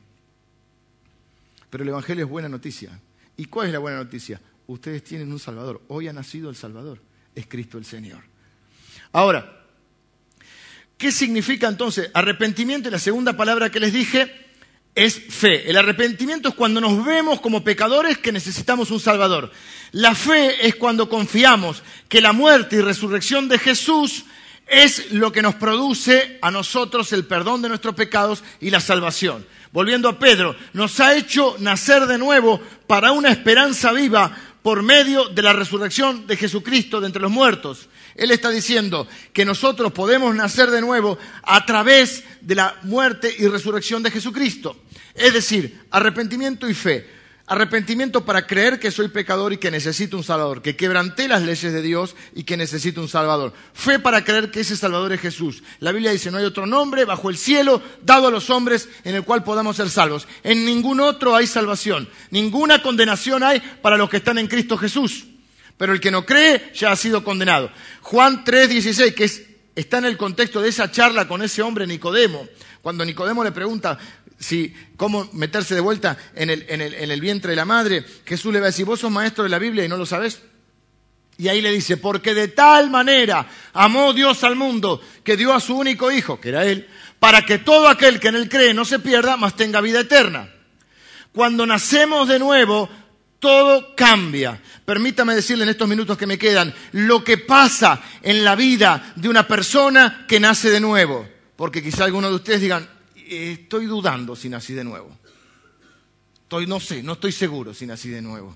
Pero 1.69 1.83
el 1.83 1.89
Evangelio 1.89 2.25
es 2.25 2.31
buena 2.31 2.49
noticia. 2.49 2.99
¿Y 3.35 3.45
cuál 3.45 3.67
es 3.67 3.73
la 3.73 3.79
buena 3.79 3.97
noticia? 3.97 4.39
Ustedes 4.67 5.03
tienen 5.03 5.31
un 5.31 5.39
Salvador. 5.39 5.81
Hoy 5.89 6.07
ha 6.07 6.13
nacido 6.13 6.49
el 6.49 6.55
Salvador. 6.55 6.99
Es 7.35 7.47
Cristo 7.47 7.77
el 7.77 7.85
Señor. 7.85 8.23
Ahora, 9.11 9.66
¿qué 10.97 11.11
significa 11.11 11.67
entonces 11.67 12.09
arrepentimiento? 12.13 12.87
Y 12.87 12.91
la 12.91 12.99
segunda 12.99 13.33
palabra 13.37 13.69
que 13.69 13.79
les 13.79 13.93
dije 13.93 14.47
es 14.95 15.19
fe. 15.29 15.69
El 15.69 15.77
arrepentimiento 15.77 16.49
es 16.49 16.55
cuando 16.55 16.81
nos 16.81 17.05
vemos 17.05 17.39
como 17.39 17.63
pecadores 17.63 18.17
que 18.17 18.31
necesitamos 18.31 18.89
un 18.89 18.99
Salvador. 18.99 19.51
La 19.91 20.15
fe 20.15 20.67
es 20.67 20.75
cuando 20.75 21.07
confiamos 21.07 21.83
que 22.09 22.19
la 22.19 22.33
muerte 22.33 22.77
y 22.77 22.81
resurrección 22.81 23.47
de 23.47 23.59
Jesús 23.59 24.25
es 24.65 25.11
lo 25.11 25.31
que 25.31 25.41
nos 25.41 25.55
produce 25.55 26.39
a 26.41 26.51
nosotros 26.51 27.13
el 27.13 27.25
perdón 27.25 27.61
de 27.61 27.69
nuestros 27.69 27.95
pecados 27.95 28.43
y 28.59 28.69
la 28.69 28.81
salvación. 28.81 29.45
Volviendo 29.71 30.09
a 30.09 30.17
Pedro, 30.17 30.55
nos 30.73 30.99
ha 30.99 31.15
hecho 31.15 31.55
nacer 31.59 32.07
de 32.07 32.17
nuevo 32.17 32.59
para 32.87 33.11
una 33.11 33.29
esperanza 33.29 33.91
viva 33.91 34.35
por 34.63 34.81
medio 34.81 35.29
de 35.29 35.41
la 35.43 35.53
resurrección 35.53 36.25
de 36.27 36.37
Jesucristo 36.37 36.99
de 36.99 37.07
entre 37.07 37.21
los 37.21 37.31
muertos. 37.31 37.87
Él 38.17 38.31
está 38.31 38.49
diciendo 38.49 39.07
que 39.31 39.45
nosotros 39.45 39.93
podemos 39.93 40.35
nacer 40.35 40.71
de 40.71 40.81
nuevo 40.81 41.17
a 41.43 41.65
través 41.65 42.23
de 42.41 42.55
la 42.55 42.75
muerte 42.83 43.33
y 43.37 43.47
resurrección 43.47 44.03
de 44.03 44.11
Jesucristo. 44.11 44.75
Es 45.13 45.33
decir, 45.33 45.81
arrepentimiento 45.91 46.69
y 46.69 46.73
fe. 46.73 47.17
Arrepentimiento 47.49 48.25
para 48.25 48.45
creer 48.45 48.77
que 48.77 48.91
soy 48.91 49.07
pecador 49.07 49.53
y 49.53 49.57
que 49.57 49.71
necesito 49.71 50.17
un 50.17 50.23
Salvador, 50.23 50.61
que 50.61 50.75
quebranté 50.75 51.29
las 51.29 51.43
leyes 51.43 51.71
de 51.71 51.81
Dios 51.81 52.13
y 52.35 52.43
que 52.43 52.57
necesito 52.57 52.99
un 52.99 53.07
Salvador. 53.07 53.53
Fe 53.73 53.99
para 53.99 54.25
creer 54.25 54.51
que 54.51 54.59
ese 54.59 54.75
Salvador 54.75 55.13
es 55.13 55.21
Jesús. 55.21 55.63
La 55.79 55.93
Biblia 55.93 56.11
dice, 56.11 56.29
no 56.29 56.39
hay 56.39 56.43
otro 56.43 56.65
nombre 56.65 57.05
bajo 57.05 57.29
el 57.29 57.37
cielo 57.37 57.81
dado 58.03 58.27
a 58.27 58.31
los 58.31 58.49
hombres 58.49 58.89
en 59.05 59.15
el 59.15 59.23
cual 59.23 59.45
podamos 59.45 59.77
ser 59.77 59.89
salvos. 59.89 60.27
En 60.43 60.65
ningún 60.65 60.99
otro 60.99 61.37
hay 61.37 61.47
salvación. 61.47 62.09
Ninguna 62.31 62.81
condenación 62.81 63.43
hay 63.43 63.61
para 63.81 63.95
los 63.95 64.09
que 64.09 64.17
están 64.17 64.39
en 64.39 64.47
Cristo 64.47 64.77
Jesús. 64.77 65.25
Pero 65.77 65.93
el 65.93 65.99
que 65.99 66.11
no 66.11 66.25
cree 66.25 66.71
ya 66.73 66.91
ha 66.91 66.95
sido 66.95 67.23
condenado. 67.23 67.71
Juan 68.01 68.43
3:16, 68.43 69.13
que 69.13 69.29
está 69.75 69.99
en 69.99 70.05
el 70.05 70.17
contexto 70.17 70.61
de 70.61 70.69
esa 70.69 70.91
charla 70.91 71.27
con 71.27 71.41
ese 71.43 71.61
hombre 71.61 71.85
Nicodemo, 71.85 72.47
cuando 72.81 73.05
Nicodemo 73.05 73.43
le 73.43 73.51
pregunta, 73.51 73.97
si, 74.39 74.73
cómo 74.95 75.29
meterse 75.33 75.75
de 75.75 75.81
vuelta 75.81 76.17
en 76.35 76.49
el, 76.49 76.65
en, 76.69 76.81
el, 76.81 76.93
en 76.93 77.11
el 77.11 77.21
vientre 77.21 77.51
de 77.51 77.55
la 77.55 77.65
madre, 77.65 78.05
Jesús 78.25 78.53
le 78.53 78.59
va 78.59 78.67
a 78.67 78.69
decir, 78.69 78.85
vos 78.85 78.99
sos 78.99 79.11
maestro 79.11 79.43
de 79.43 79.49
la 79.49 79.59
Biblia 79.59 79.85
y 79.85 79.87
no 79.87 79.97
lo 79.97 80.05
sabés. 80.05 80.41
Y 81.39 81.49
ahí 81.49 81.61
le 81.61 81.71
dice, 81.71 81.97
porque 81.97 82.33
de 82.33 82.47
tal 82.47 82.89
manera 82.89 83.47
amó 83.73 84.13
Dios 84.13 84.43
al 84.43 84.55
mundo 84.55 85.01
que 85.23 85.37
dio 85.37 85.53
a 85.53 85.59
su 85.59 85.75
único 85.75 86.11
hijo, 86.11 86.39
que 86.39 86.49
era 86.49 86.65
él, 86.65 86.87
para 87.19 87.43
que 87.43 87.59
todo 87.59 87.87
aquel 87.87 88.19
que 88.19 88.29
en 88.29 88.35
él 88.35 88.49
cree 88.49 88.73
no 88.73 88.85
se 88.85 88.99
pierda, 88.99 89.37
mas 89.37 89.55
tenga 89.55 89.81
vida 89.81 89.99
eterna. 89.99 90.51
Cuando 91.31 91.67
nacemos 91.67 92.27
de 92.27 92.39
nuevo, 92.39 92.89
todo 93.39 93.95
cambia. 93.95 94.61
Permítame 94.85 95.35
decirle 95.35 95.63
en 95.63 95.69
estos 95.69 95.87
minutos 95.87 96.17
que 96.17 96.27
me 96.27 96.37
quedan 96.37 96.73
lo 96.93 97.23
que 97.23 97.37
pasa 97.37 98.01
en 98.21 98.43
la 98.43 98.55
vida 98.55 99.13
de 99.15 99.29
una 99.29 99.47
persona 99.47 100.25
que 100.27 100.39
nace 100.39 100.69
de 100.69 100.79
nuevo. 100.79 101.27
Porque 101.55 101.83
quizá 101.83 102.05
algunos 102.05 102.29
de 102.29 102.35
ustedes 102.35 102.61
digan, 102.61 102.87
estoy 103.15 103.85
dudando 103.85 104.35
si 104.35 104.49
nací 104.49 104.73
de 104.73 104.83
nuevo. 104.83 105.17
Estoy, 106.43 106.65
no 106.65 106.79
sé, 106.79 107.03
no 107.03 107.13
estoy 107.13 107.31
seguro 107.31 107.73
si 107.73 107.85
nací 107.85 108.09
de 108.09 108.21
nuevo. 108.21 108.55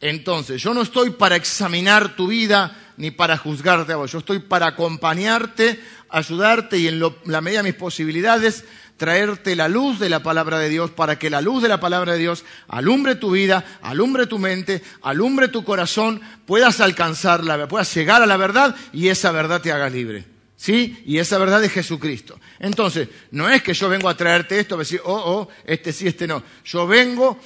Entonces, 0.00 0.62
yo 0.62 0.74
no 0.74 0.82
estoy 0.82 1.10
para 1.10 1.36
examinar 1.36 2.16
tu 2.16 2.28
vida 2.28 2.85
ni 2.96 3.10
para 3.10 3.36
juzgarte 3.36 3.92
a 3.92 3.96
vos. 3.96 4.12
Yo 4.12 4.18
estoy 4.18 4.38
para 4.38 4.66
acompañarte, 4.68 5.80
ayudarte 6.08 6.78
y 6.78 6.88
en 6.88 7.00
la 7.24 7.40
medida 7.40 7.62
de 7.62 7.70
mis 7.70 7.78
posibilidades 7.78 8.64
traerte 8.96 9.56
la 9.56 9.68
luz 9.68 9.98
de 9.98 10.08
la 10.08 10.22
palabra 10.22 10.58
de 10.58 10.68
Dios 10.68 10.90
para 10.90 11.18
que 11.18 11.30
la 11.30 11.40
luz 11.40 11.62
de 11.62 11.68
la 11.68 11.80
palabra 11.80 12.12
de 12.12 12.18
Dios 12.18 12.44
alumbre 12.68 13.14
tu 13.14 13.32
vida, 13.32 13.78
alumbre 13.82 14.26
tu 14.26 14.38
mente, 14.38 14.82
alumbre 15.02 15.48
tu 15.48 15.64
corazón, 15.64 16.20
puedas 16.46 16.80
alcanzarla, 16.80 17.68
puedas 17.68 17.94
llegar 17.94 18.22
a 18.22 18.26
la 18.26 18.36
verdad 18.36 18.74
y 18.92 19.08
esa 19.08 19.32
verdad 19.32 19.60
te 19.60 19.72
haga 19.72 19.90
libre. 19.90 20.24
¿Sí? 20.58 21.02
Y 21.04 21.18
esa 21.18 21.36
verdad 21.36 21.62
es 21.62 21.70
Jesucristo. 21.70 22.40
Entonces, 22.58 23.08
no 23.30 23.50
es 23.50 23.62
que 23.62 23.74
yo 23.74 23.90
vengo 23.90 24.08
a 24.08 24.16
traerte 24.16 24.58
esto, 24.58 24.74
a 24.74 24.78
decir, 24.78 25.02
oh, 25.04 25.12
oh, 25.14 25.48
este 25.66 25.92
sí, 25.92 26.08
este 26.08 26.26
no. 26.26 26.42
Yo 26.64 26.86
vengo 26.86 27.38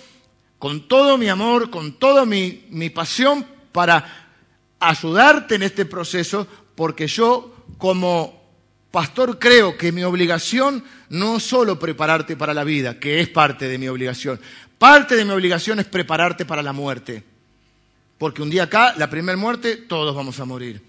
con 0.61 0.87
todo 0.87 1.19
mi 1.19 1.29
amor, 1.29 1.71
con 1.71 1.99
toda 1.99 2.25
mi, 2.25 2.67
mi 2.71 2.89
pasión 2.89 3.45
para 3.73 4.30
ayudarte 4.81 5.55
en 5.55 5.63
este 5.63 5.85
proceso, 5.85 6.47
porque 6.75 7.07
yo 7.07 7.55
como 7.79 8.41
Pastor, 8.91 9.39
creo 9.39 9.77
que 9.77 9.93
mi 9.93 10.03
obligación 10.03 10.83
no 11.11 11.37
es 11.37 11.45
solo 11.45 11.79
prepararte 11.79 12.37
para 12.37 12.53
la 12.53 12.65
vida, 12.65 12.99
que 12.99 13.21
es 13.21 13.29
parte 13.29 13.69
de 13.69 13.79
mi 13.79 13.87
obligación. 13.87 14.41
Parte 14.79 15.15
de 15.15 15.25
mi 15.25 15.31
obligación 15.31 15.79
es 15.79 15.87
prepararte 15.87 16.45
para 16.45 16.63
la 16.63 16.73
muerte. 16.73 17.23
Porque 18.19 18.43
un 18.43 18.51
día 18.51 18.65
acá, 18.65 18.95
la 18.97 19.09
primera 19.09 19.39
muerte, 19.39 19.77
todos 19.77 20.15
vamos 20.15 20.41
a 20.41 20.45
morir. 20.45 20.83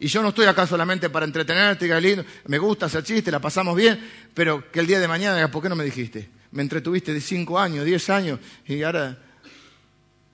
Y 0.00 0.08
yo 0.08 0.22
no 0.22 0.30
estoy 0.30 0.46
acá 0.46 0.66
solamente 0.66 1.10
para 1.10 1.26
entretenerte, 1.26 2.00
lindo, 2.00 2.24
me 2.46 2.58
gusta 2.58 2.86
hacer 2.86 3.04
chiste, 3.04 3.30
la 3.30 3.40
pasamos 3.40 3.76
bien, 3.76 4.00
pero 4.32 4.70
que 4.72 4.80
el 4.80 4.86
día 4.86 4.98
de 4.98 5.06
mañana, 5.06 5.50
¿por 5.50 5.62
qué 5.62 5.68
no 5.68 5.76
me 5.76 5.84
dijiste? 5.84 6.28
Me 6.50 6.62
entretuviste 6.62 7.12
de 7.12 7.20
cinco 7.20 7.58
años, 7.58 7.84
diez 7.84 8.08
años, 8.08 8.40
y 8.66 8.82
ahora 8.82 9.18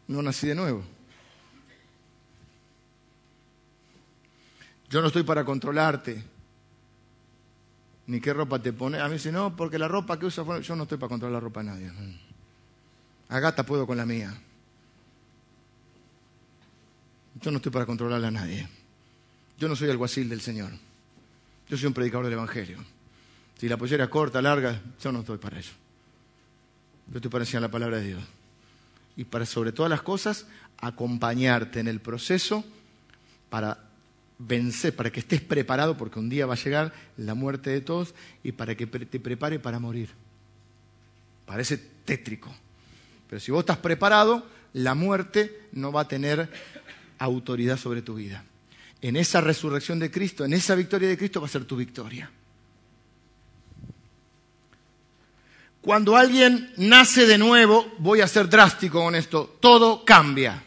no 0.06 0.22
nací 0.22 0.46
de 0.46 0.54
nuevo. 0.54 0.84
Yo 4.90 5.00
no 5.00 5.06
estoy 5.06 5.22
para 5.22 5.44
controlarte, 5.44 6.22
ni 8.08 8.20
qué 8.20 8.32
ropa 8.32 8.58
te 8.58 8.72
pones. 8.72 9.00
A 9.00 9.06
mí 9.06 9.14
dice, 9.14 9.30
no, 9.30 9.54
porque 9.54 9.78
la 9.78 9.86
ropa 9.86 10.18
que 10.18 10.26
usa, 10.26 10.44
yo 10.60 10.74
no 10.74 10.82
estoy 10.82 10.98
para 10.98 11.08
controlar 11.08 11.34
la 11.34 11.40
ropa 11.40 11.62
de 11.62 11.66
nadie. 11.66 11.92
A 13.28 13.38
gata 13.38 13.64
puedo 13.64 13.86
con 13.86 13.96
la 13.96 14.04
mía. 14.04 14.36
Yo 17.40 17.52
no 17.52 17.58
estoy 17.58 17.70
para 17.70 17.86
controlar 17.86 18.24
a 18.24 18.30
nadie. 18.32 18.68
Yo 19.56 19.68
no 19.68 19.76
soy 19.76 19.90
alguacil 19.90 20.28
del 20.28 20.40
Señor. 20.40 20.72
Yo 21.68 21.76
soy 21.76 21.86
un 21.86 21.94
predicador 21.94 22.24
del 22.24 22.34
Evangelio. 22.34 22.78
Si 23.58 23.68
la 23.68 23.76
pollera 23.76 24.04
es 24.04 24.10
corta, 24.10 24.42
larga, 24.42 24.80
yo 25.00 25.12
no 25.12 25.20
estoy 25.20 25.38
para 25.38 25.60
eso. 25.60 25.72
Yo 27.06 27.18
estoy 27.18 27.30
para 27.30 27.44
enseñar 27.44 27.62
la 27.62 27.70
palabra 27.70 27.98
de 27.98 28.08
Dios. 28.08 28.22
Y 29.16 29.24
para, 29.24 29.46
sobre 29.46 29.70
todas 29.70 29.88
las 29.88 30.02
cosas, 30.02 30.46
acompañarte 30.78 31.78
en 31.78 31.86
el 31.86 32.00
proceso 32.00 32.64
para 33.50 33.89
vencer, 34.40 34.96
para 34.96 35.10
que 35.10 35.20
estés 35.20 35.40
preparado, 35.40 35.96
porque 35.96 36.18
un 36.18 36.28
día 36.28 36.46
va 36.46 36.54
a 36.54 36.56
llegar 36.56 36.92
la 37.16 37.34
muerte 37.34 37.70
de 37.70 37.80
todos, 37.80 38.14
y 38.42 38.52
para 38.52 38.74
que 38.74 38.86
te 38.86 39.20
prepare 39.20 39.58
para 39.58 39.78
morir. 39.78 40.10
Parece 41.46 41.76
tétrico. 41.76 42.54
Pero 43.28 43.38
si 43.38 43.52
vos 43.52 43.60
estás 43.60 43.76
preparado, 43.76 44.44
la 44.72 44.94
muerte 44.94 45.68
no 45.72 45.92
va 45.92 46.02
a 46.02 46.08
tener 46.08 46.48
autoridad 47.18 47.76
sobre 47.76 48.02
tu 48.02 48.14
vida. 48.14 48.44
En 49.02 49.16
esa 49.16 49.40
resurrección 49.40 49.98
de 49.98 50.10
Cristo, 50.10 50.44
en 50.44 50.52
esa 50.52 50.74
victoria 50.74 51.08
de 51.08 51.18
Cristo 51.18 51.40
va 51.40 51.46
a 51.46 51.50
ser 51.50 51.64
tu 51.64 51.76
victoria. 51.76 52.30
Cuando 55.80 56.16
alguien 56.16 56.72
nace 56.76 57.26
de 57.26 57.38
nuevo, 57.38 57.94
voy 57.98 58.20
a 58.20 58.26
ser 58.26 58.48
drástico 58.48 59.02
con 59.02 59.14
esto, 59.14 59.56
todo 59.60 60.04
cambia. 60.04 60.62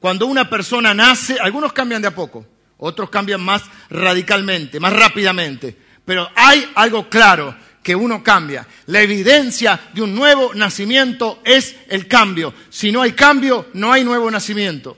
Cuando 0.00 0.26
una 0.26 0.48
persona 0.48 0.94
nace, 0.94 1.38
algunos 1.38 1.72
cambian 1.72 2.00
de 2.02 2.08
a 2.08 2.14
poco, 2.14 2.46
otros 2.84 3.10
cambian 3.10 3.40
más 3.40 3.62
radicalmente, 3.90 4.80
más 4.80 4.92
rápidamente. 4.92 5.76
Pero 6.04 6.28
hay 6.34 6.68
algo 6.74 7.08
claro, 7.08 7.54
que 7.82 7.94
uno 7.94 8.22
cambia. 8.22 8.66
La 8.86 9.00
evidencia 9.00 9.90
de 9.92 10.02
un 10.02 10.14
nuevo 10.14 10.54
nacimiento 10.54 11.40
es 11.44 11.76
el 11.88 12.06
cambio. 12.06 12.54
Si 12.70 12.92
no 12.92 13.02
hay 13.02 13.12
cambio, 13.12 13.68
no 13.74 13.92
hay 13.92 14.04
nuevo 14.04 14.30
nacimiento. 14.30 14.96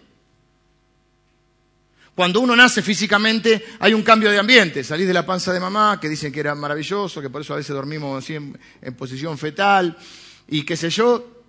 Cuando 2.14 2.40
uno 2.40 2.54
nace 2.54 2.80
físicamente 2.80 3.64
hay 3.80 3.92
un 3.92 4.02
cambio 4.02 4.30
de 4.30 4.38
ambiente. 4.38 4.84
Salís 4.84 5.06
de 5.06 5.14
la 5.14 5.26
panza 5.26 5.52
de 5.52 5.60
mamá, 5.60 5.98
que 6.00 6.08
dicen 6.08 6.32
que 6.32 6.40
era 6.40 6.54
maravilloso, 6.54 7.20
que 7.20 7.30
por 7.30 7.40
eso 7.42 7.54
a 7.54 7.56
veces 7.56 7.74
dormimos 7.74 8.22
así 8.22 8.34
en, 8.34 8.58
en 8.80 8.94
posición 8.94 9.36
fetal, 9.36 9.96
y 10.48 10.62
qué 10.62 10.76
sé 10.76 10.90
yo, 10.90 11.42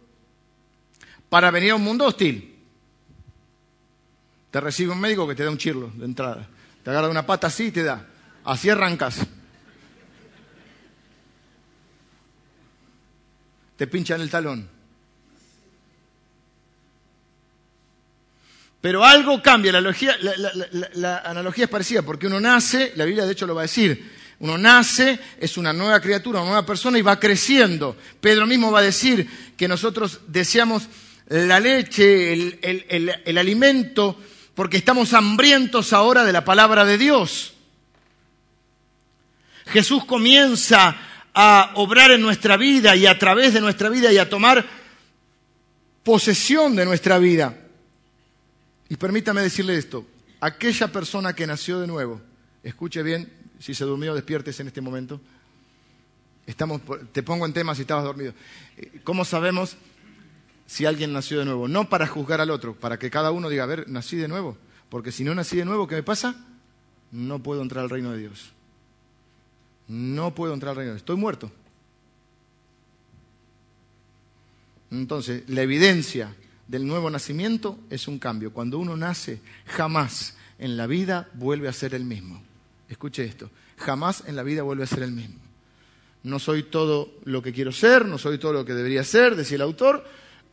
para 1.30 1.52
venir 1.52 1.72
a 1.72 1.76
un 1.76 1.84
mundo 1.84 2.06
hostil. 2.06 2.55
Te 4.56 4.62
recibe 4.62 4.94
un 4.94 5.02
médico 5.02 5.28
que 5.28 5.36
te 5.36 5.44
da 5.44 5.50
un 5.50 5.58
chirlo 5.58 5.92
de 5.96 6.06
entrada. 6.06 6.48
Te 6.82 6.90
agarra 6.90 7.10
una 7.10 7.26
pata 7.26 7.48
así 7.48 7.66
y 7.66 7.72
te 7.72 7.84
da. 7.84 8.08
Así 8.46 8.70
arrancas. 8.70 9.18
Te 13.76 13.86
pinchan 13.86 14.22
el 14.22 14.30
talón. 14.30 14.66
Pero 18.80 19.04
algo 19.04 19.44
cambia, 19.44 19.74
la, 19.74 19.82
la, 20.94 21.18
analogía 21.18 21.66
es 21.66 21.70
parecida, 21.70 22.04
porque 22.04 22.28
uno 22.28 22.40
nace, 22.40 22.94
la 22.96 23.04
Biblia 23.04 23.26
de 23.26 23.34
hecho 23.34 23.46
lo 23.46 23.56
va 23.56 23.64
a 23.64 23.64
decir, 23.64 24.10
uno 24.40 24.58
nace, 24.58 25.20
es 25.38 25.58
una 25.58 25.74
nueva 25.74 26.00
criatura, 26.00 26.40
una 26.40 26.52
nueva 26.52 26.66
persona 26.66 26.98
y 26.98 27.02
va 27.02 27.20
creciendo. 27.20 27.98
Pedro 28.22 28.48
mismo 28.48 28.72
va 28.72 28.80
a 28.80 28.84
decir 28.84 29.30
que 29.58 29.68
nosotros 29.68 30.22
deseamos 30.28 30.88
la 31.28 31.60
leche, 31.60 32.32
el, 32.32 33.22
el 33.26 33.38
alimento 33.38 34.18
porque 34.56 34.78
estamos 34.78 35.14
hambrientos 35.14 35.94
ahora 35.94 36.24
de 36.24 36.32
la 36.32 36.46
palabra 36.46 36.86
de 36.86 36.98
Dios. 36.98 37.54
Jesús 39.68 40.06
comienza 40.06 40.96
a 41.34 41.72
obrar 41.76 42.12
en 42.12 42.22
nuestra 42.22 42.56
vida 42.56 42.96
y 42.96 43.06
a 43.06 43.20
través 43.20 43.54
de 43.54 43.62
nuestra 43.62 43.90
vida 43.90 44.12
y 44.12 44.18
a 44.18 44.30
tomar 44.30 44.66
posesión 46.04 46.76
de 46.76 46.86
nuestra 46.86 47.20
vida. 47.20 47.58
Y 48.88 48.96
permítame 48.96 49.42
decirle 49.42 49.78
esto, 49.78 50.06
aquella 50.40 50.88
persona 50.88 51.34
que 51.34 51.46
nació 51.46 51.82
de 51.82 51.88
nuevo, 51.88 52.22
escuche 52.64 53.04
bien, 53.04 53.30
si 53.60 53.74
se 53.74 53.84
durmió, 53.84 54.14
despiertes 54.14 54.60
en 54.62 54.68
este 54.68 54.80
momento. 54.80 55.20
Estamos, 56.46 56.82
te 57.12 57.24
pongo 57.24 57.46
en 57.46 57.54
tema 57.54 57.76
si 57.76 57.82
estabas 57.82 58.06
dormido. 58.06 58.34
¿Cómo 59.04 59.26
sabemos 59.26 59.76
si 60.66 60.86
alguien 60.86 61.14
nació 61.14 61.40
de 61.40 61.46
nuevo. 61.46 61.68
No 61.68 61.90
para 61.90 62.08
juzgar 62.08 62.42
al 62.42 62.52
otro, 62.52 62.76
para 62.76 62.98
que 63.00 63.10
cada 63.10 63.32
uno 63.32 63.50
diga, 63.50 63.64
a 63.64 63.68
ver, 63.68 63.90
nací 63.90 64.16
de 64.16 64.28
nuevo. 64.28 64.58
Porque 64.90 65.12
si 65.12 65.24
no 65.24 65.36
nací 65.36 65.58
de 65.58 65.66
nuevo, 65.66 65.88
¿qué 65.88 65.96
me 65.96 66.04
pasa? 66.04 66.36
No 67.12 67.42
puedo 67.42 67.62
entrar 67.62 67.84
al 67.84 67.90
reino 67.90 68.12
de 68.12 68.20
Dios. 68.20 68.52
No 69.88 70.34
puedo 70.34 70.54
entrar 70.54 70.72
al 70.72 70.78
reino 70.78 70.90
de 70.90 70.94
Dios. 70.96 71.02
Estoy 71.02 71.18
muerto. 71.18 71.52
Entonces, 74.92 75.44
la 75.48 75.62
evidencia 75.62 76.36
del 76.68 76.88
nuevo 76.88 77.10
nacimiento 77.10 77.78
es 77.90 78.08
un 78.08 78.20
cambio. 78.20 78.54
Cuando 78.54 78.80
uno 78.80 78.96
nace, 78.96 79.42
jamás 79.66 80.36
en 80.58 80.78
la 80.78 80.88
vida 80.88 81.30
vuelve 81.34 81.68
a 81.68 81.74
ser 81.74 81.94
el 81.94 82.06
mismo. 82.06 82.42
Escuche 82.90 83.24
esto, 83.24 83.50
jamás 83.78 84.24
en 84.28 84.36
la 84.36 84.44
vida 84.44 84.62
vuelve 84.62 84.84
a 84.84 84.88
ser 84.88 85.04
el 85.04 85.12
mismo. 85.12 85.40
No 86.24 86.40
soy 86.40 86.64
todo 86.64 87.12
lo 87.24 87.42
que 87.42 87.54
quiero 87.54 87.72
ser, 87.72 88.06
no 88.06 88.18
soy 88.18 88.38
todo 88.38 88.54
lo 88.54 88.66
que 88.66 88.74
debería 88.74 89.04
ser, 89.04 89.36
decía 89.36 89.56
el 89.56 89.62
autor, 89.62 90.06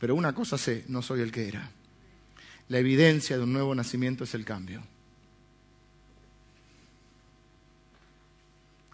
pero 0.03 0.15
una 0.15 0.35
cosa 0.35 0.57
sé, 0.57 0.83
no 0.89 1.01
soy 1.01 1.21
el 1.21 1.31
que 1.31 1.47
era. 1.47 1.71
La 2.67 2.77
evidencia 2.77 3.37
de 3.37 3.43
un 3.43 3.53
nuevo 3.53 3.73
nacimiento 3.73 4.25
es 4.25 4.33
el 4.33 4.43
cambio. 4.43 4.83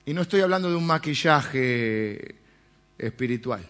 Y 0.06 0.14
no 0.14 0.22
estoy 0.22 0.42
hablando 0.42 0.70
de 0.70 0.76
un 0.76 0.86
maquillaje 0.86 2.36
espiritual. 2.96 3.68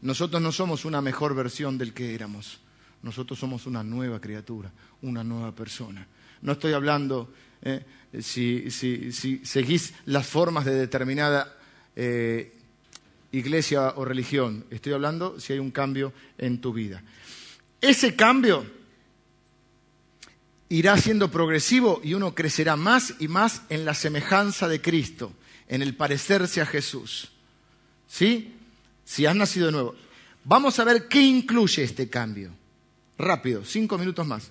Nosotros 0.00 0.42
no 0.42 0.50
somos 0.50 0.84
una 0.84 1.00
mejor 1.00 1.36
versión 1.36 1.78
del 1.78 1.94
que 1.94 2.16
éramos. 2.16 2.58
Nosotros 3.04 3.38
somos 3.38 3.64
una 3.66 3.84
nueva 3.84 4.20
criatura, 4.20 4.72
una 5.02 5.22
nueva 5.22 5.54
persona. 5.54 6.04
No 6.40 6.50
estoy 6.50 6.72
hablando, 6.72 7.32
eh, 7.62 7.84
si, 8.20 8.72
si, 8.72 9.12
si, 9.12 9.44
seguís 9.44 9.94
las 10.06 10.26
formas 10.26 10.64
de 10.64 10.74
determinada 10.74 11.56
eh, 11.94 12.58
iglesia 13.32 13.94
o 13.96 14.04
religión. 14.04 14.64
Estoy 14.70 14.92
hablando 14.92 15.40
si 15.40 15.54
hay 15.54 15.58
un 15.58 15.70
cambio 15.70 16.12
en 16.38 16.60
tu 16.60 16.72
vida. 16.72 17.02
Ese 17.80 18.14
cambio 18.14 18.64
irá 20.68 20.96
siendo 20.96 21.30
progresivo 21.30 22.00
y 22.04 22.14
uno 22.14 22.34
crecerá 22.34 22.76
más 22.76 23.14
y 23.18 23.28
más 23.28 23.62
en 23.68 23.84
la 23.84 23.94
semejanza 23.94 24.68
de 24.68 24.80
Cristo, 24.80 25.32
en 25.68 25.82
el 25.82 25.94
parecerse 25.94 26.60
a 26.60 26.66
Jesús. 26.66 27.32
¿Sí? 28.06 28.54
Si 29.04 29.26
has 29.26 29.34
nacido 29.34 29.66
de 29.66 29.72
nuevo. 29.72 29.94
Vamos 30.44 30.78
a 30.78 30.84
ver 30.84 31.08
qué 31.08 31.20
incluye 31.20 31.82
este 31.82 32.08
cambio. 32.08 32.50
Rápido, 33.18 33.64
cinco 33.64 33.98
minutos 33.98 34.26
más. 34.26 34.50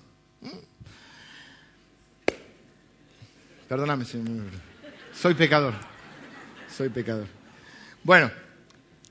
Perdóname, 3.68 4.04
señor. 4.04 4.46
Soy 5.12 5.34
pecador. 5.34 5.74
Soy 6.74 6.88
pecador. 6.88 7.26
Bueno, 8.04 8.30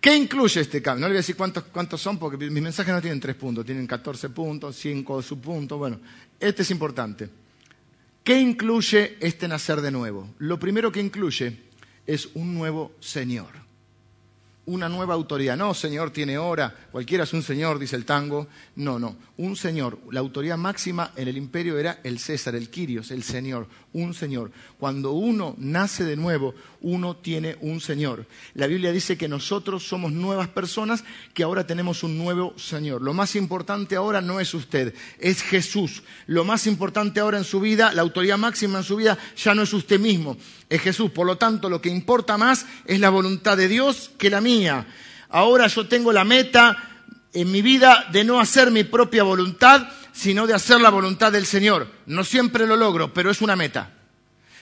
¿qué 0.01 0.17
incluye 0.17 0.59
este 0.59 0.81
cambio? 0.81 1.01
No 1.01 1.07
le 1.07 1.13
voy 1.13 1.17
a 1.17 1.19
decir 1.19 1.37
cuántos, 1.37 1.63
cuántos 1.65 2.01
son 2.01 2.17
porque 2.17 2.37
mis 2.37 2.61
mensajes 2.63 2.93
no 2.93 2.99
tienen 2.99 3.19
tres 3.19 3.35
puntos, 3.35 3.65
tienen 3.65 3.87
14 3.87 4.29
puntos, 4.29 4.75
cinco 4.75 5.21
subpuntos. 5.21 5.77
Bueno, 5.77 5.99
este 6.39 6.63
es 6.63 6.71
importante. 6.71 7.29
¿Qué 8.23 8.39
incluye 8.39 9.17
este 9.21 9.47
nacer 9.47 9.79
de 9.79 9.91
nuevo? 9.91 10.33
Lo 10.39 10.59
primero 10.59 10.91
que 10.91 10.99
incluye 10.99 11.57
es 12.05 12.29
un 12.33 12.53
nuevo 12.53 12.93
Señor 12.99 13.61
una 14.65 14.87
nueva 14.87 15.13
autoridad. 15.13 15.57
No, 15.57 15.73
Señor 15.73 16.11
tiene 16.11 16.37
hora, 16.37 16.73
cualquiera 16.91 17.23
es 17.23 17.33
un 17.33 17.43
Señor, 17.43 17.79
dice 17.79 17.95
el 17.95 18.05
tango. 18.05 18.47
No, 18.75 18.99
no, 18.99 19.15
un 19.37 19.55
Señor. 19.55 19.99
La 20.11 20.19
autoridad 20.19 20.57
máxima 20.57 21.11
en 21.15 21.27
el 21.27 21.37
imperio 21.37 21.77
era 21.77 21.99
el 22.03 22.19
César, 22.19 22.55
el 22.55 22.69
Quirios, 22.69 23.11
el 23.11 23.23
Señor, 23.23 23.67
un 23.93 24.13
Señor. 24.13 24.51
Cuando 24.79 25.11
uno 25.11 25.55
nace 25.57 26.03
de 26.03 26.15
nuevo, 26.15 26.55
uno 26.81 27.15
tiene 27.17 27.57
un 27.61 27.81
Señor. 27.81 28.25
La 28.53 28.67
Biblia 28.67 28.91
dice 28.91 29.17
que 29.17 29.27
nosotros 29.27 29.87
somos 29.87 30.11
nuevas 30.11 30.47
personas, 30.47 31.03
que 31.33 31.43
ahora 31.43 31.67
tenemos 31.67 32.03
un 32.03 32.17
nuevo 32.17 32.53
Señor. 32.57 33.01
Lo 33.01 33.13
más 33.13 33.35
importante 33.35 33.95
ahora 33.95 34.21
no 34.21 34.39
es 34.39 34.53
usted, 34.53 34.93
es 35.19 35.41
Jesús. 35.41 36.03
Lo 36.27 36.43
más 36.45 36.67
importante 36.67 37.19
ahora 37.19 37.37
en 37.37 37.43
su 37.43 37.59
vida, 37.59 37.93
la 37.93 38.01
autoridad 38.01 38.37
máxima 38.37 38.79
en 38.79 38.83
su 38.83 38.95
vida, 38.95 39.17
ya 39.35 39.53
no 39.53 39.63
es 39.63 39.73
usted 39.73 39.99
mismo, 39.99 40.37
es 40.69 40.81
Jesús. 40.81 41.11
Por 41.11 41.27
lo 41.27 41.37
tanto, 41.37 41.69
lo 41.69 41.81
que 41.81 41.89
importa 41.89 42.37
más 42.37 42.65
es 42.85 42.99
la 42.99 43.09
voluntad 43.09 43.57
de 43.57 43.67
Dios 43.67 44.11
que 44.17 44.29
la 44.29 44.41
mía. 44.41 44.87
Ahora 45.29 45.67
yo 45.67 45.87
tengo 45.87 46.11
la 46.11 46.23
meta 46.23 46.91
en 47.33 47.51
mi 47.51 47.61
vida 47.61 48.07
de 48.11 48.23
no 48.23 48.39
hacer 48.39 48.71
mi 48.71 48.83
propia 48.83 49.23
voluntad, 49.23 49.87
sino 50.21 50.45
de 50.45 50.53
hacer 50.53 50.79
la 50.79 50.91
voluntad 50.91 51.31
del 51.31 51.47
Señor. 51.47 51.87
No 52.05 52.23
siempre 52.23 52.67
lo 52.67 52.75
logro, 52.77 53.11
pero 53.11 53.31
es 53.31 53.41
una 53.41 53.55
meta. 53.55 53.91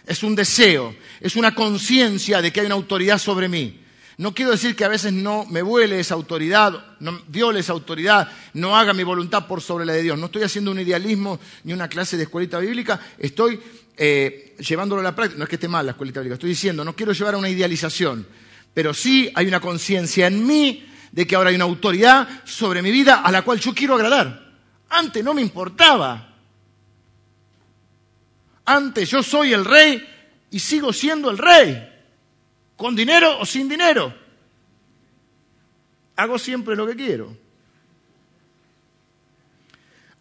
Es 0.07 0.23
un 0.23 0.33
deseo, 0.33 0.95
es 1.19 1.35
una 1.35 1.53
conciencia 1.53 2.41
de 2.41 2.53
que 2.53 2.61
hay 2.61 2.67
una 2.67 2.75
autoridad 2.75 3.17
sobre 3.17 3.49
mí. 3.49 3.81
No 4.17 4.33
quiero 4.33 4.51
decir 4.51 4.73
que 4.73 4.85
a 4.85 4.87
veces 4.87 5.11
no 5.11 5.45
me 5.49 5.61
vuele 5.61 5.99
esa 5.99 6.13
autoridad, 6.13 6.95
no 7.01 7.21
viole 7.27 7.59
esa 7.59 7.73
autoridad, 7.73 8.31
no 8.53 8.77
haga 8.77 8.93
mi 8.93 9.03
voluntad 9.03 9.47
por 9.47 9.59
sobre 9.59 9.85
la 9.85 9.91
de 9.91 10.03
Dios. 10.03 10.17
No 10.17 10.27
estoy 10.27 10.43
haciendo 10.43 10.71
un 10.71 10.79
idealismo 10.79 11.41
ni 11.65 11.73
una 11.73 11.89
clase 11.89 12.15
de 12.15 12.23
escuelita 12.23 12.57
bíblica, 12.59 12.97
estoy 13.17 13.59
eh, 13.97 14.55
llevándolo 14.59 15.01
a 15.01 15.03
la 15.03 15.13
práctica. 15.13 15.39
No 15.39 15.43
es 15.43 15.49
que 15.49 15.57
esté 15.57 15.67
mal 15.67 15.85
la 15.85 15.91
escuelita 15.91 16.21
bíblica, 16.21 16.35
estoy 16.35 16.51
diciendo, 16.51 16.85
no 16.85 16.95
quiero 16.95 17.11
llevar 17.11 17.33
a 17.33 17.37
una 17.37 17.49
idealización, 17.49 18.25
pero 18.73 18.93
sí 18.93 19.29
hay 19.35 19.47
una 19.47 19.59
conciencia 19.59 20.27
en 20.27 20.47
mí 20.47 20.85
de 21.11 21.27
que 21.27 21.35
ahora 21.35 21.49
hay 21.49 21.57
una 21.57 21.65
autoridad 21.65 22.45
sobre 22.45 22.81
mi 22.81 22.91
vida 22.91 23.15
a 23.15 23.29
la 23.29 23.41
cual 23.41 23.59
yo 23.59 23.75
quiero 23.75 23.95
agradar. 23.95 24.48
Antes 24.89 25.23
no 25.23 25.33
me 25.33 25.41
importaba. 25.41 26.27
Antes 28.65 29.09
yo 29.09 29.23
soy 29.23 29.53
el 29.53 29.65
rey 29.65 30.07
y 30.51 30.59
sigo 30.59 30.93
siendo 30.93 31.29
el 31.29 31.37
rey, 31.37 31.87
con 32.75 32.95
dinero 32.95 33.39
o 33.39 33.45
sin 33.45 33.67
dinero. 33.67 34.13
Hago 36.15 36.37
siempre 36.37 36.75
lo 36.75 36.85
que 36.85 36.95
quiero. 36.95 37.35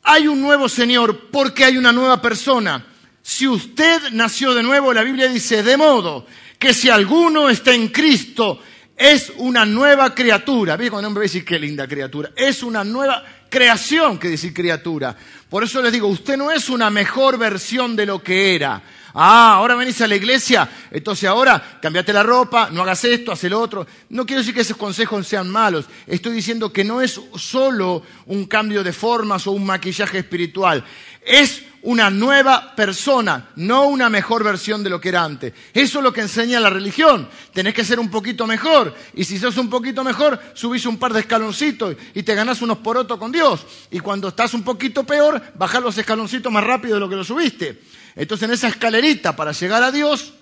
Hay 0.05 0.27
un 0.27 0.41
nuevo 0.41 0.69
Señor 0.69 1.29
porque 1.31 1.65
hay 1.65 1.77
una 1.77 1.93
nueva 1.93 2.23
persona. 2.23 2.87
Si 3.21 3.47
usted 3.47 4.11
nació 4.13 4.55
de 4.55 4.63
nuevo, 4.63 4.95
la 4.95 5.03
Biblia 5.03 5.29
dice, 5.29 5.63
de 5.63 5.77
modo 5.77 6.27
que 6.59 6.73
si 6.73 6.89
alguno 6.89 7.49
está 7.51 7.75
en 7.75 7.89
Cristo, 7.89 8.63
es 8.99 9.33
una 9.37 9.65
nueva 9.65 10.13
criatura. 10.13 10.77
¿Ve 10.77 10.91
cuando 10.91 11.09
me 11.09 11.21
decir 11.21 11.45
qué 11.45 11.59
linda 11.59 11.87
criatura? 11.87 12.31
Es 12.35 12.65
una 12.65 12.83
nueva 12.83 13.25
creación 13.49 14.19
que 14.19 14.29
decir 14.29 14.53
criatura. 14.53 15.17
Por 15.49 15.63
eso 15.63 15.81
les 15.81 15.93
digo, 15.93 16.09
usted 16.09 16.37
no 16.37 16.51
es 16.51 16.69
una 16.69 16.91
mejor 16.91 17.39
versión 17.39 17.95
de 17.95 18.07
lo 18.07 18.23
que 18.23 18.57
era. 18.57 18.83
Ah, 19.15 19.55
ahora 19.55 19.77
venís 19.77 20.01
a 20.01 20.07
la 20.07 20.17
iglesia, 20.17 20.69
entonces 20.91 21.29
ahora 21.29 21.79
cambiate 21.81 22.13
la 22.13 22.23
ropa, 22.23 22.69
no 22.71 22.83
hagas 22.83 23.05
esto, 23.05 23.33
haz 23.33 23.43
el 23.45 23.55
otro. 23.55 23.87
No 24.11 24.27
quiero 24.27 24.43
decir 24.43 24.55
que 24.55 24.61
esos 24.61 24.77
consejos 24.77 25.27
sean 25.27 25.49
malos. 25.49 25.87
Estoy 26.07 26.35
diciendo 26.35 26.73
que 26.73 26.85
no 26.85 27.01
es 27.01 27.21
solo 27.37 28.03
un 28.27 28.47
cambio 28.47 28.85
de 28.85 28.93
formas 28.93 29.47
o 29.47 29.53
un 29.53 29.65
maquillaje 29.65 30.19
espiritual. 30.19 30.85
Es 31.25 31.63
una 31.83 32.11
nueva 32.11 32.75
persona, 32.75 33.51
no 33.57 33.87
una 33.87 34.11
mejor 34.11 34.43
versión 34.43 34.83
de 34.83 34.91
lo 34.91 35.01
que 35.01 35.11
era 35.11 35.23
antes. 35.23 35.53
Eso 35.73 35.99
es 35.99 36.05
lo 36.05 36.13
que 36.13 36.23
enseña 36.23 36.61
la 36.61 36.71
religión. 36.71 37.29
Tenés 37.53 37.75
que 37.75 37.85
ser 37.85 38.01
un 38.01 38.11
poquito 38.11 38.47
mejor. 38.47 38.95
Y 39.15 39.25
si 39.25 39.39
sos 39.39 39.57
un 39.57 39.71
poquito 39.71 40.03
mejor, 40.03 40.41
subís 40.55 40.87
un 40.87 40.99
par 40.99 41.13
de 41.13 41.21
escaloncitos 41.21 41.97
y 42.15 42.23
te 42.23 42.35
ganás 42.35 42.63
unos 42.63 42.79
porotos 42.79 43.19
con 43.19 43.31
Dios. 43.31 43.65
Y 43.91 44.01
cuando 44.01 44.29
estás 44.29 44.55
un 44.55 44.63
poquito 44.63 45.05
peor, 45.05 45.41
bajás 45.55 45.83
los 45.83 45.97
escaloncitos 45.97 46.53
más 46.53 46.65
rápido 46.65 46.95
de 46.95 47.01
lo 47.01 47.09
que 47.09 47.17
lo 47.17 47.25
subiste. 47.25 47.81
Entonces 48.17 48.49
en 48.49 48.55
esa 48.55 48.69
escalerita 48.69 49.37
para 49.37 49.53
llegar 49.53 49.83
a 49.83 49.93
Dios, 49.93 50.35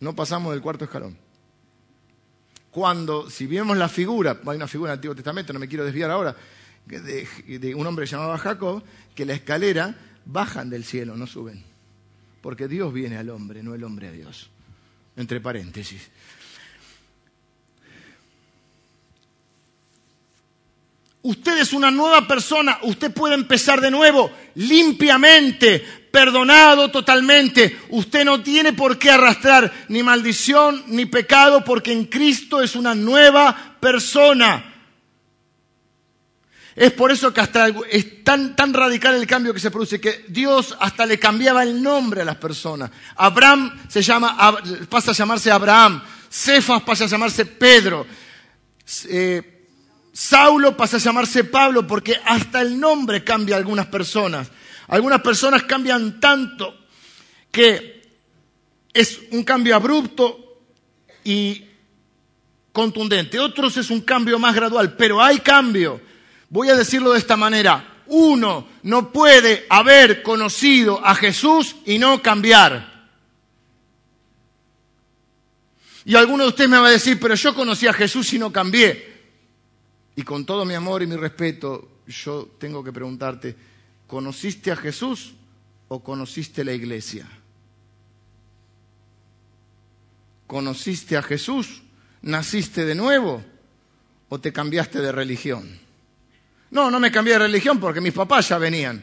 no 0.00 0.14
pasamos 0.14 0.52
del 0.52 0.60
cuarto 0.60 0.84
escalón. 0.84 1.16
Cuando, 2.70 3.30
si 3.30 3.46
vemos 3.46 3.76
la 3.76 3.88
figura, 3.88 4.38
hay 4.46 4.56
una 4.56 4.68
figura 4.68 4.90
en 4.90 4.92
el 4.92 4.98
Antiguo 4.98 5.14
Testamento, 5.14 5.52
no 5.52 5.58
me 5.58 5.68
quiero 5.68 5.84
desviar 5.84 6.10
ahora, 6.10 6.36
de, 6.86 7.74
un 7.74 7.86
hombre 7.86 8.06
llamado 8.06 8.36
Jacob, 8.38 8.82
que 9.14 9.26
la 9.26 9.34
escalera 9.34 9.94
bajan 10.24 10.70
del 10.70 10.84
cielo, 10.84 11.16
no 11.16 11.26
suben. 11.26 11.62
Porque 12.40 12.68
Dios 12.68 12.92
viene 12.92 13.16
al 13.16 13.30
hombre, 13.30 13.62
no 13.62 13.74
el 13.74 13.84
hombre 13.84 14.08
a 14.08 14.12
Dios. 14.12 14.50
Entre 15.16 15.40
paréntesis. 15.40 16.08
Usted 21.22 21.58
es 21.58 21.72
una 21.72 21.90
nueva 21.90 22.28
persona, 22.28 22.78
usted 22.82 23.12
puede 23.12 23.34
empezar 23.34 23.80
de 23.80 23.90
nuevo, 23.90 24.30
limpiamente, 24.54 25.84
perdonado 26.12 26.88
totalmente. 26.92 27.76
Usted 27.88 28.24
no 28.24 28.42
tiene 28.42 28.74
por 28.74 28.96
qué 28.96 29.10
arrastrar 29.10 29.72
ni 29.88 30.04
maldición 30.04 30.84
ni 30.86 31.04
pecado 31.06 31.64
porque 31.64 31.92
en 31.92 32.04
Cristo 32.04 32.62
es 32.62 32.76
una 32.76 32.94
nueva 32.94 33.76
persona. 33.80 34.75
Es 36.76 36.92
por 36.92 37.10
eso 37.10 37.32
que 37.32 37.40
hasta 37.40 37.68
es 37.90 38.22
tan, 38.22 38.54
tan 38.54 38.74
radical 38.74 39.14
el 39.14 39.26
cambio 39.26 39.54
que 39.54 39.60
se 39.60 39.70
produce 39.70 39.98
que 39.98 40.26
Dios 40.28 40.76
hasta 40.78 41.06
le 41.06 41.18
cambiaba 41.18 41.62
el 41.62 41.82
nombre 41.82 42.20
a 42.20 42.24
las 42.26 42.36
personas. 42.36 42.90
Abraham 43.16 43.80
se 43.88 44.02
llama, 44.02 44.58
pasa 44.90 45.12
a 45.12 45.14
llamarse 45.14 45.50
Abraham, 45.50 46.02
Cefas 46.28 46.82
pasa 46.82 47.04
a 47.04 47.06
llamarse 47.06 47.46
Pedro, 47.46 48.06
eh, 49.08 49.68
Saulo 50.12 50.76
pasa 50.76 50.98
a 50.98 51.00
llamarse 51.00 51.44
Pablo 51.44 51.86
porque 51.86 52.20
hasta 52.22 52.60
el 52.60 52.78
nombre 52.78 53.24
cambia 53.24 53.56
a 53.56 53.58
algunas 53.58 53.86
personas. 53.86 54.50
Algunas 54.88 55.22
personas 55.22 55.62
cambian 55.62 56.20
tanto 56.20 56.74
que 57.50 58.02
es 58.92 59.20
un 59.30 59.44
cambio 59.44 59.74
abrupto 59.74 60.60
y 61.24 61.64
contundente. 62.70 63.38
Otros 63.38 63.78
es 63.78 63.88
un 63.88 64.02
cambio 64.02 64.38
más 64.38 64.54
gradual, 64.54 64.94
pero 64.94 65.22
hay 65.22 65.38
cambio. 65.38 66.02
Voy 66.48 66.68
a 66.68 66.76
decirlo 66.76 67.12
de 67.12 67.18
esta 67.18 67.36
manera. 67.36 68.02
Uno 68.06 68.68
no 68.82 69.12
puede 69.12 69.66
haber 69.68 70.22
conocido 70.22 71.04
a 71.04 71.14
Jesús 71.14 71.76
y 71.84 71.98
no 71.98 72.22
cambiar. 72.22 72.96
Y 76.04 76.14
alguno 76.14 76.44
de 76.44 76.50
ustedes 76.50 76.70
me 76.70 76.78
va 76.78 76.86
a 76.86 76.92
decir, 76.92 77.18
pero 77.18 77.34
yo 77.34 77.52
conocí 77.52 77.88
a 77.88 77.92
Jesús 77.92 78.32
y 78.32 78.38
no 78.38 78.52
cambié. 78.52 79.16
Y 80.14 80.22
con 80.22 80.46
todo 80.46 80.64
mi 80.64 80.74
amor 80.74 81.02
y 81.02 81.06
mi 81.08 81.16
respeto, 81.16 82.02
yo 82.06 82.48
tengo 82.58 82.84
que 82.84 82.92
preguntarte, 82.92 83.56
¿conociste 84.06 84.70
a 84.70 84.76
Jesús 84.76 85.34
o 85.88 86.04
conociste 86.04 86.64
la 86.64 86.72
iglesia? 86.72 87.26
¿Conociste 90.46 91.16
a 91.16 91.22
Jesús? 91.22 91.82
¿Naciste 92.22 92.84
de 92.84 92.94
nuevo 92.94 93.44
o 94.28 94.38
te 94.38 94.52
cambiaste 94.52 95.00
de 95.00 95.10
religión? 95.10 95.85
No, 96.76 96.90
no 96.90 97.00
me 97.00 97.10
cambié 97.10 97.32
de 97.32 97.38
religión 97.38 97.80
porque 97.80 98.02
mis 98.02 98.12
papás 98.12 98.50
ya 98.50 98.58
venían. 98.58 99.02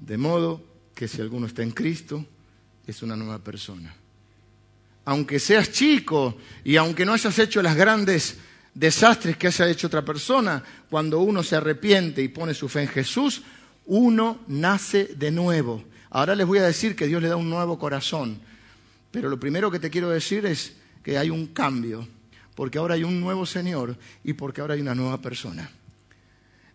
De 0.00 0.18
modo 0.18 0.62
que 0.94 1.08
si 1.08 1.22
alguno 1.22 1.46
está 1.46 1.62
en 1.62 1.70
Cristo, 1.70 2.26
es 2.86 3.02
una 3.02 3.16
nueva 3.16 3.38
persona. 3.38 3.94
Aunque 5.06 5.38
seas 5.38 5.72
chico 5.72 6.36
y 6.62 6.76
aunque 6.76 7.06
no 7.06 7.14
hayas 7.14 7.38
hecho 7.38 7.62
las 7.62 7.74
grandes 7.74 8.36
desastres 8.74 9.38
que 9.38 9.46
haya 9.46 9.66
hecho 9.66 9.86
otra 9.86 10.04
persona, 10.04 10.62
cuando 10.90 11.20
uno 11.20 11.42
se 11.42 11.56
arrepiente 11.56 12.20
y 12.20 12.28
pone 12.28 12.52
su 12.52 12.68
fe 12.68 12.82
en 12.82 12.88
Jesús, 12.88 13.40
Uno 13.86 14.40
nace 14.46 15.14
de 15.16 15.30
nuevo. 15.30 15.82
Ahora 16.10 16.34
les 16.34 16.46
voy 16.46 16.58
a 16.58 16.66
decir 16.66 16.94
que 16.94 17.06
Dios 17.06 17.22
le 17.22 17.28
da 17.28 17.36
un 17.36 17.48
nuevo 17.48 17.78
corazón. 17.78 18.38
Pero 19.10 19.30
lo 19.30 19.40
primero 19.40 19.70
que 19.70 19.78
te 19.78 19.88
quiero 19.88 20.10
decir 20.10 20.44
es 20.44 20.77
que 21.08 21.16
hay 21.16 21.30
un 21.30 21.46
cambio, 21.46 22.06
porque 22.54 22.76
ahora 22.76 22.92
hay 22.92 23.02
un 23.02 23.18
nuevo 23.18 23.46
Señor 23.46 23.96
y 24.24 24.34
porque 24.34 24.60
ahora 24.60 24.74
hay 24.74 24.82
una 24.82 24.94
nueva 24.94 25.22
persona. 25.22 25.70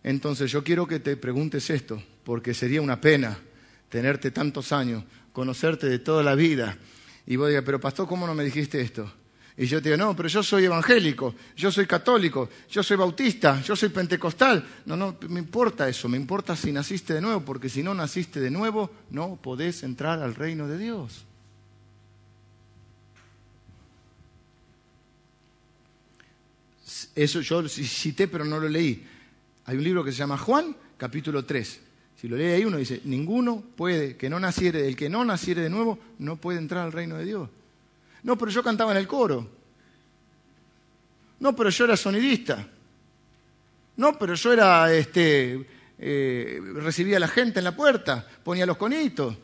Entonces 0.02 0.50
yo 0.50 0.64
quiero 0.64 0.88
que 0.88 0.98
te 0.98 1.16
preguntes 1.16 1.70
esto, 1.70 2.02
porque 2.24 2.52
sería 2.52 2.82
una 2.82 3.00
pena 3.00 3.38
tenerte 3.88 4.32
tantos 4.32 4.72
años, 4.72 5.04
conocerte 5.32 5.86
de 5.88 6.00
toda 6.00 6.24
la 6.24 6.34
vida, 6.34 6.76
y 7.28 7.36
vos 7.36 7.48
digas, 7.48 7.62
pero 7.64 7.78
pastor, 7.78 8.08
¿cómo 8.08 8.26
no 8.26 8.34
me 8.34 8.42
dijiste 8.42 8.80
esto? 8.80 9.08
Y 9.56 9.66
yo 9.66 9.80
te 9.80 9.90
digo, 9.90 10.04
no, 10.04 10.16
pero 10.16 10.28
yo 10.28 10.42
soy 10.42 10.64
evangélico, 10.64 11.32
yo 11.56 11.70
soy 11.70 11.86
católico, 11.86 12.50
yo 12.68 12.82
soy 12.82 12.96
bautista, 12.96 13.62
yo 13.62 13.76
soy 13.76 13.90
pentecostal. 13.90 14.66
No, 14.84 14.96
no, 14.96 15.16
me 15.28 15.38
importa 15.38 15.88
eso, 15.88 16.08
me 16.08 16.16
importa 16.16 16.56
si 16.56 16.72
naciste 16.72 17.14
de 17.14 17.20
nuevo, 17.20 17.42
porque 17.42 17.68
si 17.68 17.84
no 17.84 17.94
naciste 17.94 18.40
de 18.40 18.50
nuevo, 18.50 18.90
no 19.10 19.38
podés 19.40 19.84
entrar 19.84 20.20
al 20.20 20.34
reino 20.34 20.66
de 20.66 20.76
Dios. 20.76 21.24
Eso 27.14 27.40
yo 27.40 27.68
cité, 27.68 28.28
pero 28.28 28.44
no 28.44 28.58
lo 28.58 28.68
leí. 28.68 29.06
Hay 29.66 29.76
un 29.76 29.84
libro 29.84 30.04
que 30.04 30.12
se 30.12 30.18
llama 30.18 30.36
Juan, 30.36 30.76
capítulo 30.96 31.44
3. 31.44 31.80
Si 32.20 32.28
lo 32.28 32.36
lee 32.36 32.44
ahí, 32.44 32.64
uno 32.64 32.78
dice, 32.78 33.00
ninguno 33.04 33.62
puede, 33.76 34.16
que 34.16 34.30
no 34.30 34.40
naciere, 34.40 34.88
el 34.88 34.96
que 34.96 35.08
no 35.08 35.24
naciere 35.24 35.62
de 35.62 35.70
nuevo, 35.70 35.98
no 36.18 36.36
puede 36.36 36.58
entrar 36.58 36.84
al 36.84 36.92
reino 36.92 37.16
de 37.16 37.24
Dios. 37.24 37.48
No, 38.22 38.36
pero 38.38 38.50
yo 38.50 38.62
cantaba 38.62 38.92
en 38.92 38.98
el 38.98 39.06
coro. 39.06 39.48
No, 41.40 41.54
pero 41.54 41.70
yo 41.70 41.84
era 41.84 41.96
sonidista. 41.96 42.66
No, 43.96 44.18
pero 44.18 44.34
yo 44.34 44.52
era, 44.52 44.92
este, 44.92 45.66
eh, 45.98 46.60
recibía 46.74 47.18
a 47.18 47.20
la 47.20 47.28
gente 47.28 47.60
en 47.60 47.64
la 47.64 47.76
puerta, 47.76 48.26
ponía 48.42 48.66
los 48.66 48.76
conitos. 48.76 49.36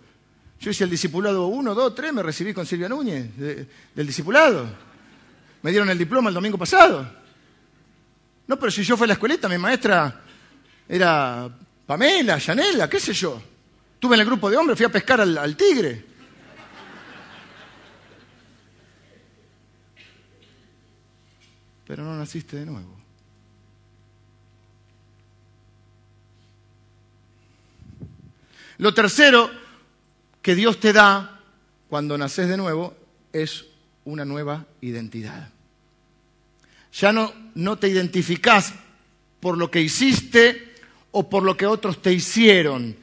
Yo 0.59 0.71
hice 0.71 0.85
el 0.85 0.91
discipulado 0.91 1.47
1, 1.47 1.75
2, 1.75 1.95
3, 1.95 2.13
me 2.13 2.23
recibí 2.23 2.53
con 2.53 2.67
Silvia 2.67 2.89
Núñez 2.89 3.37
del 3.37 4.07
discipulado. 4.07 4.67
Me 5.63 5.71
dieron 5.71 5.89
el 5.91 5.99
diploma 5.99 6.29
el 6.29 6.35
domingo 6.35 6.59
pasado. 6.59 7.20
No, 8.51 8.59
pero 8.59 8.73
si 8.73 8.83
yo 8.83 8.97
fui 8.97 9.05
a 9.05 9.07
la 9.07 9.13
escuelita, 9.13 9.49
mi 9.49 9.59
maestra 9.59 10.23
era 10.89 11.49
Pamela, 11.87 12.37
Yanela, 12.37 12.91
qué 12.91 12.99
sé 12.99 13.13
yo. 13.13 13.41
Estuve 13.95 14.17
en 14.17 14.23
el 14.23 14.27
grupo 14.27 14.51
de 14.51 14.57
hombres, 14.57 14.77
fui 14.77 14.87
a 14.87 14.89
pescar 14.89 15.21
al, 15.21 15.39
al 15.39 15.57
tigre. 15.57 16.05
Pero 21.87 22.03
no 22.03 22.17
naciste 22.17 22.57
de 22.57 22.67
nuevo. 22.67 22.99
Lo 28.79 28.93
tercero 28.93 29.49
que 30.43 30.57
Dios 30.57 30.81
te 30.81 30.93
da 30.93 31.41
cuando 31.89 32.19
naces 32.19 32.49
de 32.49 32.57
nuevo 32.57 32.97
es 33.33 33.67
una 34.05 34.25
nueva 34.25 34.67
identidad. 34.81 35.51
Ya 36.93 37.13
no, 37.13 37.33
no 37.55 37.77
te 37.79 37.89
identificás 37.89 38.75
por 39.41 39.57
lo 39.57 39.71
que 39.71 39.81
hiciste 39.81 40.75
o 41.11 41.29
por 41.29 41.43
lo 41.43 41.57
que 41.57 41.67
otros 41.67 42.03
te 42.03 42.13
hicieron. 42.13 42.97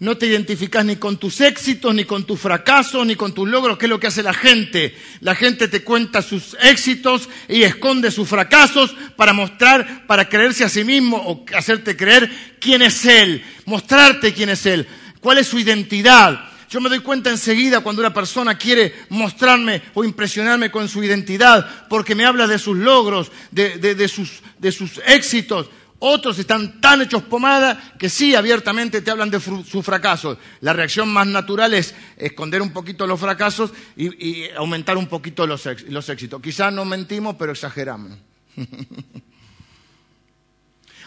No 0.00 0.18
te 0.18 0.26
identificás 0.26 0.84
ni 0.84 0.96
con 0.96 1.18
tus 1.18 1.40
éxitos, 1.40 1.94
ni 1.94 2.04
con 2.04 2.24
tus 2.24 2.40
fracasos, 2.40 3.06
ni 3.06 3.14
con 3.14 3.32
tus 3.32 3.48
logros, 3.48 3.78
que 3.78 3.86
es 3.86 3.90
lo 3.90 4.00
que 4.00 4.08
hace 4.08 4.22
la 4.22 4.34
gente. 4.34 4.94
La 5.20 5.34
gente 5.34 5.68
te 5.68 5.82
cuenta 5.82 6.20
sus 6.20 6.56
éxitos 6.60 7.28
y 7.48 7.62
esconde 7.62 8.10
sus 8.10 8.28
fracasos 8.28 8.94
para 9.16 9.32
mostrar, 9.32 10.06
para 10.06 10.28
creerse 10.28 10.64
a 10.64 10.68
sí 10.68 10.84
mismo 10.84 11.16
o 11.16 11.44
hacerte 11.56 11.96
creer 11.96 12.30
quién 12.60 12.82
es 12.82 13.04
Él, 13.06 13.44
mostrarte 13.66 14.34
quién 14.34 14.50
es 14.50 14.66
Él, 14.66 14.86
cuál 15.20 15.38
es 15.38 15.46
su 15.46 15.58
identidad. 15.58 16.50
Yo 16.74 16.80
me 16.80 16.88
doy 16.88 16.98
cuenta 16.98 17.30
enseguida 17.30 17.82
cuando 17.82 18.02
una 18.02 18.12
persona 18.12 18.58
quiere 18.58 18.92
mostrarme 19.08 19.80
o 19.94 20.02
impresionarme 20.02 20.72
con 20.72 20.88
su 20.88 21.04
identidad, 21.04 21.86
porque 21.88 22.16
me 22.16 22.24
habla 22.24 22.48
de 22.48 22.58
sus 22.58 22.76
logros, 22.76 23.30
de, 23.52 24.08
sus, 24.08 24.42
de 24.58 24.72
sus 24.72 25.00
éxitos. 25.06 25.70
Otros 26.00 26.36
están 26.36 26.80
tan 26.80 27.02
hechos 27.02 27.22
pomada 27.22 27.94
que 27.96 28.08
sí 28.08 28.34
abiertamente 28.34 29.02
te 29.02 29.12
hablan 29.12 29.30
de 29.30 29.38
sus 29.38 29.84
fracasos. 29.84 30.36
La 30.62 30.72
reacción 30.72 31.08
más 31.12 31.28
natural 31.28 31.74
es 31.74 31.94
esconder 32.16 32.60
un 32.60 32.72
poquito 32.72 33.06
los 33.06 33.20
fracasos 33.20 33.70
y, 33.96 34.48
aumentar 34.56 34.96
un 34.96 35.06
poquito 35.06 35.46
los, 35.46 35.64
los 35.88 36.08
éxitos. 36.08 36.42
Quizás 36.42 36.72
no 36.72 36.84
mentimos, 36.84 37.36
pero 37.38 37.52
exageramos. 37.52 38.18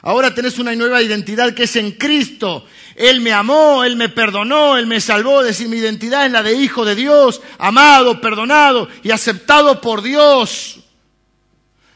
Ahora 0.08 0.34
tenés 0.34 0.58
una 0.58 0.74
nueva 0.74 1.02
identidad 1.02 1.54
que 1.54 1.64
es 1.64 1.76
en 1.76 1.92
Cristo. 1.92 2.66
Él 2.96 3.20
me 3.20 3.34
amó, 3.34 3.84
Él 3.84 3.98
me 3.98 4.08
perdonó, 4.08 4.78
Él 4.78 4.88
me 4.88 5.02
salvó. 5.02 5.42
Es 5.42 5.48
decir, 5.48 5.68
mi 5.68 5.76
identidad 5.76 6.26
es 6.26 6.32
la 6.32 6.44
de 6.44 6.54
hijo 6.54 6.86
de 6.86 6.96
Dios, 6.96 7.42
amado, 7.58 8.22
perdonado 8.22 8.88
y 9.04 9.12
aceptado 9.12 9.82
por 9.82 10.02
Dios. 10.02 10.80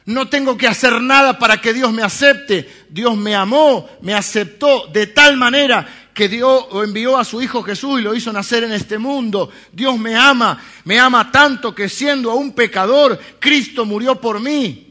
No 0.03 0.27
tengo 0.27 0.57
que 0.57 0.67
hacer 0.67 0.99
nada 1.01 1.39
para 1.39 1.61
que 1.61 1.71
Dios 1.71 1.93
me 1.93 2.03
acepte. 2.03 2.69
Dios 2.89 3.15
me 3.15 3.33
amó, 3.33 3.89
me 4.01 4.13
aceptó 4.13 4.87
de 4.87 5.07
tal 5.07 5.37
manera 5.37 6.09
que 6.13 6.27
Dios 6.27 6.65
envió 6.83 7.17
a 7.17 7.23
su 7.23 7.41
Hijo 7.41 7.63
Jesús 7.63 8.01
y 8.01 8.03
lo 8.03 8.13
hizo 8.13 8.33
nacer 8.33 8.65
en 8.65 8.73
este 8.73 8.97
mundo. 8.97 9.49
Dios 9.71 9.97
me 9.97 10.17
ama, 10.17 10.61
me 10.83 10.99
ama 10.99 11.31
tanto 11.31 11.73
que 11.73 11.87
siendo 11.87 12.29
aún 12.29 12.51
pecador, 12.51 13.17
Cristo 13.39 13.85
murió 13.85 14.19
por 14.19 14.41
mí. 14.41 14.90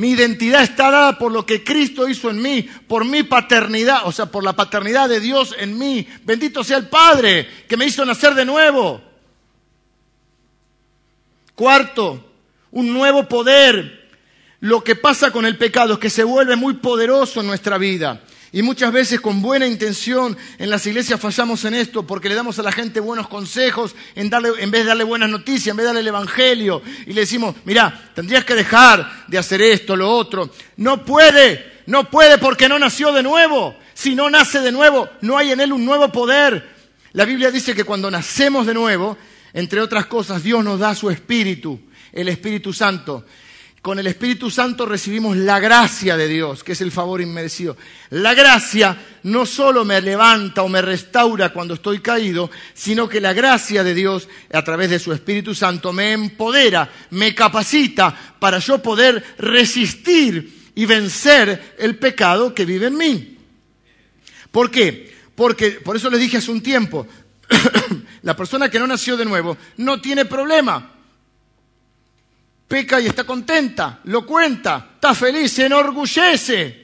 Mi 0.00 0.12
identidad 0.12 0.62
está 0.62 0.90
dada 0.90 1.18
por 1.18 1.30
lo 1.30 1.44
que 1.44 1.62
Cristo 1.62 2.08
hizo 2.08 2.30
en 2.30 2.40
mí, 2.40 2.62
por 2.88 3.04
mi 3.04 3.22
paternidad, 3.22 4.06
o 4.06 4.12
sea, 4.12 4.24
por 4.24 4.42
la 4.42 4.54
paternidad 4.54 5.10
de 5.10 5.20
Dios 5.20 5.54
en 5.58 5.76
mí. 5.76 6.08
Bendito 6.24 6.64
sea 6.64 6.78
el 6.78 6.88
Padre 6.88 7.46
que 7.68 7.76
me 7.76 7.84
hizo 7.84 8.02
nacer 8.06 8.34
de 8.34 8.46
nuevo. 8.46 9.02
Cuarto, 11.54 12.32
un 12.70 12.94
nuevo 12.94 13.28
poder. 13.28 14.08
Lo 14.60 14.82
que 14.82 14.96
pasa 14.96 15.30
con 15.30 15.44
el 15.44 15.58
pecado 15.58 15.92
es 15.92 15.98
que 15.98 16.08
se 16.08 16.24
vuelve 16.24 16.56
muy 16.56 16.76
poderoso 16.76 17.42
en 17.42 17.48
nuestra 17.48 17.76
vida. 17.76 18.22
Y 18.52 18.62
muchas 18.62 18.92
veces 18.92 19.20
con 19.20 19.40
buena 19.42 19.66
intención 19.66 20.36
en 20.58 20.70
las 20.70 20.84
iglesias 20.84 21.20
fallamos 21.20 21.64
en 21.64 21.74
esto 21.74 22.04
porque 22.04 22.28
le 22.28 22.34
damos 22.34 22.58
a 22.58 22.64
la 22.64 22.72
gente 22.72 22.98
buenos 22.98 23.28
consejos 23.28 23.94
en, 24.16 24.28
darle, 24.28 24.50
en 24.58 24.72
vez 24.72 24.82
de 24.82 24.88
darle 24.88 25.04
buenas 25.04 25.30
noticias, 25.30 25.68
en 25.68 25.76
vez 25.76 25.84
de 25.84 25.88
darle 25.88 26.00
el 26.00 26.08
evangelio. 26.08 26.82
Y 27.06 27.12
le 27.12 27.20
decimos, 27.20 27.54
mira, 27.64 28.10
tendrías 28.14 28.44
que 28.44 28.54
dejar 28.54 29.24
de 29.28 29.38
hacer 29.38 29.62
esto, 29.62 29.94
lo 29.94 30.10
otro. 30.10 30.50
No 30.76 31.04
puede, 31.04 31.82
no 31.86 32.10
puede 32.10 32.38
porque 32.38 32.68
no 32.68 32.78
nació 32.78 33.12
de 33.12 33.22
nuevo. 33.22 33.76
Si 33.94 34.16
no 34.16 34.28
nace 34.28 34.60
de 34.60 34.72
nuevo, 34.72 35.08
no 35.20 35.38
hay 35.38 35.52
en 35.52 35.60
él 35.60 35.72
un 35.72 35.84
nuevo 35.84 36.10
poder. 36.10 36.68
La 37.12 37.24
Biblia 37.24 37.52
dice 37.52 37.74
que 37.74 37.84
cuando 37.84 38.10
nacemos 38.10 38.66
de 38.66 38.74
nuevo, 38.74 39.16
entre 39.52 39.80
otras 39.80 40.06
cosas, 40.06 40.42
Dios 40.42 40.64
nos 40.64 40.80
da 40.80 40.94
su 40.96 41.08
espíritu, 41.08 41.80
el 42.12 42.28
Espíritu 42.28 42.72
Santo. 42.72 43.24
Con 43.82 43.98
el 43.98 44.06
Espíritu 44.06 44.50
Santo 44.50 44.84
recibimos 44.84 45.38
la 45.38 45.58
gracia 45.58 46.14
de 46.18 46.28
Dios, 46.28 46.62
que 46.62 46.72
es 46.72 46.82
el 46.82 46.92
favor 46.92 47.22
inmerecido. 47.22 47.78
La 48.10 48.34
gracia 48.34 48.94
no 49.22 49.46
solo 49.46 49.86
me 49.86 50.02
levanta 50.02 50.62
o 50.62 50.68
me 50.68 50.82
restaura 50.82 51.48
cuando 51.50 51.74
estoy 51.74 52.00
caído, 52.00 52.50
sino 52.74 53.08
que 53.08 53.22
la 53.22 53.32
gracia 53.32 53.82
de 53.82 53.94
Dios, 53.94 54.28
a 54.52 54.62
través 54.62 54.90
de 54.90 54.98
su 54.98 55.14
Espíritu 55.14 55.54
Santo, 55.54 55.94
me 55.94 56.12
empodera, 56.12 56.90
me 57.08 57.34
capacita 57.34 58.14
para 58.38 58.58
yo 58.58 58.82
poder 58.82 59.24
resistir 59.38 60.72
y 60.74 60.84
vencer 60.84 61.74
el 61.78 61.96
pecado 61.96 62.54
que 62.54 62.66
vive 62.66 62.88
en 62.88 62.96
mí. 62.98 63.38
¿Por 64.50 64.70
qué? 64.70 65.10
Porque, 65.34 65.70
por 65.70 65.96
eso 65.96 66.10
les 66.10 66.20
dije 66.20 66.36
hace 66.36 66.50
un 66.50 66.60
tiempo, 66.60 67.06
la 68.22 68.36
persona 68.36 68.68
que 68.68 68.78
no 68.78 68.86
nació 68.86 69.16
de 69.16 69.24
nuevo 69.24 69.56
no 69.78 70.02
tiene 70.02 70.26
problema 70.26 70.99
peca 72.70 73.00
y 73.00 73.06
está 73.08 73.24
contenta, 73.24 73.98
lo 74.04 74.24
cuenta, 74.24 74.90
está 74.94 75.12
feliz, 75.12 75.50
se 75.50 75.66
enorgullece. 75.66 76.78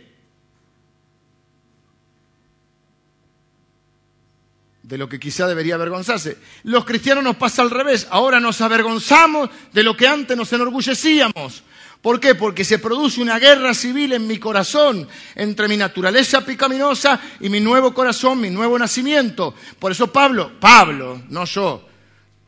de 4.82 4.98
lo 4.98 5.08
que 5.08 5.18
quizá 5.18 5.48
debería 5.48 5.74
avergonzarse. 5.74 6.38
Los 6.62 6.84
cristianos 6.84 7.24
nos 7.24 7.34
pasa 7.34 7.60
al 7.60 7.70
revés. 7.70 8.06
Ahora 8.08 8.38
nos 8.38 8.60
avergonzamos 8.60 9.50
de 9.72 9.82
lo 9.82 9.96
que 9.96 10.06
antes 10.06 10.36
nos 10.36 10.52
enorgullecíamos. 10.52 11.64
¿Por 12.00 12.20
qué? 12.20 12.36
Porque 12.36 12.62
se 12.62 12.78
produce 12.78 13.20
una 13.20 13.40
guerra 13.40 13.74
civil 13.74 14.12
en 14.12 14.28
mi 14.28 14.38
corazón 14.38 15.08
entre 15.34 15.66
mi 15.66 15.76
naturaleza 15.76 16.44
picaminosa 16.44 17.20
y 17.40 17.48
mi 17.48 17.58
nuevo 17.58 17.92
corazón, 17.92 18.40
mi 18.40 18.48
nuevo 18.48 18.78
nacimiento. 18.78 19.56
Por 19.80 19.90
eso 19.90 20.12
Pablo, 20.12 20.52
Pablo, 20.60 21.20
no 21.30 21.44
yo, 21.46 21.84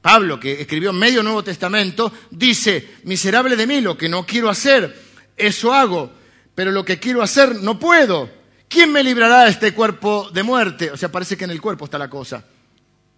Pablo, 0.00 0.38
que 0.38 0.60
escribió 0.60 0.92
medio 0.92 1.22
Nuevo 1.22 1.42
Testamento, 1.42 2.12
dice, 2.30 2.96
miserable 3.04 3.56
de 3.56 3.66
mí, 3.66 3.80
lo 3.80 3.96
que 3.96 4.08
no 4.08 4.24
quiero 4.24 4.48
hacer, 4.48 4.96
eso 5.36 5.72
hago, 5.72 6.12
pero 6.54 6.70
lo 6.70 6.84
que 6.84 6.98
quiero 6.98 7.22
hacer 7.22 7.56
no 7.56 7.78
puedo. 7.78 8.30
¿Quién 8.68 8.92
me 8.92 9.02
librará 9.02 9.44
de 9.44 9.50
este 9.50 9.72
cuerpo 9.72 10.30
de 10.32 10.42
muerte? 10.42 10.90
O 10.90 10.96
sea, 10.96 11.10
parece 11.10 11.36
que 11.36 11.44
en 11.44 11.50
el 11.50 11.60
cuerpo 11.60 11.86
está 11.86 11.98
la 11.98 12.10
cosa. 12.10 12.44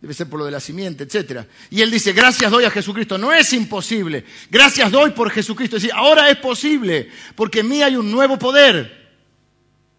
Debe 0.00 0.14
ser 0.14 0.28
por 0.28 0.38
lo 0.38 0.46
de 0.46 0.52
la 0.52 0.60
simiente, 0.60 1.04
etc. 1.04 1.46
Y 1.70 1.82
él 1.82 1.90
dice, 1.90 2.12
gracias 2.12 2.50
doy 2.50 2.64
a 2.64 2.70
Jesucristo. 2.70 3.18
No 3.18 3.32
es 3.32 3.52
imposible. 3.52 4.24
Gracias 4.48 4.90
doy 4.90 5.10
por 5.10 5.30
Jesucristo. 5.30 5.76
Es 5.76 5.82
decir, 5.82 5.94
ahora 5.94 6.30
es 6.30 6.38
posible, 6.38 7.10
porque 7.34 7.60
en 7.60 7.68
mí 7.68 7.82
hay 7.82 7.96
un 7.96 8.10
nuevo 8.10 8.38
poder. 8.38 9.10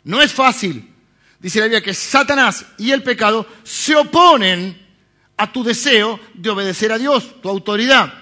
No 0.03 0.21
es 0.21 0.31
fácil. 0.31 0.89
dice 1.39 1.59
la 1.59 1.65
Biblia 1.65 1.81
que 1.81 1.93
Satanás 1.93 2.65
y 2.79 2.91
el 2.91 3.03
pecado 3.03 3.47
se 3.63 3.95
oponen 3.95 4.80
a 5.41 5.51
tu 5.51 5.63
deseo 5.63 6.19
de 6.35 6.51
obedecer 6.51 6.91
a 6.91 6.99
Dios, 6.99 7.41
tu 7.41 7.49
autoridad. 7.49 8.13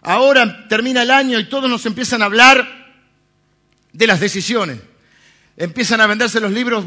Ahora 0.00 0.66
termina 0.66 1.04
el 1.04 1.12
año 1.12 1.38
y 1.38 1.48
todos 1.48 1.70
nos 1.70 1.86
empiezan 1.86 2.22
a 2.22 2.24
hablar 2.24 2.66
de 3.92 4.04
las 4.04 4.18
decisiones. 4.18 4.80
Empiezan 5.56 6.00
a 6.00 6.08
venderse 6.08 6.40
los 6.40 6.50
libros 6.50 6.86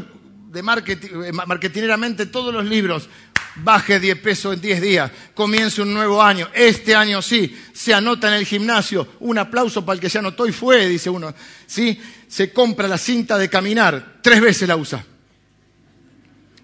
de 0.52 0.62
marketing, 0.62 1.08
eh, 1.24 1.32
marketineramente, 1.32 2.26
todos 2.26 2.52
los 2.52 2.66
libros. 2.66 3.08
Baje 3.54 4.00
10 4.00 4.18
pesos 4.18 4.52
en 4.52 4.60
10 4.60 4.82
días, 4.82 5.10
comience 5.32 5.80
un 5.80 5.94
nuevo 5.94 6.22
año. 6.22 6.50
Este 6.52 6.94
año 6.94 7.22
sí, 7.22 7.58
se 7.72 7.94
anota 7.94 8.28
en 8.28 8.34
el 8.34 8.44
gimnasio. 8.44 9.14
Un 9.20 9.38
aplauso 9.38 9.82
para 9.82 9.94
el 9.94 10.00
que 10.00 10.10
se 10.10 10.18
anotó 10.18 10.46
y 10.46 10.52
fue, 10.52 10.86
dice 10.90 11.08
uno. 11.08 11.34
¿Sí? 11.66 11.98
Se 12.28 12.52
compra 12.52 12.86
la 12.86 12.98
cinta 12.98 13.38
de 13.38 13.48
caminar, 13.48 14.18
tres 14.20 14.42
veces 14.42 14.68
la 14.68 14.76
usa. 14.76 15.02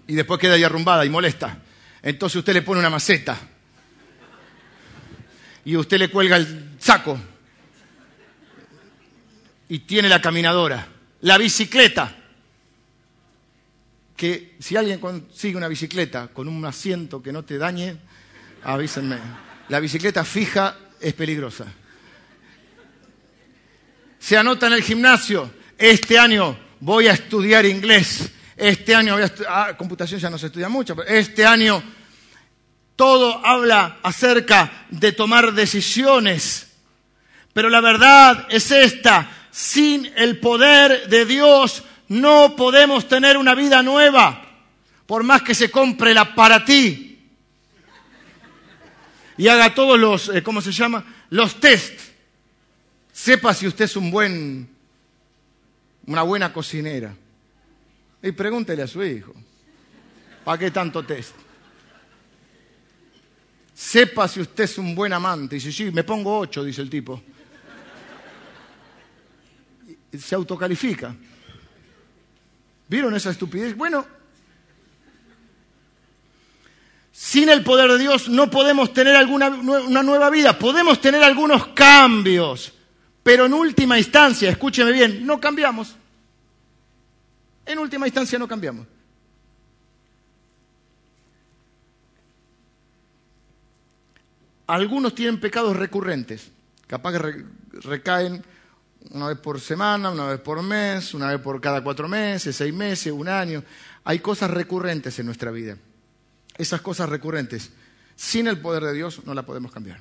Y 0.07 0.15
después 0.15 0.39
queda 0.39 0.55
ahí 0.55 0.63
arrumbada 0.63 1.05
y 1.05 1.09
molesta. 1.09 1.57
Entonces 2.01 2.37
usted 2.37 2.53
le 2.53 2.61
pone 2.61 2.79
una 2.79 2.89
maceta 2.89 3.37
y 5.65 5.75
usted 5.77 5.97
le 5.97 6.09
cuelga 6.09 6.37
el 6.37 6.71
saco 6.79 7.17
y 9.69 9.79
tiene 9.79 10.09
la 10.09 10.21
caminadora, 10.21 10.87
la 11.21 11.37
bicicleta, 11.37 12.15
que 14.15 14.55
si 14.59 14.75
alguien 14.75 14.99
consigue 14.99 15.57
una 15.57 15.67
bicicleta 15.67 16.27
con 16.27 16.47
un 16.47 16.63
asiento 16.65 17.23
que 17.23 17.31
no 17.31 17.43
te 17.43 17.57
dañe, 17.57 17.97
avísenme. 18.63 19.17
La 19.69 19.79
bicicleta 19.79 20.23
fija 20.25 20.77
es 20.99 21.13
peligrosa. 21.13 21.65
Se 24.19 24.37
anota 24.37 24.67
en 24.67 24.73
el 24.73 24.83
gimnasio, 24.83 25.51
este 25.77 26.19
año 26.19 26.57
voy 26.79 27.07
a 27.07 27.13
estudiar 27.13 27.65
inglés, 27.65 28.31
este 28.55 28.95
año 28.95 29.17
ah, 29.47 29.73
computación 29.77 30.19
ya 30.19 30.29
no 30.29 30.37
se 30.37 30.47
estudia 30.47 30.69
mucho, 30.69 30.95
pero 30.95 31.07
este 31.09 31.45
año 31.45 31.83
todo 32.95 33.45
habla 33.45 33.99
acerca 34.03 34.85
de 34.89 35.11
tomar 35.11 35.53
decisiones. 35.53 36.71
Pero 37.53 37.69
la 37.69 37.81
verdad 37.81 38.47
es 38.49 38.71
esta, 38.71 39.29
sin 39.51 40.11
el 40.15 40.39
poder 40.39 41.07
de 41.07 41.25
Dios 41.25 41.83
no 42.07 42.55
podemos 42.55 43.07
tener 43.07 43.37
una 43.37 43.55
vida 43.55 43.81
nueva, 43.81 44.41
por 45.05 45.23
más 45.23 45.41
que 45.41 45.55
se 45.55 45.69
compre 45.71 46.13
la 46.13 46.35
para 46.35 46.63
ti 46.65 47.13
y 49.37 49.47
haga 49.47 49.73
todos 49.73 49.99
los, 49.99 50.29
eh, 50.29 50.43
¿cómo 50.43 50.61
se 50.61 50.71
llama? 50.71 51.03
Los 51.29 51.59
test. 51.59 51.99
Sepa 53.11 53.53
si 53.53 53.67
usted 53.67 53.85
es 53.85 53.95
un 53.95 54.11
buen, 54.11 54.69
una 56.05 56.21
buena 56.23 56.53
cocinera. 56.53 57.15
Y 58.23 58.31
pregúntele 58.31 58.81
a 58.81 58.87
su 58.87 59.03
hijo, 59.03 59.33
¿para 60.45 60.57
qué 60.57 60.71
tanto 60.71 61.05
test? 61.05 61.35
Sepa 63.75 64.29
si 64.29 64.39
usted 64.39 64.63
es 64.63 64.77
un 64.77 64.95
buen 64.95 65.11
amante. 65.11 65.57
Y 65.57 65.59
dice, 65.59 65.71
sí, 65.73 65.91
me 65.91 66.05
pongo 66.05 66.39
ocho, 66.39 66.63
dice 66.63 66.81
el 66.81 66.89
tipo. 66.89 67.21
se 70.17 70.35
autocalifica. 70.35 71.13
¿Vieron 72.87 73.13
esa 73.13 73.31
estupidez? 73.31 73.75
Bueno, 73.75 74.05
sin 77.11 77.49
el 77.49 77.61
poder 77.63 77.91
de 77.91 77.97
Dios 77.97 78.29
no 78.29 78.49
podemos 78.49 78.93
tener 78.93 79.15
alguna, 79.15 79.49
una 79.49 80.01
nueva 80.01 80.29
vida, 80.29 80.57
podemos 80.57 81.01
tener 81.01 81.23
algunos 81.23 81.67
cambios, 81.69 82.71
pero 83.21 83.47
en 83.47 83.53
última 83.53 83.97
instancia, 83.97 84.49
escúcheme 84.49 84.91
bien, 84.93 85.25
no 85.25 85.41
cambiamos. 85.41 85.95
En 87.65 87.79
última 87.79 88.07
instancia 88.07 88.37
no 88.37 88.47
cambiamos. 88.47 88.87
Algunos 94.67 95.13
tienen 95.13 95.39
pecados 95.39 95.75
recurrentes, 95.75 96.49
capaz 96.87 97.11
que 97.13 97.45
recaen 97.81 98.43
una 99.11 99.27
vez 99.27 99.37
por 99.37 99.59
semana, 99.59 100.09
una 100.09 100.27
vez 100.27 100.39
por 100.39 100.61
mes, 100.63 101.13
una 101.13 101.27
vez 101.27 101.39
por 101.41 101.59
cada 101.59 101.83
cuatro 101.83 102.07
meses, 102.07 102.55
seis 102.55 102.73
meses, 102.73 103.11
un 103.11 103.27
año. 103.27 103.63
Hay 104.05 104.19
cosas 104.19 104.49
recurrentes 104.49 105.19
en 105.19 105.25
nuestra 105.25 105.51
vida. 105.51 105.77
Esas 106.57 106.81
cosas 106.81 107.09
recurrentes, 107.09 107.71
sin 108.15 108.47
el 108.47 108.59
poder 108.59 108.83
de 108.83 108.93
Dios, 108.93 109.25
no 109.25 109.33
las 109.33 109.43
podemos 109.43 109.71
cambiar. 109.71 109.99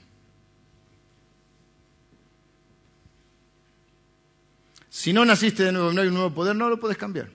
Si 4.88 5.12
no 5.12 5.24
naciste 5.24 5.64
de 5.64 5.72
nuevo 5.72 5.92
no 5.92 6.02
hay 6.02 6.08
un 6.08 6.14
nuevo 6.14 6.32
poder, 6.32 6.54
no 6.54 6.68
lo 6.68 6.78
puedes 6.78 6.98
cambiar. 6.98 7.30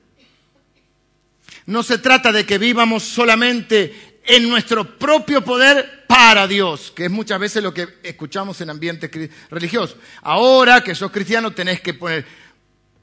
No 1.67 1.83
se 1.83 1.97
trata 1.97 2.31
de 2.31 2.45
que 2.45 2.57
vivamos 2.57 3.03
solamente 3.03 4.19
en 4.25 4.49
nuestro 4.49 4.97
propio 4.97 5.43
poder 5.43 6.05
para 6.07 6.47
Dios, 6.47 6.91
que 6.95 7.05
es 7.05 7.11
muchas 7.11 7.39
veces 7.39 7.61
lo 7.61 7.73
que 7.73 7.99
escuchamos 8.03 8.59
en 8.61 8.69
ambientes 8.69 9.11
religiosos. 9.49 9.97
Ahora 10.21 10.81
que 10.81 10.95
sos 10.95 11.11
cristiano 11.11 11.51
tenés 11.51 11.81
que 11.81 11.93
poner, 11.93 12.25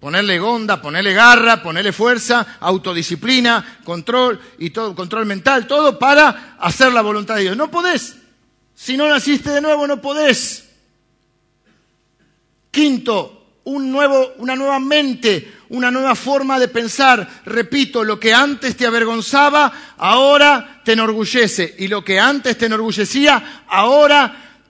ponerle 0.00 0.38
gonda, 0.38 0.80
ponerle 0.80 1.12
garra, 1.12 1.62
ponerle 1.62 1.92
fuerza, 1.92 2.56
autodisciplina, 2.60 3.80
control 3.84 4.40
y 4.58 4.70
todo, 4.70 4.94
control 4.94 5.26
mental, 5.26 5.66
todo 5.66 5.98
para 5.98 6.56
hacer 6.58 6.92
la 6.92 7.02
voluntad 7.02 7.36
de 7.36 7.42
Dios. 7.42 7.56
No 7.56 7.70
podés. 7.70 8.16
Si 8.74 8.96
no 8.96 9.08
naciste 9.08 9.50
de 9.50 9.60
nuevo, 9.60 9.86
no 9.86 10.00
podés. 10.00 10.70
Quinto, 12.70 13.60
un 13.64 13.90
nuevo, 13.90 14.32
una 14.38 14.56
nueva 14.56 14.78
mente, 14.78 15.52
una 15.74 15.90
nueva 15.90 16.14
forma 16.14 16.58
de 16.58 16.68
pensar. 16.68 17.42
Repito, 17.44 18.04
lo 18.04 18.18
que 18.18 18.32
antes 18.32 18.76
te 18.76 18.86
avergonzaba, 18.86 19.72
ahora 19.96 20.80
te 20.84 20.92
enorgullece. 20.92 21.74
Y 21.78 21.88
lo 21.88 22.04
que 22.04 22.18
antes 22.18 22.56
te 22.56 22.66
enorgullecía, 22.66 23.64
ahora 23.66 24.60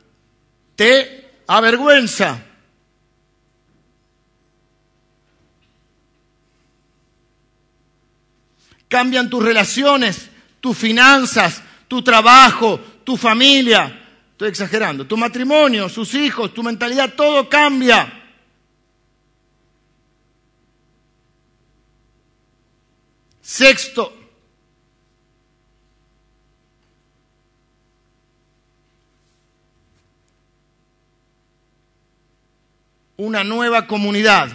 te 0.75 1.31
avergüenza. 1.47 2.43
Cambian 8.89 9.29
tus 9.29 9.43
relaciones, 9.43 10.31
tus 10.61 10.77
finanzas, 10.77 11.63
tu 11.87 12.03
trabajo, 12.03 12.81
tu 13.05 13.17
familia. 13.17 14.01
Estoy 14.33 14.49
exagerando. 14.49 15.07
Tu 15.07 15.17
matrimonio, 15.17 15.89
sus 15.89 16.15
hijos, 16.15 16.55
tu 16.55 16.63
mentalidad, 16.63 17.13
todo 17.15 17.49
cambia. 17.49 18.24
Sexto, 23.45 24.11
una 33.19 33.45
nueva 33.45 33.87
comunidad. 33.87 34.49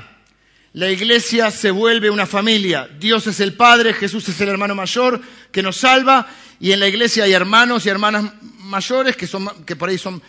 La 0.74 0.90
iglesia 0.90 1.52
se 1.52 1.70
vuelve 1.70 2.10
una 2.10 2.26
familia. 2.26 2.90
Dios 3.00 3.28
es 3.28 3.40
el 3.42 3.54
Padre, 3.54 3.94
Jesús 3.94 4.28
es 4.28 4.42
el 4.42 4.50
hermano 4.50 4.74
mayor 4.74 5.22
que 5.52 5.62
nos 5.62 5.78
salva 5.78 6.28
y 6.60 6.72
en 6.72 6.80
la 6.80 6.88
iglesia 6.88 7.26
hay 7.26 7.34
hermanos 7.34 7.86
y 7.86 7.90
hermanas 7.90 8.34
mayores 8.42 9.16
que, 9.16 9.28
son, 9.28 9.66
que 9.66 9.76
por 9.76 9.90
ahí 9.90 10.00
son 10.00 10.20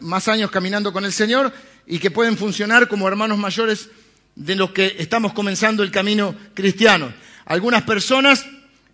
más 0.00 0.26
años 0.26 0.50
caminando 0.50 0.92
con 0.92 1.04
el 1.04 1.12
Señor 1.12 1.54
y 1.86 2.00
que 2.00 2.10
pueden 2.10 2.36
funcionar 2.36 2.88
como 2.88 3.06
hermanos 3.06 3.38
mayores 3.38 3.90
de 4.34 4.56
los 4.56 4.72
que 4.72 4.96
estamos 4.98 5.32
comenzando 5.34 5.84
el 5.84 5.92
camino 5.92 6.34
cristiano. 6.52 7.12
Algunas 7.48 7.82
personas 7.84 8.44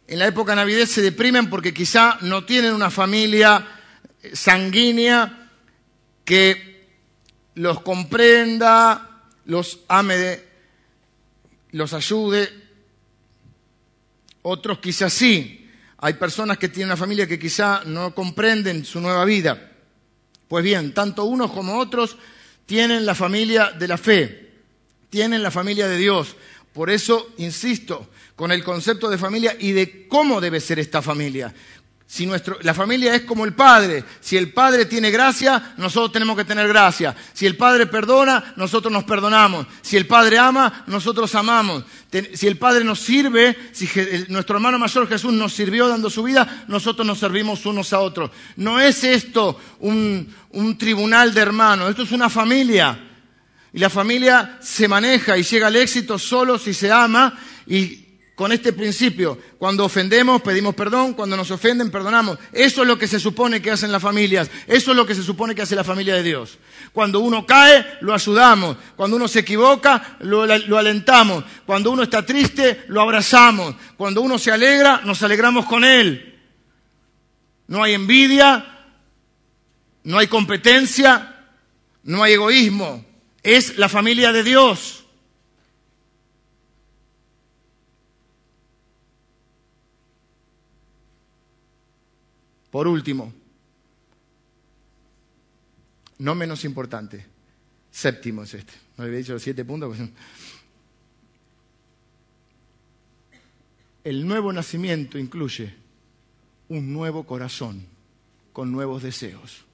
en 0.06 0.20
la 0.20 0.28
época 0.28 0.54
navideña 0.54 0.86
se 0.86 1.02
deprimen 1.02 1.50
porque 1.50 1.74
quizá 1.74 2.18
no 2.20 2.44
tienen 2.44 2.72
una 2.72 2.88
familia 2.88 3.66
sanguínea 4.32 5.50
que 6.24 6.86
los 7.56 7.80
comprenda, 7.80 9.24
los 9.46 9.80
ame, 9.88 10.40
los 11.72 11.94
ayude. 11.94 12.48
Otros 14.42 14.78
quizás 14.78 15.12
sí. 15.12 15.68
Hay 15.98 16.12
personas 16.12 16.56
que 16.56 16.68
tienen 16.68 16.90
una 16.90 16.96
familia 16.96 17.26
que 17.26 17.40
quizá 17.40 17.82
no 17.86 18.14
comprenden 18.14 18.84
su 18.84 19.00
nueva 19.00 19.24
vida. 19.24 19.72
Pues 20.46 20.62
bien, 20.62 20.94
tanto 20.94 21.24
unos 21.24 21.50
como 21.50 21.76
otros 21.76 22.16
tienen 22.66 23.04
la 23.04 23.16
familia 23.16 23.72
de 23.72 23.88
la 23.88 23.98
fe, 23.98 24.52
tienen 25.10 25.42
la 25.42 25.50
familia 25.50 25.88
de 25.88 25.96
Dios. 25.96 26.36
Por 26.72 26.88
eso, 26.88 27.34
insisto, 27.38 28.10
con 28.36 28.52
el 28.52 28.64
concepto 28.64 29.08
de 29.08 29.18
familia 29.18 29.56
y 29.58 29.72
de 29.72 30.08
cómo 30.08 30.40
debe 30.40 30.60
ser 30.60 30.78
esta 30.78 31.02
familia. 31.02 31.54
Si 32.06 32.26
nuestro, 32.26 32.58
la 32.60 32.74
familia 32.74 33.14
es 33.14 33.22
como 33.22 33.44
el 33.44 33.54
padre, 33.54 34.04
si 34.20 34.36
el 34.36 34.52
padre 34.52 34.84
tiene 34.84 35.10
gracia, 35.10 35.74
nosotros 35.78 36.12
tenemos 36.12 36.36
que 36.36 36.44
tener 36.44 36.68
gracia. 36.68 37.16
Si 37.32 37.46
el 37.46 37.56
padre 37.56 37.86
perdona, 37.86 38.52
nosotros 38.56 38.92
nos 38.92 39.04
perdonamos. 39.04 39.66
Si 39.80 39.96
el 39.96 40.06
padre 40.06 40.38
ama, 40.38 40.84
nosotros 40.86 41.34
amamos. 41.34 41.82
Si 42.34 42.46
el 42.46 42.58
padre 42.58 42.84
nos 42.84 43.00
sirve, 43.00 43.56
si 43.72 43.88
nuestro 44.28 44.56
hermano 44.56 44.78
mayor 44.78 45.08
Jesús 45.08 45.32
nos 45.32 45.54
sirvió 45.54 45.88
dando 45.88 46.10
su 46.10 46.22
vida, 46.22 46.64
nosotros 46.68 47.06
nos 47.06 47.18
servimos 47.18 47.64
unos 47.66 47.92
a 47.92 48.00
otros. 48.00 48.30
No 48.56 48.78
es 48.78 49.02
esto 49.02 49.58
un, 49.80 50.32
un 50.50 50.78
tribunal 50.78 51.32
de 51.32 51.40
hermanos, 51.40 51.90
esto 51.90 52.02
es 52.02 52.12
una 52.12 52.28
familia. 52.28 52.96
Y 53.72 53.78
la 53.78 53.90
familia 53.90 54.58
se 54.60 54.86
maneja 54.86 55.36
y 55.36 55.42
llega 55.42 55.66
al 55.66 55.76
éxito 55.76 56.18
solo 56.18 56.58
si 56.58 56.74
se 56.74 56.92
ama 56.92 57.36
y 57.66 58.03
con 58.34 58.50
este 58.50 58.72
principio. 58.72 59.38
Cuando 59.58 59.84
ofendemos, 59.84 60.42
pedimos 60.42 60.74
perdón. 60.74 61.14
Cuando 61.14 61.36
nos 61.36 61.50
ofenden, 61.50 61.90
perdonamos. 61.90 62.38
Eso 62.52 62.82
es 62.82 62.88
lo 62.88 62.98
que 62.98 63.06
se 63.06 63.20
supone 63.20 63.62
que 63.62 63.70
hacen 63.70 63.92
las 63.92 64.02
familias. 64.02 64.50
Eso 64.66 64.90
es 64.90 64.96
lo 64.96 65.06
que 65.06 65.14
se 65.14 65.22
supone 65.22 65.54
que 65.54 65.62
hace 65.62 65.76
la 65.76 65.84
familia 65.84 66.14
de 66.14 66.22
Dios. 66.22 66.58
Cuando 66.92 67.20
uno 67.20 67.46
cae, 67.46 67.84
lo 68.00 68.12
ayudamos. 68.12 68.76
Cuando 68.96 69.16
uno 69.16 69.28
se 69.28 69.40
equivoca, 69.40 70.16
lo, 70.20 70.46
lo 70.46 70.78
alentamos. 70.78 71.44
Cuando 71.64 71.90
uno 71.90 72.02
está 72.02 72.26
triste, 72.26 72.84
lo 72.88 73.00
abrazamos. 73.00 73.74
Cuando 73.96 74.20
uno 74.20 74.38
se 74.38 74.50
alegra, 74.50 75.00
nos 75.04 75.22
alegramos 75.22 75.66
con 75.66 75.84
él. 75.84 76.40
No 77.66 77.82
hay 77.82 77.94
envidia, 77.94 78.84
no 80.02 80.18
hay 80.18 80.26
competencia, 80.26 81.46
no 82.02 82.22
hay 82.22 82.34
egoísmo. 82.34 83.04
Es 83.42 83.78
la 83.78 83.88
familia 83.88 84.32
de 84.32 84.42
Dios. 84.42 85.03
Por 92.74 92.88
último, 92.88 93.32
no 96.18 96.34
menos 96.34 96.64
importante, 96.64 97.24
séptimo 97.88 98.42
es 98.42 98.54
este. 98.54 98.72
No 98.96 99.04
había 99.04 99.18
dicho 99.18 99.38
siete 99.38 99.64
puntos. 99.64 99.96
Pues, 99.96 100.10
el 104.02 104.26
nuevo 104.26 104.52
nacimiento 104.52 105.20
incluye 105.20 105.72
un 106.66 106.92
nuevo 106.92 107.24
corazón 107.24 107.86
con 108.52 108.72
nuevos 108.72 109.04
deseos. 109.04 109.64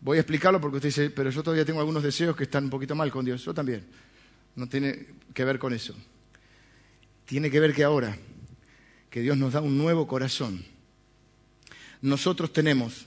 Voy 0.00 0.18
a 0.18 0.20
explicarlo 0.20 0.60
porque 0.60 0.76
usted 0.76 0.90
dice, 0.90 1.10
pero 1.10 1.30
yo 1.30 1.42
todavía 1.42 1.64
tengo 1.64 1.80
algunos 1.80 2.04
deseos 2.04 2.36
que 2.36 2.44
están 2.44 2.62
un 2.62 2.70
poquito 2.70 2.94
mal 2.94 3.10
con 3.10 3.24
Dios. 3.24 3.44
Yo 3.44 3.52
también. 3.52 3.84
No 4.54 4.68
tiene 4.68 5.04
que 5.34 5.44
ver 5.44 5.58
con 5.58 5.74
eso. 5.74 5.96
Tiene 7.24 7.50
que 7.50 7.58
ver 7.58 7.74
que 7.74 7.82
ahora 7.82 8.16
que 9.10 9.20
Dios 9.20 9.36
nos 9.36 9.52
da 9.52 9.60
un 9.60 9.78
nuevo 9.78 10.06
corazón. 10.06 10.64
Nosotros 12.00 12.52
tenemos 12.52 13.04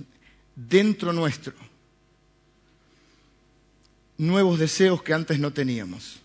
dentro 0.55 1.13
nuestro 1.13 1.53
nuevos 4.17 4.59
deseos 4.59 5.01
que 5.01 5.13
antes 5.13 5.39
no 5.39 5.51
teníamos. 5.51 6.19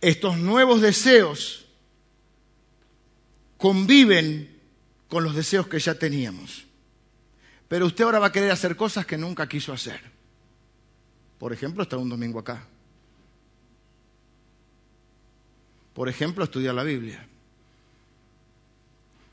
Estos 0.00 0.38
nuevos 0.38 0.80
deseos 0.80 1.66
conviven 3.56 4.60
con 5.08 5.24
los 5.24 5.34
deseos 5.34 5.66
que 5.66 5.80
ya 5.80 5.94
teníamos. 5.98 6.66
Pero 7.66 7.86
usted 7.86 8.04
ahora 8.04 8.20
va 8.20 8.26
a 8.26 8.32
querer 8.32 8.50
hacer 8.50 8.76
cosas 8.76 9.06
que 9.06 9.18
nunca 9.18 9.48
quiso 9.48 9.72
hacer. 9.72 10.00
Por 11.38 11.52
ejemplo, 11.52 11.82
estar 11.82 11.98
un 11.98 12.08
domingo 12.08 12.38
acá. 12.38 12.68
Por 15.94 16.08
ejemplo, 16.08 16.44
estudiar 16.44 16.74
la 16.74 16.82
Biblia. 16.82 17.26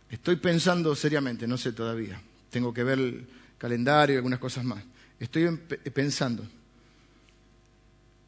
Estoy 0.09 0.36
pensando 0.36 0.95
seriamente, 0.95 1.47
no 1.47 1.57
sé 1.57 1.72
todavía. 1.72 2.22
Tengo 2.49 2.74
que 2.74 2.84
ver 2.84 2.99
el 2.99 3.28
calendario 3.57 4.16
y 4.16 4.18
algunas 4.18 4.39
cosas 4.39 4.64
más. 4.64 4.84
Estoy 5.20 5.57
pensando 5.93 6.47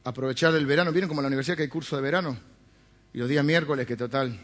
aprovechar 0.04 0.54
el 0.56 0.66
verano. 0.66 0.92
¿Vieron 0.92 1.08
como 1.08 1.22
en 1.22 1.24
la 1.24 1.28
universidad 1.28 1.58
que 1.58 1.64
hay 1.64 1.70
curso 1.70 1.96
de 1.96 2.02
verano? 2.02 2.38
Y 3.14 3.20
los 3.20 3.30
días 3.30 3.46
miércoles, 3.46 3.86
que 3.86 3.96
total, 3.96 4.40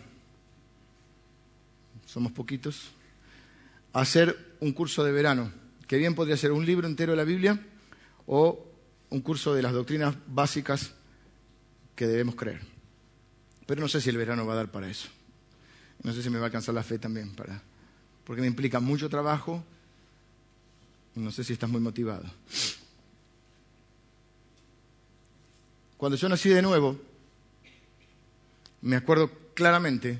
somos 2.05 2.31
poquitos. 2.31 2.91
Hacer 3.93 4.55
un 4.59 4.71
curso 4.73 5.03
de 5.03 5.11
verano, 5.11 5.51
que 5.87 5.97
bien 5.97 6.13
podría 6.13 6.37
ser 6.37 6.51
un 6.51 6.65
libro 6.65 6.87
entero 6.87 7.13
de 7.13 7.17
la 7.17 7.23
Biblia 7.23 7.59
o 8.27 8.67
un 9.09 9.21
curso 9.21 9.55
de 9.55 9.63
las 9.63 9.73
doctrinas 9.73 10.15
básicas 10.27 10.93
que 11.95 12.05
debemos 12.05 12.35
creer. 12.35 12.78
Pero 13.69 13.81
no 13.81 13.87
sé 13.87 14.01
si 14.01 14.09
el 14.09 14.17
verano 14.17 14.47
va 14.47 14.53
a 14.53 14.55
dar 14.55 14.71
para 14.71 14.89
eso. 14.89 15.09
No 16.01 16.11
sé 16.11 16.23
si 16.23 16.31
me 16.31 16.39
va 16.39 16.45
a 16.45 16.47
alcanzar 16.47 16.73
la 16.73 16.81
fe 16.81 16.97
también 16.97 17.35
para. 17.35 17.61
Porque 18.23 18.41
me 18.41 18.47
implica 18.47 18.79
mucho 18.79 19.07
trabajo. 19.09 19.63
No 21.13 21.29
sé 21.29 21.43
si 21.43 21.53
estás 21.53 21.69
muy 21.69 21.79
motivado. 21.79 22.25
Cuando 25.97 26.17
yo 26.17 26.27
nací 26.27 26.49
de 26.49 26.63
nuevo, 26.63 26.99
me 28.81 28.95
acuerdo 28.95 29.29
claramente 29.53 30.19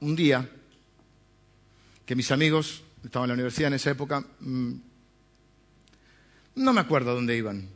un 0.00 0.16
día 0.16 0.48
que 2.06 2.16
mis 2.16 2.32
amigos, 2.32 2.82
estaban 3.04 3.26
en 3.26 3.28
la 3.28 3.34
universidad 3.34 3.68
en 3.68 3.74
esa 3.74 3.90
época, 3.90 4.24
mm, 4.40 4.72
no 6.54 6.72
me 6.72 6.80
acuerdo 6.80 7.14
dónde 7.14 7.36
iban. 7.36 7.68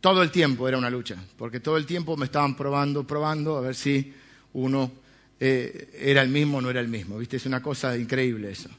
Todo 0.00 0.24
el 0.24 0.32
tiempo 0.32 0.66
era 0.66 0.76
una 0.76 0.90
lucha, 0.90 1.24
porque 1.38 1.60
todo 1.60 1.76
el 1.76 1.86
tiempo 1.86 2.16
me 2.16 2.24
estaban 2.24 2.56
probando, 2.56 3.06
probando, 3.06 3.56
a 3.56 3.60
ver 3.60 3.76
si 3.76 4.12
uno 4.54 4.92
eh, 5.38 5.90
era 6.00 6.22
el 6.22 6.30
mismo 6.30 6.58
o 6.58 6.60
no 6.60 6.70
era 6.70 6.80
el 6.80 6.88
mismo. 6.88 7.18
¿Viste? 7.18 7.36
Es 7.36 7.46
una 7.46 7.62
cosa 7.62 7.96
increíble 7.96 8.50
eso. 8.50 8.70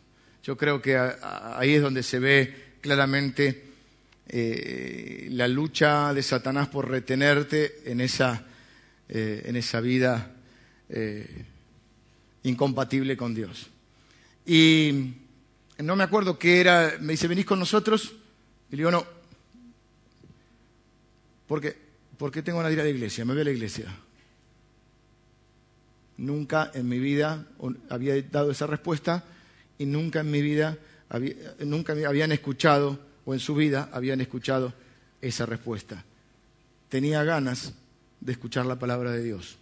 Yo 0.44 0.58
creo 0.58 0.82
que 0.82 0.98
ahí 0.98 1.74
es 1.74 1.82
donde 1.82 2.04
se 2.04 2.20
ve 2.20 2.76
claramente 2.82 3.64
eh, 4.28 5.28
la 5.32 5.48
lucha 5.48 6.14
de 6.14 6.24
Satanás 6.24 6.68
por 6.68 6.90
retenerte 6.90 7.82
en 7.86 8.02
esa, 8.02 8.46
eh, 9.10 9.44
en 9.46 9.56
esa 9.56 9.80
vida 9.82 10.32
incompatible 12.44 13.18
con 13.18 13.34
Dios. 13.34 13.68
Y 14.46 15.14
no 15.80 15.96
me 15.96 16.04
acuerdo 16.04 16.38
qué 16.38 16.62
era, 16.62 16.94
me 17.02 17.14
dice, 17.14 17.28
¿venís 17.28 17.46
con 17.46 17.58
nosotros? 17.58 18.14
Y 18.70 18.76
le 18.76 18.78
digo, 18.78 18.92
no. 18.92 19.04
¿Por 21.48 21.60
qué? 21.60 21.76
Porque 22.20 22.44
tengo 22.44 22.64
de 22.64 22.72
ir 22.72 22.80
a 22.80 22.84
la 22.84 22.90
iglesia, 22.90 23.26
me 23.26 23.34
voy 23.34 23.42
a 23.42 23.46
la 23.46 23.52
iglesia. 23.52 23.96
Nunca 26.18 26.72
en 26.74 26.88
mi 26.88 27.00
vida 27.00 27.46
había 27.90 28.22
dado 28.22 28.52
esa 28.52 28.68
respuesta 28.68 29.24
y 29.78 29.86
nunca 29.86 30.22
en 30.22 30.32
mi 30.32 30.42
vida 30.42 30.78
nunca 31.60 31.94
habían 31.94 32.32
escuchado 32.32 33.00
o 33.26 33.34
en 33.34 33.40
su 33.40 33.56
vida 33.56 33.90
habían 33.92 34.22
escuchado 34.22 34.74
esa 35.22 35.46
respuesta. 35.46 36.04
Tenía 36.90 37.24
ganas 37.24 37.74
de 38.22 38.32
escuchar 38.32 38.66
la 38.66 38.80
palabra 38.80 39.12
de 39.12 39.24
Dios. 39.24 39.58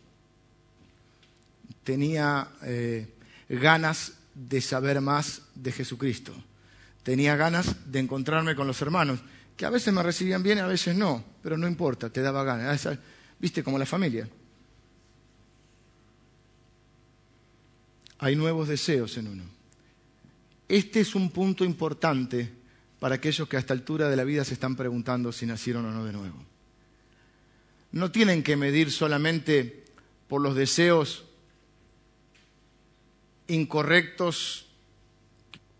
Tenía 1.84 2.48
eh, 2.64 3.08
ganas 3.50 4.14
de 4.34 4.62
saber 4.62 5.02
más 5.02 5.44
de 5.56 5.72
Jesucristo. 5.72 6.34
Tenía 7.04 7.36
ganas 7.36 7.92
de 7.92 8.00
encontrarme 8.00 8.56
con 8.56 8.68
los 8.68 8.82
hermanos, 8.82 9.20
que 9.58 9.66
a 9.66 9.70
veces 9.70 9.94
me 9.94 10.04
recibían 10.04 10.42
bien 10.42 10.60
a 10.60 10.68
veces 10.68 10.96
no, 10.96 11.24
pero 11.42 11.58
no 11.58 11.68
importa, 11.68 12.10
te 12.10 12.22
daba 12.22 12.44
ganas. 12.44 12.88
Viste 13.40 13.64
como 13.64 13.78
la 13.78 13.86
familia. 13.86 14.28
Hay 18.24 18.38
nuevos 18.38 18.70
deseos 18.70 19.18
en 19.18 19.28
uno. 19.28 19.44
Este 20.70 21.02
es 21.02 21.14
un 21.14 21.30
punto 21.30 21.66
importante 21.66 22.50
para 22.98 23.16
aquellos 23.16 23.50
que 23.50 23.58
a 23.58 23.60
esta 23.60 23.74
altura 23.74 24.08
de 24.08 24.16
la 24.16 24.24
vida 24.24 24.46
se 24.46 24.54
están 24.54 24.78
preguntando 24.78 25.34
si 25.34 25.46
nacieron 25.46 25.86
o 25.86 25.92
no 25.92 26.06
de 26.06 26.14
nuevo. 26.14 26.38
No 27.92 28.12
tienen 28.12 28.42
que 28.42 28.56
medir 28.56 28.94
solamente 28.94 29.84
por 30.30 30.42
los 30.42 30.56
deseos 30.56 31.26
incorrectos, 33.48 34.68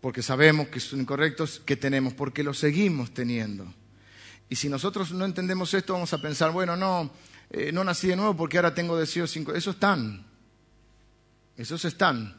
porque 0.02 0.22
sabemos 0.22 0.68
que 0.68 0.80
son 0.80 1.00
incorrectos, 1.00 1.62
que 1.64 1.76
tenemos, 1.76 2.12
porque 2.12 2.44
los 2.44 2.58
seguimos 2.58 3.14
teniendo. 3.14 3.72
Y 4.50 4.56
si 4.56 4.68
nosotros 4.68 5.12
no 5.12 5.24
entendemos 5.24 5.72
esto, 5.72 5.94
vamos 5.94 6.12
a 6.12 6.20
pensar, 6.20 6.50
bueno, 6.52 6.76
no, 6.76 7.10
eh, 7.48 7.72
no 7.72 7.84
nací 7.84 8.08
de 8.08 8.16
nuevo 8.16 8.36
porque 8.36 8.58
ahora 8.58 8.74
tengo 8.74 8.98
deseos 8.98 9.34
incorrectos. 9.34 9.62
Eso 9.62 9.70
están. 9.70 10.33
Esos 11.56 11.84
están. 11.84 12.34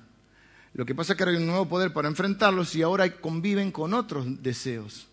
Lo 0.73 0.85
que 0.85 0.93
pasa 0.93 1.13
es 1.13 1.17
que 1.17 1.23
hay 1.23 1.35
un 1.37 1.47
nuevo 1.47 1.67
poder 1.67 1.93
para 1.93 2.07
enfrentarlos 2.07 2.75
y 2.75 2.81
ahora 2.81 3.09
conviven 3.21 3.71
con 3.71 3.93
otros 3.93 4.41
deseos. 4.43 5.07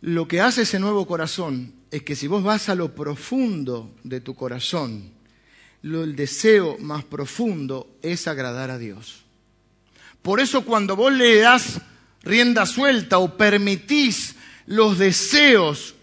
Lo 0.00 0.28
que 0.28 0.40
hace 0.40 0.62
ese 0.62 0.78
nuevo 0.78 1.06
corazón 1.06 1.72
es 1.90 2.02
que 2.02 2.14
si 2.14 2.26
vos 2.26 2.42
vas 2.42 2.68
a 2.68 2.74
lo 2.74 2.94
profundo 2.94 3.94
de 4.04 4.20
tu 4.20 4.34
corazón, 4.34 5.10
el 5.82 6.14
deseo 6.14 6.76
más 6.78 7.04
profundo 7.04 7.96
es 8.02 8.28
agradar 8.28 8.70
a 8.70 8.78
Dios. 8.78 9.24
Por 10.22 10.40
eso 10.40 10.64
cuando 10.64 10.94
vos 10.94 11.12
le 11.12 11.40
das 11.40 11.80
rienda 12.22 12.66
suelta 12.66 13.18
o 13.18 13.36
permitís 13.36 14.36
los 14.66 14.98
deseos 14.98 15.94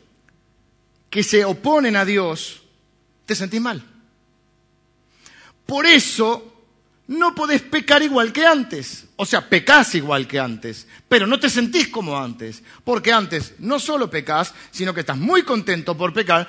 que 1.09 1.23
se 1.23 1.45
oponen 1.45 1.95
a 1.95 2.03
Dios, 2.03 2.63
te 3.25 3.35
sentís 3.35 3.61
mal. 3.61 3.94
Por 5.65 5.85
eso 5.85 6.55
no 7.07 7.35
podés 7.35 7.61
pecar 7.61 8.01
igual 8.01 8.33
que 8.33 8.45
antes. 8.45 9.05
O 9.15 9.25
sea, 9.25 9.47
pecás 9.47 9.95
igual 9.95 10.27
que 10.27 10.39
antes, 10.39 10.87
pero 11.07 11.27
no 11.27 11.39
te 11.39 11.49
sentís 11.49 11.87
como 11.87 12.17
antes. 12.17 12.63
Porque 12.83 13.11
antes 13.11 13.53
no 13.59 13.79
solo 13.79 14.09
pecás, 14.09 14.53
sino 14.71 14.93
que 14.93 15.01
estás 15.01 15.17
muy 15.17 15.43
contento 15.43 15.95
por 15.95 16.13
pecar, 16.13 16.47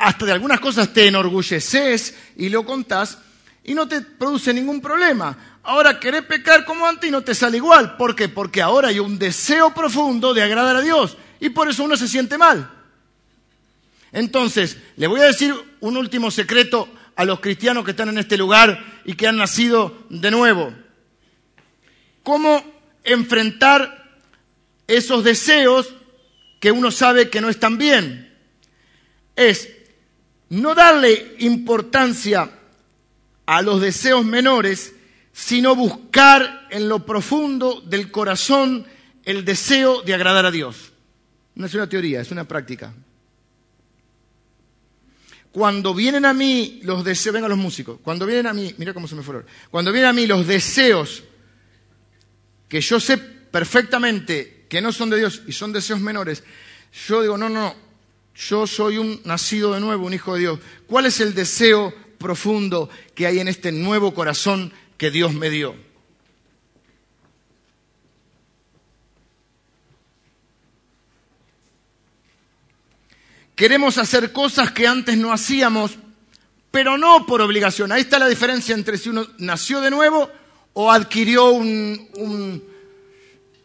hasta 0.00 0.26
de 0.26 0.32
algunas 0.32 0.60
cosas 0.60 0.92
te 0.92 1.06
enorgulleces 1.06 2.14
y 2.36 2.48
lo 2.48 2.64
contás 2.64 3.18
y 3.64 3.74
no 3.74 3.86
te 3.86 4.00
produce 4.00 4.52
ningún 4.52 4.80
problema. 4.80 5.58
Ahora 5.62 6.00
querés 6.00 6.22
pecar 6.22 6.64
como 6.64 6.86
antes 6.86 7.08
y 7.08 7.12
no 7.12 7.22
te 7.22 7.34
sale 7.34 7.58
igual. 7.58 7.96
¿Por 7.96 8.16
qué? 8.16 8.28
Porque 8.28 8.60
ahora 8.60 8.88
hay 8.88 8.98
un 8.98 9.18
deseo 9.18 9.72
profundo 9.72 10.34
de 10.34 10.42
agradar 10.42 10.76
a 10.76 10.80
Dios 10.80 11.16
y 11.38 11.50
por 11.50 11.68
eso 11.68 11.84
uno 11.84 11.96
se 11.96 12.08
siente 12.08 12.36
mal. 12.36 12.70
Entonces, 14.10 14.76
le 14.96 15.06
voy 15.06 15.20
a 15.20 15.26
decir 15.26 15.54
un 15.80 15.96
último 15.96 16.30
secreto 16.30 16.88
a 17.22 17.24
los 17.24 17.40
cristianos 17.40 17.84
que 17.84 17.92
están 17.92 18.08
en 18.08 18.18
este 18.18 18.36
lugar 18.36 18.84
y 19.04 19.14
que 19.14 19.28
han 19.28 19.36
nacido 19.36 20.04
de 20.10 20.30
nuevo. 20.30 20.74
¿Cómo 22.24 22.62
enfrentar 23.04 24.20
esos 24.88 25.22
deseos 25.22 25.94
que 26.60 26.72
uno 26.72 26.90
sabe 26.90 27.30
que 27.30 27.40
no 27.40 27.48
están 27.48 27.78
bien? 27.78 28.36
Es 29.36 29.68
no 30.48 30.74
darle 30.74 31.36
importancia 31.38 32.50
a 33.46 33.62
los 33.62 33.80
deseos 33.80 34.24
menores, 34.24 34.94
sino 35.32 35.76
buscar 35.76 36.66
en 36.70 36.88
lo 36.88 37.06
profundo 37.06 37.80
del 37.82 38.10
corazón 38.10 38.84
el 39.24 39.44
deseo 39.44 40.02
de 40.02 40.14
agradar 40.14 40.44
a 40.44 40.50
Dios. 40.50 40.92
No 41.54 41.66
es 41.66 41.74
una 41.74 41.88
teoría, 41.88 42.20
es 42.20 42.32
una 42.32 42.48
práctica. 42.48 42.92
Cuando 45.52 45.94
vienen 45.94 46.24
a 46.24 46.32
mí 46.32 46.80
los 46.82 47.04
deseos, 47.04 47.34
vengan 47.34 47.50
los 47.50 47.58
músicos, 47.58 47.98
cuando 48.02 48.24
vienen 48.24 48.46
a 48.46 48.54
mí, 48.54 48.74
mira 48.78 48.94
cómo 48.94 49.06
se 49.06 49.14
me 49.14 49.22
fueron, 49.22 49.44
cuando 49.70 49.92
vienen 49.92 50.08
a 50.08 50.12
mí 50.14 50.26
los 50.26 50.46
deseos 50.46 51.22
que 52.68 52.80
yo 52.80 52.98
sé 52.98 53.18
perfectamente 53.18 54.64
que 54.68 54.80
no 54.80 54.92
son 54.92 55.10
de 55.10 55.18
Dios 55.18 55.42
y 55.46 55.52
son 55.52 55.72
deseos 55.72 56.00
menores, 56.00 56.42
yo 57.06 57.20
digo, 57.20 57.36
no, 57.36 57.50
no, 57.50 57.74
yo 58.34 58.66
soy 58.66 58.96
un 58.96 59.20
nacido 59.24 59.74
de 59.74 59.80
nuevo, 59.80 60.06
un 60.06 60.14
hijo 60.14 60.34
de 60.34 60.40
Dios. 60.40 60.58
¿Cuál 60.86 61.06
es 61.06 61.20
el 61.20 61.34
deseo 61.34 61.94
profundo 62.18 62.88
que 63.14 63.26
hay 63.26 63.38
en 63.38 63.48
este 63.48 63.72
nuevo 63.72 64.14
corazón 64.14 64.72
que 64.96 65.10
Dios 65.10 65.34
me 65.34 65.50
dio? 65.50 65.74
Queremos 73.54 73.98
hacer 73.98 74.32
cosas 74.32 74.70
que 74.70 74.86
antes 74.86 75.16
no 75.16 75.32
hacíamos, 75.32 75.92
pero 76.70 76.96
no 76.96 77.26
por 77.26 77.42
obligación. 77.42 77.92
Ahí 77.92 78.00
está 78.00 78.18
la 78.18 78.28
diferencia 78.28 78.74
entre 78.74 78.96
si 78.96 79.10
uno 79.10 79.26
nació 79.38 79.80
de 79.80 79.90
nuevo 79.90 80.30
o 80.72 80.90
adquirió 80.90 81.50
un, 81.50 82.62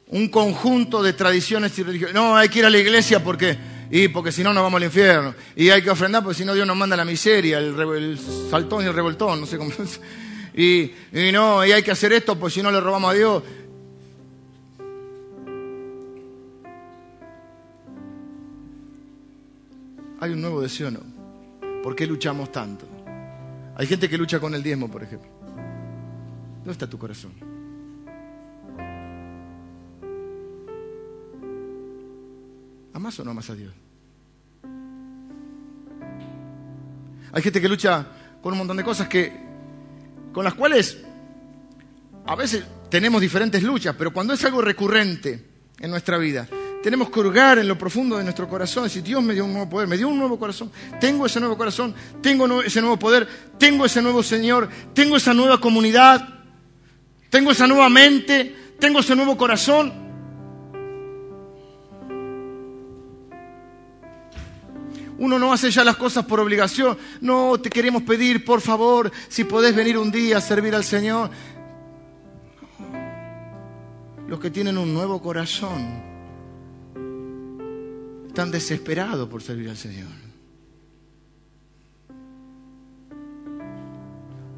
un, 0.09 0.27
conjunto 0.27 1.01
de 1.01 1.14
tradiciones 1.14 1.77
y 1.80 1.84
religiones. 1.84 2.14
No, 2.14 2.35
hay 2.35 2.49
que 2.49 2.59
ir 2.59 2.65
a 2.65 2.69
la 2.69 2.77
iglesia 2.77 3.23
porque, 3.23 3.57
y 3.89 4.09
porque 4.09 4.34
si 4.34 4.43
no 4.43 4.53
nos 4.53 4.61
vamos 4.61 4.77
al 4.77 4.85
infierno. 4.85 5.34
Y 5.55 5.69
hay 5.69 5.81
que 5.81 5.89
ofrendar 5.89 6.22
porque 6.22 6.38
si 6.38 6.45
no 6.45 6.53
Dios 6.53 6.68
nos 6.68 6.76
manda 6.76 6.97
la 6.97 7.05
miseria, 7.05 7.59
el, 7.59 8.19
saltón 8.49 8.84
y 8.84 8.88
el 8.88 8.93
revoltón, 8.93 9.39
no 9.39 9.45
sé 9.45 9.57
cómo. 9.57 9.72
Y 10.59 10.91
no, 11.31 11.64
y 11.64 11.72
hay 11.72 11.84
que 11.84 11.91
hacer 11.91 12.11
esto 12.14 12.35
porque 12.35 12.55
si 12.55 12.64
no 12.64 12.72
le 12.72 12.81
robamos 12.81 13.11
a 13.11 13.14
Dios. 13.14 13.43
Hay 20.19 20.31
un 20.31 20.41
nuevo 20.41 20.61
deseo, 20.61 20.91
¿no? 20.91 21.02
¿Por 21.84 21.95
qué 21.95 22.07
luchamos 22.07 22.52
tanto? 22.52 22.88
Hay 23.76 23.85
gente 23.85 24.10
que 24.10 24.18
lucha 24.18 24.39
con 24.39 24.56
el 24.56 24.64
diezmo, 24.64 24.89
por 24.89 25.03
ejemplo. 25.03 25.30
¿Dónde 26.57 26.72
está 26.72 26.89
tu 26.89 26.98
corazón? 26.98 27.34
¿Amas 32.94 33.19
o 33.19 33.23
no 33.23 33.31
amas 33.31 33.49
a 33.52 33.56
Dios? 33.56 33.73
Hay 37.31 37.41
gente 37.44 37.61
que 37.61 37.69
lucha 37.69 38.07
con 38.41 38.53
un 38.53 38.57
montón 38.57 38.77
de 38.77 38.84
cosas 38.84 39.07
que, 39.07 39.31
con 40.34 40.44
las 40.44 40.56
cuales 40.56 40.98
a 42.26 42.35
veces 42.35 42.65
tenemos 42.89 43.22
diferentes 43.22 43.61
luchas, 43.61 43.95
pero 43.98 44.11
cuando 44.11 44.34
es 44.34 44.44
algo 44.44 44.61
recurrente 44.61 45.45
en 45.80 45.91
nuestra 45.91 46.18
vida, 46.18 46.48
tenemos 46.88 47.09
que 47.09 47.19
hurgar 47.19 47.59
en 47.59 47.68
lo 47.68 47.77
profundo 47.77 48.15
de 48.15 48.23
nuestro 48.23 48.47
corazón. 48.47 48.89
Si 48.89 49.01
Dios 49.01 49.22
me 49.22 49.34
dio 49.34 49.43
un 49.43 49.51
nuevo 49.51 49.69
poder, 49.69 49.89
me 49.89 49.97
dio 49.97 50.07
un 50.07 50.18
nuevo 50.18 50.39
corazón, 50.39 50.72
tengo 51.01 51.26
ese 51.26 51.38
nuevo 51.38 51.57
corazón, 51.57 51.93
tengo 52.22 52.61
ese 52.61 52.80
nuevo 52.80 52.97
poder, 52.97 53.27
tengo 53.57 53.84
ese 53.84 54.01
nuevo 54.01 54.23
Señor, 54.23 54.69
tengo 54.93 55.18
esa 55.18 55.34
nueva 55.34 55.59
comunidad, 55.59 56.26
tengo 57.30 57.51
esa 57.51 57.68
nueva 57.68 57.89
mente, 57.89 58.55
tengo 58.80 58.99
ese 58.99 59.18
nuevo 59.18 59.35
corazón. 59.35 59.91
Uno 65.18 65.38
no 65.38 65.51
hace 65.51 65.69
ya 65.69 65.84
las 65.84 65.97
cosas 65.97 66.23
por 66.23 66.39
obligación. 66.39 66.97
No, 67.19 67.59
te 67.59 67.69
queremos 67.69 68.03
pedir, 68.03 68.45
por 68.45 68.61
favor, 68.61 69.11
si 69.27 69.43
podés 69.43 69.76
venir 69.76 69.97
un 69.97 70.09
día 70.09 70.38
a 70.38 70.41
servir 70.41 70.73
al 70.73 70.85
Señor. 70.85 71.31
Los 74.26 74.39
que 74.39 74.49
tienen 74.49 74.77
un 74.77 74.93
nuevo 74.93 75.22
corazón 75.22 76.07
están 78.38 78.51
desesperados 78.51 79.27
por 79.27 79.41
servir 79.41 79.68
al 79.68 79.77
Señor. 79.77 80.11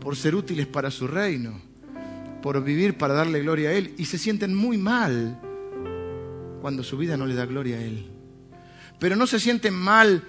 Por 0.01 0.17
ser 0.17 0.35
útiles 0.35 0.67
para 0.67 0.91
su 0.91 1.07
reino, 1.07 1.61
por 2.41 2.61
vivir 2.61 2.97
para 2.97 3.13
darle 3.13 3.39
gloria 3.39 3.69
a 3.69 3.71
Él. 3.71 3.93
Y 3.97 4.03
se 4.03 4.17
sienten 4.17 4.53
muy 4.53 4.77
mal 4.77 5.39
cuando 6.59 6.83
su 6.83 6.97
vida 6.97 7.15
no 7.15 7.25
le 7.25 7.35
da 7.35 7.45
gloria 7.45 7.77
a 7.77 7.81
Él. 7.81 8.05
Pero 8.99 9.15
no 9.15 9.25
se 9.25 9.39
sienten 9.39 9.75
mal 9.75 10.27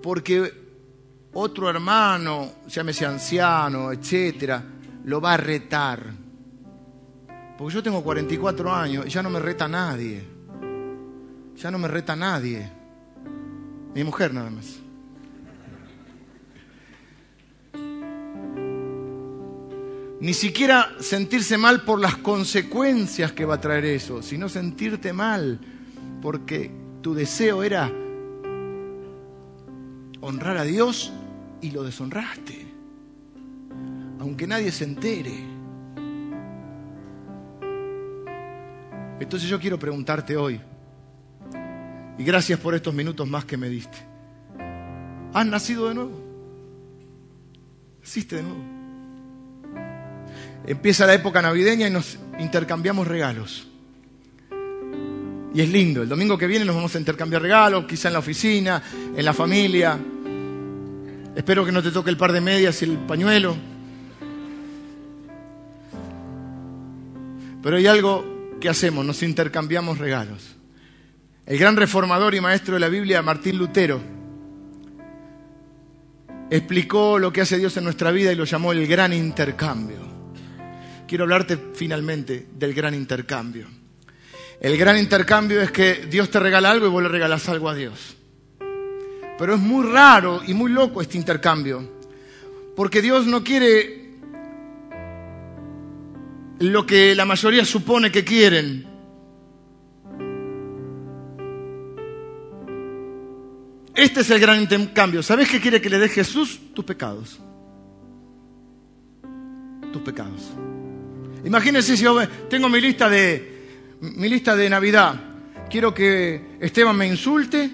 porque 0.00 0.52
otro 1.32 1.68
hermano, 1.68 2.52
llámese 2.68 3.04
anciano, 3.04 3.90
etcétera, 3.90 4.64
lo 5.06 5.20
va 5.20 5.34
a 5.34 5.38
retar 5.38 6.23
porque 7.56 7.74
yo 7.74 7.82
tengo 7.82 8.02
44 8.02 8.74
años 8.74 9.06
y 9.06 9.10
ya 9.10 9.22
no 9.22 9.30
me 9.30 9.38
reta 9.38 9.68
nadie. 9.68 10.24
Ya 11.56 11.70
no 11.70 11.78
me 11.78 11.88
reta 11.88 12.16
nadie. 12.16 12.68
Mi 13.94 14.02
mujer 14.02 14.34
nada 14.34 14.50
más. 14.50 14.80
Ni 20.20 20.32
siquiera 20.32 20.90
sentirse 21.00 21.58
mal 21.58 21.82
por 21.82 22.00
las 22.00 22.16
consecuencias 22.16 23.32
que 23.32 23.44
va 23.44 23.56
a 23.56 23.60
traer 23.60 23.84
eso, 23.84 24.22
sino 24.22 24.48
sentirte 24.48 25.12
mal 25.12 25.60
porque 26.22 26.70
tu 27.02 27.14
deseo 27.14 27.62
era 27.62 27.92
honrar 30.22 30.56
a 30.56 30.64
Dios 30.64 31.12
y 31.60 31.70
lo 31.72 31.82
deshonraste, 31.82 32.66
aunque 34.18 34.46
nadie 34.46 34.72
se 34.72 34.84
entere. 34.84 35.53
Entonces 39.24 39.48
yo 39.48 39.58
quiero 39.58 39.78
preguntarte 39.78 40.36
hoy, 40.36 40.60
y 42.18 42.24
gracias 42.24 42.60
por 42.60 42.74
estos 42.74 42.92
minutos 42.92 43.26
más 43.26 43.46
que 43.46 43.56
me 43.56 43.70
diste, 43.70 43.96
¿has 45.32 45.46
nacido 45.46 45.88
de 45.88 45.94
nuevo? 45.94 46.20
¿Naciste 48.02 48.36
de 48.36 48.42
nuevo? 48.42 48.62
Empieza 50.66 51.06
la 51.06 51.14
época 51.14 51.40
navideña 51.40 51.88
y 51.88 51.90
nos 51.90 52.18
intercambiamos 52.38 53.08
regalos. 53.08 53.66
Y 55.54 55.60
es 55.62 55.70
lindo, 55.70 56.02
el 56.02 56.08
domingo 56.10 56.36
que 56.36 56.46
viene 56.46 56.66
nos 56.66 56.76
vamos 56.76 56.94
a 56.94 56.98
intercambiar 56.98 57.40
regalos, 57.40 57.86
quizá 57.86 58.08
en 58.08 58.12
la 58.12 58.18
oficina, 58.18 58.82
en 59.16 59.24
la 59.24 59.32
familia. 59.32 59.98
Espero 61.34 61.64
que 61.64 61.72
no 61.72 61.82
te 61.82 61.90
toque 61.90 62.10
el 62.10 62.18
par 62.18 62.30
de 62.30 62.42
medias 62.42 62.82
y 62.82 62.84
el 62.84 62.98
pañuelo. 62.98 63.56
Pero 67.62 67.78
hay 67.78 67.86
algo 67.86 68.33
¿qué 68.64 68.70
hacemos? 68.70 69.04
Nos 69.04 69.22
intercambiamos 69.22 69.98
regalos. 69.98 70.56
El 71.44 71.58
gran 71.58 71.76
reformador 71.76 72.34
y 72.34 72.40
maestro 72.40 72.72
de 72.72 72.80
la 72.80 72.88
Biblia, 72.88 73.20
Martín 73.20 73.58
Lutero, 73.58 74.00
explicó 76.48 77.18
lo 77.18 77.30
que 77.30 77.42
hace 77.42 77.58
Dios 77.58 77.76
en 77.76 77.84
nuestra 77.84 78.10
vida 78.10 78.32
y 78.32 78.36
lo 78.36 78.44
llamó 78.44 78.72
el 78.72 78.86
gran 78.86 79.12
intercambio. 79.12 79.98
Quiero 81.06 81.24
hablarte 81.24 81.58
finalmente 81.74 82.46
del 82.54 82.72
gran 82.72 82.94
intercambio. 82.94 83.66
El 84.58 84.78
gran 84.78 84.96
intercambio 84.96 85.60
es 85.60 85.70
que 85.70 86.06
Dios 86.08 86.30
te 86.30 86.40
regala 86.40 86.70
algo 86.70 86.86
y 86.86 86.88
vos 86.88 87.02
le 87.02 87.10
regalas 87.10 87.46
algo 87.50 87.68
a 87.68 87.74
Dios. 87.74 88.16
Pero 89.38 89.56
es 89.56 89.60
muy 89.60 89.86
raro 89.92 90.40
y 90.46 90.54
muy 90.54 90.72
loco 90.72 91.02
este 91.02 91.18
intercambio, 91.18 91.86
porque 92.74 93.02
Dios 93.02 93.26
no 93.26 93.44
quiere 93.44 94.03
lo 96.60 96.86
que 96.86 97.14
la 97.14 97.24
mayoría 97.24 97.64
supone 97.64 98.10
que 98.10 98.24
quieren. 98.24 98.86
Este 103.94 104.20
es 104.20 104.30
el 104.30 104.40
gran 104.40 104.60
intercambio. 104.60 105.22
¿Sabes 105.22 105.48
qué 105.48 105.60
quiere 105.60 105.80
que 105.80 105.90
le 105.90 105.98
dé 105.98 106.08
Jesús? 106.08 106.60
Tus 106.74 106.84
pecados. 106.84 107.40
Tus 109.92 110.02
pecados. 110.02 110.52
Imagínense 111.44 111.96
si 111.96 112.02
yo 112.02 112.26
tengo 112.48 112.68
mi 112.68 112.80
lista 112.80 113.08
de 113.08 113.54
mi 114.00 114.28
lista 114.28 114.56
de 114.56 114.68
Navidad. 114.68 115.14
Quiero 115.70 115.94
que 115.94 116.56
Esteban 116.60 116.96
me 116.96 117.06
insulte, 117.06 117.70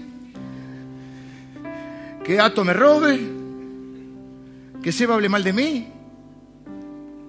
que 2.24 2.38
Ato 2.38 2.64
me 2.64 2.72
robe, 2.72 3.20
que 4.82 4.92
Seba 4.92 5.14
hable 5.14 5.28
mal 5.28 5.42
de 5.42 5.52
mí. 5.52 5.88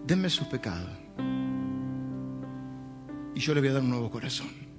Denme 0.05 0.29
sus 0.29 0.47
pecados 0.47 1.00
yo 3.41 3.53
le 3.53 3.61
voy 3.61 3.69
a 3.69 3.73
dar 3.73 3.81
un 3.81 3.89
nuevo 3.89 4.09
corazón. 4.09 4.71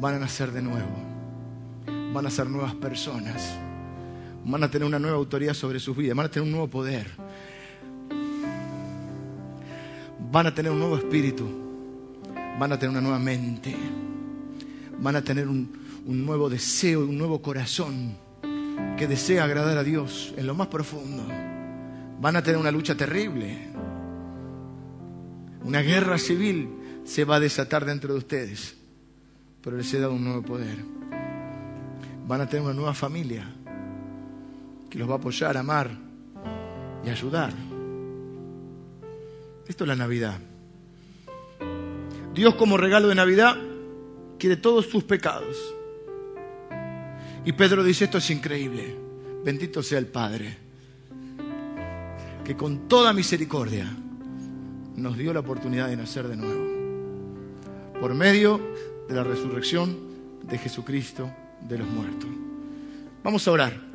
van 0.00 0.14
a 0.14 0.18
nacer 0.18 0.50
de 0.50 0.62
nuevo. 0.62 0.96
Van 2.12 2.26
a 2.26 2.30
ser 2.30 2.48
nuevas 2.48 2.74
personas. 2.74 3.56
Van 4.44 4.64
a 4.64 4.70
tener 4.70 4.88
una 4.88 4.98
nueva 4.98 5.18
autoridad 5.18 5.54
sobre 5.54 5.78
sus 5.78 5.96
vidas. 5.96 6.16
Van 6.16 6.26
a 6.26 6.30
tener 6.30 6.46
un 6.46 6.52
nuevo 6.52 6.68
poder. 6.68 7.06
Van 10.32 10.46
a 10.46 10.54
tener 10.54 10.72
un 10.72 10.78
nuevo 10.78 10.96
espíritu. 10.96 11.46
Van 12.58 12.72
a 12.72 12.78
tener 12.78 12.90
una 12.90 13.02
nueva 13.02 13.18
mente. 13.18 13.76
Van 14.98 15.16
a 15.16 15.22
tener 15.22 15.46
un, 15.46 15.70
un 16.06 16.24
nuevo 16.24 16.48
deseo, 16.48 17.00
un 17.00 17.18
nuevo 17.18 17.42
corazón 17.42 18.16
que 18.96 19.06
desea 19.06 19.44
agradar 19.44 19.76
a 19.76 19.84
Dios 19.84 20.32
en 20.36 20.46
lo 20.46 20.54
más 20.54 20.68
profundo. 20.68 21.24
Van 22.20 22.36
a 22.36 22.42
tener 22.42 22.58
una 22.58 22.70
lucha 22.70 22.94
terrible. 22.94 23.69
Una 25.62 25.82
guerra 25.82 26.18
civil 26.18 27.02
se 27.04 27.24
va 27.24 27.36
a 27.36 27.40
desatar 27.40 27.84
dentro 27.84 28.12
de 28.12 28.18
ustedes 28.18 28.80
pero 29.62 29.76
les 29.76 29.92
he 29.92 30.00
dado 30.00 30.14
un 30.14 30.24
nuevo 30.24 30.42
poder. 30.42 30.78
Van 32.26 32.40
a 32.40 32.48
tener 32.48 32.64
una 32.64 32.74
nueva 32.74 32.94
familia 32.94 33.44
que 34.88 34.98
los 34.98 35.08
va 35.08 35.14
a 35.14 35.18
apoyar, 35.18 35.56
amar 35.56 35.90
y 37.04 37.10
ayudar. 37.10 37.52
Esto 39.66 39.84
es 39.84 39.88
la 39.88 39.96
Navidad. 39.96 40.38
Dios 42.34 42.54
como 42.54 42.76
regalo 42.76 43.08
de 43.08 43.14
Navidad 43.14 43.56
quiere 44.38 44.56
todos 44.56 44.88
tus 44.88 45.04
pecados. 45.04 45.56
Y 47.44 47.52
Pedro 47.52 47.84
dice, 47.84 48.04
esto 48.04 48.18
es 48.18 48.30
increíble. 48.30 48.96
Bendito 49.44 49.82
sea 49.82 49.98
el 49.98 50.06
Padre, 50.06 50.56
que 52.44 52.56
con 52.56 52.88
toda 52.88 53.12
misericordia 53.12 53.90
nos 54.96 55.16
dio 55.16 55.32
la 55.32 55.40
oportunidad 55.40 55.88
de 55.88 55.96
nacer 55.96 56.28
de 56.28 56.36
nuevo. 56.36 58.00
Por 58.00 58.14
medio 58.14 58.60
de 59.08 59.14
la 59.14 59.24
resurrección 59.24 59.96
de 60.42 60.58
Jesucristo 60.58 61.30
de 61.68 61.78
los 61.78 61.88
muertos. 61.88 62.30
Vamos 63.22 63.46
a 63.46 63.50
orar. 63.50 63.90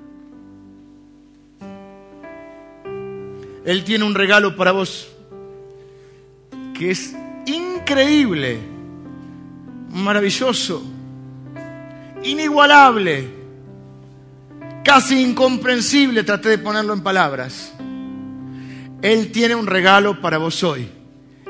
Él 3.66 3.84
tiene 3.84 4.04
un 4.04 4.14
regalo 4.14 4.56
para 4.56 4.72
vos 4.72 5.10
que 6.78 6.92
es 6.92 7.16
increíble, 7.48 8.60
maravilloso, 9.92 10.84
inigualable, 12.24 13.28
casi 14.84 15.22
incomprensible, 15.22 16.24
traté 16.24 16.50
de 16.50 16.58
ponerlo 16.60 16.94
en 16.94 17.02
palabras. 17.02 17.75
Él 19.02 19.32
tiene 19.32 19.56
un 19.56 19.68
regalo 19.68 20.22
para 20.22 20.38
vos 20.38 20.64
hoy. 20.64 20.90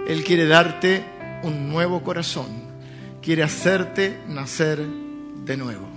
Él 0.08 0.24
quiere 0.24 0.46
darte 0.46 1.04
un 1.44 1.70
nuevo 1.70 2.04
corazón 2.04 2.66
quiere 3.26 3.42
hacerte 3.42 4.20
nacer 4.28 4.80
de 5.46 5.58
nuevo. 5.58 5.88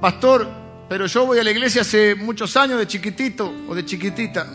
Pastor, 0.00 0.48
pero 0.88 1.06
yo 1.06 1.24
voy 1.24 1.38
a 1.38 1.44
la 1.44 1.52
iglesia 1.52 1.82
hace 1.82 2.16
muchos 2.16 2.56
años 2.56 2.80
de 2.80 2.86
chiquitito 2.88 3.54
o 3.68 3.74
de 3.76 3.84
chiquitita. 3.84 4.52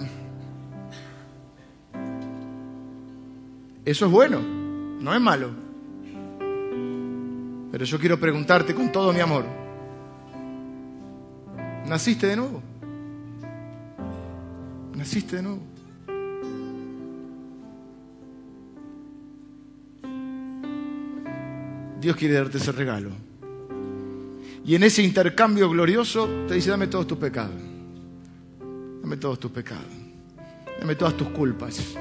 Eso 3.85 4.05
es 4.05 4.11
bueno, 4.11 4.41
no 4.41 5.15
es 5.15 5.21
malo. 5.21 5.49
Pero 7.71 7.85
yo 7.85 7.97
quiero 7.97 8.19
preguntarte 8.19 8.75
con 8.75 8.91
todo 8.91 9.13
mi 9.13 9.21
amor, 9.21 9.45
¿naciste 11.85 12.27
de 12.27 12.35
nuevo? 12.35 12.61
¿Naciste 14.93 15.37
de 15.37 15.41
nuevo? 15.41 15.76
Dios 22.07 22.15
quiere 22.15 22.35
darte 22.35 22.57
ese 22.57 22.71
regalo. 22.71 23.09
Y 24.65 24.75
en 24.75 24.83
ese 24.83 25.03
intercambio 25.03 25.69
glorioso 25.69 26.45
te 26.47 26.53
dice, 26.53 26.69
dame 26.69 26.87
todos 26.87 27.05
tus 27.05 27.17
pecados. 27.17 27.61
Dame 29.01 29.17
todos 29.17 29.37
tus 29.41 29.51
pecados. 29.51 29.83
Dame 30.79 30.95
todas 30.95 31.17
tus 31.17 31.27
culpas. 31.31 31.97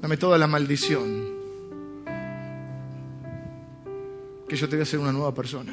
Dame 0.00 0.16
toda 0.18 0.38
la 0.38 0.46
maldición. 0.46 1.30
Que 4.48 4.54
yo 4.54 4.68
te 4.68 4.76
voy 4.76 4.80
a 4.80 4.82
hacer 4.84 5.00
una 5.00 5.10
nueva 5.10 5.34
persona. 5.34 5.72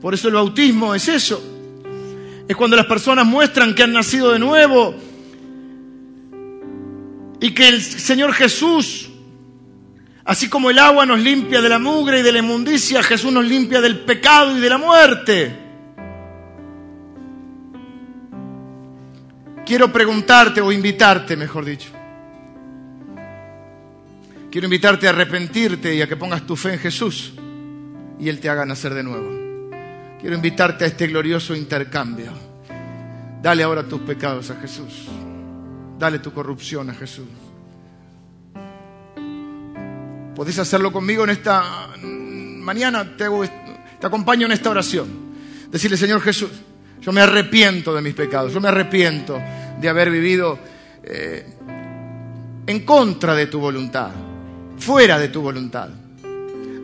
Por 0.00 0.14
eso 0.14 0.26
el 0.26 0.34
bautismo 0.34 0.96
es 0.96 1.06
eso. 1.06 1.40
Es 2.48 2.56
cuando 2.56 2.76
las 2.76 2.86
personas 2.86 3.24
muestran 3.24 3.72
que 3.72 3.84
han 3.84 3.92
nacido 3.92 4.32
de 4.32 4.40
nuevo 4.40 5.11
y 7.42 7.52
que 7.52 7.68
el 7.68 7.82
Señor 7.82 8.32
Jesús, 8.32 9.10
así 10.24 10.48
como 10.48 10.70
el 10.70 10.78
agua 10.78 11.04
nos 11.04 11.18
limpia 11.18 11.60
de 11.60 11.68
la 11.68 11.80
mugre 11.80 12.20
y 12.20 12.22
de 12.22 12.30
la 12.30 12.38
inmundicia, 12.38 13.02
Jesús 13.02 13.32
nos 13.32 13.44
limpia 13.44 13.80
del 13.80 13.98
pecado 13.98 14.56
y 14.56 14.60
de 14.60 14.70
la 14.70 14.78
muerte. 14.78 15.58
Quiero 19.66 19.92
preguntarte 19.92 20.60
o 20.60 20.70
invitarte, 20.70 21.36
mejor 21.36 21.64
dicho. 21.64 21.90
Quiero 24.48 24.66
invitarte 24.66 25.08
a 25.08 25.10
arrepentirte 25.10 25.96
y 25.96 26.00
a 26.00 26.06
que 26.06 26.16
pongas 26.16 26.46
tu 26.46 26.54
fe 26.54 26.74
en 26.74 26.78
Jesús 26.78 27.32
y 28.20 28.28
Él 28.28 28.38
te 28.38 28.48
haga 28.48 28.64
nacer 28.64 28.94
de 28.94 29.02
nuevo. 29.02 29.68
Quiero 30.20 30.36
invitarte 30.36 30.84
a 30.84 30.86
este 30.86 31.08
glorioso 31.08 31.56
intercambio. 31.56 32.30
Dale 33.42 33.64
ahora 33.64 33.82
tus 33.82 34.00
pecados 34.02 34.48
a 34.52 34.60
Jesús. 34.60 35.08
Dale 36.02 36.18
tu 36.18 36.32
corrupción 36.32 36.90
a 36.90 36.94
Jesús. 36.94 37.28
Podés 40.34 40.58
hacerlo 40.58 40.92
conmigo 40.92 41.22
en 41.22 41.30
esta 41.30 41.94
mañana, 42.02 43.16
te, 43.16 43.26
acompaño 44.04 44.46
en 44.46 44.50
esta 44.50 44.70
oración. 44.70 45.06
Decirle, 45.70 45.96
Señor 45.96 46.20
Jesús, 46.20 46.50
yo 47.00 47.12
me 47.12 47.20
arrepiento 47.20 47.94
de 47.94 48.02
mis 48.02 48.14
pecados, 48.14 48.52
yo 48.52 48.60
me 48.60 48.66
arrepiento 48.66 49.40
de 49.80 49.88
haber 49.88 50.10
vivido 50.10 50.58
eh, 51.04 51.46
en 52.66 52.84
contra 52.84 53.36
de 53.36 53.46
tu 53.46 53.60
voluntad, 53.60 54.10
fuera 54.78 55.20
de 55.20 55.28
tu 55.28 55.40
voluntad, 55.40 55.88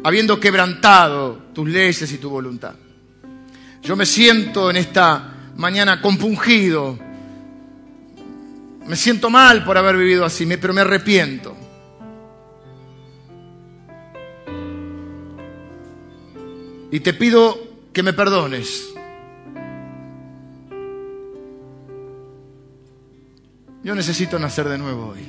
habiendo 0.04 0.38
quebrantado 0.38 1.46
tus 1.52 1.68
leyes 1.68 2.12
y 2.12 2.18
tu 2.18 2.30
voluntad. 2.30 2.76
Yo 3.82 3.96
me 3.96 4.06
siento 4.06 4.70
en 4.70 4.76
esta 4.76 5.50
mañana 5.56 6.00
compungido, 6.00 7.07
me 8.88 8.96
siento 8.96 9.28
mal 9.28 9.64
por 9.64 9.76
haber 9.76 9.96
vivido 9.96 10.24
así, 10.24 10.46
pero 10.56 10.72
me 10.72 10.80
arrepiento. 10.80 11.54
Y 16.90 17.00
te 17.00 17.12
pido 17.12 17.58
que 17.92 18.02
me 18.02 18.14
perdones. 18.14 18.94
Yo 23.84 23.94
necesito 23.94 24.38
nacer 24.38 24.68
de 24.68 24.78
nuevo 24.78 25.08
hoy. 25.08 25.20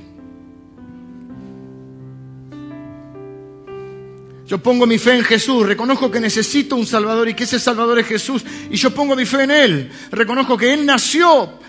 Yo 4.47 4.57
pongo 4.57 4.87
mi 4.87 4.97
fe 4.97 5.17
en 5.17 5.23
Jesús, 5.23 5.65
reconozco 5.65 6.09
que 6.09 6.19
necesito 6.19 6.75
un 6.77 6.85
Salvador 6.85 7.27
y 7.27 7.33
que 7.33 7.43
ese 7.43 7.59
Salvador 7.59 7.99
es 7.99 8.07
Jesús. 8.07 8.43
Y 8.71 8.77
yo 8.77 8.91
pongo 8.91 9.17
mi 9.17 9.25
fe 9.25 9.43
en 9.43 9.51
Él. 9.51 9.91
Reconozco 10.11 10.57
que 10.57 10.73
Él 10.73 10.85
nació, 10.85 11.59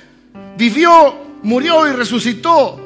vivió 0.56 1.29
murió 1.42 1.88
y 1.88 1.92
resucitó 1.92 2.78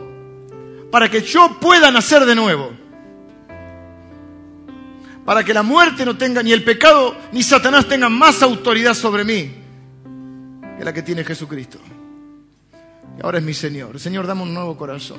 para 0.90 1.09
que 1.09 1.22
yo 1.22 1.59
pueda 1.60 1.90
nacer 1.90 2.24
de 2.24 2.35
nuevo. 2.35 2.70
Para 5.24 5.43
que 5.43 5.55
la 5.55 5.62
muerte 5.62 6.05
no 6.05 6.16
tenga, 6.16 6.43
ni 6.43 6.52
el 6.52 6.62
pecado, 6.62 7.16
ni 7.32 7.43
Satanás 7.43 7.89
tengan 7.89 8.12
más 8.12 8.43
autoridad 8.43 8.94
sobre 8.94 9.24
mí 9.24 9.55
que 10.78 10.85
la 10.85 10.93
que 10.93 11.02
tiene 11.02 11.24
Jesucristo. 11.24 11.78
Y 13.18 13.24
ahora 13.24 13.39
es 13.39 13.44
mi 13.44 13.55
Señor. 13.55 13.98
Señor, 13.98 14.26
dame 14.26 14.43
un 14.43 14.52
nuevo 14.52 14.76
corazón. 14.76 15.18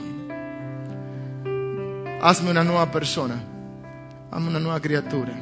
Hazme 2.21 2.51
una 2.51 2.63
nueva 2.63 2.91
persona. 2.91 3.41
Hazme 4.31 4.49
una 4.49 4.59
nueva 4.59 4.79
criatura. 4.79 5.33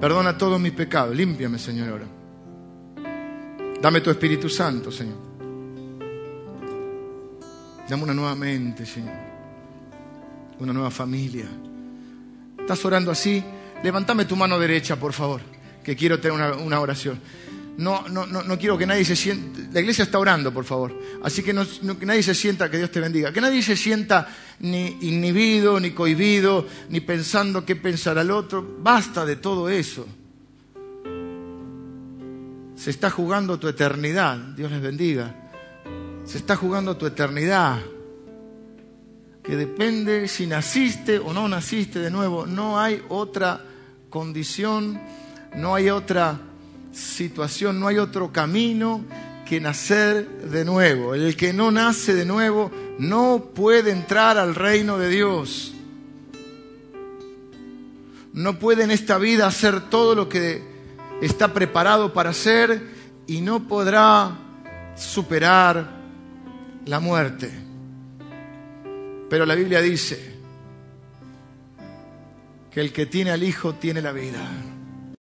Perdona 0.00 0.36
todos 0.36 0.60
mis 0.60 0.72
pecados. 0.72 1.14
Límpiame, 1.14 1.58
Señor, 1.58 1.88
ahora. 1.88 2.06
Dame 3.80 4.00
tu 4.00 4.10
Espíritu 4.10 4.48
Santo, 4.48 4.90
Señor. 4.90 5.27
Dame 7.88 8.02
una 8.02 8.14
nueva 8.14 8.34
mente, 8.34 8.84
Señor. 8.84 9.14
Una 10.58 10.72
nueva 10.72 10.90
familia. 10.90 11.46
¿Estás 12.58 12.84
orando 12.84 13.10
así? 13.10 13.42
Levántame 13.82 14.26
tu 14.26 14.36
mano 14.36 14.58
derecha, 14.58 14.96
por 14.96 15.14
favor, 15.14 15.40
que 15.82 15.96
quiero 15.96 16.20
tener 16.20 16.52
una, 16.58 16.80
oración. 16.80 17.18
No, 17.78 18.06
no, 18.08 18.26
no, 18.26 18.42
no, 18.42 18.58
quiero 18.58 18.76
que 18.76 18.86
nadie 18.86 19.04
se 19.04 19.16
sienta. 19.16 19.60
La 19.72 19.80
iglesia 19.80 20.02
está 20.02 20.18
orando, 20.18 20.52
por 20.52 20.64
favor. 20.64 21.00
Así 21.22 21.42
que, 21.42 21.54
que 21.98 22.06
nadie 22.06 22.22
se 22.22 22.34
sienta, 22.34 22.70
que 22.70 22.76
Dios 22.76 22.90
te 22.90 23.00
bendiga. 23.00 23.32
Que 23.32 23.40
nadie 23.40 23.62
se 23.62 23.76
sienta 23.76 24.28
ni 24.60 24.98
inhibido, 25.00 25.80
ni 25.80 25.92
cohibido, 25.92 26.66
ni 26.90 27.00
pensando 27.00 27.64
qué 27.64 27.76
pensará 27.76 28.20
el 28.20 28.32
otro. 28.32 28.76
Basta 28.80 29.24
de 29.24 29.36
todo 29.36 29.70
eso. 29.70 30.06
Se 32.76 32.90
está 32.90 33.08
jugando 33.10 33.58
tu 33.58 33.68
eternidad. 33.68 34.36
Dios 34.36 34.70
les 34.72 34.82
bendiga. 34.82 35.47
Se 36.28 36.36
está 36.36 36.56
jugando 36.56 36.94
tu 36.98 37.06
eternidad. 37.06 37.78
que 39.42 39.56
depende 39.56 40.28
si 40.28 40.46
naciste 40.46 41.18
o 41.18 41.32
no 41.32 41.48
naciste 41.48 42.00
de 42.00 42.10
nuevo. 42.10 42.44
No 42.44 42.78
hay 42.78 43.02
otra 43.08 43.64
condición, 44.10 45.00
no 45.56 45.74
hay 45.74 45.88
otra 45.88 46.38
situación, 46.92 47.80
no 47.80 47.88
hay 47.88 47.96
otro 47.96 48.30
camino 48.30 49.06
que 49.46 49.58
nacer 49.58 50.28
de 50.50 50.66
nuevo. 50.66 51.14
El 51.14 51.34
que 51.34 51.54
no 51.54 51.70
nace 51.70 52.14
de 52.14 52.26
nuevo 52.26 52.70
no 52.98 53.52
puede 53.54 53.90
entrar 53.90 54.36
al 54.36 54.54
reino 54.54 54.98
de 54.98 55.08
Dios. 55.08 55.72
No 58.34 58.58
puede 58.58 58.82
en 58.82 58.90
esta 58.90 59.16
vida 59.16 59.46
hacer 59.46 59.88
todo 59.88 60.14
lo 60.14 60.28
que 60.28 60.62
está 61.22 61.54
preparado 61.54 62.12
para 62.12 62.30
hacer 62.30 62.82
y 63.26 63.40
no 63.40 63.66
podrá 63.66 64.36
superar 64.94 65.97
la 66.88 67.00
muerte. 67.00 67.50
Pero 69.28 69.44
la 69.44 69.54
Biblia 69.54 69.80
dice 69.82 70.36
que 72.70 72.80
el 72.80 72.92
que 72.92 73.06
tiene 73.06 73.30
al 73.30 73.42
Hijo 73.42 73.74
tiene 73.74 74.00
la 74.00 74.12
vida. 74.12 74.40